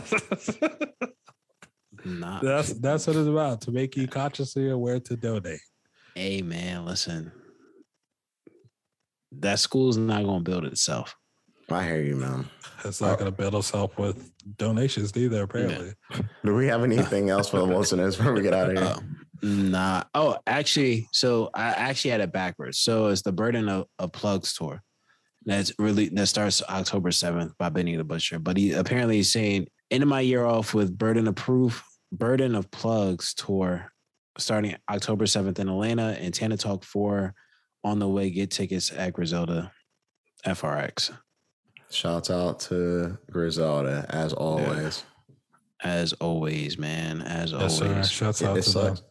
donate. 0.00 1.12
Not 2.06 2.42
that's 2.42 2.72
that's 2.74 3.06
what 3.06 3.16
it's 3.16 3.28
about. 3.28 3.62
To 3.62 3.72
make 3.72 3.96
you 3.96 4.06
consciously 4.06 4.70
aware 4.70 5.00
to 5.00 5.16
donate. 5.16 5.60
hey 6.14 6.40
man, 6.42 6.84
listen. 6.84 7.32
That 9.32 9.58
school's 9.58 9.96
not 9.96 10.24
gonna 10.24 10.40
build 10.40 10.64
itself. 10.64 11.16
I 11.68 11.84
hear 11.84 12.00
you, 12.00 12.16
man. 12.16 12.48
It's 12.84 13.00
not 13.00 13.18
going 13.18 13.28
to 13.28 13.36
build 13.36 13.56
itself 13.56 13.98
with 13.98 14.30
donations 14.56 15.16
either. 15.16 15.42
Apparently, 15.42 15.94
Do 16.44 16.54
we 16.54 16.68
have 16.68 16.84
anything 16.84 17.28
else 17.28 17.48
for 17.48 17.56
the 17.58 17.64
listeners 17.64 18.16
before 18.16 18.34
we 18.34 18.42
get 18.42 18.54
out 18.54 18.70
of 18.70 18.78
here? 18.78 18.96
Uh, 19.42 19.46
nah. 19.46 20.02
Oh, 20.14 20.38
actually, 20.46 21.08
so 21.12 21.50
I 21.54 21.66
actually 21.66 22.12
had 22.12 22.22
it 22.22 22.32
backwards. 22.32 22.78
So 22.78 23.08
it's 23.08 23.20
the 23.20 23.32
Burden 23.32 23.68
of, 23.68 23.84
of 23.98 24.10
Plugs 24.10 24.54
tour. 24.54 24.80
That's 25.44 25.72
really 25.78 26.08
that 26.08 26.28
starts 26.28 26.62
October 26.62 27.10
7th 27.10 27.52
by 27.58 27.68
Benny 27.68 27.96
the 27.96 28.04
Butcher. 28.04 28.38
But 28.38 28.56
he 28.56 28.72
apparently 28.72 29.18
is 29.18 29.30
saying 29.30 29.66
ending 29.90 30.08
my 30.08 30.20
year 30.20 30.46
off 30.46 30.72
with 30.72 30.96
Burden 30.96 31.28
of 31.28 31.34
Proof, 31.34 31.84
Burden 32.12 32.54
of 32.54 32.70
Plugs 32.70 33.34
tour 33.34 33.92
starting 34.38 34.76
October 34.90 35.24
7th 35.24 35.58
in 35.58 35.68
Atlanta 35.68 36.16
and 36.20 36.32
Tana 36.32 36.56
Talk 36.56 36.84
4 36.84 37.34
on 37.84 37.98
the 37.98 38.08
way. 38.08 38.30
Get 38.30 38.50
tickets 38.50 38.92
at 38.92 39.12
Griselda 39.12 39.72
FRX. 40.44 41.12
Shouts 41.90 42.30
out 42.30 42.60
to 42.60 43.16
Griselda 43.30 44.06
as 44.10 44.32
always. 44.32 45.04
As 45.82 46.12
always, 46.14 46.78
man. 46.78 47.22
As 47.22 47.52
yes, 47.52 47.78
sir. 47.78 47.88
always. 47.88 48.10
Shouts 48.10 48.42
It, 48.42 48.46
out 48.46 48.56
it 48.58 48.62
to 48.62 48.70
them. 48.70 48.96
sucks. 48.96 49.02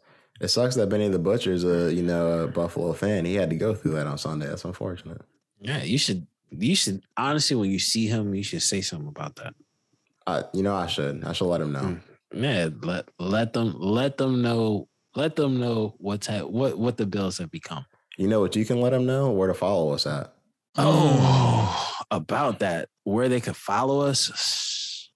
It 0.41 0.47
sucks 0.49 0.75
that 0.75 0.87
Benny 0.89 1.07
the 1.07 1.19
Butcher's 1.19 1.63
a 1.63 1.93
you 1.93 2.03
know 2.03 2.43
a 2.43 2.47
Buffalo 2.47 2.91
fan. 2.93 3.23
He 3.23 3.35
had 3.35 3.49
to 3.51 3.55
go 3.55 3.73
through 3.73 3.91
that 3.93 4.07
on 4.07 4.17
Sunday. 4.17 4.47
That's 4.47 4.65
unfortunate. 4.65 5.21
Yeah, 5.61 5.81
you 5.83 5.97
should 5.97 6.27
you 6.51 6.75
should 6.75 7.01
honestly 7.15 7.55
when 7.55 7.71
you 7.71 7.79
see 7.79 8.07
him, 8.07 8.35
you 8.35 8.43
should 8.43 8.61
say 8.61 8.81
something 8.81 9.07
about 9.07 9.37
that. 9.37 9.53
I, 10.27 10.43
you 10.53 10.61
know 10.63 10.75
I 10.75 10.87
should. 10.87 11.23
I 11.23 11.31
should 11.31 11.45
let 11.45 11.61
him 11.61 11.71
know. 11.71 11.79
Mm. 11.81 12.01
Yeah, 12.33 12.69
let 12.81 13.09
let 13.19 13.53
them 13.53 13.75
let 13.79 14.17
them 14.17 14.41
know 14.41 14.87
let 15.15 15.35
them 15.35 15.59
know 15.59 15.95
what's 15.97 16.27
ha- 16.27 16.45
what 16.45 16.77
what 16.77 16.97
the 16.97 17.05
bills 17.05 17.37
have 17.37 17.51
become. 17.51 17.85
You 18.17 18.27
know 18.27 18.39
what 18.39 18.55
you 18.55 18.65
can 18.65 18.81
let 18.81 18.91
them 18.91 19.05
know 19.05 19.31
where 19.31 19.47
to 19.47 19.53
follow 19.53 19.93
us 19.93 20.05
at. 20.05 20.33
Oh, 20.77 21.93
about 22.11 22.59
that, 22.59 22.89
where 23.03 23.29
they 23.29 23.39
could 23.39 23.55
follow 23.55 24.01
us. 24.01 25.09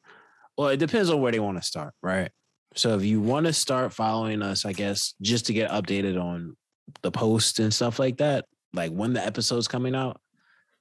Well, 0.58 0.70
it 0.70 0.78
depends 0.78 1.10
on 1.10 1.22
where 1.22 1.32
they 1.32 1.40
want 1.40 1.58
to 1.58 1.64
start, 1.64 1.94
right? 2.02 2.32
So 2.76 2.96
if 2.96 3.04
you 3.04 3.20
want 3.20 3.46
to 3.46 3.54
start 3.54 3.94
following 3.94 4.42
us, 4.42 4.66
I 4.66 4.74
guess 4.74 5.14
just 5.22 5.46
to 5.48 5.54
get 5.54 5.72
updated 5.72 6.22
on 6.22 6.56
the 7.02 7.12
post 7.12 7.60
and 7.60 7.74
stuff 7.74 8.00
like 8.00 8.18
that, 8.18 8.46
like 8.74 8.92
when 8.92 9.14
the 9.14 9.26
episode's 9.26 9.68
coming 9.68 9.96
out, 9.96 10.20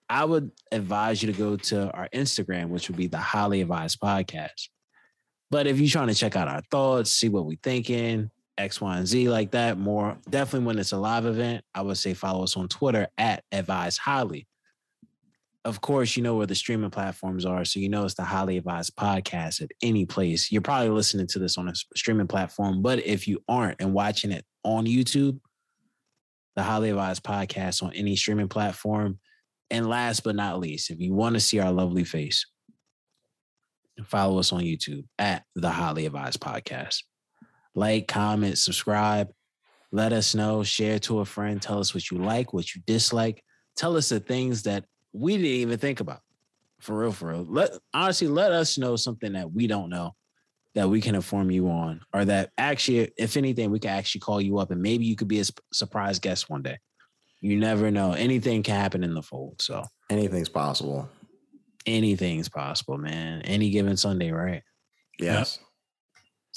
I 0.08 0.24
would 0.24 0.50
advise 0.72 1.22
you 1.22 1.32
to 1.32 1.38
go 1.38 1.56
to 1.56 1.90
our 1.92 2.08
Instagram, 2.14 2.68
which 2.68 2.88
would 2.88 2.96
be 2.96 3.06
the 3.06 3.18
Highly 3.18 3.60
Advised 3.60 4.00
Podcast. 4.00 4.68
But 5.50 5.66
if 5.66 5.78
you're 5.80 5.88
trying 5.88 6.08
to 6.08 6.14
check 6.14 6.36
out 6.36 6.48
our 6.48 6.62
thoughts, 6.70 7.10
see 7.12 7.28
what 7.28 7.46
we're 7.46 7.56
thinking, 7.62 8.30
X, 8.58 8.80
Y, 8.80 8.98
and 8.98 9.06
Z 9.06 9.28
like 9.30 9.52
that, 9.52 9.78
more 9.78 10.18
definitely 10.28 10.66
when 10.66 10.78
it's 10.78 10.92
a 10.92 10.98
live 10.98 11.24
event, 11.26 11.64
I 11.74 11.82
would 11.82 11.96
say 11.96 12.12
follow 12.14 12.44
us 12.44 12.56
on 12.56 12.68
Twitter 12.68 13.08
at 13.16 13.44
Advised 13.52 13.98
Highly. 13.98 14.46
of 15.64 15.80
course, 15.80 16.16
you 16.16 16.22
know 16.22 16.34
where 16.34 16.46
the 16.46 16.54
streaming 16.54 16.90
platforms 16.90 17.44
are. 17.44 17.64
So 17.64 17.78
you 17.80 17.88
know 17.88 18.04
it's 18.04 18.14
the 18.14 18.24
Highly 18.24 18.56
Advised 18.56 18.96
podcast 18.96 19.60
at 19.62 19.70
any 19.82 20.06
place. 20.06 20.50
You're 20.50 20.62
probably 20.62 20.90
listening 20.90 21.26
to 21.28 21.38
this 21.38 21.58
on 21.58 21.68
a 21.68 21.74
streaming 21.94 22.26
platform. 22.26 22.80
But 22.82 23.04
if 23.04 23.28
you 23.28 23.42
aren't 23.48 23.80
and 23.80 23.92
watching 23.92 24.32
it 24.32 24.44
on 24.64 24.86
YouTube, 24.86 25.38
the 26.56 26.62
Highly 26.62 26.90
Advised 26.90 27.22
podcast 27.22 27.82
on 27.82 27.92
any 27.92 28.16
streaming 28.16 28.48
platform. 28.48 29.18
And 29.70 29.86
last 29.86 30.24
but 30.24 30.34
not 30.36 30.58
least, 30.58 30.90
if 30.90 31.00
you 31.00 31.12
want 31.12 31.34
to 31.34 31.40
see 31.40 31.58
our 31.60 31.70
lovely 31.70 32.04
face, 32.04 32.46
follow 34.06 34.38
us 34.38 34.52
on 34.52 34.62
YouTube 34.62 35.04
at 35.18 35.44
the 35.54 35.70
Highly 35.70 36.06
Advised 36.06 36.40
Podcast. 36.40 37.02
Like, 37.74 38.08
comment, 38.08 38.58
subscribe. 38.58 39.28
Let 39.90 40.12
us 40.12 40.34
know, 40.34 40.62
share 40.62 40.98
to 41.00 41.20
a 41.20 41.24
friend. 41.24 41.60
Tell 41.60 41.78
us 41.78 41.94
what 41.94 42.10
you 42.10 42.18
like, 42.18 42.52
what 42.52 42.74
you 42.74 42.82
dislike. 42.86 43.42
Tell 43.76 43.96
us 43.96 44.08
the 44.08 44.20
things 44.20 44.64
that 44.64 44.84
we 45.12 45.36
didn't 45.36 45.46
even 45.46 45.78
think 45.78 46.00
about. 46.00 46.20
For 46.80 46.98
real, 46.98 47.12
for 47.12 47.28
real. 47.28 47.46
Let 47.48 47.70
honestly 47.92 48.28
let 48.28 48.52
us 48.52 48.78
know 48.78 48.96
something 48.96 49.32
that 49.32 49.52
we 49.52 49.66
don't 49.66 49.88
know 49.88 50.14
that 50.74 50.88
we 50.88 51.00
can 51.00 51.14
inform 51.14 51.50
you 51.50 51.68
on, 51.68 52.00
or 52.12 52.24
that 52.24 52.50
actually, 52.56 53.10
if 53.16 53.36
anything, 53.36 53.70
we 53.70 53.80
can 53.80 53.90
actually 53.90 54.20
call 54.20 54.40
you 54.40 54.58
up 54.58 54.70
and 54.70 54.80
maybe 54.80 55.04
you 55.06 55.16
could 55.16 55.26
be 55.26 55.40
a 55.40 55.44
surprise 55.72 56.18
guest 56.20 56.48
one 56.48 56.62
day. 56.62 56.78
You 57.40 57.56
never 57.56 57.90
know. 57.90 58.12
Anything 58.12 58.62
can 58.62 58.76
happen 58.76 59.02
in 59.02 59.14
the 59.14 59.22
fold. 59.22 59.60
So 59.60 59.84
anything's 60.10 60.48
possible. 60.48 61.08
Anything's 61.86 62.48
possible, 62.48 62.98
man. 62.98 63.42
Any 63.42 63.70
given 63.70 63.96
Sunday, 63.96 64.30
right? 64.30 64.62
Yes. 65.18 65.58
Yep. 65.60 65.68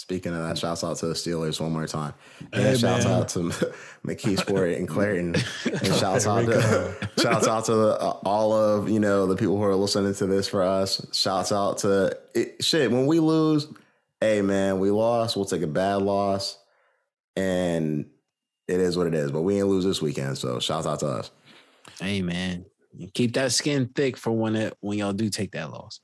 Speaking 0.02 0.34
of 0.34 0.41
that, 0.41 0.57
shouts 0.57 0.84
out 0.84 0.98
to 0.98 1.07
the 1.07 1.14
Steelers 1.14 1.61
one 1.61 1.73
more 1.73 1.85
time. 1.85 2.15
And 2.53 2.64
hey, 2.64 2.76
shouts 2.76 3.06
out 3.06 3.30
to 3.30 3.39
McKeesport 4.06 4.76
and 4.76 4.88
Clairton. 4.88 5.35
And 5.65 5.95
shouts 5.95 6.26
out 6.26 6.45
to 6.45 7.10
shouts 7.22 7.48
out 7.48 7.65
to 7.65 7.73
the, 7.73 8.02
uh, 8.02 8.19
all 8.26 8.52
of 8.52 8.89
you 8.89 8.99
know 8.99 9.27
the 9.27 9.35
people 9.35 9.57
who 9.57 9.64
are 9.64 9.76
listening 9.76 10.15
to 10.15 10.26
this 10.26 10.48
for 10.48 10.64
us. 10.64 11.06
Shouts 11.14 11.52
out 11.52 11.80
to 11.80 12.18
it, 12.34 12.64
shit. 12.64 12.89
When 12.89 13.06
we 13.06 13.19
lose, 13.19 13.68
hey 14.19 14.41
man, 14.41 14.80
we 14.80 14.89
lost. 14.89 15.35
We'll 15.35 15.45
take 15.45 15.61
a 15.61 15.68
bad 15.68 16.02
loss, 16.02 16.57
and 17.35 18.10
it 18.68 18.80
is 18.80 18.98
what 18.98 19.06
it 19.06 19.14
is. 19.14 19.31
But 19.31 19.41
we 19.43 19.57
ain't 19.57 19.68
lose 19.68 19.85
this 19.85 20.02
weekend, 20.02 20.38
so 20.38 20.60
shouts 20.60 20.88
out 20.88 21.02
to 21.02 21.07
us. 21.07 21.31
Hey 21.99 22.23
man, 22.23 22.65
keep 23.13 23.34
that 23.34 23.51
skin 23.51 23.89
thick 23.95 24.18
for 24.18 24.31
when 24.31 24.55
it 24.55 24.76
when 24.80 24.97
y'all 24.97 25.13
do 25.13 25.30
take 25.30 25.51
that 25.51 25.72
loss. 25.72 25.99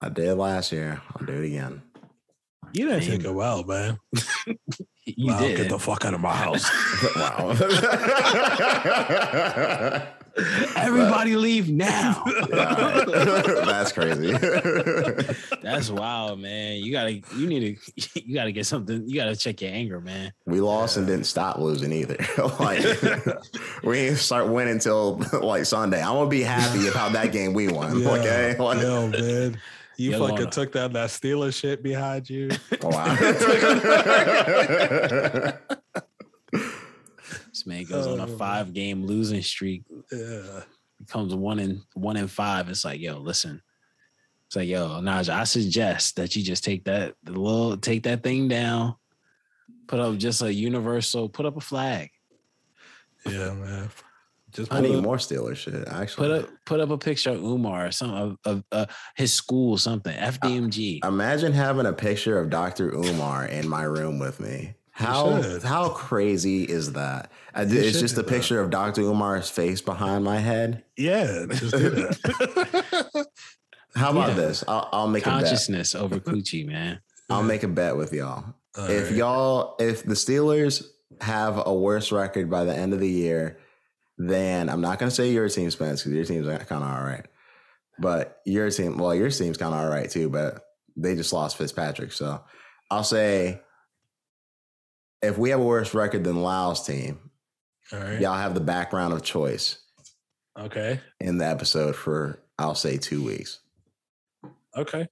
I 0.00 0.08
did 0.08 0.34
last 0.34 0.72
year. 0.72 1.00
I'll 1.14 1.26
do 1.26 1.32
it 1.32 1.46
again. 1.46 1.82
You 2.72 2.88
didn't 2.88 3.04
take 3.04 3.24
a 3.24 3.32
while, 3.32 3.64
man. 3.64 3.98
you 5.06 5.32
wow, 5.32 5.38
did. 5.38 5.56
Get 5.56 5.68
the 5.70 5.78
fuck 5.78 6.04
out 6.04 6.14
of 6.14 6.20
my 6.20 6.34
house. 6.34 6.68
wow. 7.16 7.54
Everybody 10.76 11.36
leave 11.36 11.70
now. 11.70 12.22
That's 12.50 13.92
crazy. 13.92 14.32
That's 15.62 15.90
wild, 15.90 16.40
man. 16.40 16.76
You 16.76 16.92
gotta, 16.92 17.22
you 17.36 17.46
need 17.46 17.78
to, 17.96 18.22
you 18.22 18.34
gotta 18.34 18.52
get 18.52 18.66
something. 18.66 19.08
You 19.08 19.14
gotta 19.16 19.34
check 19.34 19.62
your 19.62 19.70
anger, 19.70 20.00
man. 20.00 20.32
We 20.44 20.60
lost 20.60 20.96
yeah. 20.96 21.00
and 21.00 21.08
didn't 21.08 21.24
stop 21.26 21.58
losing 21.58 21.92
either. 21.92 22.18
like 22.60 22.84
we 23.82 23.94
didn't 23.94 24.18
start 24.18 24.48
winning 24.48 24.74
until 24.74 25.22
like 25.40 25.64
Sunday. 25.64 26.02
I'm 26.02 26.14
gonna 26.14 26.28
be 26.28 26.42
happy 26.42 26.88
about 26.88 27.12
that 27.12 27.32
game 27.32 27.54
we 27.54 27.68
won. 27.68 27.98
Yeah. 27.98 28.10
Okay, 28.10 28.56
like, 28.58 28.82
Yo, 28.82 29.08
man. 29.08 29.58
You 29.98 30.10
You're 30.10 30.28
fucking 30.28 30.50
took 30.50 30.72
down 30.72 30.92
that 30.92 31.08
Steelers 31.08 31.58
shit 31.58 31.82
behind 31.82 32.28
you. 32.28 32.50
Wow. 32.82 33.16
This 37.66 37.90
man 37.90 37.98
goes 37.98 38.06
on 38.06 38.20
a 38.20 38.26
five 38.26 38.72
game 38.72 39.04
losing 39.04 39.42
streak. 39.42 39.84
Yeah. 40.12 40.62
Becomes 40.98 41.34
one 41.34 41.58
in 41.58 41.82
one 41.94 42.16
in 42.16 42.28
five. 42.28 42.68
It's 42.68 42.84
like, 42.84 43.00
yo, 43.00 43.18
listen. 43.18 43.60
It's 44.46 44.56
like, 44.56 44.68
yo, 44.68 45.00
Naja, 45.00 45.30
I 45.30 45.44
suggest 45.44 46.16
that 46.16 46.36
you 46.36 46.42
just 46.42 46.64
take 46.64 46.84
that 46.84 47.14
the 47.24 47.32
little 47.32 47.76
take 47.76 48.04
that 48.04 48.22
thing 48.22 48.48
down, 48.48 48.94
put 49.88 50.00
up 50.00 50.16
just 50.16 50.42
a 50.42 50.52
universal, 50.52 51.28
put 51.28 51.46
up 51.46 51.56
a 51.56 51.60
flag. 51.60 52.10
Yeah, 53.26 53.52
man. 53.54 53.88
Just 54.52 54.72
I 54.72 54.80
need 54.80 54.94
up, 54.94 55.02
more 55.02 55.16
Steelers 55.16 55.56
shit. 55.56 55.86
Actually, 55.88 56.28
put 56.28 56.30
up 56.30 56.50
put 56.64 56.80
up 56.80 56.90
a 56.90 56.98
picture 56.98 57.30
of 57.30 57.42
Umar 57.42 57.88
or 57.88 57.90
some 57.90 58.14
of, 58.14 58.36
of 58.44 58.64
uh, 58.72 58.86
his 59.16 59.34
school, 59.34 59.76
something 59.76 60.16
FDMG. 60.16 61.00
Uh, 61.04 61.08
imagine 61.08 61.52
having 61.52 61.84
a 61.84 61.92
picture 61.92 62.38
of 62.38 62.48
Dr. 62.48 62.94
Umar 62.94 63.46
in 63.46 63.68
my 63.68 63.82
room 63.82 64.18
with 64.18 64.40
me. 64.40 64.74
How 64.96 65.60
how 65.60 65.90
crazy 65.90 66.64
is 66.64 66.94
that? 66.94 67.30
Uh, 67.54 67.66
it's 67.68 68.00
just 68.00 68.16
a 68.18 68.22
picture 68.22 68.56
that. 68.56 68.62
of 68.62 68.70
Dr. 68.70 69.02
Umar's 69.02 69.50
face 69.50 69.80
behind 69.80 70.24
my 70.24 70.38
head. 70.38 70.84
Yeah, 70.96 71.46
just 71.50 71.72
that. 71.72 73.26
how 73.94 74.10
about 74.10 74.28
yeah. 74.30 74.34
this? 74.34 74.64
I'll, 74.66 74.88
I'll 74.92 75.08
make 75.08 75.24
consciousness 75.24 75.94
over 75.94 76.18
coochie, 76.18 76.66
man. 76.66 77.00
I'll 77.28 77.42
make 77.42 77.62
a 77.62 77.68
bet 77.68 77.96
with 77.96 78.12
y'all. 78.12 78.54
All 78.76 78.90
if 78.90 79.08
right. 79.08 79.16
y'all, 79.16 79.76
if 79.78 80.04
the 80.04 80.14
Steelers 80.14 80.86
have 81.20 81.62
a 81.66 81.74
worse 81.74 82.10
record 82.10 82.50
by 82.50 82.64
the 82.64 82.74
end 82.74 82.92
of 82.92 83.00
the 83.00 83.08
year 83.08 83.58
then 84.18 84.68
I'm 84.68 84.80
not 84.80 84.98
going 84.98 85.10
to 85.10 85.14
say 85.14 85.30
your 85.30 85.48
team 85.48 85.70
Spence 85.70 86.02
because 86.02 86.14
your 86.14 86.24
team's 86.24 86.46
kind 86.64 86.82
of 86.84 86.90
all 86.90 87.02
right. 87.02 87.26
But 87.98 88.40
your 88.44 88.70
team, 88.70 88.98
well, 88.98 89.14
your 89.14 89.30
team's 89.30 89.56
kind 89.56 89.74
of 89.74 89.80
all 89.80 89.88
right 89.88 90.08
too, 90.08 90.28
but 90.28 90.64
they 90.96 91.14
just 91.14 91.32
lost 91.32 91.58
Fitzpatrick. 91.58 92.12
So 92.12 92.42
I'll 92.90 93.04
say 93.04 93.60
if 95.22 95.38
we 95.38 95.50
have 95.50 95.60
a 95.60 95.64
worse 95.64 95.94
record 95.94 96.24
than 96.24 96.42
Lau's 96.42 96.86
team, 96.86 97.18
y'all 97.92 98.34
have 98.34 98.54
the 98.54 98.60
background 98.60 99.12
of 99.12 99.22
choice. 99.22 99.78
Okay. 100.58 101.00
In 101.20 101.38
the 101.38 101.46
episode 101.46 101.94
for 101.94 102.40
I'll 102.58 102.74
say 102.74 102.96
two 102.96 103.22
weeks. 103.22 103.60
Okay. 104.76 105.06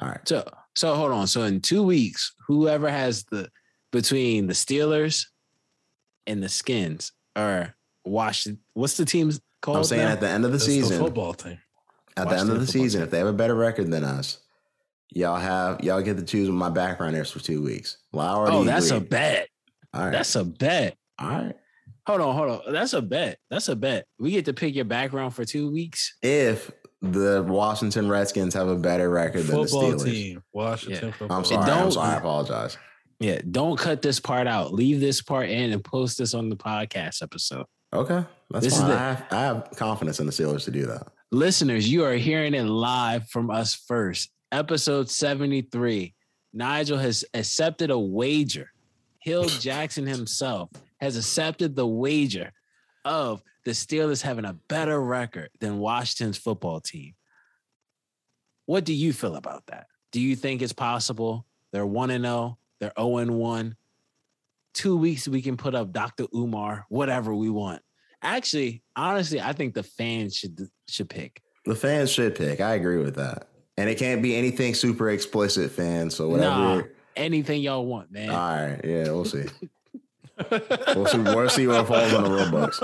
All 0.00 0.08
right. 0.08 0.28
So 0.28 0.44
so 0.74 0.94
hold 0.94 1.12
on. 1.12 1.26
So 1.26 1.42
in 1.42 1.60
two 1.60 1.82
weeks, 1.82 2.34
whoever 2.46 2.90
has 2.90 3.24
the 3.24 3.50
between 3.92 4.46
the 4.46 4.54
Steelers 4.54 5.26
and 6.26 6.42
the 6.42 6.48
Skins, 6.48 7.12
or 7.36 7.74
Washington. 8.04 8.60
What's 8.74 8.96
the 8.96 9.04
team's 9.04 9.40
called? 9.60 9.78
I'm 9.78 9.84
saying 9.84 10.04
now? 10.04 10.12
at 10.12 10.20
the 10.20 10.28
end 10.28 10.44
of 10.44 10.52
the 10.52 10.60
season, 10.60 10.98
the 10.98 11.04
football 11.04 11.34
team. 11.34 11.58
At 12.16 12.26
Washington 12.26 12.46
the 12.46 12.52
end 12.52 12.60
of 12.60 12.66
the 12.66 12.72
season, 12.72 13.00
team. 13.00 13.04
if 13.04 13.10
they 13.10 13.18
have 13.18 13.26
a 13.26 13.32
better 13.32 13.54
record 13.54 13.90
than 13.90 14.04
us, 14.04 14.38
y'all 15.10 15.36
have 15.36 15.82
y'all 15.82 16.02
get 16.02 16.16
to 16.16 16.24
choose 16.24 16.48
my 16.48 16.68
background 16.68 17.14
backgrounders 17.14 17.30
for 17.30 17.40
two 17.40 17.62
weeks. 17.62 17.98
Well, 18.12 18.46
oh, 18.48 18.64
that's 18.64 18.90
agreed. 18.90 19.06
a 19.06 19.08
bet. 19.08 19.48
All 19.94 20.04
right, 20.04 20.12
that's 20.12 20.34
a 20.34 20.44
bet. 20.44 20.96
All 21.18 21.28
right. 21.28 21.54
Hold 22.06 22.20
on, 22.22 22.34
hold 22.34 22.50
on. 22.50 22.72
That's 22.72 22.94
a 22.94 23.02
bet. 23.02 23.38
That's 23.50 23.68
a 23.68 23.76
bet. 23.76 24.06
We 24.18 24.30
get 24.30 24.46
to 24.46 24.54
pick 24.54 24.74
your 24.74 24.86
background 24.86 25.34
for 25.34 25.44
two 25.44 25.70
weeks. 25.70 26.16
If 26.22 26.70
the 27.02 27.44
Washington 27.46 28.08
Redskins 28.08 28.54
have 28.54 28.68
a 28.68 28.76
better 28.76 29.10
record 29.10 29.44
football 29.44 29.88
than 29.88 29.98
the 29.98 30.04
Steelers. 30.04 30.04
Team. 30.04 30.42
Washington 30.52 31.14
yeah. 31.20 31.26
I'm 31.30 31.44
sorry. 31.44 31.70
I'm 31.70 31.90
sorry. 31.90 32.14
I 32.14 32.16
apologize. 32.16 32.76
Yeah, 33.20 33.40
don't 33.50 33.76
cut 33.76 34.00
this 34.00 34.20
part 34.20 34.46
out. 34.46 34.72
Leave 34.72 35.00
this 35.00 35.20
part 35.22 35.48
in 35.48 35.72
and 35.72 35.82
post 35.82 36.18
this 36.18 36.34
on 36.34 36.48
the 36.48 36.56
podcast 36.56 37.22
episode. 37.22 37.66
Okay, 37.92 38.24
that's 38.50 38.64
this 38.64 38.80
fine. 38.80 38.90
Is 38.90 38.96
the, 38.96 39.02
I, 39.02 39.08
have, 39.08 39.26
I 39.30 39.40
have 39.40 39.70
confidence 39.76 40.20
in 40.20 40.26
the 40.26 40.32
Steelers 40.32 40.64
to 40.64 40.70
do 40.70 40.86
that. 40.86 41.08
Listeners, 41.32 41.90
you 41.90 42.04
are 42.04 42.14
hearing 42.14 42.54
it 42.54 42.64
live 42.64 43.28
from 43.28 43.50
us 43.50 43.74
first. 43.74 44.30
Episode 44.52 45.10
73. 45.10 46.14
Nigel 46.52 46.98
has 46.98 47.24
accepted 47.34 47.90
a 47.90 47.98
wager. 47.98 48.70
Hill 49.20 49.44
Jackson 49.60 50.06
himself 50.06 50.70
has 51.00 51.16
accepted 51.16 51.76
the 51.76 51.86
wager 51.86 52.52
of 53.04 53.42
the 53.64 53.72
Steelers 53.72 54.22
having 54.22 54.44
a 54.44 54.56
better 54.68 55.00
record 55.00 55.50
than 55.60 55.78
Washington's 55.78 56.38
football 56.38 56.80
team. 56.80 57.14
What 58.66 58.84
do 58.84 58.94
you 58.94 59.12
feel 59.12 59.36
about 59.36 59.66
that? 59.66 59.86
Do 60.12 60.20
you 60.20 60.36
think 60.36 60.62
it's 60.62 60.72
possible? 60.72 61.46
They're 61.72 61.86
1 61.86 62.10
0, 62.10 62.58
they're 62.80 62.92
0 62.98 63.32
1 63.32 63.76
two 64.78 64.96
weeks 64.96 65.26
we 65.26 65.42
can 65.42 65.56
put 65.56 65.74
up 65.74 65.92
Dr. 65.92 66.26
Umar, 66.32 66.86
whatever 66.88 67.34
we 67.34 67.50
want. 67.50 67.82
Actually, 68.22 68.82
honestly, 68.94 69.40
I 69.40 69.52
think 69.52 69.74
the 69.74 69.82
fans 69.82 70.36
should 70.36 70.68
should 70.88 71.10
pick. 71.10 71.42
The 71.64 71.74
fans 71.74 72.10
should 72.10 72.36
pick. 72.36 72.60
I 72.60 72.74
agree 72.74 72.98
with 72.98 73.16
that. 73.16 73.47
And 73.78 73.88
it 73.88 73.96
can't 73.96 74.20
be 74.20 74.34
anything 74.34 74.74
super 74.74 75.08
explicit, 75.08 75.70
fans. 75.70 76.16
So 76.16 76.28
whatever. 76.28 76.50
Nah, 76.50 76.82
anything 77.14 77.62
y'all 77.62 77.86
want, 77.86 78.10
man. 78.10 78.30
All 78.30 78.36
right. 78.36 78.80
Yeah, 78.82 79.04
we'll 79.04 79.24
see. 79.24 79.44
we'll 80.50 81.06
see. 81.06 81.18
We'll 81.18 81.48
see 81.48 81.68
what 81.68 81.86
falls 81.86 82.12
on 82.12 82.24
the 82.24 82.48
books. 82.50 82.80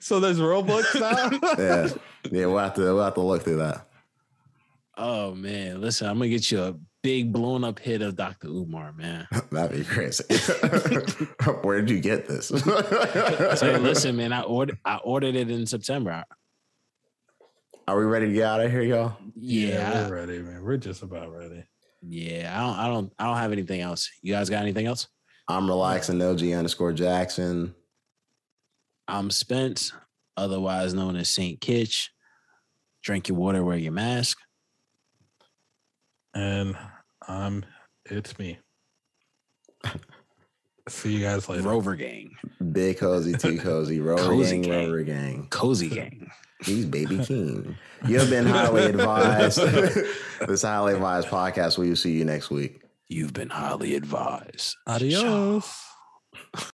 so 0.00 0.18
there's 0.18 0.40
books 0.40 0.96
now. 0.96 1.30
yeah, 1.58 1.88
yeah. 2.32 2.46
We'll 2.46 2.58
have 2.58 2.74
to 2.74 2.80
we'll 2.80 3.04
have 3.04 3.14
to 3.14 3.20
look 3.20 3.44
through 3.44 3.58
that. 3.58 3.86
Oh 4.96 5.32
man, 5.32 5.80
listen, 5.80 6.08
I'm 6.08 6.18
gonna 6.18 6.28
get 6.28 6.50
you 6.50 6.60
a 6.60 6.74
big 7.04 7.32
blown 7.32 7.62
up 7.62 7.78
hit 7.78 8.02
of 8.02 8.16
Dr. 8.16 8.48
Umar, 8.48 8.92
man. 8.94 9.28
That'd 9.52 9.78
be 9.78 9.84
crazy. 9.84 10.24
Where 11.62 11.80
did 11.82 11.90
you 11.90 12.00
get 12.00 12.26
this? 12.26 12.48
so 12.48 13.78
listen, 13.80 14.16
man, 14.16 14.32
I 14.32 14.42
ordered 14.42 14.78
I 14.84 14.96
ordered 14.96 15.36
it 15.36 15.52
in 15.52 15.66
September. 15.66 16.24
Are 17.88 17.96
we 17.96 18.04
ready 18.04 18.26
to 18.26 18.32
get 18.34 18.44
out 18.44 18.60
of 18.60 18.70
here, 18.70 18.82
y'all? 18.82 19.16
Yeah, 19.34 19.68
yeah 19.68 20.08
we're 20.08 20.16
ready, 20.16 20.40
man. 20.40 20.62
We're 20.62 20.76
just 20.76 21.02
about 21.02 21.32
ready. 21.32 21.64
Yeah, 22.02 22.54
I 22.54 22.60
don't 22.60 22.78
I 22.78 22.86
don't 22.86 23.12
I 23.18 23.24
don't 23.24 23.38
have 23.38 23.50
anything 23.50 23.80
else. 23.80 24.10
You 24.20 24.34
guys 24.34 24.50
got 24.50 24.60
anything 24.60 24.84
else? 24.84 25.08
I'm 25.48 25.66
relaxing 25.66 26.18
LG 26.18 26.54
underscore 26.54 26.92
Jackson. 26.92 27.74
I'm 29.08 29.30
Spence 29.30 29.94
otherwise 30.36 30.92
known 30.92 31.16
as 31.16 31.30
Saint 31.30 31.62
Kitch. 31.62 32.12
Drink 33.02 33.30
your 33.30 33.38
water, 33.38 33.64
wear 33.64 33.78
your 33.78 33.92
mask. 33.92 34.36
And 36.34 36.76
I'm. 37.26 37.64
it's 38.04 38.38
me. 38.38 38.58
See 40.90 41.14
you 41.14 41.20
guys 41.24 41.48
later. 41.48 41.62
Rover 41.62 41.96
Gang, 41.96 42.32
Big 42.70 42.98
cozy, 42.98 43.32
too 43.32 43.58
cozy. 43.58 43.98
Rover 43.98 44.24
Cozy 44.24 44.60
gang, 44.60 44.62
gang. 44.62 44.84
rover 44.84 45.02
gang. 45.04 45.46
Cozy 45.48 45.88
Gang. 45.88 46.30
He's 46.64 46.86
baby 46.86 47.24
king. 47.24 47.76
You 48.06 48.18
have 48.18 48.30
been 48.30 48.46
highly 48.46 48.86
advised. 48.86 49.58
this 50.46 50.62
highly 50.62 50.94
advised 50.94 51.28
podcast. 51.28 51.78
We 51.78 51.88
will 51.88 51.96
see 51.96 52.12
you 52.12 52.24
next 52.24 52.50
week. 52.50 52.82
You've 53.08 53.32
been 53.32 53.50
highly 53.50 53.94
advised. 53.94 54.76
Adios. 54.86 55.87